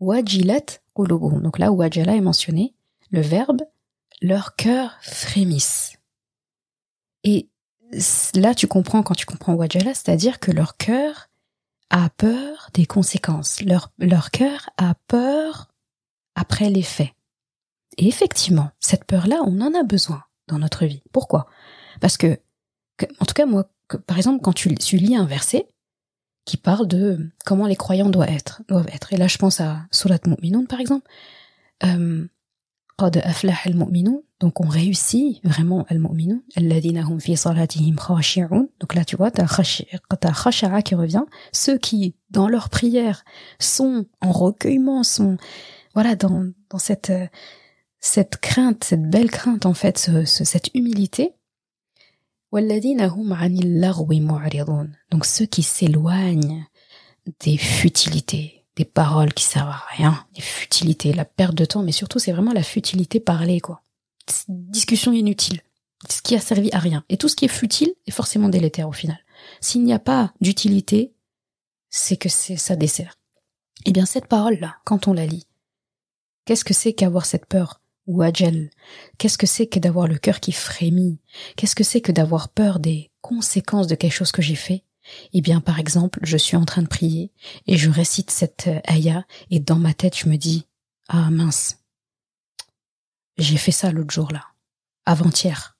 wajilat 0.00 0.80
qulubuhum. 0.94 1.42
Donc 1.42 1.58
là, 1.58 1.72
wajala 1.72 2.14
est 2.14 2.20
mentionné, 2.20 2.74
le 3.10 3.20
verbe, 3.20 3.62
leur 4.20 4.56
cœur 4.56 4.96
frémisse. 5.00 5.96
Et 7.24 7.48
là 8.34 8.54
tu 8.54 8.66
comprends 8.66 9.02
quand 9.02 9.14
tu 9.14 9.26
comprends 9.26 9.54
Wajala, 9.54 9.94
c'est-à-dire 9.94 10.40
que 10.40 10.50
leur 10.50 10.76
cœur 10.76 11.28
a 11.90 12.10
peur 12.10 12.68
des 12.74 12.86
conséquences. 12.86 13.62
Leur, 13.62 13.90
leur 13.98 14.30
cœur 14.30 14.70
a 14.76 14.94
peur 15.06 15.68
après 16.34 16.70
les 16.70 16.82
faits. 16.82 17.10
Et 17.96 18.06
effectivement, 18.06 18.70
cette 18.78 19.04
peur-là, 19.04 19.40
on 19.46 19.60
en 19.60 19.74
a 19.74 19.82
besoin 19.82 20.22
dans 20.46 20.58
notre 20.58 20.84
vie. 20.84 21.02
Pourquoi? 21.12 21.48
Parce 22.00 22.16
que, 22.16 22.38
en 23.20 23.24
tout 23.24 23.34
cas, 23.34 23.46
moi, 23.46 23.70
par 24.06 24.18
exemple, 24.18 24.42
quand 24.42 24.52
tu, 24.52 24.74
tu, 24.74 24.98
lis 24.98 25.16
un 25.16 25.24
verset 25.24 25.68
qui 26.48 26.56
parle 26.56 26.88
de 26.88 27.30
comment 27.44 27.66
les 27.66 27.76
croyants 27.76 28.08
doivent 28.08 28.30
être, 28.30 28.62
doivent 28.68 28.88
être. 28.90 29.12
Et 29.12 29.18
là, 29.18 29.28
je 29.28 29.36
pense 29.36 29.60
à 29.60 29.82
Surat 29.90 30.18
Mu'minun, 30.26 30.64
par 30.64 30.80
exemple. 30.80 31.06
Euh, 31.84 32.26
donc 34.40 34.60
on 34.60 34.66
réussit 34.66 35.40
vraiment 35.44 35.86
al-mu'minun 35.88 36.40
hum 37.06 37.20
fi 37.20 37.36
salatihim 37.36 37.94
donc 38.80 38.94
là 38.96 39.04
tu 39.04 39.14
vois 39.14 39.30
t'as 39.30 39.46
khasha'a 39.46 40.82
qui 40.82 40.96
revient 40.96 41.22
ceux 41.52 41.78
qui 41.78 42.16
dans 42.30 42.48
leur 42.48 42.70
prière 42.70 43.24
sont 43.60 44.06
en 44.20 44.32
recueillement 44.32 45.04
sont 45.04 45.36
voilà 45.94 46.16
dans 46.16 46.50
dans 46.70 46.78
cette 46.78 47.12
cette 48.00 48.38
crainte 48.38 48.82
cette 48.82 49.08
belle 49.08 49.30
crainte 49.30 49.64
en 49.64 49.74
fait 49.74 49.96
ce, 49.96 50.24
cette 50.24 50.74
humilité 50.74 51.22
hum 51.22 51.37
donc 55.10 55.26
ceux 55.26 55.46
qui 55.46 55.62
s'éloignent 55.62 56.64
des 57.40 57.58
futilités 57.58 58.58
des 58.78 58.84
paroles 58.84 59.34
qui 59.34 59.42
servent 59.42 59.70
à 59.70 59.82
rien, 59.88 60.24
des 60.34 60.40
futilités, 60.40 61.12
la 61.12 61.24
perte 61.24 61.56
de 61.56 61.64
temps, 61.64 61.82
mais 61.82 61.90
surtout 61.90 62.20
c'est 62.20 62.30
vraiment 62.30 62.52
la 62.52 62.62
futilité 62.62 63.18
parlée, 63.18 63.58
quoi. 63.58 63.82
Discussion 64.46 65.12
inutile, 65.12 65.60
ce 66.08 66.22
qui 66.22 66.36
a 66.36 66.40
servi 66.40 66.70
à 66.72 66.78
rien. 66.78 67.04
Et 67.08 67.16
tout 67.16 67.28
ce 67.28 67.34
qui 67.34 67.44
est 67.44 67.48
futile 67.48 67.92
est 68.06 68.12
forcément 68.12 68.48
délétère 68.48 68.88
au 68.88 68.92
final. 68.92 69.18
S'il 69.60 69.82
n'y 69.82 69.92
a 69.92 69.98
pas 69.98 70.32
d'utilité, 70.40 71.12
c'est 71.90 72.16
que 72.16 72.28
c'est 72.28 72.56
ça 72.56 72.76
dessert. 72.76 73.18
Eh 73.84 73.92
bien 73.92 74.06
cette 74.06 74.26
parole-là, 74.26 74.76
quand 74.84 75.08
on 75.08 75.12
la 75.12 75.26
lit, 75.26 75.48
qu'est-ce 76.44 76.64
que 76.64 76.74
c'est 76.74 76.92
qu'avoir 76.92 77.26
cette 77.26 77.46
peur? 77.46 77.80
Ou 78.08 78.22
agel 78.22 78.70
Qu'est-ce 79.18 79.38
que 79.38 79.46
c'est 79.46 79.68
que 79.68 79.78
d'avoir 79.78 80.08
le 80.08 80.18
cœur 80.18 80.40
qui 80.40 80.50
frémit? 80.50 81.20
Qu'est-ce 81.56 81.76
que 81.76 81.84
c'est 81.84 82.00
que 82.00 82.10
d'avoir 82.10 82.48
peur 82.48 82.80
des 82.80 83.12
conséquences 83.20 83.86
de 83.86 83.94
quelque 83.94 84.12
chose 84.12 84.32
que 84.32 84.42
j'ai 84.42 84.56
fait? 84.56 84.82
Eh 85.32 85.40
bien, 85.40 85.60
par 85.60 85.78
exemple, 85.78 86.18
je 86.22 86.36
suis 86.36 86.56
en 86.56 86.64
train 86.64 86.82
de 86.82 86.88
prier 86.88 87.32
et 87.66 87.76
je 87.76 87.90
récite 87.90 88.30
cette 88.30 88.66
euh, 88.66 88.80
aya 88.84 89.24
et 89.50 89.60
dans 89.60 89.78
ma 89.78 89.94
tête, 89.94 90.18
je 90.18 90.28
me 90.28 90.36
dis, 90.36 90.66
ah 91.08 91.30
mince, 91.30 91.78
j'ai 93.36 93.56
fait 93.56 93.72
ça 93.72 93.90
l'autre 93.92 94.12
jour 94.12 94.30
là, 94.32 94.44
avant-hier. 95.06 95.78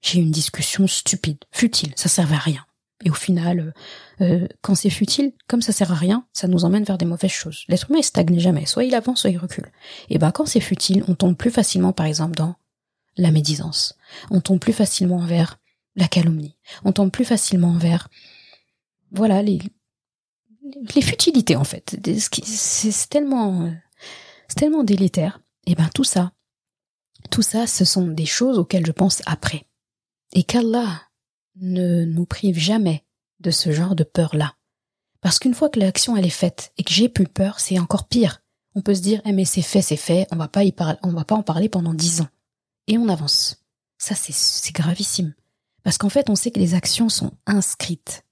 J'ai 0.00 0.20
eu 0.20 0.22
une 0.22 0.30
discussion 0.30 0.86
stupide, 0.86 1.44
futile, 1.50 1.92
ça 1.96 2.08
servait 2.08 2.36
à 2.36 2.38
rien. 2.38 2.64
Et 3.04 3.10
au 3.10 3.14
final, 3.14 3.74
euh, 4.20 4.24
euh, 4.24 4.48
quand 4.60 4.74
c'est 4.74 4.90
futile, 4.90 5.32
comme 5.48 5.62
ça 5.62 5.72
sert 5.72 5.92
à 5.92 5.96
rien, 5.96 6.26
ça 6.32 6.48
nous 6.48 6.64
emmène 6.64 6.84
vers 6.84 6.98
des 6.98 7.04
mauvaises 7.04 7.30
choses. 7.30 7.64
L'être 7.68 7.90
humain 7.90 7.98
il 8.00 8.04
stagne 8.04 8.38
jamais, 8.38 8.66
soit 8.66 8.84
il 8.84 8.94
avance, 8.94 9.20
soit 9.20 9.30
il 9.30 9.38
recule. 9.38 9.70
Et 10.08 10.18
ben 10.18 10.30
quand 10.30 10.46
c'est 10.46 10.60
futile, 10.60 11.04
on 11.08 11.14
tombe 11.14 11.36
plus 11.36 11.50
facilement, 11.50 11.92
par 11.92 12.06
exemple, 12.06 12.36
dans 12.36 12.56
la 13.16 13.30
médisance. 13.30 13.96
On 14.30 14.40
tombe 14.40 14.60
plus 14.60 14.72
facilement 14.72 15.18
vers 15.18 15.58
la 15.96 16.08
calomnie. 16.08 16.56
On 16.84 16.92
tombe 16.92 17.10
plus 17.10 17.24
facilement 17.24 17.76
vers 17.76 18.08
voilà 19.10 19.42
les 19.42 19.60
les 20.94 21.02
futilités 21.02 21.56
en 21.56 21.64
fait. 21.64 21.96
C'est 22.44 23.08
tellement 23.10 23.70
c'est 24.48 24.56
tellement 24.56 24.84
délétère. 24.84 25.40
Et 25.66 25.74
ben 25.74 25.88
tout 25.94 26.04
ça, 26.04 26.32
tout 27.30 27.42
ça, 27.42 27.66
ce 27.66 27.84
sont 27.84 28.06
des 28.06 28.26
choses 28.26 28.58
auxquelles 28.58 28.86
je 28.86 28.92
pense 28.92 29.22
après. 29.26 29.64
Et 30.34 30.42
qu'Allah 30.42 31.02
ne 31.56 32.04
nous 32.04 32.26
prive 32.26 32.58
jamais 32.58 33.04
de 33.40 33.50
ce 33.50 33.72
genre 33.72 33.94
de 33.94 34.04
peur-là. 34.04 34.54
Parce 35.20 35.38
qu'une 35.38 35.54
fois 35.54 35.68
que 35.68 35.78
l'action 35.78 36.16
elle 36.16 36.26
est 36.26 36.30
faite 36.30 36.72
et 36.78 36.84
que 36.84 36.92
j'ai 36.92 37.08
plus 37.08 37.26
peur, 37.26 37.60
c'est 37.60 37.78
encore 37.78 38.08
pire. 38.08 38.42
On 38.74 38.82
peut 38.82 38.94
se 38.94 39.02
dire, 39.02 39.20
eh 39.24 39.32
mais 39.32 39.44
c'est 39.44 39.62
fait, 39.62 39.82
c'est 39.82 39.96
fait, 39.96 40.26
on 40.32 40.36
va 40.36 40.48
pas 40.48 40.64
y 40.64 40.72
parler, 40.72 40.98
on 41.02 41.12
va 41.12 41.24
pas 41.24 41.34
en 41.34 41.42
parler 41.42 41.68
pendant 41.68 41.94
dix 41.94 42.20
ans. 42.20 42.28
Et 42.88 42.98
on 42.98 43.08
avance. 43.08 43.64
Ça, 43.98 44.14
c'est, 44.14 44.32
c'est 44.32 44.74
gravissime. 44.74 45.34
Parce 45.82 45.98
qu'en 45.98 46.08
fait, 46.08 46.30
on 46.30 46.34
sait 46.34 46.50
que 46.50 46.58
les 46.58 46.74
actions 46.74 47.08
sont 47.08 47.32
inscrites. 47.46 48.24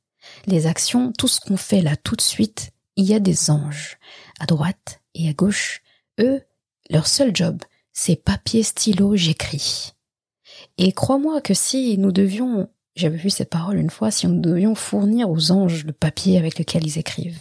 Les 0.46 0.66
actions, 0.66 1.12
tout 1.12 1.28
ce 1.28 1.40
qu'on 1.40 1.56
fait 1.56 1.80
là 1.82 1.96
tout 1.96 2.16
de 2.16 2.20
suite, 2.20 2.70
il 2.96 3.04
y 3.04 3.14
a 3.14 3.20
des 3.20 3.50
anges. 3.50 3.98
À 4.38 4.46
droite 4.46 5.00
et 5.14 5.28
à 5.28 5.32
gauche. 5.32 5.82
Eux, 6.18 6.42
leur 6.88 7.06
seul 7.06 7.34
job, 7.34 7.62
c'est 7.92 8.16
papier, 8.16 8.62
stylo, 8.62 9.14
j'écris. 9.16 9.92
Et 10.78 10.92
crois-moi 10.92 11.40
que 11.40 11.54
si 11.54 11.98
nous 11.98 12.12
devions 12.12 12.68
j'avais 12.97 13.16
vu 13.16 13.30
cette 13.30 13.51
parole 13.51 13.78
une 13.78 13.91
fois, 13.91 14.11
si 14.11 14.26
nous 14.26 14.41
devions 14.41 14.74
fournir 14.74 15.30
aux 15.30 15.53
anges 15.53 15.84
le 15.84 15.93
papier 15.93 16.38
avec 16.38 16.59
lequel 16.59 16.86
ils 16.86 16.99
écrivent, 16.99 17.41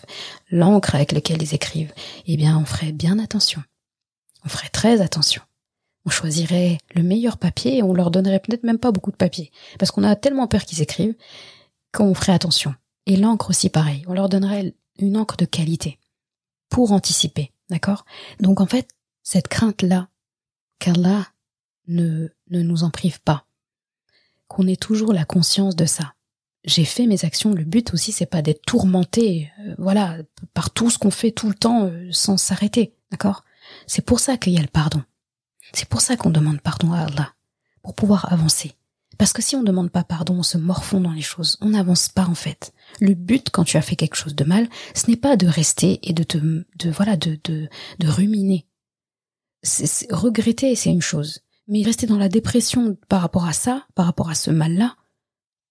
l'encre 0.51 0.95
avec 0.95 1.11
laquelle 1.11 1.41
ils 1.41 1.55
écrivent, 1.55 1.93
eh 2.27 2.37
bien 2.37 2.57
on 2.57 2.65
ferait 2.65 2.91
bien 2.91 3.19
attention. 3.19 3.63
On 4.45 4.49
ferait 4.49 4.69
très 4.69 5.01
attention. 5.01 5.41
On 6.05 6.09
choisirait 6.09 6.77
le 6.95 7.03
meilleur 7.03 7.37
papier 7.37 7.77
et 7.77 7.83
on 7.83 7.93
leur 7.93 8.11
donnerait 8.11 8.39
peut-être 8.39 8.63
même 8.63 8.79
pas 8.79 8.91
beaucoup 8.91 9.11
de 9.11 9.17
papier. 9.17 9.51
Parce 9.77 9.91
qu'on 9.91 10.03
a 10.03 10.15
tellement 10.15 10.47
peur 10.47 10.63
qu'ils 10.63 10.81
écrivent 10.81 11.15
qu'on 11.93 12.13
ferait 12.13 12.31
attention. 12.31 12.73
Et 13.05 13.17
l'encre 13.17 13.49
aussi 13.49 13.69
pareil. 13.69 14.03
On 14.07 14.13
leur 14.13 14.29
donnerait 14.29 14.75
une 14.99 15.17
encre 15.17 15.35
de 15.35 15.45
qualité. 15.45 15.99
Pour 16.69 16.93
anticiper. 16.93 17.51
D'accord? 17.69 18.05
Donc 18.39 18.61
en 18.61 18.65
fait, 18.65 18.89
cette 19.23 19.47
crainte-là, 19.47 20.07
qu'Allah 20.79 21.27
ne, 21.87 22.29
ne 22.49 22.61
nous 22.61 22.83
en 22.83 22.89
prive 22.89 23.19
pas 23.21 23.45
qu'on 24.49 24.67
ait 24.67 24.75
toujours 24.75 25.13
la 25.13 25.23
conscience 25.23 25.77
de 25.77 25.85
ça. 25.85 26.13
J'ai 26.65 26.83
fait 26.83 27.07
mes 27.07 27.23
actions, 27.23 27.53
le 27.53 27.63
but 27.63 27.93
aussi 27.93 28.11
c'est 28.11 28.25
pas 28.25 28.41
d'être 28.41 28.63
tourmenté, 28.65 29.49
euh, 29.61 29.75
voilà, 29.77 30.17
par 30.53 30.71
tout 30.71 30.89
ce 30.89 30.97
qu'on 30.97 31.11
fait 31.11 31.31
tout 31.31 31.47
le 31.47 31.55
temps 31.55 31.85
euh, 31.85 32.09
sans 32.11 32.35
s'arrêter, 32.35 32.93
d'accord? 33.11 33.45
C'est 33.87 34.03
pour 34.03 34.19
ça 34.19 34.35
qu'il 34.35 34.53
y 34.53 34.57
a 34.57 34.61
le 34.61 34.67
pardon. 34.67 35.01
C'est 35.71 35.87
pour 35.87 36.01
ça 36.01 36.17
qu'on 36.17 36.31
demande 36.31 36.59
pardon 36.59 36.91
à 36.91 37.01
Allah, 37.03 37.33
pour 37.81 37.95
pouvoir 37.95 38.33
avancer. 38.33 38.73
Parce 39.17 39.33
que 39.33 39.41
si 39.41 39.55
on 39.55 39.61
ne 39.61 39.67
demande 39.67 39.91
pas 39.91 40.03
pardon, 40.03 40.35
on 40.39 40.43
se 40.43 40.57
morfond 40.57 40.99
dans 40.99 41.11
les 41.11 41.21
choses, 41.21 41.57
on 41.61 41.69
n'avance 41.69 42.09
pas 42.09 42.25
en 42.25 42.35
fait. 42.35 42.73
Le 42.99 43.13
but 43.13 43.49
quand 43.49 43.63
tu 43.63 43.77
as 43.77 43.81
fait 43.81 43.95
quelque 43.95 44.15
chose 44.15 44.35
de 44.35 44.43
mal, 44.43 44.67
ce 44.95 45.09
n'est 45.09 45.17
pas 45.17 45.37
de 45.37 45.47
rester 45.47 45.99
et 46.03 46.13
de 46.13 46.23
te, 46.23 46.37
de 46.37 46.89
voilà, 46.89 47.15
de 47.15 47.39
de, 47.43 47.69
de 47.99 48.07
ruminer. 48.07 48.65
Regretter, 50.09 50.75
c'est 50.75 50.91
une 50.91 51.01
chose. 51.01 51.41
Mais 51.69 51.83
rester 51.83 52.07
dans 52.07 52.17
la 52.17 52.29
dépression 52.29 52.97
par 53.09 53.21
rapport 53.21 53.45
à 53.45 53.53
ça, 53.53 53.85
par 53.93 54.07
rapport 54.07 54.31
à 54.31 54.35
ce 54.35 54.49
mal-là, 54.49 54.95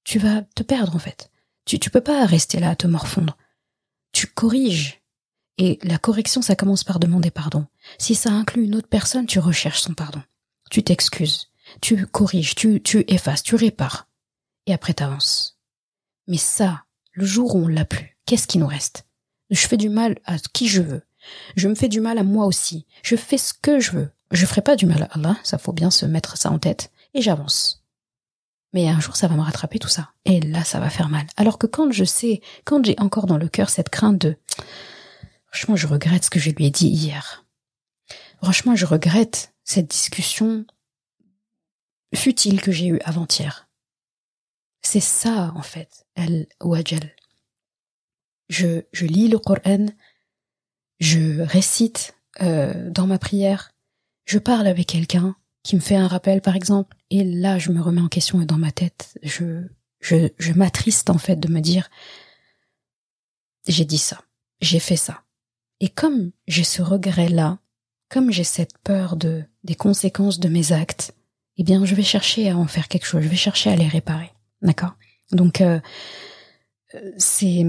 tu 0.05 0.21
vas 0.21 0.43
te 0.43 0.63
perdre 0.63 0.95
en 0.95 1.01
fait. 1.01 1.33
Tu, 1.65 1.81
tu 1.81 1.91
peux 1.91 2.01
pas 2.01 2.25
rester 2.25 2.61
là 2.61 2.71
à 2.71 2.77
te 2.77 2.87
morfondre. 2.87 3.37
Tu 4.13 4.29
corriges. 4.29 5.03
Et 5.59 5.81
la 5.83 5.99
correction, 5.99 6.41
ça 6.41 6.55
commence 6.55 6.85
par 6.85 7.01
demander 7.01 7.33
pardon. 7.33 7.67
Si 7.99 8.15
ça 8.15 8.31
inclut 8.31 8.63
une 8.63 8.77
autre 8.77 8.89
personne, 8.89 9.27
tu 9.27 9.41
recherches 9.41 9.81
son 9.81 9.95
pardon. 9.95 10.23
Tu 10.71 10.85
t'excuses. 10.85 11.51
Tu 11.81 12.07
corriges, 12.07 12.55
tu, 12.55 12.81
tu 12.81 13.05
effaces, 13.09 13.43
tu 13.43 13.57
répares. 13.57 14.09
Et 14.67 14.73
après 14.73 14.95
t'avances. 14.95 15.59
Mais 16.29 16.39
ça, 16.39 16.85
le 17.13 17.27
jour 17.27 17.57
où 17.57 17.65
on 17.65 17.69
l'a 17.69 17.85
plus, 17.85 18.17
qu'est-ce 18.25 18.47
qui 18.47 18.59
nous 18.59 18.69
reste? 18.69 19.05
Je 19.51 19.67
fais 19.67 19.77
du 19.77 19.89
mal 19.89 20.21
à 20.27 20.39
qui 20.39 20.69
je 20.69 20.81
veux. 20.81 21.03
Je 21.57 21.67
me 21.67 21.75
fais 21.75 21.89
du 21.89 22.01
mal 22.01 22.19
à 22.19 22.23
moi 22.23 22.47
aussi. 22.47 22.87
Je 23.03 23.17
fais 23.17 23.39
ce 23.39 23.53
que 23.53 23.81
je 23.81 23.91
veux 23.91 24.11
je 24.31 24.47
ferai 24.47 24.63
pas 24.63 24.77
du 24.77 24.87
mal 24.87 25.05
à 25.05 25.07
Allah, 25.13 25.37
ça 25.43 25.59
faut 25.59 25.73
bien 25.73 25.91
se 25.91 26.07
mettre 26.07 26.37
ça 26.37 26.51
en 26.51 26.59
tête, 26.59 26.91
et 27.15 27.23
j'avance. 27.23 27.85
Mais 28.73 28.89
un 28.89 29.01
jour, 29.01 29.17
ça 29.17 29.29
va 29.29 29.35
me 29.35 29.41
rattraper 29.41 29.79
tout 29.79 29.89
ça. 29.89 30.13
Et 30.27 30.41
là, 30.41 30.63
ça 30.63 30.79
va 30.79 30.91
faire 30.91 31.09
mal. 31.09 31.27
Alors 31.37 31.59
que 31.59 31.67
quand 31.67 31.91
je 31.91 32.05
sais, 32.05 32.43
quand 32.65 32.85
j'ai 32.85 32.97
encore 33.01 33.27
dans 33.27 33.39
le 33.39 33.49
cœur 33.49 33.71
cette 33.71 33.89
crainte 33.89 34.19
de, 34.19 34.37
franchement, 35.47 35.77
je 35.77 35.87
regrette 35.87 36.27
ce 36.27 36.31
que 36.31 36.39
je 36.39 36.51
lui 36.51 36.67
ai 36.67 36.71
dit 36.71 36.89
hier. 36.89 37.47
Franchement, 38.43 38.77
je 38.77 38.85
regrette 38.85 39.55
cette 39.65 39.89
discussion 39.89 40.67
futile 42.15 42.61
que 42.61 42.73
j'ai 42.73 42.89
eue 42.89 43.01
avant-hier. 43.05 43.69
C'est 44.83 45.01
ça, 45.01 45.53
en 45.55 45.63
fait, 45.63 46.07
El 46.15 46.47
Wajal. 46.61 47.15
Je, 48.49 48.83
je 48.93 49.07
lis 49.07 49.29
le 49.29 49.39
Coran, 49.39 49.87
je 51.01 51.41
récite 51.43 52.15
euh, 52.41 52.91
dans 52.91 53.07
ma 53.07 53.19
prière, 53.19 53.73
je 54.29 54.39
parle 54.39 54.67
avec 54.67 54.87
quelqu'un 54.87 55.35
qui 55.63 55.75
me 55.75 55.81
fait 55.81 55.97
un 55.97 56.07
rappel, 56.07 56.43
par 56.43 56.55
exemple, 56.55 56.97
et 57.11 57.25
là, 57.25 57.59
je 57.59 57.73
me 57.73 57.81
remets 57.81 58.03
en 58.03 58.09
question 58.09 58.43
et 58.43 58.47
dans 58.47 58.59
ma 58.59 58.71
tête, 58.71 59.19
je, 59.23 59.63
je, 60.01 60.29
je 60.39 60.53
m'attriste 60.53 61.09
en 61.09 61.17
fait 61.17 61.37
de 61.37 61.49
me 61.49 61.61
dire, 61.61 61.89
j'ai 63.67 63.87
dit 63.87 63.99
ça, 63.99 64.21
j'ai 64.61 64.81
fait 64.81 64.97
ça. 64.97 65.23
Et 65.81 65.89
comme 65.89 66.33
j'ai 66.47 66.65
ce 66.65 66.83
regret-là, 66.83 67.59
comme 68.11 68.31
j'ai 68.31 68.45
cette 68.45 68.77
peur 68.79 69.17
de 69.17 69.45
des 69.65 69.75
conséquences 69.75 70.41
de 70.41 70.49
mes 70.49 70.73
actes, 70.73 71.15
eh 71.57 71.65
bien, 71.65 71.85
je 71.85 71.95
vais 71.95 72.03
chercher 72.03 72.51
à 72.51 72.57
en 72.57 72.67
faire 72.67 72.89
quelque 72.89 73.07
chose. 73.07 73.23
Je 73.23 73.29
vais 73.29 73.37
chercher 73.37 73.71
à 73.71 73.77
les 73.77 73.89
réparer. 73.89 74.31
D'accord? 74.63 74.95
Donc, 75.33 75.61
euh, 75.61 75.81
c'est 77.17 77.65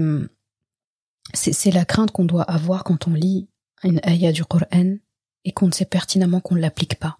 c'est 1.32 1.70
la 1.70 1.84
crainte 1.84 2.10
qu'on 2.10 2.24
doit 2.24 2.42
avoir 2.42 2.84
quand 2.84 3.06
on 3.08 3.14
lit 3.14 3.48
une 3.82 4.00
ayah 4.04 4.32
du 4.32 4.44
Coran 4.44 4.96
et 5.44 5.52
qu'on 5.52 5.70
sait 5.72 5.84
pertinemment 5.84 6.40
qu'on 6.40 6.54
ne 6.54 6.60
l'applique 6.60 6.98
pas. 6.98 7.18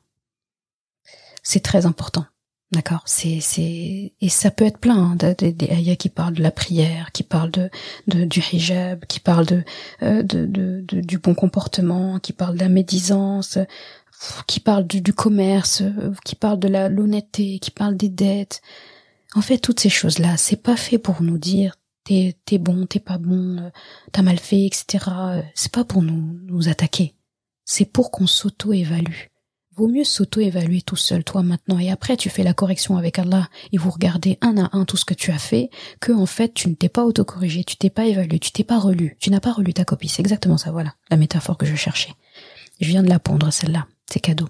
C'est 1.43 1.63
très 1.63 1.87
important. 1.87 2.27
D'accord, 2.73 3.03
c'est 3.05 3.41
c'est 3.41 4.13
et 4.21 4.29
ça 4.29 4.53
peut 4.53 4.65
être 4.65 4.79
plein 4.79 4.97
hein, 4.97 5.17
des 5.17 5.55
ayats 5.71 5.97
qui 5.97 6.09
parlent 6.09 6.35
de 6.35 6.43
la 6.43 6.53
prière, 6.53 7.11
qui 7.11 7.25
parlent 7.25 7.51
de, 7.51 7.69
de 8.07 8.25
du 8.25 8.41
hijab, 8.53 9.07
qui 9.07 9.19
parlent 9.19 9.47
de, 9.47 9.65
euh, 10.05 10.23
de, 10.23 10.47
de, 10.47 10.85
du 11.01 11.19
bon 11.19 11.35
comportement, 11.35 12.21
qui 12.21 12.33
parlent 12.33 12.55
de 12.55 12.61
la 12.61 12.69
médisance, 12.69 13.59
qui 14.47 14.61
parlent 14.61 14.87
du, 14.87 15.01
du 15.01 15.13
commerce, 15.13 15.83
qui 16.25 16.37
parlent 16.37 16.61
de 16.61 16.69
la 16.69 16.89
l'honnêteté, 16.89 17.59
qui 17.59 17.73
parlent 17.73 17.97
des 17.97 18.09
dettes. 18.09 18.63
En 19.35 19.41
fait, 19.43 19.59
toutes 19.59 19.81
ces 19.81 19.91
choses 19.91 20.21
là, 20.21 20.37
c'est 20.37 20.63
pas 20.63 20.77
fait 20.77 20.99
pour 20.99 21.23
nous 21.23 21.39
dire 21.39 21.75
t'es 22.05 22.37
t'es 22.45 22.59
bon, 22.59 22.87
t'es 22.87 23.01
pas 23.01 23.19
bon, 23.19 23.59
euh, 23.59 23.71
t'as 24.13 24.23
mal 24.23 24.39
fait, 24.39 24.67
etc. 24.67 25.07
C'est 25.57 25.73
pas 25.73 25.85
pour 25.85 26.03
nous 26.03 26.39
nous 26.45 26.69
attaquer 26.69 27.15
c'est 27.71 27.85
pour 27.85 28.11
qu'on 28.11 28.27
s'auto-évalue. 28.27 29.29
Vaut 29.77 29.87
mieux 29.87 30.03
s'auto-évaluer 30.03 30.83
tout 30.83 30.97
seul, 30.97 31.23
toi 31.23 31.45
maintenant, 31.45 31.79
et 31.79 31.89
après 31.89 32.17
tu 32.17 32.29
fais 32.29 32.43
la 32.43 32.53
correction 32.53 32.97
avec 32.97 33.17
Allah 33.21 33.49
et 33.71 33.79
vous 33.79 33.91
regardez 33.91 34.39
un 34.41 34.59
à 34.59 34.77
un 34.77 34.85
tout 34.85 34.97
ce 34.97 35.05
que 35.05 35.15
tu 35.15 35.31
as 35.31 35.39
fait, 35.39 35.71
que 36.01 36.11
en 36.11 36.27
fait 36.27 36.53
tu 36.53 36.69
ne 36.69 36.75
t'es 36.75 36.89
pas 36.89 37.05
autocorrigé, 37.05 37.63
tu 37.63 37.77
t'es 37.77 37.89
pas 37.89 38.07
évalué, 38.07 38.41
tu 38.41 38.51
t'es 38.51 38.65
pas 38.65 38.81
relu, 38.81 39.17
tu 39.21 39.31
n'as 39.31 39.39
pas 39.39 39.53
relu 39.53 39.73
ta 39.73 39.85
copie. 39.85 40.09
C'est 40.09 40.21
exactement 40.21 40.59
ça, 40.59 40.73
voilà, 40.73 40.97
la 41.11 41.17
métaphore 41.17 41.57
que 41.57 41.65
je 41.65 41.77
cherchais. 41.77 42.13
Je 42.81 42.89
viens 42.89 43.05
de 43.05 43.09
la 43.09 43.21
pondre, 43.21 43.53
celle-là. 43.53 43.87
C'est 44.11 44.19
cadeau. 44.19 44.49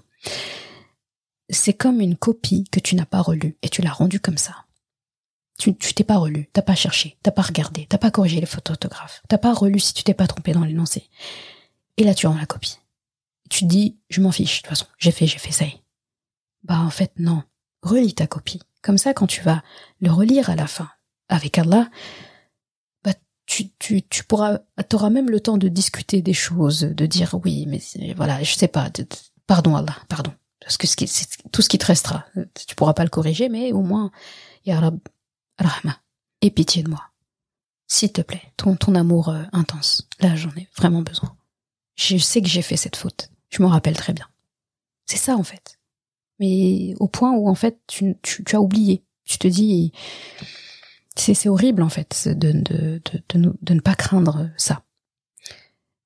C'est 1.47 1.73
comme 1.73 2.01
une 2.01 2.15
copie 2.15 2.63
que 2.71 2.79
tu 2.79 2.95
n'as 2.95 3.05
pas 3.05 3.21
relue 3.21 3.55
et 3.61 3.69
tu 3.69 3.83
l'as 3.83 3.93
rendue 3.93 4.19
comme 4.19 4.39
ça. 4.39 4.65
Tu, 5.59 5.75
tu 5.77 5.93
t'es 5.93 6.03
pas 6.03 6.17
relu, 6.17 6.49
t'as 6.53 6.63
pas 6.63 6.73
cherché, 6.73 7.17
t'as 7.21 7.29
pas 7.29 7.43
regardé, 7.43 7.85
t'as 7.87 7.99
pas 7.99 8.09
corrigé 8.09 8.39
les 8.39 8.47
photos 8.47 8.73
orthographes, 8.73 9.21
t'as 9.27 9.37
pas 9.37 9.53
relu 9.53 9.79
si 9.79 9.93
tu 9.93 10.03
t'es 10.03 10.15
pas 10.15 10.25
trompé 10.25 10.53
dans 10.53 10.65
l'énoncé. 10.65 11.07
Et 11.97 12.03
là 12.03 12.15
tu 12.15 12.25
rends 12.25 12.37
la 12.37 12.47
copie 12.47 12.80
tu 13.51 13.65
dis, 13.65 13.97
je 14.09 14.21
m'en 14.21 14.31
fiche, 14.31 14.57
de 14.57 14.61
toute 14.61 14.69
façon, 14.69 14.85
j'ai 14.97 15.11
fait, 15.11 15.27
j'ai 15.27 15.37
fait, 15.37 15.51
ça 15.51 15.65
y 15.65 15.69
est. 15.69 15.83
Bah, 16.63 16.79
en 16.79 16.89
fait, 16.89 17.11
non. 17.17 17.43
Relis 17.81 18.15
ta 18.15 18.25
copie. 18.25 18.61
Comme 18.81 18.97
ça, 18.97 19.13
quand 19.13 19.27
tu 19.27 19.41
vas 19.41 19.61
le 19.99 20.11
relire 20.11 20.49
à 20.49 20.55
la 20.55 20.67
fin, 20.67 20.89
avec 21.27 21.57
Allah, 21.57 21.89
bah, 23.03 23.13
tu, 23.45 23.69
tu, 23.71 24.03
tu 24.03 24.23
pourras, 24.23 24.59
t'auras 24.87 25.09
même 25.09 25.29
le 25.29 25.41
temps 25.41 25.57
de 25.57 25.67
discuter 25.67 26.21
des 26.21 26.33
choses, 26.33 26.81
de 26.81 27.05
dire, 27.05 27.35
oui, 27.43 27.65
mais 27.67 27.81
voilà, 28.13 28.41
je 28.41 28.53
sais 28.55 28.69
pas, 28.69 28.89
pardon 29.47 29.75
Allah, 29.75 29.97
pardon. 30.07 30.31
Parce 30.61 30.77
que 30.77 30.87
c'est 30.87 31.27
tout 31.51 31.61
ce 31.61 31.69
qui 31.69 31.77
te 31.77 31.87
restera. 31.87 32.25
Tu 32.67 32.75
pourras 32.75 32.93
pas 32.93 33.03
le 33.03 33.09
corriger, 33.09 33.49
mais 33.49 33.73
au 33.73 33.81
moins, 33.81 34.11
Ya 34.63 34.79
Rab, 34.79 34.99
Rahma, 35.57 35.97
et 36.41 36.51
pitié 36.51 36.83
de 36.83 36.89
moi. 36.89 37.03
S'il 37.87 38.13
te 38.13 38.21
plaît, 38.21 38.53
ton, 38.55 38.77
ton 38.77 38.95
amour 38.95 39.29
euh, 39.29 39.43
intense. 39.51 40.07
Là, 40.21 40.35
j'en 40.37 40.51
ai 40.51 40.69
vraiment 40.77 41.01
besoin. 41.01 41.35
Je 41.95 42.17
sais 42.17 42.41
que 42.41 42.47
j'ai 42.47 42.61
fait 42.61 42.77
cette 42.77 42.95
faute. 42.95 43.30
Je 43.51 43.61
m'en 43.61 43.69
rappelle 43.69 43.95
très 43.95 44.13
bien. 44.13 44.27
C'est 45.05 45.17
ça 45.17 45.35
en 45.35 45.43
fait. 45.43 45.79
Mais 46.39 46.95
au 46.99 47.07
point 47.07 47.33
où 47.33 47.47
en 47.47 47.55
fait 47.55 47.79
tu, 47.87 48.17
tu, 48.23 48.43
tu 48.43 48.55
as 48.55 48.61
oublié. 48.61 49.03
Tu 49.25 49.37
te 49.37 49.47
dis 49.47 49.93
c'est 51.15 51.49
horrible 51.49 51.83
en 51.83 51.89
fait 51.89 52.27
de, 52.27 52.51
de, 52.51 53.01
de, 53.29 53.53
de, 53.61 53.73
ne 53.73 53.79
pas 53.79 53.95
craindre 53.95 54.49
ça. 54.57 54.81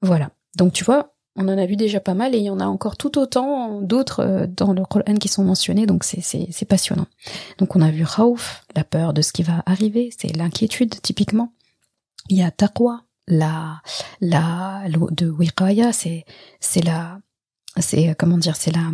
Voilà. 0.02 0.32
Donc 0.58 0.74
tu 0.74 0.84
vois, 0.84 1.16
on 1.36 1.48
en 1.48 1.58
a 1.58 1.66
vu 1.66 1.76
déjà 1.76 2.00
pas 2.00 2.14
mal 2.14 2.36
et 2.36 2.40
il 2.40 2.44
y 2.44 2.50
en 2.50 2.60
a 2.60 2.66
encore 2.66 2.98
tout 2.98 3.18
autant 3.18 3.82
d'autres 3.82 4.22
euh, 4.22 4.48
dans 4.48 4.74
le 4.74 4.84
Coran 4.86 5.16
qui 5.16 5.28
sont 5.28 5.44
mentionnés, 5.44 5.86
donc 5.86 6.04
c'est 6.04 6.66
passionnant. 6.68 7.08
Donc 7.58 7.76
on 7.76 7.82
a 7.82 7.92
vu 7.92 8.04
Raouf, 8.04 8.64
la 8.76 8.84
peur 8.84 9.14
de 9.14 9.22
ce 9.22 9.32
qui 9.32 9.44
va 9.44 9.64
arriver, 9.66 10.10
c'est 10.18 10.36
l'inquiétude 10.36 11.02
typiquement. 11.02 11.54
Il 12.30 12.38
y 12.38 12.44
a 12.44 12.52
Taqwa, 12.52 13.04
la, 13.28 13.82
la, 14.22 14.84
de 14.90 15.30
Wiqaya, 15.30 15.94
c'est, 15.94 16.26
c'est 16.60 16.84
la, 16.84 17.20
c'est 17.82 18.10
euh, 18.10 18.14
comment 18.18 18.38
dire, 18.38 18.56
c'est 18.56 18.72
la, 18.72 18.92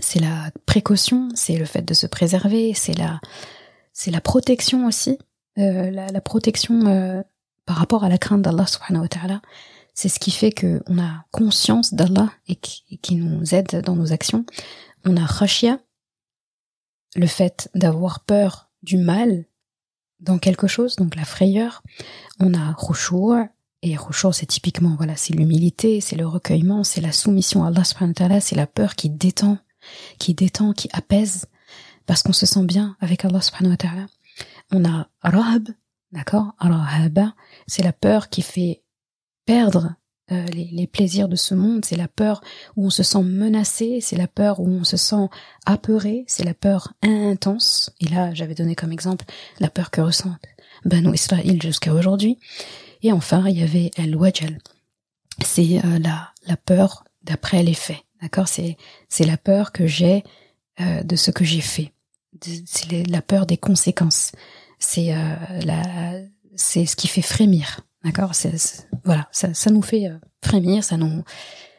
c'est 0.00 0.20
la 0.20 0.50
précaution, 0.66 1.28
c'est 1.34 1.56
le 1.56 1.64
fait 1.64 1.82
de 1.82 1.94
se 1.94 2.06
préserver, 2.06 2.74
c'est 2.74 2.96
la, 2.96 3.20
c'est 3.92 4.10
la 4.10 4.20
protection 4.20 4.86
aussi, 4.86 5.18
euh, 5.58 5.90
la, 5.90 6.06
la, 6.08 6.20
protection 6.20 6.86
euh, 6.86 7.22
par 7.66 7.76
rapport 7.76 8.04
à 8.04 8.08
la 8.08 8.18
crainte 8.18 8.42
d'Allah 8.42 8.66
subhanahu 8.66 9.02
wa 9.02 9.08
ta'ala, 9.08 9.42
c'est 9.94 10.08
ce 10.08 10.18
qui 10.18 10.30
fait 10.30 10.52
que 10.52 10.82
on 10.86 10.98
a 10.98 11.24
conscience 11.30 11.94
d'Allah 11.94 12.30
et 12.48 12.56
qui, 12.56 13.16
nous 13.16 13.54
aide 13.54 13.82
dans 13.84 13.96
nos 13.96 14.12
actions. 14.12 14.46
On 15.04 15.16
a 15.16 15.26
khashia, 15.26 15.78
le 17.14 17.26
fait 17.26 17.68
d'avoir 17.74 18.20
peur 18.20 18.70
du 18.82 18.96
mal 18.96 19.44
dans 20.20 20.38
quelque 20.38 20.66
chose, 20.66 20.96
donc 20.96 21.14
la 21.14 21.24
frayeur. 21.24 21.82
On 22.40 22.54
a 22.54 22.74
khushu' 22.74 23.48
et 23.82 23.96
khushu' 23.96 24.32
c'est 24.32 24.46
typiquement 24.46 24.94
voilà, 24.96 25.16
c'est 25.16 25.34
l'humilité, 25.34 26.00
c'est 26.00 26.16
le 26.16 26.26
recueillement, 26.26 26.84
c'est 26.84 27.00
la 27.00 27.12
soumission 27.12 27.64
à 27.64 27.68
Allah 27.68 27.84
subhanahu 27.84 28.40
c'est 28.40 28.56
la 28.56 28.66
peur 28.66 28.94
qui 28.94 29.10
détend, 29.10 29.58
qui 30.18 30.34
détend, 30.34 30.72
qui 30.72 30.88
apaise 30.92 31.46
parce 32.06 32.22
qu'on 32.22 32.32
se 32.32 32.46
sent 32.46 32.64
bien 32.64 32.96
avec 33.00 33.24
Allah 33.24 33.40
subhanahu 33.40 33.76
wa. 33.82 34.06
On 34.72 34.84
a 34.84 35.08
rahab, 35.22 35.68
d'accord? 36.12 36.52
Rahaba, 36.58 37.34
c'est 37.66 37.82
la 37.82 37.92
peur 37.92 38.28
qui 38.28 38.42
fait 38.42 38.82
perdre 39.44 39.94
euh, 40.30 40.46
les, 40.46 40.86
plaisirs 40.86 41.28
de 41.28 41.36
ce 41.36 41.54
monde, 41.54 41.84
c'est 41.84 41.96
la 41.96 42.08
peur 42.08 42.42
où 42.76 42.86
on 42.86 42.90
se 42.90 43.02
sent 43.02 43.22
menacé, 43.22 43.98
c'est 44.00 44.16
la 44.16 44.28
peur 44.28 44.60
où 44.60 44.68
on 44.68 44.84
se 44.84 44.96
sent 44.96 45.28
apeuré, 45.66 46.24
c'est 46.26 46.44
la 46.44 46.54
peur 46.54 46.94
intense. 47.02 47.92
Et 48.00 48.06
là, 48.06 48.32
j'avais 48.32 48.54
donné 48.54 48.74
comme 48.74 48.92
exemple 48.92 49.24
la 49.58 49.68
peur 49.68 49.90
que 49.90 50.00
ressentent 50.00 50.46
Banu 50.84 51.12
Israël 51.12 51.60
jusqu'à 51.60 51.92
aujourd'hui. 51.92 52.38
Et 53.02 53.12
enfin, 53.12 53.48
il 53.48 53.58
y 53.58 53.62
avait 53.62 53.90
El 53.96 54.16
Wajal. 54.16 54.58
C'est 55.44 55.84
euh, 55.84 55.98
la, 55.98 56.32
la 56.46 56.56
peur 56.56 57.04
d'après 57.22 57.62
les 57.62 57.74
faits. 57.74 58.02
D'accord? 58.20 58.48
C'est 58.48 58.76
la 59.20 59.36
peur 59.36 59.72
que 59.72 59.86
j'ai 59.86 60.22
euh, 60.80 61.02
de 61.02 61.16
ce 61.16 61.30
que 61.30 61.44
j'ai 61.44 61.60
fait. 61.60 61.92
C'est 62.66 63.06
la 63.08 63.22
peur 63.22 63.46
des 63.46 63.56
conséquences. 63.56 64.32
C'est 64.78 65.14
la 65.64 66.22
c'est 66.56 66.86
ce 66.86 66.96
qui 66.96 67.08
fait 67.08 67.22
frémir. 67.22 67.80
D'accord? 68.04 68.32
Voilà, 69.04 69.28
ça, 69.32 69.54
ça, 69.54 69.70
nous 69.70 69.82
fait 69.82 70.08
euh, 70.08 70.18
frémir, 70.44 70.82
ça 70.82 70.96
nous, 70.96 71.24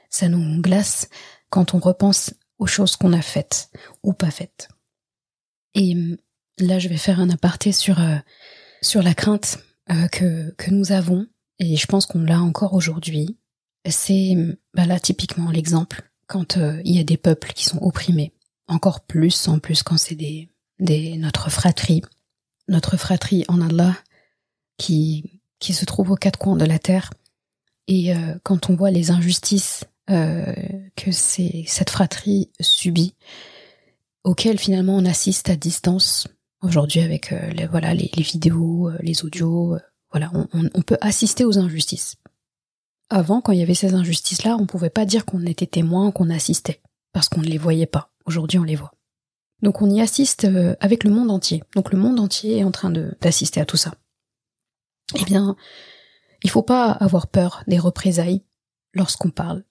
ça 0.10 0.30
nous 0.30 0.62
glace 0.62 1.10
quand 1.50 1.74
on 1.74 1.80
repense 1.80 2.34
aux 2.60 2.68
choses 2.68 2.96
qu'on 2.96 3.14
a 3.14 3.22
faites 3.22 3.70
ou 4.04 4.14
pas 4.14 4.32
faites. 4.32 4.70
Et 5.74 5.94
hum, 5.94 6.18
là, 6.60 6.80
je 6.80 6.88
vais 6.88 6.98
faire 6.98 7.20
un 7.20 7.30
aparté 7.30 7.72
sur 7.72 8.00
euh, 8.00 8.18
sur 8.82 9.04
la 9.04 9.14
crainte 9.14 9.60
euh, 9.92 10.08
que 10.08 10.52
que 10.52 10.72
nous 10.72 10.92
avons, 10.92 11.28
et 11.60 11.76
je 11.76 11.86
pense 11.86 12.06
qu'on 12.06 12.24
l'a 12.24 12.42
encore 12.42 12.74
aujourd'hui. 12.74 13.38
C'est 13.90 14.36
bah 14.74 14.86
là 14.86 15.00
typiquement 15.00 15.52
l'exemple 15.52 16.10
quand 16.28 16.58
il 16.58 16.96
y 16.96 17.00
a 17.00 17.04
des 17.04 17.18
peuples 17.18 17.52
qui 17.54 17.66
sont 17.66 17.80
opprimés, 17.82 18.34
encore 18.68 19.02
plus 19.02 19.48
en 19.48 19.60
plus 19.60 19.84
quand 19.84 19.98
c'est 19.98 20.16
des 20.16 20.50
des 20.80 21.18
notre 21.18 21.50
fratrie, 21.50 22.02
notre 22.68 22.98
fratrie 22.98 23.44
en 23.50 23.62
Allah 23.62 23.96
qui 24.78 25.42
qui 25.60 25.74
se 25.74 25.86
trouve 25.86 26.12
aux 26.12 26.16
quatre 26.16 26.40
coins 26.40 26.58
de 26.58 26.66
la 26.66 26.80
terre. 26.80 27.10
Et 27.88 28.14
euh, 28.14 28.36
quand 28.44 28.70
on 28.70 28.76
voit 28.76 28.92
les 28.92 29.12
injustices 29.12 29.86
euh, 30.10 30.54
que 30.96 31.12
c'est 31.12 31.64
cette 31.68 31.90
fratrie 31.90 32.52
subit, 32.60 33.16
auxquelles 34.24 34.60
finalement 34.60 34.96
on 34.96 35.06
assiste 35.06 35.50
à 35.50 35.56
distance 35.56 36.28
aujourd'hui 36.64 37.02
avec 37.02 37.32
euh, 37.32 37.48
les, 37.52 37.68
voilà 37.68 37.94
les, 37.94 38.10
vidéos, 38.18 38.92
les 39.00 39.24
audios, 39.24 39.78
voilà, 40.12 40.32
on, 40.54 40.82
peut 40.82 40.98
assister 41.02 41.46
aux 41.46 41.58
injustices. 41.58 42.16
Avant, 43.10 43.42
quand 43.42 43.52
il 43.52 43.60
y 43.60 43.64
avait 43.64 43.74
ces 43.74 43.94
injustices-là, 43.94 44.58
on 44.60 44.66
pouvait 44.66 44.90
pas 44.90 45.06
dire 45.06 45.26
qu'on 45.26 45.46
était 45.46 45.68
témoin, 45.68 46.12
qu'on 46.12 46.30
assistait, 46.30 46.82
parce 47.12 47.30
qu'on 47.30 47.42
ne 47.42 47.48
les 47.48 47.58
voyait 47.58 47.86
pas. 47.86 48.12
Aujourd'hui, 48.26 48.60
on 48.60 48.64
les 48.64 48.76
voit. 48.76 48.94
Donc 49.62 49.82
on 49.82 49.90
y 49.90 50.02
assiste 50.02 50.48
avec 50.80 51.04
le 51.04 51.10
monde 51.10 51.32
entier. 51.32 51.64
Donc 51.76 51.92
le 51.92 51.98
monde 51.98 52.20
entier 52.20 52.60
est 52.60 52.64
en 52.64 52.72
train 52.72 52.92
d'assister 52.92 53.60
à 53.60 53.66
tout 53.66 53.78
ça 53.78 53.94
eh 55.20 55.26
bien, 55.26 55.56
il 56.44 56.50
faut 56.50 56.64
pas 56.64 56.92
avoir 56.92 57.28
peur 57.28 57.64
des 57.68 57.80
représailles 57.80 58.44
lorsqu'on 58.94 59.30
parle. 59.30 59.64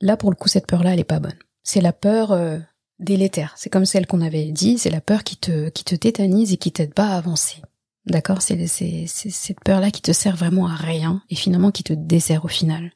Là, 0.00 0.16
pour 0.16 0.30
le 0.30 0.36
coup, 0.36 0.48
cette 0.48 0.66
peur-là, 0.66 0.92
elle 0.92 1.00
est 1.00 1.04
pas 1.04 1.20
bonne. 1.20 1.38
C'est 1.62 1.80
la 1.80 1.92
peur 1.92 2.32
euh, 2.32 2.58
délétère. 3.04 3.54
C'est 3.56 3.70
comme 3.70 3.86
celle 3.86 4.06
qu'on 4.06 4.20
avait 4.20 4.50
dit, 4.50 4.78
c'est 4.78 4.90
la 4.90 5.00
peur 5.00 5.24
qui 5.24 5.36
te, 5.36 5.68
qui 5.68 5.84
te 5.84 5.94
tétanise 5.94 6.52
et 6.52 6.56
qui 6.56 6.72
t'aide 6.72 6.94
pas 6.94 7.08
à 7.08 7.16
avancer. 7.16 7.62
D'accord? 8.06 8.42
C'est 8.42 8.66
cette 8.66 9.60
peur-là 9.64 9.90
qui 9.90 10.02
te 10.02 10.12
sert 10.12 10.36
vraiment 10.36 10.66
à 10.66 10.74
rien 10.74 11.22
et 11.30 11.36
finalement 11.36 11.70
qui 11.70 11.84
te 11.84 11.92
dessert 11.92 12.44
au 12.44 12.48
final. 12.48 12.92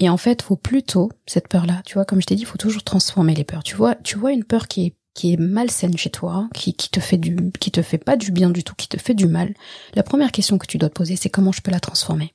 Et 0.00 0.08
en 0.08 0.16
fait, 0.16 0.42
faut 0.42 0.56
plutôt 0.56 1.10
cette 1.26 1.48
peur-là, 1.48 1.82
tu 1.84 1.94
vois, 1.94 2.04
comme 2.04 2.20
je 2.20 2.26
t'ai 2.26 2.34
dit, 2.34 2.44
faut 2.44 2.58
toujours 2.58 2.82
transformer 2.82 3.34
les 3.34 3.44
peurs. 3.44 3.62
Tu 3.62 3.76
vois, 3.76 3.94
tu 3.94 4.18
vois 4.18 4.32
une 4.32 4.44
peur 4.44 4.66
qui 4.66 4.86
est 4.86 4.94
qui 5.14 5.32
est 5.32 5.36
malsaine 5.36 5.96
chez 5.96 6.10
toi, 6.10 6.48
qui, 6.52 6.74
qui 6.74 6.90
te 6.90 6.98
fait 6.98 7.18
du, 7.18 7.36
qui 7.60 7.70
te 7.70 7.82
fait 7.82 7.98
pas 7.98 8.16
du 8.16 8.32
bien 8.32 8.50
du 8.50 8.64
tout, 8.64 8.74
qui 8.74 8.88
te 8.88 8.98
fait 8.98 9.14
du 9.14 9.26
mal, 9.26 9.54
la 9.94 10.02
première 10.02 10.32
question 10.32 10.58
que 10.58 10.66
tu 10.66 10.76
dois 10.76 10.88
te 10.88 10.94
poser, 10.94 11.14
c'est 11.14 11.30
comment 11.30 11.52
je 11.52 11.62
peux 11.62 11.70
la 11.70 11.78
transformer? 11.78 12.34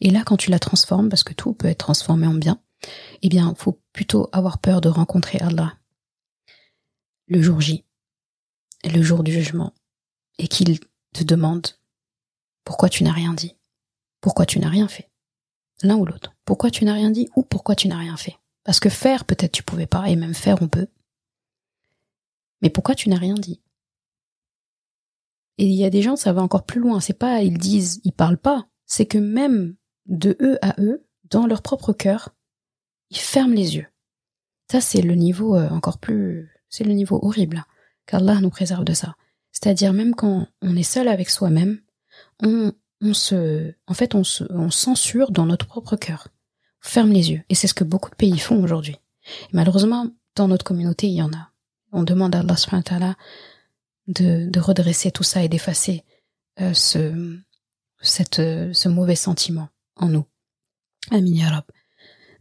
Et 0.00 0.10
là, 0.10 0.22
quand 0.24 0.38
tu 0.38 0.50
la 0.50 0.58
transformes, 0.58 1.10
parce 1.10 1.24
que 1.24 1.34
tout 1.34 1.52
peut 1.52 1.68
être 1.68 1.78
transformé 1.78 2.26
en 2.26 2.34
bien, 2.34 2.58
eh 3.22 3.28
bien, 3.28 3.54
faut 3.56 3.78
plutôt 3.92 4.28
avoir 4.32 4.58
peur 4.58 4.80
de 4.80 4.88
rencontrer 4.88 5.38
Allah 5.40 5.74
le 7.26 7.42
jour 7.42 7.60
J, 7.60 7.84
le 8.84 9.02
jour 9.02 9.22
du 9.22 9.32
jugement, 9.32 9.74
et 10.38 10.48
qu'il 10.48 10.78
te 11.12 11.24
demande 11.24 11.66
pourquoi 12.64 12.88
tu 12.88 13.04
n'as 13.04 13.12
rien 13.12 13.34
dit, 13.34 13.56
pourquoi 14.20 14.46
tu 14.46 14.58
n'as 14.58 14.68
rien 14.68 14.88
fait, 14.88 15.10
l'un 15.82 15.96
ou 15.96 16.04
l'autre, 16.04 16.34
pourquoi 16.44 16.70
tu 16.70 16.84
n'as 16.84 16.94
rien 16.94 17.10
dit 17.10 17.28
ou 17.36 17.42
pourquoi 17.42 17.74
tu 17.74 17.88
n'as 17.88 17.98
rien 17.98 18.16
fait. 18.16 18.36
Parce 18.64 18.80
que 18.80 18.88
faire, 18.88 19.24
peut-être 19.24 19.52
tu 19.52 19.62
pouvais 19.62 19.86
pas, 19.86 20.08
et 20.08 20.16
même 20.16 20.34
faire, 20.34 20.60
on 20.60 20.68
peut, 20.68 20.88
mais 22.62 22.70
pourquoi 22.70 22.94
tu 22.94 23.08
n'as 23.08 23.18
rien 23.18 23.34
dit? 23.34 23.60
Et 25.58 25.66
il 25.66 25.74
y 25.74 25.84
a 25.84 25.90
des 25.90 26.02
gens, 26.02 26.16
ça 26.16 26.32
va 26.32 26.42
encore 26.42 26.64
plus 26.64 26.80
loin. 26.80 27.00
C'est 27.00 27.18
pas, 27.18 27.42
ils 27.42 27.58
disent, 27.58 28.00
ils 28.04 28.12
parlent 28.12 28.38
pas. 28.38 28.68
C'est 28.86 29.06
que 29.06 29.18
même 29.18 29.76
de 30.06 30.36
eux 30.40 30.58
à 30.62 30.74
eux, 30.80 31.06
dans 31.24 31.46
leur 31.46 31.62
propre 31.62 31.92
cœur, 31.92 32.34
ils 33.10 33.18
ferment 33.18 33.54
les 33.54 33.76
yeux. 33.76 33.86
Ça, 34.70 34.80
c'est 34.80 35.02
le 35.02 35.14
niveau 35.14 35.56
euh, 35.56 35.68
encore 35.70 35.98
plus, 35.98 36.50
c'est 36.76 36.84
le 36.84 36.92
niveau 36.92 37.18
horrible. 37.22 37.64
Qu'Allah 38.04 38.40
nous 38.40 38.50
préserve 38.50 38.84
de 38.84 38.92
ça. 38.92 39.16
C'est-à-dire 39.50 39.94
même 39.94 40.14
quand 40.14 40.46
on 40.60 40.76
est 40.76 40.82
seul 40.82 41.08
avec 41.08 41.30
soi-même, 41.30 41.80
on, 42.42 42.70
on 43.00 43.14
se, 43.14 43.72
en 43.86 43.94
fait, 43.94 44.14
on 44.14 44.24
se, 44.24 44.44
on 44.50 44.70
censure 44.70 45.30
dans 45.30 45.46
notre 45.46 45.66
propre 45.66 45.96
cœur. 45.96 46.28
On 46.84 46.88
ferme 46.88 47.12
les 47.12 47.30
yeux. 47.30 47.42
Et 47.48 47.54
c'est 47.54 47.66
ce 47.66 47.72
que 47.72 47.82
beaucoup 47.84 48.10
de 48.10 48.14
pays 48.14 48.38
font 48.38 48.62
aujourd'hui. 48.62 48.96
Malheureusement, 49.52 50.10
dans 50.34 50.48
notre 50.48 50.66
communauté, 50.66 51.06
il 51.06 51.14
y 51.14 51.22
en 51.22 51.32
a. 51.32 51.50
On 51.92 52.02
demande 52.02 52.34
à 52.34 52.40
Allah 52.40 52.56
subhanahu 52.56 53.14
de, 54.08 54.50
de 54.50 54.60
redresser 54.60 55.10
tout 55.10 55.22
ça 55.22 55.42
et 55.42 55.48
d'effacer 55.48 56.04
euh, 56.60 56.74
ce, 56.74 57.38
cette, 58.02 58.38
euh, 58.38 58.70
ce 58.74 58.90
mauvais 58.90 59.16
sentiment 59.16 59.70
en 59.96 60.08
nous. 60.08 60.26
Amin 61.10 61.62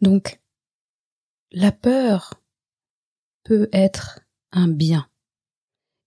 Donc, 0.01 0.41
la 1.53 1.71
peur 1.71 2.41
peut 3.45 3.69
être 3.71 4.19
un 4.55 4.67
bien. 4.67 5.07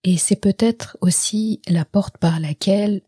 Et 0.03 0.17
c'est 0.17 0.37
peut-être 0.37 0.97
aussi 1.01 1.61
la 1.69 1.85
porte 1.85 2.19
par 2.19 2.41
laquelle 2.41 3.03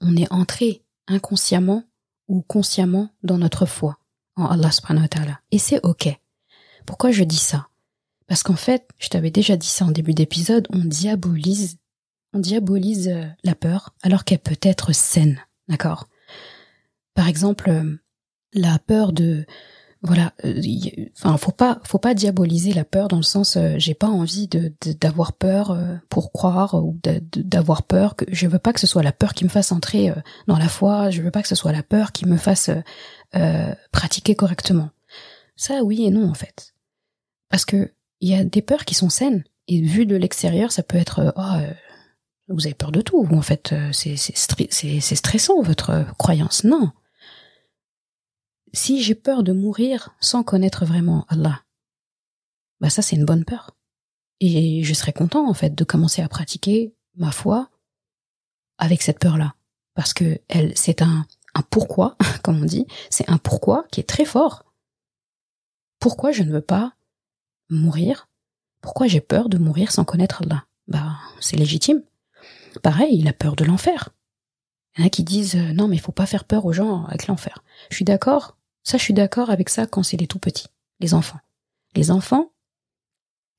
on 0.00 0.16
est 0.16 0.32
entré 0.32 0.84
inconsciemment 1.06 1.84
ou 2.28 2.42
consciemment 2.42 3.10
dans 3.22 3.38
notre 3.38 3.66
foi 3.66 3.98
en 4.36 4.46
Allah 4.46 4.70
subhanahu 4.70 5.02
wa 5.02 5.08
ta'ala. 5.08 5.40
Et 5.50 5.58
c'est 5.58 5.84
ok. 5.84 6.08
Pourquoi 6.86 7.10
je 7.10 7.24
dis 7.24 7.36
ça? 7.36 7.68
Parce 8.26 8.42
qu'en 8.42 8.56
fait, 8.56 8.88
je 8.98 9.08
t'avais 9.08 9.30
déjà 9.30 9.56
dit 9.56 9.66
ça 9.66 9.84
en 9.84 9.90
début 9.90 10.14
d'épisode, 10.14 10.68
on 10.70 10.84
diabolise, 10.84 11.78
on 12.32 12.38
diabolise 12.38 13.08
euh, 13.08 13.26
la 13.42 13.54
peur 13.54 13.94
alors 14.02 14.24
qu'elle 14.24 14.38
peut 14.38 14.58
être 14.62 14.92
saine, 14.92 15.40
d'accord? 15.66 16.08
Par 17.14 17.26
exemple, 17.26 17.70
euh, 17.70 17.96
la 18.52 18.78
peur 18.78 19.12
de, 19.12 19.46
voilà, 20.02 20.32
euh, 20.44 20.60
enfin, 21.16 21.36
faut 21.36 21.52
pas, 21.52 21.80
faut 21.84 21.98
pas 21.98 22.14
diaboliser 22.14 22.72
la 22.72 22.84
peur 22.84 23.08
dans 23.08 23.16
le 23.16 23.22
sens, 23.22 23.58
j'ai 23.76 23.94
pas 23.94 24.06
envie 24.06 24.46
de 24.46 24.72
d'avoir 25.00 25.32
peur 25.32 25.76
pour 26.08 26.32
croire 26.32 26.74
ou 26.74 26.98
d'avoir 27.34 27.82
peur 27.82 28.14
que 28.14 28.24
je 28.30 28.46
veux 28.46 28.60
pas 28.60 28.72
que 28.72 28.80
ce 28.80 28.86
soit 28.86 29.02
la 29.02 29.12
peur 29.12 29.34
qui 29.34 29.44
me 29.44 29.48
fasse 29.48 29.72
entrer 29.72 30.12
dans 30.46 30.58
la 30.58 30.68
foi, 30.68 31.10
je 31.10 31.20
veux 31.20 31.32
pas 31.32 31.42
que 31.42 31.48
ce 31.48 31.56
soit 31.56 31.72
la 31.72 31.82
peur 31.82 32.12
qui 32.12 32.26
me 32.26 32.36
fasse 32.36 32.70
pratiquer 33.92 34.34
correctement. 34.34 34.90
Ça, 35.56 35.82
oui 35.82 36.04
et 36.04 36.10
non 36.10 36.30
en 36.30 36.34
fait, 36.34 36.74
parce 37.50 37.64
que 37.64 37.92
il 38.20 38.28
y 38.28 38.34
a 38.34 38.44
des 38.44 38.62
peurs 38.62 38.84
qui 38.84 38.94
sont 38.94 39.10
saines. 39.10 39.44
Et 39.68 39.82
vu 39.82 40.06
de 40.06 40.16
l'extérieur, 40.16 40.72
ça 40.72 40.82
peut 40.82 40.96
être 40.96 41.20
euh, 41.20 41.30
oh, 41.36 41.60
euh, 41.60 41.72
vous 42.48 42.66
avez 42.66 42.74
peur 42.74 42.90
de 42.90 43.02
tout, 43.02 43.18
ou 43.18 43.36
en 43.36 43.42
fait 43.42 43.72
euh, 43.72 43.90
c'est 43.92 44.16
c'est 44.16 45.14
stressant 45.14 45.62
votre 45.62 46.06
croyance. 46.18 46.64
Non. 46.64 46.90
Si 48.72 49.02
j'ai 49.02 49.14
peur 49.14 49.42
de 49.42 49.52
mourir 49.52 50.14
sans 50.20 50.42
connaître 50.42 50.84
vraiment 50.84 51.24
Allah, 51.28 51.62
bah 52.80 52.90
ça 52.90 53.02
c'est 53.02 53.16
une 53.16 53.24
bonne 53.24 53.44
peur. 53.44 53.76
Et 54.40 54.82
je 54.84 54.94
serais 54.94 55.12
content 55.12 55.48
en 55.48 55.54
fait 55.54 55.74
de 55.74 55.84
commencer 55.84 56.22
à 56.22 56.28
pratiquer 56.28 56.94
ma 57.16 57.32
foi 57.32 57.70
avec 58.78 59.02
cette 59.02 59.18
peur-là, 59.18 59.54
parce 59.94 60.14
que 60.14 60.40
elle 60.48 60.76
c'est 60.76 61.02
un 61.02 61.26
un 61.54 61.62
pourquoi, 61.62 62.16
comme 62.42 62.62
on 62.62 62.64
dit, 62.64 62.86
c'est 63.10 63.28
un 63.28 63.38
pourquoi 63.38 63.84
qui 63.90 64.00
est 64.00 64.08
très 64.08 64.24
fort. 64.24 64.64
Pourquoi 65.98 66.30
je 66.30 66.42
ne 66.42 66.52
veux 66.52 66.60
pas 66.60 66.94
mourir? 67.70 68.28
Pourquoi 68.80 69.08
j'ai 69.08 69.20
peur 69.20 69.48
de 69.48 69.58
mourir 69.58 69.90
sans 69.90 70.04
connaître 70.04 70.42
Allah? 70.42 70.64
Bah, 70.86 71.16
c'est 71.40 71.56
légitime. 71.56 72.02
Pareil, 72.82 73.18
il 73.18 73.28
a 73.28 73.32
peur 73.32 73.56
de 73.56 73.64
l'enfer. 73.64 74.10
Il 74.96 75.00
y 75.00 75.04
en 75.04 75.06
a 75.06 75.10
qui 75.10 75.24
disent 75.24 75.56
euh, 75.56 75.72
non 75.72 75.88
mais 75.88 75.96
il 75.96 76.00
faut 76.00 76.12
pas 76.12 76.26
faire 76.26 76.44
peur 76.44 76.64
aux 76.64 76.72
gens 76.72 77.04
avec 77.06 77.26
l'enfer. 77.26 77.64
Je 77.90 77.96
suis 77.96 78.04
d'accord. 78.04 78.57
Ça, 78.88 78.96
je 78.96 79.02
suis 79.02 79.12
d'accord 79.12 79.50
avec 79.50 79.68
ça 79.68 79.86
quand 79.86 80.02
c'est 80.02 80.16
les 80.16 80.26
tout 80.26 80.38
petits, 80.38 80.68
les 80.98 81.12
enfants. 81.12 81.40
Les 81.94 82.10
enfants, 82.10 82.52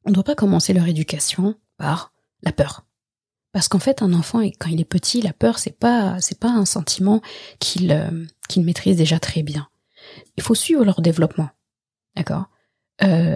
on 0.03 0.09
ne 0.09 0.15
doit 0.15 0.23
pas 0.23 0.33
commencer 0.33 0.73
leur 0.73 0.87
éducation 0.87 1.53
par 1.77 2.13
la 2.41 2.51
peur. 2.51 2.87
Parce 3.51 3.67
qu'en 3.67 3.77
fait, 3.77 4.01
un 4.01 4.13
enfant, 4.13 4.39
quand 4.39 4.71
il 4.71 4.81
est 4.81 4.85
petit, 4.85 5.21
la 5.21 5.31
peur, 5.31 5.59
c'est 5.59 5.77
pas, 5.77 6.19
c'est 6.19 6.39
pas 6.39 6.49
un 6.49 6.65
sentiment 6.65 7.21
qu'il 7.59 7.91
euh, 7.91 8.25
qu'il 8.47 8.63
maîtrise 8.63 8.97
déjà 8.97 9.19
très 9.19 9.43
bien. 9.43 9.69
Il 10.35 10.41
faut 10.41 10.55
suivre 10.55 10.83
leur 10.83 10.99
développement, 10.99 11.51
d'accord? 12.15 12.45
Euh, 13.03 13.35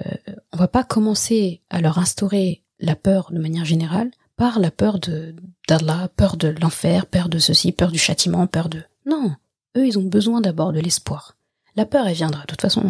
On 0.51 0.57
va 0.57 0.67
pas 0.67 0.83
commencer 0.83 1.61
à 1.69 1.79
leur 1.79 1.99
instaurer 1.99 2.63
la 2.79 2.95
peur 2.95 3.31
de 3.31 3.37
manière 3.37 3.65
générale 3.65 4.09
par 4.35 4.57
la 4.57 4.71
peur 4.71 4.97
de 4.97 5.35
d'Allah, 5.67 6.09
peur 6.15 6.37
de 6.37 6.47
l'enfer, 6.59 7.05
peur 7.05 7.29
de 7.29 7.37
ceci, 7.37 7.71
peur 7.71 7.91
du 7.91 7.99
châtiment, 7.99 8.47
peur 8.47 8.69
de 8.69 8.81
non. 9.05 9.35
Eux, 9.77 9.85
ils 9.85 9.99
ont 9.99 10.09
besoin 10.09 10.41
d'abord 10.41 10.73
de 10.73 10.79
l'espoir. 10.79 11.37
La 11.75 11.85
peur, 11.85 12.07
elle 12.07 12.15
viendra. 12.15 12.41
De 12.41 12.47
toute 12.47 12.61
façon, 12.61 12.83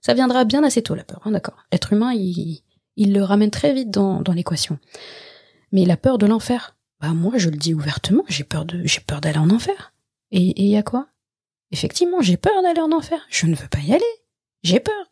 ça 0.00 0.14
viendra 0.14 0.44
bien 0.44 0.62
assez 0.62 0.82
tôt, 0.82 0.94
la 0.94 1.04
peur. 1.04 1.20
Hein, 1.24 1.30
d'accord. 1.30 1.56
L'être 1.72 1.92
humain, 1.92 2.12
il, 2.12 2.62
le 2.96 3.22
ramène 3.22 3.50
très 3.50 3.72
vite 3.72 3.90
dans, 3.90 4.20
dans 4.20 4.32
l'équation. 4.32 4.78
Mais 5.72 5.84
la 5.84 5.96
peur 5.96 6.18
de 6.18 6.26
l'enfer, 6.26 6.76
bah 7.00 7.12
moi 7.12 7.32
je 7.36 7.50
le 7.50 7.56
dis 7.56 7.74
ouvertement, 7.74 8.22
j'ai 8.28 8.44
peur 8.44 8.64
de 8.64 8.80
j'ai 8.84 9.00
peur 9.00 9.20
d'aller 9.20 9.38
en 9.38 9.50
enfer. 9.50 9.92
Et 10.30 10.62
il 10.62 10.70
y 10.70 10.76
a 10.76 10.82
quoi? 10.82 11.08
Effectivement, 11.70 12.20
j'ai 12.20 12.36
peur 12.36 12.62
d'aller 12.62 12.80
en 12.80 12.92
enfer. 12.92 13.26
Je 13.28 13.46
ne 13.46 13.54
veux 13.54 13.68
pas 13.68 13.80
y 13.80 13.92
aller. 13.92 14.04
J'ai 14.62 14.80
peur. 14.80 15.10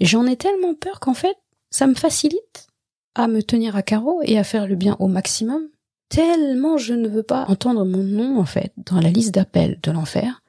J'en 0.00 0.26
ai 0.26 0.36
tellement 0.36 0.74
peur 0.74 1.00
qu'en 1.00 1.14
fait, 1.14 1.36
ça 1.70 1.86
me 1.86 1.94
facilite 1.94 2.68
à 3.14 3.28
me 3.28 3.42
tenir 3.42 3.76
à 3.76 3.82
carreau 3.82 4.20
et 4.22 4.38
à 4.38 4.44
faire 4.44 4.66
le 4.66 4.76
bien 4.76 4.96
au 4.98 5.08
maximum. 5.08 5.68
Tellement 6.08 6.76
je 6.76 6.94
ne 6.94 7.08
veux 7.08 7.22
pas 7.22 7.46
entendre 7.48 7.84
mon 7.84 8.02
nom 8.02 8.38
en 8.38 8.44
fait 8.44 8.72
dans 8.76 9.00
la 9.00 9.10
liste 9.10 9.34
d'appels 9.34 9.80
de 9.82 9.90
l'enfer. 9.90 10.42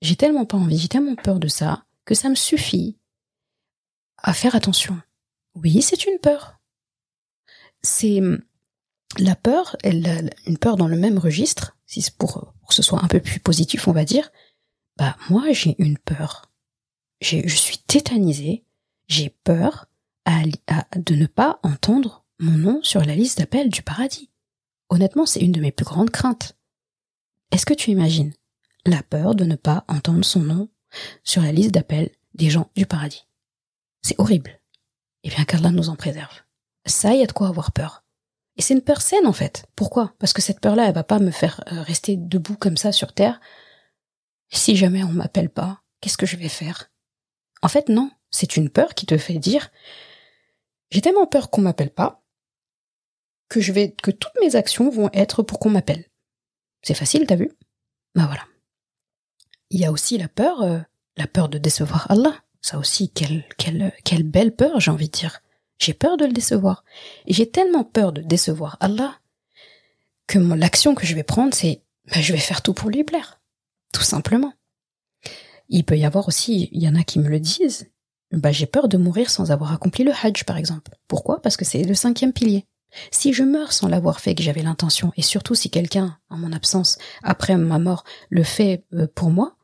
J'ai 0.00 0.16
tellement 0.16 0.46
pas 0.46 0.56
envie, 0.56 0.78
j'ai 0.78 0.88
tellement 0.88 1.16
peur 1.16 1.38
de 1.38 1.48
ça 1.48 1.84
que 2.04 2.14
ça 2.14 2.28
me 2.28 2.34
suffit 2.34 2.98
à 4.18 4.32
faire 4.32 4.54
attention. 4.54 5.00
Oui, 5.54 5.82
c'est 5.82 6.06
une 6.06 6.18
peur. 6.18 6.58
C'est 7.82 8.20
la 9.18 9.36
peur, 9.36 9.76
elle, 9.82 10.30
une 10.46 10.58
peur 10.58 10.76
dans 10.76 10.88
le 10.88 10.96
même 10.96 11.18
registre, 11.18 11.76
si 11.86 12.02
c'est 12.02 12.16
pour, 12.16 12.54
que 12.68 12.74
ce 12.74 12.82
soit 12.82 13.02
un 13.02 13.08
peu 13.08 13.20
plus 13.20 13.40
positif, 13.40 13.88
on 13.88 13.92
va 13.92 14.04
dire, 14.04 14.30
bah 14.96 15.16
moi 15.30 15.52
j'ai 15.52 15.74
une 15.78 15.98
peur. 15.98 16.50
je 17.20 17.48
suis 17.48 17.78
tétanisée, 17.78 18.64
j'ai 19.08 19.30
peur 19.30 19.86
à, 20.24 20.42
de 20.96 21.14
ne 21.14 21.26
pas 21.26 21.58
entendre 21.62 22.24
mon 22.38 22.56
nom 22.56 22.82
sur 22.82 23.00
la 23.00 23.14
liste 23.14 23.38
d'appel 23.38 23.70
du 23.70 23.82
paradis. 23.82 24.30
Honnêtement, 24.90 25.26
c'est 25.26 25.40
une 25.40 25.52
de 25.52 25.60
mes 25.60 25.72
plus 25.72 25.84
grandes 25.84 26.10
craintes. 26.10 26.56
Est-ce 27.50 27.66
que 27.66 27.74
tu 27.74 27.90
imagines 27.90 28.32
la 28.86 29.02
peur 29.02 29.34
de 29.34 29.44
ne 29.44 29.56
pas 29.56 29.84
entendre 29.88 30.24
son 30.24 30.40
nom 30.40 30.68
sur 31.22 31.42
la 31.42 31.52
liste 31.52 31.72
d'appel 31.72 32.10
des 32.34 32.50
gens 32.50 32.70
du 32.76 32.86
paradis 32.86 33.26
C'est 34.02 34.18
horrible. 34.18 34.60
Eh 35.24 35.30
bien 35.30 35.44
qu'Allah 35.44 35.70
nous 35.70 35.88
en 35.88 35.96
préserve. 35.96 36.42
Ça, 36.86 37.14
y 37.14 37.22
a 37.22 37.26
de 37.26 37.32
quoi 37.32 37.48
avoir 37.48 37.72
peur. 37.72 38.04
Et 38.56 38.62
c'est 38.62 38.74
une 38.74 38.82
peur 38.82 39.02
saine 39.02 39.26
en 39.26 39.32
fait. 39.32 39.66
Pourquoi? 39.76 40.14
Parce 40.18 40.32
que 40.32 40.42
cette 40.42 40.60
peur-là, 40.60 40.86
elle 40.88 40.94
va 40.94 41.04
pas 41.04 41.18
me 41.18 41.30
faire 41.30 41.62
euh, 41.72 41.82
rester 41.82 42.16
debout 42.16 42.56
comme 42.56 42.76
ça 42.76 42.92
sur 42.92 43.12
terre. 43.12 43.40
Si 44.50 44.76
jamais 44.76 45.04
on 45.04 45.12
m'appelle 45.12 45.50
pas, 45.50 45.82
qu'est-ce 46.00 46.16
que 46.16 46.26
je 46.26 46.36
vais 46.36 46.48
faire? 46.48 46.90
En 47.62 47.68
fait, 47.68 47.88
non. 47.88 48.10
C'est 48.30 48.56
une 48.56 48.68
peur 48.68 48.94
qui 48.94 49.06
te 49.06 49.16
fait 49.16 49.38
dire 49.38 49.70
j'ai 50.90 51.00
tellement 51.00 51.26
peur 51.26 51.50
qu'on 51.50 51.60
m'appelle 51.60 51.92
pas 51.92 52.22
que 53.48 53.60
je 53.60 53.72
vais 53.72 53.92
que 53.92 54.10
toutes 54.10 54.38
mes 54.40 54.56
actions 54.56 54.90
vont 54.90 55.10
être 55.12 55.42
pour 55.42 55.58
qu'on 55.58 55.70
m'appelle. 55.70 56.06
C'est 56.82 56.94
facile, 56.94 57.26
t'as 57.26 57.36
vu? 57.36 57.50
Bah 58.14 58.26
voilà. 58.26 58.47
Il 59.70 59.80
y 59.80 59.84
a 59.84 59.92
aussi 59.92 60.18
la 60.18 60.28
peur, 60.28 60.62
euh, 60.62 60.78
la 61.16 61.26
peur 61.26 61.48
de 61.48 61.58
décevoir 61.58 62.10
Allah. 62.10 62.34
Ça 62.60 62.78
aussi, 62.78 63.10
quelle 63.10 63.44
belle 64.24 64.54
peur, 64.54 64.80
j'ai 64.80 64.90
envie 64.90 65.08
de 65.08 65.12
dire. 65.12 65.40
J'ai 65.78 65.94
peur 65.94 66.16
de 66.16 66.24
le 66.24 66.32
décevoir. 66.32 66.84
J'ai 67.26 67.48
tellement 67.48 67.84
peur 67.84 68.12
de 68.12 68.20
décevoir 68.20 68.76
Allah 68.80 69.18
que 70.26 70.38
l'action 70.38 70.94
que 70.94 71.06
je 71.06 71.14
vais 71.14 71.22
prendre, 71.22 71.54
c'est 71.54 71.82
bah, 72.06 72.20
je 72.20 72.32
vais 72.32 72.38
faire 72.38 72.62
tout 72.62 72.74
pour 72.74 72.90
lui 72.90 73.04
plaire. 73.04 73.40
Tout 73.92 74.02
simplement. 74.02 74.52
Il 75.68 75.84
peut 75.84 75.98
y 75.98 76.04
avoir 76.04 76.28
aussi, 76.28 76.68
il 76.72 76.82
y 76.82 76.88
en 76.88 76.94
a 76.94 77.02
qui 77.02 77.18
me 77.18 77.28
le 77.28 77.40
disent, 77.40 77.90
bah, 78.32 78.52
j'ai 78.52 78.66
peur 78.66 78.88
de 78.88 78.96
mourir 78.96 79.30
sans 79.30 79.50
avoir 79.50 79.72
accompli 79.72 80.04
le 80.04 80.12
Hajj, 80.12 80.44
par 80.44 80.56
exemple. 80.56 80.92
Pourquoi? 81.06 81.40
Parce 81.42 81.56
que 81.56 81.64
c'est 81.64 81.84
le 81.84 81.94
cinquième 81.94 82.32
pilier. 82.32 82.66
Si 83.10 83.34
je 83.34 83.42
meurs 83.42 83.72
sans 83.72 83.88
l'avoir 83.88 84.20
fait, 84.20 84.34
que 84.34 84.42
j'avais 84.42 84.62
l'intention, 84.62 85.12
et 85.16 85.22
surtout 85.22 85.54
si 85.54 85.70
quelqu'un, 85.70 86.18
en 86.30 86.38
mon 86.38 86.52
absence, 86.52 86.98
après 87.22 87.56
ma 87.56 87.78
mort, 87.78 88.04
le 88.30 88.42
fait 88.42 88.84
euh, 88.94 89.06
pour 89.14 89.30
moi, 89.30 89.56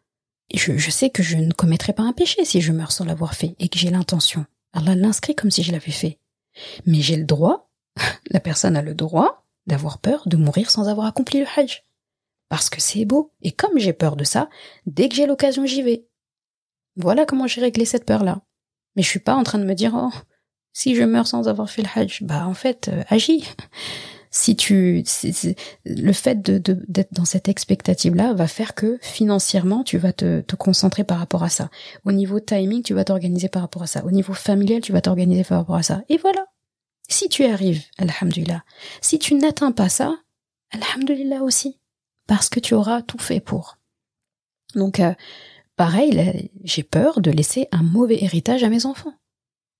je, 0.52 0.90
sais 0.90 1.10
que 1.10 1.22
je 1.22 1.36
ne 1.36 1.52
commettrai 1.52 1.92
pas 1.92 2.02
un 2.02 2.12
péché 2.12 2.44
si 2.44 2.60
je 2.60 2.72
meurs 2.72 2.92
sans 2.92 3.04
l'avoir 3.04 3.34
fait 3.34 3.54
et 3.58 3.68
que 3.68 3.78
j'ai 3.78 3.90
l'intention. 3.90 4.46
Allah 4.72 4.94
l'inscrit 4.94 5.34
comme 5.34 5.50
si 5.50 5.62
je 5.62 5.72
l'avais 5.72 5.92
fait. 5.92 6.18
Mais 6.86 7.00
j'ai 7.00 7.16
le 7.16 7.24
droit, 7.24 7.70
la 8.30 8.40
personne 8.40 8.76
a 8.76 8.82
le 8.82 8.94
droit 8.94 9.44
d'avoir 9.66 9.98
peur 9.98 10.22
de 10.26 10.36
mourir 10.36 10.70
sans 10.70 10.88
avoir 10.88 11.06
accompli 11.06 11.40
le 11.40 11.46
Hajj. 11.56 11.82
Parce 12.48 12.68
que 12.68 12.80
c'est 12.80 13.04
beau. 13.04 13.32
Et 13.42 13.52
comme 13.52 13.78
j'ai 13.78 13.92
peur 13.92 14.16
de 14.16 14.24
ça, 14.24 14.48
dès 14.86 15.08
que 15.08 15.14
j'ai 15.14 15.26
l'occasion, 15.26 15.64
j'y 15.64 15.82
vais. 15.82 16.06
Voilà 16.96 17.26
comment 17.26 17.46
j'ai 17.46 17.60
réglé 17.60 17.84
cette 17.84 18.04
peur-là. 18.04 18.42
Mais 18.94 19.02
je 19.02 19.08
suis 19.08 19.20
pas 19.20 19.34
en 19.34 19.42
train 19.42 19.58
de 19.58 19.64
me 19.64 19.74
dire, 19.74 19.92
oh, 19.94 20.12
si 20.72 20.94
je 20.94 21.02
meurs 21.02 21.26
sans 21.26 21.48
avoir 21.48 21.70
fait 21.70 21.82
le 21.82 21.88
Hajj, 21.94 22.22
bah 22.22 22.46
en 22.46 22.54
fait, 22.54 22.88
euh, 22.88 23.02
agis 23.08 23.48
si 24.36 24.56
tu 24.56 25.04
le 25.84 26.12
fait 26.12 26.42
de 26.42 26.58
d'être 26.88 27.14
dans 27.14 27.24
cette 27.24 27.48
expectative 27.48 28.16
là 28.16 28.34
va 28.34 28.48
faire 28.48 28.74
que 28.74 28.98
financièrement 29.00 29.84
tu 29.84 29.96
vas 29.96 30.12
te, 30.12 30.40
te 30.40 30.56
concentrer 30.56 31.04
par 31.04 31.20
rapport 31.20 31.44
à 31.44 31.48
ça. 31.48 31.70
Au 32.04 32.10
niveau 32.10 32.40
timing 32.40 32.82
tu 32.82 32.94
vas 32.94 33.04
t'organiser 33.04 33.48
par 33.48 33.62
rapport 33.62 33.84
à 33.84 33.86
ça. 33.86 34.04
Au 34.04 34.10
niveau 34.10 34.34
familial 34.34 34.80
tu 34.80 34.90
vas 34.90 35.00
t'organiser 35.00 35.44
par 35.44 35.58
rapport 35.58 35.76
à 35.76 35.84
ça. 35.84 36.02
Et 36.08 36.16
voilà. 36.16 36.46
Si 37.08 37.28
tu 37.28 37.44
arrives 37.44 37.84
alhamdulillah. 37.96 38.64
Si 39.00 39.20
tu 39.20 39.34
n'atteins 39.36 39.70
pas 39.70 39.88
ça 39.88 40.16
alhamdulillah 40.72 41.44
aussi. 41.44 41.78
Parce 42.26 42.48
que 42.48 42.58
tu 42.58 42.74
auras 42.74 43.02
tout 43.02 43.18
fait 43.18 43.40
pour. 43.40 43.78
Donc 44.74 44.98
euh, 44.98 45.14
pareil 45.76 46.50
j'ai 46.64 46.82
peur 46.82 47.20
de 47.20 47.30
laisser 47.30 47.68
un 47.70 47.84
mauvais 47.84 48.24
héritage 48.24 48.64
à 48.64 48.68
mes 48.68 48.84
enfants. 48.84 49.14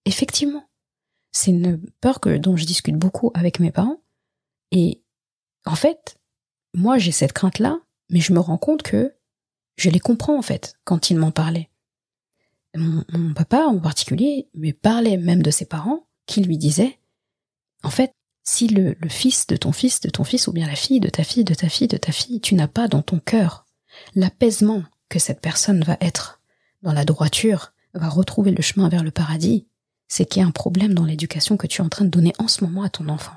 Effectivement. 0.04 0.62
C'est 1.32 1.50
une 1.50 1.80
peur 2.00 2.20
que 2.20 2.36
dont 2.36 2.56
je 2.56 2.66
discute 2.66 2.96
beaucoup 2.96 3.32
avec 3.34 3.58
mes 3.58 3.72
parents 3.72 3.98
et 4.70 5.02
en 5.66 5.74
fait, 5.74 6.16
moi 6.74 6.98
j'ai 6.98 7.12
cette 7.12 7.32
crainte-là, 7.32 7.80
mais 8.10 8.20
je 8.20 8.32
me 8.32 8.40
rends 8.40 8.58
compte 8.58 8.82
que 8.82 9.14
je 9.76 9.90
les 9.90 10.00
comprends 10.00 10.38
en 10.38 10.42
fait 10.42 10.76
quand 10.84 11.10
ils 11.10 11.16
m'en 11.16 11.30
parlaient. 11.30 11.70
Mon, 12.76 13.34
papa 13.34 13.66
en 13.66 13.78
particulier 13.78 14.48
me 14.54 14.72
parlait 14.72 15.16
même 15.16 15.42
de 15.42 15.50
ses 15.50 15.64
parents 15.64 16.06
qui 16.26 16.42
lui 16.42 16.58
disaient, 16.58 16.98
en 17.84 17.90
fait, 17.90 18.12
si 18.42 18.66
le, 18.66 18.96
le 18.98 19.08
fils 19.08 19.46
de 19.46 19.56
ton 19.56 19.70
fils, 19.70 20.00
de 20.00 20.10
ton 20.10 20.24
fils, 20.24 20.48
ou 20.48 20.52
bien 20.52 20.66
la 20.66 20.74
fille 20.74 21.00
de 21.00 21.08
ta 21.08 21.22
fille, 21.22 21.44
de 21.44 21.54
ta 21.54 21.68
fille, 21.68 21.86
de 21.86 21.96
ta 21.96 22.10
fille, 22.10 22.40
tu 22.40 22.54
n'as 22.56 22.66
pas 22.66 22.88
dans 22.88 23.02
ton 23.02 23.20
cœur 23.20 23.64
l'apaisement 24.14 24.82
que 25.08 25.18
cette 25.18 25.40
personne 25.40 25.84
va 25.84 25.96
être 26.00 26.40
dans 26.82 26.92
la 26.92 27.04
droiture, 27.04 27.72
va 27.94 28.08
retrouver 28.08 28.50
le 28.50 28.62
chemin 28.62 28.88
vers 28.88 29.04
le 29.04 29.10
paradis, 29.10 29.66
c'est 30.08 30.26
qu'il 30.26 30.40
y 30.40 30.44
a 30.44 30.48
un 30.48 30.52
problème 30.52 30.94
dans 30.94 31.04
l'éducation 31.04 31.56
que 31.56 31.66
tu 31.66 31.80
es 31.80 31.84
en 31.84 31.88
train 31.88 32.04
de 32.04 32.10
donner 32.10 32.32
en 32.38 32.48
ce 32.48 32.64
moment 32.64 32.82
à 32.82 32.90
ton 32.90 33.08
enfant. 33.08 33.34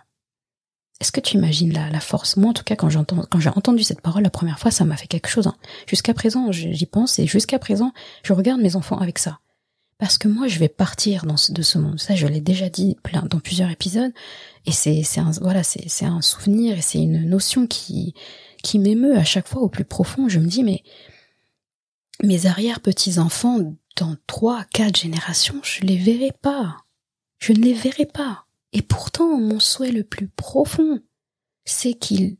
Est-ce 1.00 1.12
que 1.12 1.20
tu 1.20 1.38
imagines 1.38 1.74
la, 1.74 1.90
la 1.90 2.00
force? 2.00 2.38
Moi, 2.38 2.50
en 2.50 2.54
tout 2.54 2.64
cas, 2.64 2.76
quand 2.76 2.90
j'ai 2.90 3.50
entendu 3.50 3.84
cette 3.84 4.02
parole 4.02 4.24
la 4.24 4.32
première 4.32 4.60
fois, 4.60 4.72
ça 4.72 4.84
m'a 4.84 4.98
fait 4.98 5.08
quelque 5.08 5.30
chose. 5.30 5.48
Hein. 5.48 5.56
Jusqu'à 5.86 6.14
présent, 6.14 6.52
j'y 6.52 6.86
pense 6.88 7.20
et 7.20 7.28
jusqu'à 7.28 7.60
présent, 7.60 7.94
je 8.24 8.34
regarde 8.34 8.62
mes 8.62 8.76
enfants 8.76 8.98
avec 8.98 9.20
ça. 9.20 9.40
Parce 10.00 10.18
que 10.20 10.28
moi, 10.28 10.48
je 10.48 10.60
vais 10.60 10.70
partir 10.70 11.26
de 11.26 11.62
ce 11.62 11.78
monde. 11.78 12.00
Ça, 12.00 12.16
je 12.16 12.28
l'ai 12.28 12.42
déjà 12.42 12.70
dit 12.70 12.98
plein, 13.02 13.24
dans 13.24 13.40
plusieurs 13.40 13.70
épisodes. 13.70 14.12
Et 14.66 14.72
c'est, 14.72 15.04
un, 15.18 15.32
voilà, 15.42 15.64
c'est, 15.64 16.06
un 16.06 16.22
souvenir 16.22 16.78
et 16.78 16.82
c'est 16.82 17.00
une 17.00 17.28
notion 17.28 17.66
qui, 17.66 18.14
qui 18.64 18.78
m'émeut 18.78 19.18
à 19.18 19.24
chaque 19.24 19.48
fois 19.48 19.62
au 19.62 19.70
plus 19.70 19.86
profond. 19.86 20.30
Je 20.30 20.40
me 20.40 20.48
dis, 20.48 20.64
mais 20.64 20.84
mes 22.24 22.46
arrière 22.46 22.80
petits 22.80 23.18
enfants, 23.18 23.60
dans 23.96 24.16
trois, 24.28 24.66
quatre 24.66 25.00
générations, 25.00 25.60
je 25.64 25.82
les 25.82 25.98
verrai 25.98 26.32
pas. 26.42 26.78
Je 27.40 27.54
ne 27.54 27.60
les 27.60 27.74
verrai 27.74 28.06
pas. 28.06 28.47
Et 28.78 28.84
pourtant, 28.84 29.40
mon 29.40 29.60
souhait 29.60 29.92
le 29.92 30.04
plus 30.04 30.28
profond, 30.28 31.00
c'est 31.66 31.96
qu'ils 31.96 32.38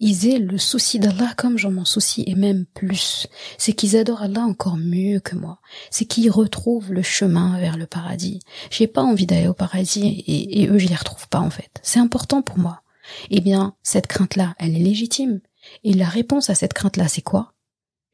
aient 0.00 0.38
le 0.38 0.56
souci 0.56 0.98
d'Allah 0.98 1.34
comme 1.36 1.58
j'en 1.58 1.70
m'en 1.70 1.84
soucie 1.84 2.24
et 2.26 2.34
même 2.34 2.64
plus. 2.64 3.26
C'est 3.58 3.74
qu'ils 3.74 3.98
adorent 3.98 4.22
Allah 4.22 4.40
encore 4.40 4.78
mieux 4.78 5.20
que 5.20 5.36
moi. 5.36 5.60
C'est 5.90 6.06
qu'ils 6.06 6.30
retrouvent 6.30 6.94
le 6.94 7.02
chemin 7.02 7.60
vers 7.60 7.76
le 7.76 7.84
paradis. 7.86 8.40
J'ai 8.70 8.86
pas 8.86 9.02
envie 9.02 9.26
d'aller 9.26 9.48
au 9.48 9.52
paradis 9.52 10.24
et, 10.26 10.62
et 10.62 10.68
eux 10.68 10.78
je 10.78 10.88
les 10.88 10.94
retrouve 10.94 11.28
pas 11.28 11.40
en 11.40 11.50
fait. 11.50 11.78
C'est 11.82 12.00
important 12.00 12.40
pour 12.40 12.56
moi. 12.56 12.80
Eh 13.28 13.42
bien, 13.42 13.76
cette 13.82 14.06
crainte-là, 14.06 14.54
elle 14.58 14.76
est 14.76 14.82
légitime. 14.82 15.42
Et 15.84 15.92
la 15.92 16.08
réponse 16.08 16.48
à 16.48 16.54
cette 16.54 16.72
crainte-là, 16.72 17.06
c'est 17.06 17.20
quoi? 17.20 17.52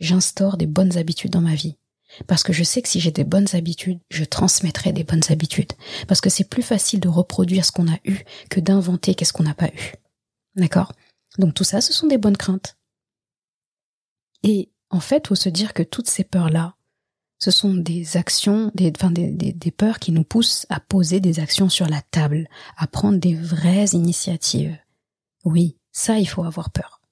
J'instaure 0.00 0.56
des 0.56 0.66
bonnes 0.66 0.98
habitudes 0.98 1.30
dans 1.30 1.40
ma 1.40 1.54
vie. 1.54 1.76
Parce 2.26 2.42
que 2.42 2.52
je 2.52 2.64
sais 2.64 2.82
que 2.82 2.88
si 2.88 3.00
j'ai 3.00 3.10
des 3.10 3.24
bonnes 3.24 3.48
habitudes, 3.54 4.00
je 4.10 4.24
transmettrai 4.24 4.92
des 4.92 5.04
bonnes 5.04 5.22
habitudes. 5.30 5.72
Parce 6.08 6.20
que 6.20 6.30
c'est 6.30 6.48
plus 6.48 6.62
facile 6.62 7.00
de 7.00 7.08
reproduire 7.08 7.64
ce 7.64 7.72
qu'on 7.72 7.90
a 7.90 7.98
eu 8.04 8.18
que 8.50 8.60
d'inventer 8.60 9.14
qu'est-ce 9.14 9.32
qu'on 9.32 9.42
n'a 9.42 9.54
pas 9.54 9.68
eu. 9.68 9.92
D'accord? 10.56 10.92
Donc 11.38 11.54
tout 11.54 11.64
ça, 11.64 11.80
ce 11.80 11.92
sont 11.92 12.06
des 12.06 12.18
bonnes 12.18 12.36
craintes. 12.36 12.76
Et 14.42 14.70
en 14.90 15.00
fait, 15.00 15.26
faut 15.26 15.34
se 15.34 15.48
dire 15.48 15.74
que 15.74 15.82
toutes 15.82 16.08
ces 16.08 16.24
peurs-là, 16.24 16.76
ce 17.38 17.50
sont 17.50 17.74
des 17.74 18.16
actions, 18.16 18.70
des, 18.74 18.92
des, 18.92 19.70
peurs 19.70 19.98
qui 19.98 20.12
nous 20.12 20.24
poussent 20.24 20.66
à 20.70 20.80
poser 20.80 21.20
des 21.20 21.40
actions 21.40 21.68
sur 21.68 21.88
la 21.88 22.00
table, 22.00 22.48
à 22.76 22.86
prendre 22.86 23.18
des 23.18 23.34
vraies 23.34 23.88
initiatives. 23.92 24.78
Oui, 25.44 25.76
ça, 25.92 26.18
il 26.18 26.26
faut 26.26 26.44
avoir 26.44 26.70
peur. 26.70 27.02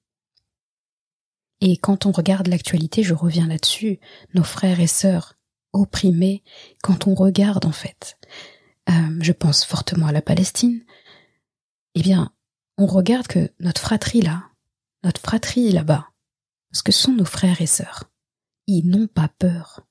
Et 1.65 1.77
quand 1.77 2.05
on 2.05 2.11
regarde 2.11 2.47
l'actualité, 2.47 3.03
je 3.03 3.13
reviens 3.13 3.47
là-dessus, 3.47 4.01
nos 4.33 4.43
frères 4.43 4.81
et 4.81 4.87
sœurs 4.87 5.35
opprimés, 5.71 6.43
quand 6.83 7.07
on 7.07 7.15
regarde 7.15 7.65
en 7.65 7.71
fait, 7.71 8.17
euh, 8.89 9.17
je 9.21 9.31
pense 9.31 9.63
fortement 9.63 10.07
à 10.07 10.11
la 10.11 10.21
Palestine, 10.21 10.83
eh 11.95 12.01
bien, 12.01 12.33
on 12.77 12.85
regarde 12.85 13.27
que 13.27 13.49
notre 13.61 13.79
fratrie 13.79 14.21
là, 14.21 14.43
notre 15.05 15.21
fratrie 15.21 15.71
là-bas, 15.71 16.09
parce 16.69 16.81
que 16.81 16.91
ce 16.91 17.03
sont 17.03 17.13
nos 17.13 17.23
frères 17.23 17.61
et 17.61 17.65
sœurs, 17.65 18.11
ils 18.67 18.85
n'ont 18.85 19.07
pas 19.07 19.29
peur. 19.39 19.87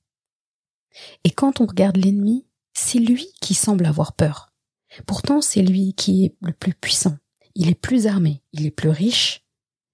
Et 1.25 1.31
quand 1.31 1.63
on 1.63 1.67
regarde 1.67 1.97
l'ennemi, 1.97 2.47
c'est 2.75 2.99
lui 2.99 3.29
qui 3.41 3.55
semble 3.55 3.87
avoir 3.87 4.13
peur. 4.13 4.53
Pourtant, 5.07 5.41
c'est 5.41 5.63
lui 5.63 5.95
qui 5.95 6.27
est 6.27 6.37
le 6.43 6.53
plus 6.53 6.75
puissant. 6.75 7.17
Il 7.55 7.71
est 7.71 7.75
plus 7.75 8.07
armé, 8.07 8.43
il 8.53 8.67
est 8.67 8.71
plus 8.71 8.91
riche, 8.91 9.42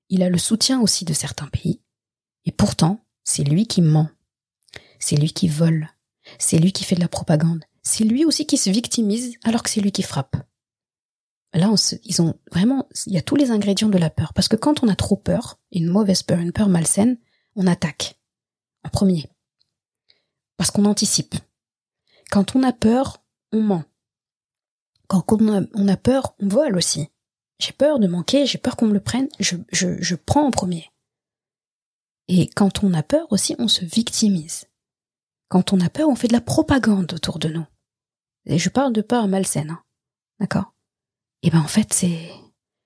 il 0.08 0.22
a 0.22 0.28
le 0.28 0.38
soutien 0.38 0.80
aussi 0.80 1.04
de 1.04 1.12
certains 1.12 1.48
pays. 1.48 1.80
Et 2.44 2.52
pourtant, 2.52 3.04
c'est 3.24 3.44
lui 3.44 3.66
qui 3.66 3.82
ment. 3.82 4.08
C'est 4.98 5.16
lui 5.16 5.32
qui 5.32 5.48
vole. 5.48 5.88
C'est 6.38 6.58
lui 6.58 6.72
qui 6.72 6.84
fait 6.84 6.96
de 6.96 7.00
la 7.00 7.08
propagande. 7.08 7.64
C'est 7.82 8.04
lui 8.04 8.24
aussi 8.24 8.46
qui 8.46 8.58
se 8.58 8.70
victimise 8.70 9.36
alors 9.44 9.62
que 9.62 9.70
c'est 9.70 9.80
lui 9.80 9.92
qui 9.92 10.02
frappe. 10.02 10.36
Là, 11.54 11.72
ils 12.04 12.22
ont 12.22 12.38
vraiment, 12.52 12.86
il 13.06 13.14
y 13.14 13.18
a 13.18 13.22
tous 13.22 13.36
les 13.36 13.50
ingrédients 13.50 13.88
de 13.88 13.98
la 13.98 14.10
peur. 14.10 14.34
Parce 14.34 14.48
que 14.48 14.56
quand 14.56 14.82
on 14.82 14.88
a 14.88 14.96
trop 14.96 15.16
peur, 15.16 15.58
une 15.72 15.86
mauvaise 15.86 16.22
peur, 16.22 16.38
une 16.38 16.52
peur 16.52 16.68
malsaine, 16.68 17.18
on 17.56 17.66
attaque. 17.66 18.20
En 18.84 18.90
premier. 18.90 19.26
Parce 20.56 20.70
qu'on 20.70 20.84
anticipe. 20.84 21.34
Quand 22.30 22.54
on 22.54 22.62
a 22.62 22.72
peur, 22.72 23.24
on 23.52 23.62
ment. 23.62 23.84
Quand 25.06 25.24
on 25.32 25.88
a 25.88 25.96
peur, 25.96 26.34
on 26.38 26.48
vole 26.48 26.76
aussi. 26.76 27.08
J'ai 27.58 27.72
peur 27.72 27.98
de 27.98 28.06
manquer, 28.06 28.46
j'ai 28.46 28.58
peur 28.58 28.76
qu'on 28.76 28.86
me 28.86 28.94
le 28.94 29.00
prenne, 29.00 29.28
je, 29.40 29.56
je, 29.72 30.00
je 30.00 30.14
prends 30.14 30.46
en 30.46 30.50
premier. 30.50 30.90
Et 32.28 32.46
quand 32.46 32.84
on 32.84 32.94
a 32.94 33.02
peur 33.02 33.26
aussi, 33.30 33.56
on 33.58 33.68
se 33.68 33.84
victimise. 33.84 34.66
Quand 35.48 35.72
on 35.72 35.80
a 35.80 35.88
peur, 35.88 36.08
on 36.08 36.14
fait 36.14 36.28
de 36.28 36.34
la 36.34 36.40
propagande 36.40 37.12
autour 37.14 37.38
de 37.38 37.48
nous. 37.48 37.66
Et 38.46 38.58
je 38.58 38.68
parle 38.68 38.92
de 38.92 39.00
peur 39.00 39.28
malsaine, 39.28 39.70
hein. 39.70 39.82
d'accord? 40.38 40.74
Et 41.42 41.50
ben 41.50 41.60
en 41.60 41.68
fait, 41.68 41.92
c'est 41.92 42.30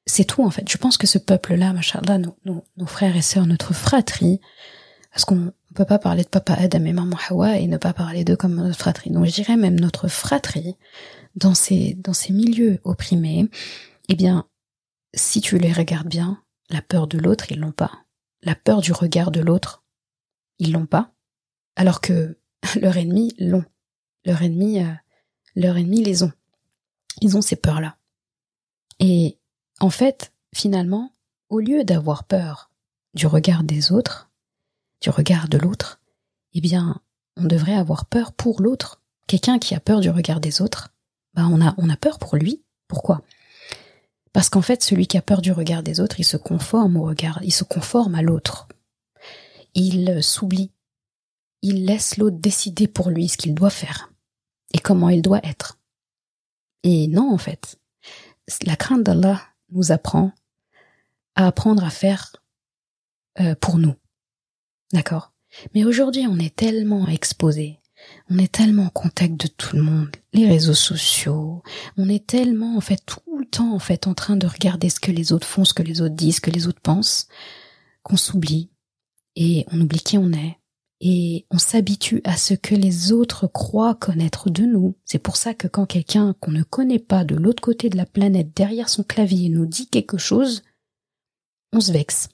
c'est 0.07 0.25
tout 0.25 0.43
en 0.43 0.51
fait. 0.51 0.69
Je 0.69 0.77
pense 0.79 0.97
que 0.97 1.07
ce 1.07 1.19
peuple-là, 1.19 1.73
machallah, 1.73 2.19
nos, 2.19 2.37
nos, 2.45 2.65
nos 2.77 2.87
frères 2.87 3.17
et 3.17 3.23
sœurs, 3.23 3.47
notre 3.47 3.73
fratrie, 3.73 4.41
parce 5.13 5.25
qu'on 5.25 5.37
ne 5.37 5.51
peut 5.75 5.85
pas 5.85 5.99
parler 5.99 6.23
de 6.25 6.29
papa 6.29 6.55
Adam 6.55 6.85
et 6.85 6.93
maman 6.93 7.17
Hawa 7.29 7.59
et 7.59 7.67
ne 7.67 7.77
pas 7.77 7.93
parler 7.93 8.25
d'eux 8.25 8.37
comme 8.37 8.55
notre 8.57 8.79
fratrie. 8.79 9.11
Donc 9.11 9.27
je 9.27 9.33
dirais 9.33 9.57
même 9.57 9.79
notre 9.79 10.09
fratrie 10.09 10.77
dans 11.37 11.55
ces 11.55 11.95
dans 11.95 12.13
ces 12.15 12.33
milieux 12.33 12.81
opprimés. 12.85 13.49
Eh 14.09 14.15
bien, 14.15 14.47
si 15.15 15.41
tu 15.41 15.59
les 15.59 15.73
regardes 15.73 16.09
bien, 16.09 16.43
la 16.71 16.83
peur 16.83 17.07
de 17.07 17.19
l'autre, 17.19 17.51
ils 17.51 17.61
l'ont 17.61 17.73
pas. 17.73 18.05
La 18.43 18.55
peur 18.55 18.81
du 18.81 18.93
regard 18.93 19.31
de 19.31 19.41
l'autre, 19.41 19.85
ils 20.59 20.73
l'ont 20.73 20.87
pas. 20.87 21.13
Alors 21.77 22.01
que 22.01 22.39
leur 22.81 22.97
ennemi 22.97 23.35
l'ont. 23.39 23.65
Leur 24.25 24.43
ennemi, 24.43 24.83
euh, 24.83 24.93
leur 25.57 25.77
ennemi 25.77 26.03
les 26.03 26.23
ont. 26.23 26.33
Ils 27.21 27.37
ont 27.37 27.43
ces 27.43 27.57
peurs-là. 27.57 27.97
Et 29.01 29.39
en 29.81 29.91
fait, 29.91 30.33
finalement, 30.55 31.13
au 31.49 31.59
lieu 31.59 31.85
d'avoir 31.85 32.25
peur 32.25 32.71
du 33.15 33.27
regard 33.27 33.65
des 33.65 33.93
autres, 33.93 34.31
du 35.01 35.11
regard 35.11 35.49
de 35.49 35.59
l'autre, 35.59 36.01
eh 36.55 36.61
bien, 36.61 37.01
on 37.37 37.45
devrait 37.45 37.75
avoir 37.75 38.07
peur 38.07 38.33
pour 38.33 38.63
l'autre. 38.63 39.03
Quelqu'un 39.27 39.59
qui 39.59 39.75
a 39.75 39.81
peur 39.81 40.01
du 40.01 40.11
regard 40.11 40.41
des 40.41 40.63
autres, 40.63 40.95
bah 41.35 41.47
on 41.51 41.61
a 41.61 41.75
on 41.79 41.89
a 41.91 41.97
peur 41.97 42.19
pour 42.19 42.37
lui. 42.37 42.63
Pourquoi? 42.89 43.23
Parce 44.33 44.49
qu'en 44.49 44.63
fait, 44.63 44.83
celui 44.83 45.07
qui 45.07 45.19
a 45.19 45.23
peur 45.23 45.43
du 45.43 45.53
regard 45.53 45.83
des 45.83 46.01
autres, 46.01 46.21
il 46.21 46.25
se 46.25 46.37
conforme 46.37 46.97
au 46.97 47.05
regard, 47.05 47.41
il 47.43 47.53
se 47.53 47.65
conforme 47.65 48.15
à 48.15 48.23
l'autre. 48.23 48.69
Il 49.75 50.23
s'oublie. 50.23 50.71
Il 51.63 51.87
laisse 51.87 52.17
l'autre 52.17 52.39
décider 52.39 52.89
pour 52.89 53.11
lui 53.11 53.29
ce 53.29 53.37
qu'il 53.37 53.55
doit 53.55 53.71
faire 53.71 54.13
et 54.75 54.79
comment 54.79 55.11
il 55.11 55.23
doit 55.23 55.41
être. 55.45 55.79
Et 56.83 57.07
non, 57.09 57.33
en 57.33 57.39
fait. 57.39 57.79
La 58.67 58.77
crainte 58.77 59.05
d'Allah 59.05 59.41
nous 59.71 59.93
apprend 59.93 60.33
à 61.37 61.47
apprendre 61.47 61.85
à 61.85 61.91
faire 61.91 62.35
euh, 63.41 63.55
pour 63.55 63.79
nous. 63.79 63.95
D'accord? 64.93 65.33
Mais 65.75 65.85
aujourd'hui, 65.85 66.27
on 66.27 66.39
est 66.39 66.57
tellement 66.57 67.07
exposé 67.07 67.79
on 68.31 68.39
est 68.39 68.53
tellement 68.53 68.85
en 68.85 68.91
contact 68.91 69.37
de 69.37 69.47
tout 69.47 69.77
le 69.77 69.83
monde, 69.83 70.11
les 70.33 70.47
réseaux 70.47 70.75
sociaux, 70.75 71.63
on 71.97 72.09
est 72.09 72.27
tellement 72.27 72.77
en 72.77 72.81
fait 72.81 73.03
tout 73.05 73.39
le 73.39 73.45
temps 73.45 73.75
en 73.75 73.79
fait 73.79 74.07
en 74.07 74.15
train 74.15 74.37
de 74.37 74.47
regarder 74.47 74.89
ce 74.89 75.01
que 75.01 75.13
les 75.13 75.33
autres 75.33 75.47
font, 75.47 75.65
ce 75.65 75.75
que 75.75 75.83
les 75.83 76.01
autres 76.01 76.15
disent, 76.15 76.37
ce 76.37 76.41
que 76.41 76.51
les 76.51 76.67
autres 76.67 76.81
pensent, 76.81 77.29
qu'on 78.03 78.17
s'oublie 78.17 78.71
et 79.37 79.67
on 79.71 79.81
oublie 79.81 80.01
qui 80.01 80.19
on 80.19 80.33
est. 80.33 80.59
Et 81.05 81.47
on 81.51 81.59
s'habitue 81.59 82.21
à 82.23 82.37
ce 82.37 82.55
que 82.55 82.77
les 82.77 83.11
autres 83.11 83.49
croient 83.49 83.97
connaître 83.97 84.51
de 84.51 84.63
nous. 84.63 84.97
C'est 85.05 85.19
pour 85.19 85.37
ça 85.37 85.53
que 85.53 85.67
quand 85.67 85.85
quelqu'un 85.85 86.33
qu'on 86.39 86.53
ne 86.53 86.63
connaît 86.63 87.01
pas 87.01 87.25
de 87.25 87.35
l'autre 87.35 87.61
côté 87.61 87.91
de 87.91 87.97
la 87.97 88.07
planète 88.07 88.57
derrière 88.57 88.89
son 88.89 89.03
clavier 89.03 89.49
nous 89.49 89.67
dit 89.67 89.89
quelque 89.89 90.17
chose, 90.17 90.63
on 91.73 91.81
se 91.81 91.91
vexe, 91.91 92.29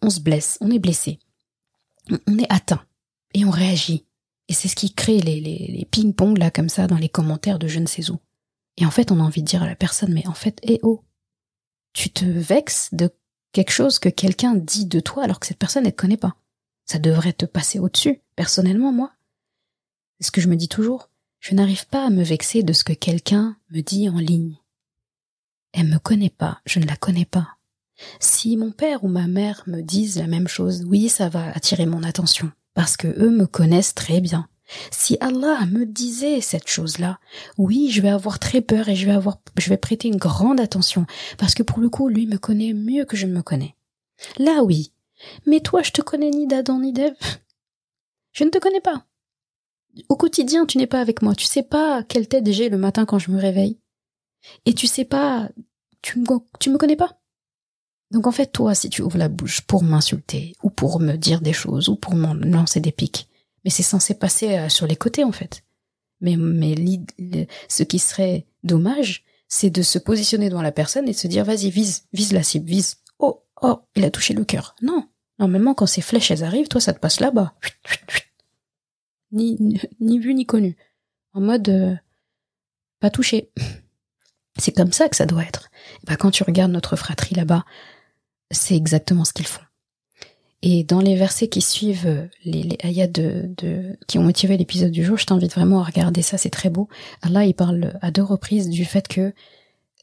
on 0.00 0.10
se 0.10 0.20
blesse, 0.20 0.58
on 0.60 0.70
est 0.70 0.78
blessé, 0.78 1.18
on 2.28 2.38
est 2.38 2.52
atteint 2.52 2.84
et 3.34 3.44
on 3.44 3.50
réagit 3.50 4.06
et 4.48 4.52
c'est 4.52 4.68
ce 4.68 4.76
qui 4.76 4.92
crée 4.92 5.20
les, 5.20 5.86
ping-pong 5.90 6.38
là 6.38 6.50
comme 6.50 6.68
ça 6.68 6.86
dans 6.86 6.96
les 6.96 7.08
commentaires 7.08 7.58
de 7.58 7.68
je 7.68 7.80
ne 7.80 7.86
sais 7.86 8.10
où. 8.10 8.18
Et 8.76 8.84
en 8.84 8.90
fait, 8.90 9.10
on 9.10 9.20
a 9.20 9.22
envie 9.22 9.42
de 9.42 9.46
dire 9.46 9.62
à 9.62 9.66
la 9.66 9.76
personne, 9.76 10.12
mais 10.12 10.26
en 10.26 10.34
fait, 10.34 10.58
eh 10.62 10.80
oh, 10.82 11.02
tu 11.92 12.10
te 12.10 12.24
vexes 12.24 12.90
de 12.92 13.10
quelque 13.52 13.70
chose 13.70 13.98
que 13.98 14.08
quelqu'un 14.08 14.54
dit 14.54 14.86
de 14.86 15.00
toi 15.00 15.24
alors 15.24 15.40
que 15.40 15.46
cette 15.46 15.58
personne 15.58 15.84
ne 15.84 15.90
te 15.90 15.96
connaît 15.96 16.16
pas. 16.16 16.36
Ça 16.84 16.98
devrait 16.98 17.32
te 17.32 17.46
passer 17.46 17.78
au-dessus. 17.78 18.20
Personnellement, 18.36 18.92
moi, 18.92 19.12
c'est 20.18 20.26
ce 20.26 20.32
que 20.32 20.40
je 20.40 20.48
me 20.48 20.56
dis 20.56 20.68
toujours. 20.68 21.08
Je 21.40 21.54
n'arrive 21.54 21.86
pas 21.86 22.06
à 22.06 22.10
me 22.10 22.22
vexer 22.22 22.62
de 22.62 22.72
ce 22.72 22.84
que 22.84 22.92
quelqu'un 22.92 23.56
me 23.70 23.80
dit 23.80 24.08
en 24.08 24.18
ligne. 24.18 24.58
Elle 25.72 25.88
me 25.88 25.98
connaît 25.98 26.30
pas, 26.30 26.60
je 26.66 26.78
ne 26.78 26.86
la 26.86 26.96
connais 26.96 27.24
pas. 27.24 27.56
Si 28.18 28.56
mon 28.56 28.72
père 28.72 29.04
ou 29.04 29.08
ma 29.08 29.26
mère 29.26 29.62
me 29.66 29.80
disent 29.80 30.18
la 30.18 30.26
même 30.26 30.48
chose, 30.48 30.84
oui, 30.86 31.08
ça 31.08 31.28
va 31.28 31.50
attirer 31.52 31.86
mon 31.86 32.02
attention 32.02 32.50
parce 32.74 32.96
que 32.96 33.08
eux 33.08 33.30
me 33.30 33.46
connaissent 33.46 33.94
très 33.94 34.20
bien. 34.20 34.48
Si 34.90 35.16
Allah 35.20 35.66
me 35.66 35.84
disait 35.84 36.40
cette 36.40 36.68
chose-là, 36.68 37.18
oui, 37.58 37.90
je 37.90 38.00
vais 38.00 38.08
avoir 38.08 38.38
très 38.38 38.60
peur 38.60 38.88
et 38.88 38.96
je 38.96 39.06
vais 39.06 39.12
avoir, 39.12 39.38
je 39.58 39.68
vais 39.68 39.76
prêter 39.76 40.08
une 40.08 40.16
grande 40.16 40.60
attention, 40.60 41.06
parce 41.38 41.54
que 41.54 41.62
pour 41.62 41.80
le 41.80 41.88
coup, 41.88 42.08
lui 42.08 42.26
me 42.26 42.38
connaît 42.38 42.72
mieux 42.72 43.04
que 43.04 43.16
je 43.16 43.26
ne 43.26 43.34
me 43.34 43.42
connais. 43.42 43.76
Là, 44.38 44.62
oui. 44.62 44.92
Mais 45.46 45.60
toi, 45.60 45.82
je 45.82 45.90
te 45.90 46.02
connais 46.02 46.30
ni 46.30 46.46
d'Adam 46.46 46.78
ni 46.80 46.92
d'Ève. 46.92 47.16
Je 48.32 48.44
ne 48.44 48.50
te 48.50 48.58
connais 48.58 48.80
pas. 48.80 49.06
Au 50.08 50.16
quotidien, 50.16 50.66
tu 50.66 50.78
n'es 50.78 50.88
pas 50.88 51.00
avec 51.00 51.22
moi. 51.22 51.34
Tu 51.34 51.46
sais 51.46 51.62
pas 51.62 52.02
quelle 52.02 52.26
tête 52.26 52.50
j'ai 52.50 52.68
le 52.68 52.78
matin 52.78 53.04
quand 53.04 53.18
je 53.18 53.30
me 53.30 53.40
réveille. 53.40 53.78
Et 54.66 54.74
tu 54.74 54.86
sais 54.86 55.04
pas, 55.04 55.48
tu 56.02 56.18
me, 56.18 56.26
tu 56.58 56.70
me 56.70 56.78
connais 56.78 56.96
pas. 56.96 57.20
Donc 58.14 58.28
en 58.28 58.32
fait, 58.32 58.46
toi, 58.46 58.76
si 58.76 58.88
tu 58.90 59.02
ouvres 59.02 59.18
la 59.18 59.28
bouche 59.28 59.62
pour 59.62 59.82
m'insulter, 59.82 60.54
ou 60.62 60.70
pour 60.70 61.00
me 61.00 61.16
dire 61.16 61.40
des 61.40 61.52
choses, 61.52 61.88
ou 61.88 61.96
pour 61.96 62.14
m'en 62.14 62.32
lancer 62.32 62.78
des 62.78 62.92
pics, 62.92 63.28
mais 63.64 63.70
c'est 63.70 63.82
censé 63.82 64.14
passer 64.14 64.56
euh, 64.56 64.68
sur 64.68 64.86
les 64.86 64.94
côtés 64.94 65.24
en 65.24 65.32
fait. 65.32 65.64
Mais, 66.20 66.36
ce 67.68 67.82
qui 67.82 67.98
serait 67.98 68.46
dommage, 68.62 69.24
c'est 69.48 69.68
de 69.68 69.82
se 69.82 69.98
positionner 69.98 70.48
devant 70.48 70.62
la 70.62 70.70
personne 70.70 71.08
et 71.08 71.12
de 71.12 71.16
se 71.16 71.26
dire 71.26 71.44
vas-y, 71.44 71.70
vise, 71.70 72.04
vise 72.12 72.32
la 72.32 72.44
cible, 72.44 72.66
vise. 72.66 72.98
Oh, 73.18 73.42
oh, 73.62 73.80
il 73.96 74.04
a 74.04 74.12
touché 74.12 74.32
le 74.32 74.44
cœur. 74.44 74.76
Non. 74.80 75.08
Normalement, 75.40 75.74
quand 75.74 75.86
ces 75.86 76.00
flèches 76.00 76.30
elles 76.30 76.44
arrivent, 76.44 76.68
toi, 76.68 76.80
ça 76.80 76.94
te 76.94 77.00
passe 77.00 77.18
là-bas. 77.18 77.54
Ni, 79.32 79.58
ni, 79.98 80.18
vu 80.20 80.32
ni 80.32 80.46
connu. 80.46 80.76
En 81.32 81.40
mode 81.40 81.68
euh, 81.68 81.96
pas 83.00 83.10
touché. 83.10 83.50
C'est 84.56 84.70
comme 84.70 84.92
ça 84.92 85.08
que 85.08 85.16
ça 85.16 85.26
doit 85.26 85.42
être. 85.42 85.68
Bah, 86.04 86.14
quand 86.14 86.30
tu 86.30 86.44
regardes 86.44 86.70
notre 86.70 86.94
fratrie 86.94 87.34
là-bas, 87.34 87.64
c'est 88.50 88.76
exactement 88.76 89.24
ce 89.24 89.32
qu'ils 89.32 89.46
font. 89.46 89.62
Et 90.62 90.82
dans 90.82 91.00
les 91.00 91.14
versets 91.14 91.48
qui 91.48 91.60
suivent, 91.60 92.28
les, 92.44 92.62
les 92.62 92.78
ayats 92.82 93.06
de, 93.06 93.98
qui 94.06 94.18
ont 94.18 94.22
motivé 94.22 94.56
l'épisode 94.56 94.90
du 94.90 95.04
jour, 95.04 95.18
je 95.18 95.26
t'invite 95.26 95.54
vraiment 95.54 95.80
à 95.80 95.84
regarder 95.84 96.22
ça, 96.22 96.38
c'est 96.38 96.48
très 96.48 96.70
beau. 96.70 96.88
Allah, 97.20 97.44
il 97.44 97.54
parle 97.54 97.98
à 98.00 98.10
deux 98.10 98.22
reprises 98.22 98.70
du 98.70 98.86
fait 98.86 99.06
que 99.06 99.34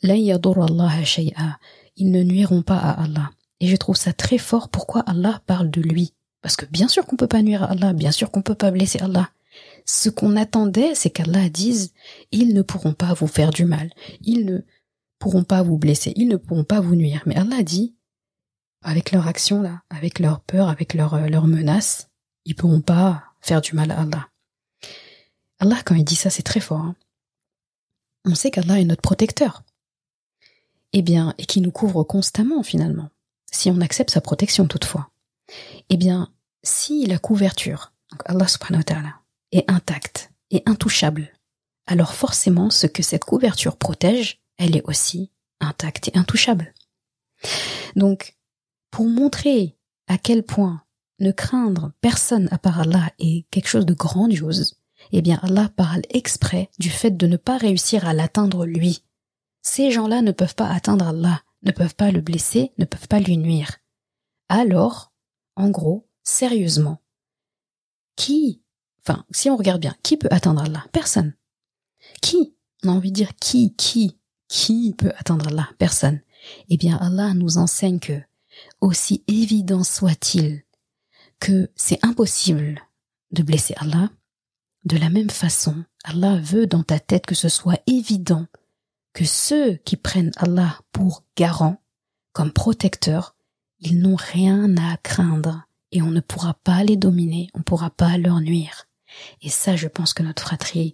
ils 0.03 2.11
ne 2.11 2.23
nuiront 2.23 2.61
pas 2.61 2.77
à 2.77 3.03
Allah. 3.03 3.31
Et 3.59 3.67
je 3.67 3.75
trouve 3.75 3.95
ça 3.95 4.13
très 4.13 4.37
fort 4.37 4.69
pourquoi 4.69 5.01
Allah 5.01 5.41
parle 5.45 5.69
de 5.69 5.81
lui. 5.81 6.13
Parce 6.41 6.55
que 6.55 6.65
bien 6.65 6.87
sûr 6.87 7.05
qu'on 7.05 7.15
peut 7.15 7.27
pas 7.27 7.41
nuire 7.41 7.63
à 7.63 7.71
Allah, 7.71 7.93
bien 7.93 8.11
sûr 8.11 8.31
qu'on 8.31 8.41
peut 8.41 8.55
pas 8.55 8.71
blesser 8.71 8.99
Allah. 8.99 9.29
Ce 9.85 10.09
qu'on 10.09 10.35
attendait, 10.35 10.95
c'est 10.95 11.09
qu'Allah 11.09 11.49
dise, 11.49 11.93
ils 12.31 12.53
ne 12.53 12.61
pourront 12.61 12.93
pas 12.93 13.13
vous 13.13 13.27
faire 13.27 13.49
du 13.49 13.65
mal, 13.65 13.91
ils 14.21 14.45
ne 14.45 14.59
pourront 15.19 15.43
pas 15.43 15.63
vous 15.63 15.77
blesser, 15.77 16.13
ils 16.15 16.27
ne 16.27 16.37
pourront 16.37 16.63
pas 16.63 16.79
vous 16.79 16.95
nuire. 16.95 17.23
Mais 17.25 17.35
Allah 17.35 17.63
dit, 17.63 17.95
avec 18.81 19.11
leur 19.11 19.27
action 19.27 19.61
là, 19.61 19.81
avec 19.89 20.19
leur 20.19 20.41
peur, 20.41 20.69
avec 20.69 20.93
leur, 20.93 21.13
euh, 21.13 21.27
leur 21.27 21.47
menace, 21.47 22.09
ils 22.45 22.55
pourront 22.55 22.81
pas 22.81 23.23
faire 23.41 23.61
du 23.61 23.73
mal 23.73 23.91
à 23.91 24.01
Allah. 24.01 24.29
Allah, 25.59 25.77
quand 25.85 25.95
il 25.95 26.03
dit 26.03 26.15
ça, 26.15 26.29
c'est 26.29 26.43
très 26.43 26.59
fort. 26.59 26.81
Hein. 26.81 26.95
On 28.25 28.35
sait 28.35 28.51
qu'Allah 28.51 28.79
est 28.79 28.85
notre 28.85 29.01
protecteur. 29.01 29.63
Eh 30.93 31.01
bien, 31.01 31.33
et 31.37 31.45
qui 31.45 31.61
nous 31.61 31.71
couvre 31.71 32.03
constamment 32.03 32.63
finalement, 32.63 33.09
si 33.51 33.69
on 33.69 33.81
accepte 33.81 34.09
sa 34.09 34.21
protection 34.21 34.67
toutefois. 34.67 35.09
Eh 35.89 35.97
bien, 35.97 36.31
si 36.63 37.05
la 37.05 37.17
couverture, 37.17 37.93
donc 38.11 38.21
Allah 38.25 38.47
subhanahu 38.47 38.79
wa 38.79 38.83
ta'ala, 38.83 39.13
est 39.51 39.69
intacte 39.69 40.31
et 40.49 40.63
intouchable, 40.65 41.31
alors 41.85 42.13
forcément 42.13 42.69
ce 42.69 42.87
que 42.87 43.03
cette 43.03 43.25
couverture 43.25 43.77
protège, 43.77 44.41
elle 44.57 44.75
est 44.75 44.83
aussi 44.85 45.31
intacte 45.59 46.09
et 46.09 46.17
intouchable. 46.17 46.73
Donc, 47.95 48.35
pour 48.91 49.07
montrer 49.07 49.77
à 50.07 50.17
quel 50.17 50.43
point 50.43 50.83
ne 51.19 51.31
craindre 51.31 51.93
personne 52.01 52.47
à 52.51 52.57
part 52.57 52.79
Allah 52.81 53.11
est 53.19 53.47
quelque 53.49 53.67
chose 53.67 53.85
de 53.85 53.93
grandiose, 53.93 54.75
eh 55.11 55.21
bien 55.21 55.39
Allah 55.41 55.69
parle 55.75 56.01
exprès 56.09 56.69
du 56.79 56.89
fait 56.89 57.11
de 57.11 57.27
ne 57.27 57.37
pas 57.37 57.57
réussir 57.57 58.07
à 58.07 58.13
l'atteindre 58.13 58.65
lui. 58.65 59.03
Ces 59.61 59.91
gens-là 59.91 60.21
ne 60.21 60.31
peuvent 60.31 60.55
pas 60.55 60.67
atteindre 60.69 61.07
Allah, 61.07 61.41
ne 61.63 61.71
peuvent 61.71 61.95
pas 61.95 62.11
le 62.11 62.21
blesser, 62.21 62.71
ne 62.77 62.85
peuvent 62.85 63.07
pas 63.07 63.19
lui 63.19 63.37
nuire. 63.37 63.77
Alors, 64.49 65.13
en 65.55 65.69
gros, 65.69 66.07
sérieusement, 66.23 67.01
qui, 68.15 68.61
enfin, 69.01 69.25
si 69.31 69.49
on 69.49 69.57
regarde 69.57 69.81
bien, 69.81 69.95
qui 70.03 70.17
peut 70.17 70.27
atteindre 70.31 70.63
Allah? 70.63 70.85
Personne. 70.91 71.33
Qui? 72.21 72.55
On 72.83 72.89
a 72.89 72.91
envie 72.91 73.11
de 73.11 73.15
dire 73.15 73.35
qui, 73.35 73.75
qui, 73.75 74.19
qui 74.47 74.93
peut 74.97 75.13
atteindre 75.17 75.47
Allah? 75.47 75.69
Personne. 75.77 76.21
Eh 76.69 76.77
bien, 76.77 76.97
Allah 76.97 77.33
nous 77.33 77.57
enseigne 77.57 77.99
que, 77.99 78.19
aussi 78.79 79.23
évident 79.27 79.83
soit-il 79.83 80.63
que 81.39 81.69
c'est 81.75 82.03
impossible 82.05 82.81
de 83.31 83.43
blesser 83.43 83.73
Allah, 83.77 84.09
de 84.85 84.97
la 84.97 85.09
même 85.09 85.29
façon, 85.29 85.83
Allah 86.03 86.37
veut 86.37 86.67
dans 86.67 86.83
ta 86.83 86.99
tête 86.99 87.25
que 87.25 87.35
ce 87.35 87.49
soit 87.49 87.79
évident 87.87 88.47
que 89.13 89.25
ceux 89.25 89.75
qui 89.75 89.97
prennent 89.97 90.31
Allah 90.37 90.79
pour 90.91 91.23
garant, 91.35 91.81
comme 92.33 92.51
protecteur, 92.51 93.35
ils 93.79 93.99
n'ont 93.99 94.15
rien 94.15 94.75
à 94.77 94.97
craindre 94.97 95.63
et 95.91 96.01
on 96.01 96.11
ne 96.11 96.21
pourra 96.21 96.53
pas 96.53 96.83
les 96.83 96.95
dominer, 96.95 97.49
on 97.53 97.59
ne 97.59 97.63
pourra 97.63 97.89
pas 97.89 98.17
leur 98.17 98.39
nuire. 98.39 98.87
Et 99.41 99.49
ça, 99.49 99.75
je 99.75 99.87
pense 99.87 100.13
que 100.13 100.23
notre 100.23 100.43
fratrie 100.43 100.93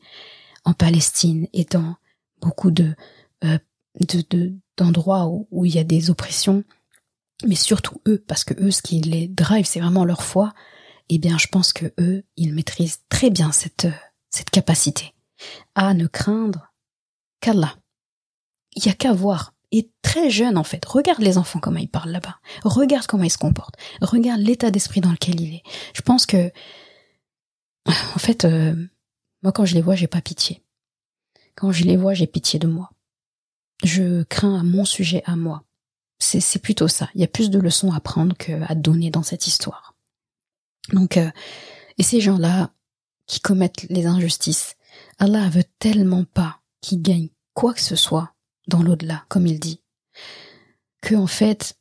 en 0.65 0.73
Palestine 0.73 1.47
et 1.53 1.65
dans 1.65 1.95
beaucoup 2.41 2.71
de 2.71 2.95
euh, 3.43 3.59
d'endroits 4.77 5.27
où, 5.27 5.47
où 5.49 5.65
il 5.65 5.73
y 5.73 5.79
a 5.79 5.83
des 5.83 6.09
oppressions, 6.11 6.63
mais 7.45 7.55
surtout 7.55 8.01
eux, 8.07 8.23
parce 8.27 8.43
que 8.43 8.53
eux, 8.61 8.71
ce 8.71 8.81
qui 8.81 8.99
les 9.01 9.27
drive, 9.27 9.65
c'est 9.65 9.79
vraiment 9.79 10.05
leur 10.05 10.23
foi. 10.23 10.53
Eh 11.09 11.19
bien, 11.19 11.37
je 11.37 11.47
pense 11.47 11.71
que 11.71 11.93
eux, 11.99 12.23
ils 12.35 12.53
maîtrisent 12.53 13.01
très 13.09 13.29
bien 13.29 13.51
cette 13.51 13.87
cette 14.29 14.49
capacité 14.49 15.13
à 15.75 15.93
ne 15.93 16.07
craindre 16.07 16.73
qu'Allah. 17.39 17.75
Il 18.75 18.85
y 18.85 18.89
a 18.89 18.93
qu'à 18.93 19.13
voir. 19.13 19.53
Et 19.71 19.91
très 20.01 20.29
jeune 20.29 20.57
en 20.57 20.63
fait. 20.63 20.85
Regarde 20.85 21.21
les 21.21 21.37
enfants 21.37 21.59
comment 21.59 21.79
ils 21.79 21.89
parlent 21.89 22.11
là-bas. 22.11 22.39
Regarde 22.63 23.05
comment 23.05 23.25
ils 23.25 23.29
se 23.29 23.37
comportent. 23.37 23.75
Regarde 24.01 24.39
l'état 24.39 24.71
d'esprit 24.71 25.01
dans 25.01 25.11
lequel 25.11 25.41
il 25.41 25.55
est. 25.55 25.63
Je 25.93 26.01
pense 26.01 26.25
que, 26.25 26.51
en 27.85 28.19
fait, 28.19 28.45
euh, 28.45 28.75
moi 29.43 29.51
quand 29.51 29.65
je 29.65 29.75
les 29.75 29.81
vois, 29.81 29.95
j'ai 29.95 30.07
pas 30.07 30.21
pitié. 30.21 30.63
Quand 31.55 31.71
je 31.71 31.83
les 31.83 31.97
vois, 31.97 32.13
j'ai 32.13 32.27
pitié 32.27 32.59
de 32.59 32.67
moi. 32.67 32.91
Je 33.83 34.23
crains 34.23 34.59
à 34.59 34.63
mon 34.63 34.85
sujet 34.85 35.21
à 35.25 35.35
moi. 35.35 35.63
C'est 36.19 36.61
plutôt 36.61 36.87
ça. 36.87 37.09
Il 37.15 37.21
y 37.21 37.23
a 37.23 37.27
plus 37.27 37.49
de 37.49 37.59
leçons 37.59 37.91
à 37.91 37.99
prendre 37.99 38.35
qu'à 38.35 38.75
donner 38.75 39.11
dans 39.11 39.23
cette 39.23 39.47
histoire. 39.47 39.95
Donc, 40.93 41.17
euh, 41.17 41.29
et 41.97 42.03
ces 42.03 42.21
gens-là 42.21 42.71
qui 43.27 43.39
commettent 43.39 43.85
les 43.89 44.05
injustices, 44.05 44.75
Allah 45.19 45.49
veut 45.49 45.65
tellement 45.79 46.23
pas 46.23 46.59
qu'ils 46.81 47.01
gagnent 47.01 47.29
quoi 47.53 47.73
que 47.73 47.81
ce 47.81 47.95
soit 47.95 48.33
dans 48.67 48.81
l'au-delà, 48.81 49.25
comme 49.29 49.47
il 49.47 49.59
dit, 49.59 49.81
que 51.01 51.15
en 51.15 51.27
fait, 51.27 51.77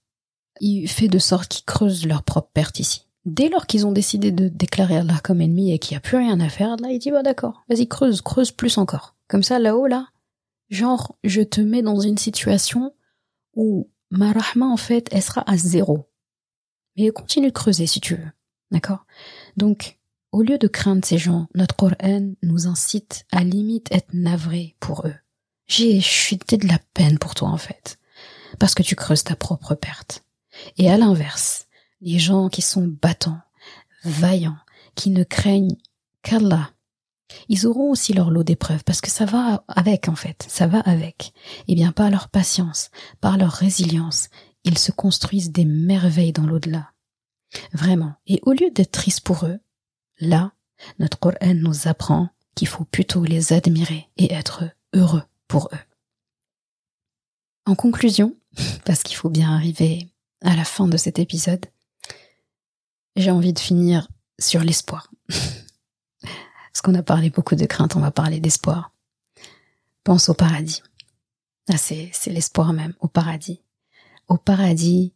il 0.60 0.88
fait 0.88 1.08
de 1.08 1.18
sorte 1.18 1.48
qu'ils 1.48 1.64
creusent 1.64 2.06
leur 2.06 2.22
propre 2.22 2.50
perte 2.52 2.80
ici. 2.80 3.06
Dès 3.24 3.48
lors 3.48 3.66
qu'ils 3.66 3.86
ont 3.86 3.92
décidé 3.92 4.30
de 4.30 4.48
déclarer 4.48 4.98
Allah 4.98 5.18
comme 5.22 5.40
ennemi 5.40 5.72
et 5.72 5.78
qu'il 5.78 5.94
n'y 5.94 5.98
a 5.98 6.00
plus 6.00 6.16
rien 6.16 6.38
à 6.40 6.48
faire, 6.48 6.72
Allah 6.72 6.92
il 6.92 6.98
dit 6.98 7.10
bah 7.10 7.22
d'accord, 7.22 7.64
vas-y 7.68 7.88
creuse, 7.88 8.20
creuse 8.20 8.52
plus 8.52 8.78
encore. 8.78 9.16
Comme 9.28 9.42
ça 9.42 9.58
là-haut 9.58 9.88
là, 9.88 10.08
genre 10.70 11.16
je 11.24 11.42
te 11.42 11.60
mets 11.60 11.82
dans 11.82 11.98
une 11.98 12.18
situation 12.18 12.94
où 13.54 13.90
ma 14.11 14.33
rahma, 14.33 14.66
en 14.66 14.77
fait, 14.77 15.09
elle 15.11 15.23
sera 15.23 15.43
à 15.51 15.57
zéro. 15.57 16.09
Mais 16.97 17.11
continue 17.11 17.49
de 17.49 17.53
creuser 17.53 17.87
si 17.87 18.01
tu 18.01 18.15
veux. 18.15 18.31
D'accord? 18.70 19.07
Donc, 19.57 19.99
au 20.33 20.43
lieu 20.43 20.59
de 20.59 20.69
craindre 20.69 21.05
ces 21.05 21.19
gens, 21.19 21.49
notre 21.55 21.77
Coran 21.77 22.33
nous 22.43 22.66
incite 22.66 23.24
à 23.33 23.45
limite 23.45 23.91
être 23.93 24.12
navré 24.12 24.77
pour 24.81 25.07
eux. 25.07 25.15
J'ai, 25.66 26.01
suis 26.01 26.37
de 26.37 26.69
la 26.69 26.78
peine 26.95 27.19
pour 27.19 27.35
toi, 27.35 27.49
en 27.49 27.57
fait. 27.57 27.99
Parce 28.59 28.74
que 28.74 28.83
tu 28.83 28.97
creuses 28.97 29.24
ta 29.24 29.37
propre 29.37 29.74
perte. 29.74 30.24
Et 30.78 30.91
à 30.91 30.97
l'inverse, 30.97 31.66
les 32.01 32.19
gens 32.19 32.49
qui 32.49 32.62
sont 32.62 32.87
battants, 32.87 33.41
vaillants, 34.05 34.59
qui 34.95 35.11
ne 35.11 35.24
craignent 35.24 35.77
qu'Allah, 36.23 36.70
ils 37.48 37.66
auront 37.66 37.90
aussi 37.90 38.12
leur 38.12 38.31
lot 38.31 38.43
d'épreuves 38.43 38.85
parce 38.85 39.01
que 39.01 39.11
ça 39.11 39.24
va 39.24 39.65
avec 39.69 40.09
en 40.09 40.15
fait, 40.15 40.44
ça 40.48 40.66
va 40.66 40.81
avec. 40.81 41.32
Eh 41.69 41.74
bien 41.74 41.93
par 41.93 42.11
leur 42.11 42.28
patience, 42.28 42.90
par 43.20 43.36
leur 43.36 43.53
résilience, 43.53 44.28
ils 44.65 44.78
se 44.78 44.93
construisent 44.93 45.53
des 45.53 45.65
merveilles 45.65 46.32
dans 46.32 46.47
l'au-delà. 46.47 46.93
Vraiment. 47.73 48.15
Et 48.27 48.40
au 48.43 48.53
lieu 48.53 48.70
d'être 48.70 48.93
triste 48.93 49.20
pour 49.20 49.47
eux, 49.47 49.59
là, 50.19 50.53
notre 50.98 51.19
Coran 51.19 51.55
nous 51.55 51.89
apprend 51.89 52.31
qu'il 52.55 52.69
faut 52.69 52.85
plutôt 52.85 53.24
les 53.24 53.53
admirer 53.53 54.09
et 54.16 54.32
être 54.32 54.65
heureux 54.94 55.23
pour 55.48 55.69
eux. 55.73 55.78
En 57.66 57.74
conclusion, 57.74 58.36
parce 58.85 59.03
qu'il 59.03 59.16
faut 59.16 59.31
bien 59.31 59.55
arriver 59.55 60.09
à 60.43 60.57
la 60.57 60.65
fin 60.65 60.89
de 60.89 60.97
cet 60.97 61.19
épisode, 61.19 61.66
j'ai 63.15 63.31
envie 63.31 63.53
de 63.53 63.59
finir 63.59 64.09
sur 64.39 64.62
l'espoir. 64.62 65.11
Parce 66.77 66.82
qu'on 66.82 66.94
a 66.94 67.03
parlé 67.03 67.31
beaucoup 67.31 67.55
de 67.55 67.65
crainte, 67.65 67.97
on 67.97 68.01
va 68.01 68.11
parler 68.11 68.39
d'espoir. 68.39 68.93
Pense 70.05 70.28
au 70.28 70.35
paradis. 70.35 70.82
Ah, 71.70 71.78
c'est, 71.78 72.12
l'espoir 72.27 72.74
même, 72.74 72.93
au 73.01 73.09
paradis. 73.09 73.62
Au 74.28 74.36
paradis, 74.36 75.15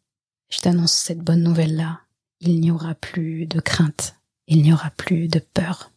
je 0.49 0.61
t'annonce 0.61 0.95
cette 0.95 1.19
bonne 1.19 1.43
nouvelle-là. 1.43 2.01
Il 2.41 2.63
n'y 2.63 2.71
aura 2.71 2.95
plus 2.95 3.45
de 3.45 3.61
crainte. 3.61 4.17
Il 4.47 4.63
n'y 4.63 4.73
aura 4.73 4.89
plus 4.89 5.29
de 5.29 5.39
peur. 5.39 5.93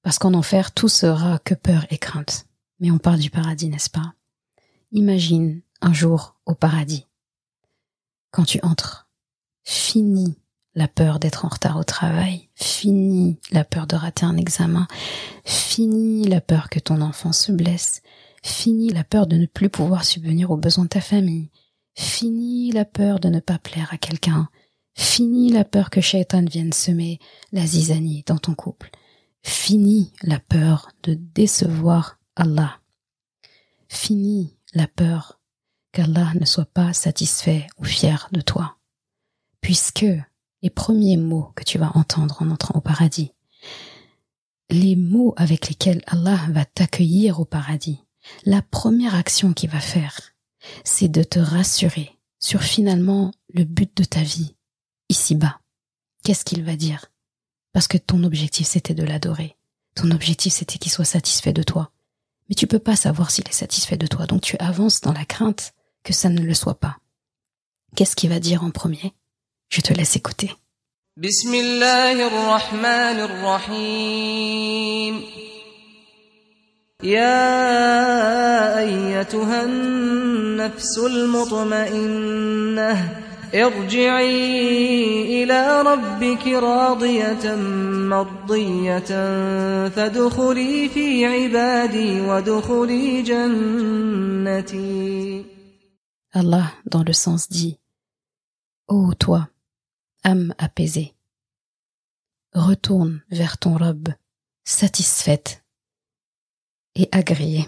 Parce 0.00 0.18
qu'en 0.18 0.32
enfer, 0.32 0.72
tout 0.72 0.88
sera 0.88 1.38
que 1.40 1.52
peur 1.52 1.84
et 1.90 1.98
crainte. 1.98 2.46
Mais 2.78 2.90
on 2.90 2.96
parle 2.96 3.18
du 3.18 3.28
paradis, 3.28 3.68
n'est-ce 3.68 3.90
pas? 3.90 4.14
Imagine 4.92 5.60
un 5.82 5.92
jour 5.92 6.40
au 6.46 6.54
paradis. 6.54 7.06
Quand 8.30 8.44
tu 8.44 8.58
entres, 8.62 9.06
fini 9.64 10.38
la 10.74 10.88
peur 10.88 11.18
d'être 11.18 11.44
en 11.44 11.48
retard 11.48 11.78
au 11.78 11.84
travail, 11.84 12.48
fini 12.54 13.38
la 13.50 13.64
peur 13.64 13.86
de 13.86 13.96
rater 13.96 14.24
un 14.24 14.36
examen, 14.36 14.86
fini 15.44 16.26
la 16.26 16.40
peur 16.40 16.70
que 16.70 16.78
ton 16.78 17.00
enfant 17.00 17.32
se 17.32 17.52
blesse, 17.52 18.02
fini 18.42 18.90
la 18.90 19.04
peur 19.04 19.26
de 19.26 19.36
ne 19.36 19.46
plus 19.46 19.68
pouvoir 19.68 20.04
subvenir 20.04 20.50
aux 20.50 20.56
besoins 20.56 20.84
de 20.84 20.90
ta 20.90 21.00
famille, 21.00 21.50
fini 21.94 22.70
la 22.72 22.84
peur 22.84 23.20
de 23.20 23.28
ne 23.28 23.40
pas 23.40 23.58
plaire 23.58 23.88
à 23.92 23.98
quelqu'un, 23.98 24.48
fini 24.96 25.50
la 25.50 25.64
peur 25.64 25.90
que 25.90 26.00
Shaitan 26.00 26.44
vienne 26.44 26.72
semer 26.72 27.18
la 27.52 27.66
zizanie 27.66 28.22
dans 28.26 28.38
ton 28.38 28.54
couple, 28.54 28.90
fini 29.42 30.12
la 30.22 30.38
peur 30.38 30.90
de 31.02 31.14
décevoir 31.14 32.18
Allah, 32.36 32.78
fini 33.88 34.56
la 34.72 34.86
peur 34.86 35.40
qu'Allah 35.92 36.32
ne 36.38 36.44
soit 36.44 36.72
pas 36.72 36.92
satisfait 36.92 37.66
ou 37.78 37.84
fier 37.84 38.28
de 38.30 38.40
toi, 38.40 38.76
puisque 39.60 40.06
les 40.62 40.70
premiers 40.70 41.16
mots 41.16 41.52
que 41.54 41.64
tu 41.64 41.78
vas 41.78 41.92
entendre 41.94 42.42
en 42.42 42.50
entrant 42.50 42.78
au 42.78 42.80
paradis, 42.80 43.32
les 44.70 44.96
mots 44.96 45.34
avec 45.36 45.68
lesquels 45.68 46.02
Allah 46.06 46.38
va 46.50 46.64
t'accueillir 46.64 47.40
au 47.40 47.44
paradis, 47.44 48.00
la 48.44 48.62
première 48.62 49.14
action 49.14 49.52
qu'il 49.52 49.70
va 49.70 49.80
faire, 49.80 50.20
c'est 50.84 51.08
de 51.08 51.22
te 51.22 51.38
rassurer 51.38 52.18
sur 52.38 52.62
finalement 52.62 53.32
le 53.52 53.64
but 53.64 53.96
de 53.96 54.04
ta 54.04 54.22
vie, 54.22 54.54
ici-bas. 55.08 55.60
Qu'est-ce 56.22 56.44
qu'il 56.44 56.62
va 56.62 56.76
dire? 56.76 57.06
Parce 57.72 57.88
que 57.88 57.98
ton 57.98 58.24
objectif 58.24 58.66
c'était 58.66 58.94
de 58.94 59.04
l'adorer. 59.04 59.56
Ton 59.94 60.10
objectif 60.10 60.52
c'était 60.52 60.78
qu'il 60.78 60.92
soit 60.92 61.04
satisfait 61.04 61.52
de 61.52 61.62
toi. 61.62 61.92
Mais 62.48 62.54
tu 62.54 62.66
peux 62.66 62.78
pas 62.78 62.96
savoir 62.96 63.30
s'il 63.30 63.48
est 63.48 63.52
satisfait 63.52 63.96
de 63.96 64.06
toi, 64.06 64.26
donc 64.26 64.42
tu 64.42 64.56
avances 64.58 65.00
dans 65.00 65.12
la 65.12 65.24
crainte 65.24 65.72
que 66.02 66.12
ça 66.12 66.28
ne 66.28 66.42
le 66.42 66.54
soit 66.54 66.78
pas. 66.78 66.98
Qu'est-ce 67.96 68.16
qu'il 68.16 68.30
va 68.30 68.40
dire 68.40 68.64
en 68.64 68.70
premier? 68.70 69.14
je 69.69 69.81
te 69.81 69.93
laisse 69.93 70.15
écouter. 70.15 70.51
بسم 71.17 71.53
الله 71.53 72.27
الرحمن 72.27 73.19
الرحيم 73.29 75.21
يا 77.03 78.79
أيتها 78.79 79.63
النفس 79.63 80.97
المطمئنة 80.99 82.45
ارجعي 83.55 85.43
إلى 85.43 85.81
ربك 85.81 86.47
راضية 86.47 87.55
مرضية 88.11 88.99
فادخلي 89.87 90.89
في 90.89 91.25
عبادي 91.25 92.21
وادخلي 92.21 93.21
جنتي 93.21 94.85
Allah, 96.33 96.67
dans 96.85 97.03
le 97.03 97.13
sens 97.13 97.47
dit 97.47 97.77
Ô 98.89 99.13
toi, 99.13 99.47
âme 100.22 100.54
apaisée, 100.58 101.14
retourne 102.52 103.22
vers 103.30 103.58
ton 103.58 103.76
robe, 103.76 104.08
satisfaite 104.64 105.64
et 106.94 107.08
agréée. 107.12 107.66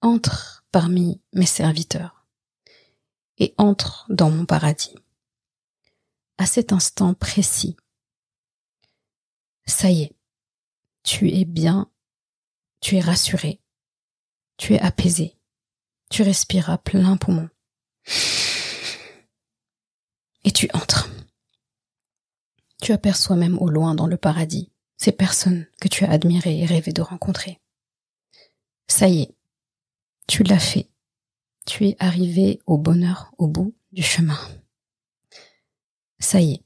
Entre 0.00 0.64
parmi 0.72 1.20
mes 1.32 1.46
serviteurs 1.46 2.26
et 3.38 3.54
entre 3.58 4.06
dans 4.08 4.30
mon 4.30 4.46
paradis. 4.46 4.94
À 6.38 6.46
cet 6.46 6.72
instant 6.72 7.14
précis, 7.14 7.76
ça 9.66 9.90
y 9.90 10.02
est, 10.02 10.16
tu 11.04 11.30
es 11.30 11.44
bien, 11.44 11.90
tu 12.80 12.96
es 12.96 13.00
rassuré, 13.00 13.60
tu 14.56 14.74
es 14.74 14.80
apaisé, 14.80 15.36
tu 16.10 16.22
respires 16.22 16.70
à 16.70 16.78
plein 16.78 17.16
poumon. 17.16 17.48
Et 20.44 20.50
tu 20.50 20.68
entres. 20.74 21.08
Tu 22.80 22.92
aperçois 22.92 23.36
même 23.36 23.58
au 23.58 23.68
loin 23.68 23.94
dans 23.94 24.06
le 24.06 24.16
paradis 24.16 24.70
ces 24.96 25.12
personnes 25.12 25.66
que 25.80 25.88
tu 25.88 26.04
as 26.04 26.10
admirées 26.10 26.60
et 26.60 26.66
rêvé 26.66 26.92
de 26.92 27.02
rencontrer. 27.02 27.60
Ça 28.88 29.08
y 29.08 29.22
est, 29.22 29.34
tu 30.28 30.42
l'as 30.42 30.58
fait. 30.58 30.88
Tu 31.66 31.86
es 31.86 31.96
arrivé 32.00 32.60
au 32.66 32.76
bonheur 32.76 33.32
au 33.38 33.46
bout 33.46 33.74
du 33.92 34.02
chemin. 34.02 34.38
Ça 36.18 36.40
y 36.40 36.54
est, 36.54 36.64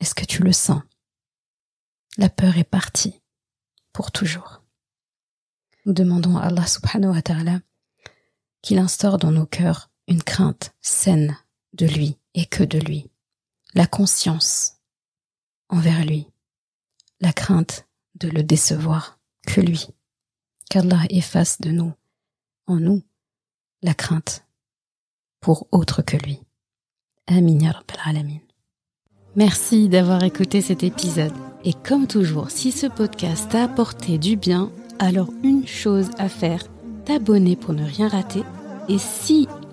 est-ce 0.00 0.14
que 0.14 0.24
tu 0.24 0.42
le 0.42 0.52
sens? 0.52 0.82
La 2.18 2.28
peur 2.28 2.56
est 2.56 2.64
partie 2.64 3.20
pour 3.92 4.12
toujours. 4.12 4.62
Nous 5.84 5.92
demandons 5.92 6.36
à 6.36 6.44
Allah 6.44 6.66
subhanahu 6.66 7.12
wa 7.12 7.22
ta'ala 7.22 7.60
qu'il 8.62 8.78
instaure 8.78 9.18
dans 9.18 9.32
nos 9.32 9.46
cœurs 9.46 9.90
une 10.08 10.22
crainte 10.22 10.74
saine 10.80 11.36
de 11.74 11.86
lui 11.86 12.18
et 12.36 12.46
que 12.46 12.62
de 12.62 12.78
lui, 12.78 13.10
la 13.74 13.86
conscience 13.86 14.76
envers 15.68 16.04
lui, 16.04 16.28
la 17.20 17.32
crainte 17.32 17.88
de 18.14 18.28
le 18.28 18.44
décevoir 18.44 19.18
que 19.46 19.60
lui, 19.60 19.88
qu'Allah 20.70 21.02
efface 21.10 21.60
de 21.60 21.70
nous, 21.70 21.92
en 22.68 22.76
nous, 22.76 23.02
la 23.82 23.94
crainte 23.94 24.44
pour 25.40 25.66
autre 25.72 26.02
que 26.02 26.16
lui. 26.16 26.40
Amin 27.26 27.58
ya 27.58 27.72
Rabbal 27.72 27.98
Alamin. 28.04 28.40
Merci 29.34 29.88
d'avoir 29.88 30.22
écouté 30.22 30.60
cet 30.60 30.82
épisode. 30.82 31.32
Et 31.64 31.72
comme 31.72 32.06
toujours, 32.06 32.50
si 32.50 32.70
ce 32.70 32.86
podcast 32.86 33.50
t'a 33.50 33.64
apporté 33.64 34.18
du 34.18 34.36
bien, 34.36 34.70
alors 34.98 35.28
une 35.42 35.66
chose 35.66 36.10
à 36.18 36.28
faire, 36.28 36.64
t'abonner 37.04 37.56
pour 37.56 37.74
ne 37.74 37.84
rien 37.84 38.08
rater. 38.08 38.42
Et 38.88 38.98
si 38.98 39.48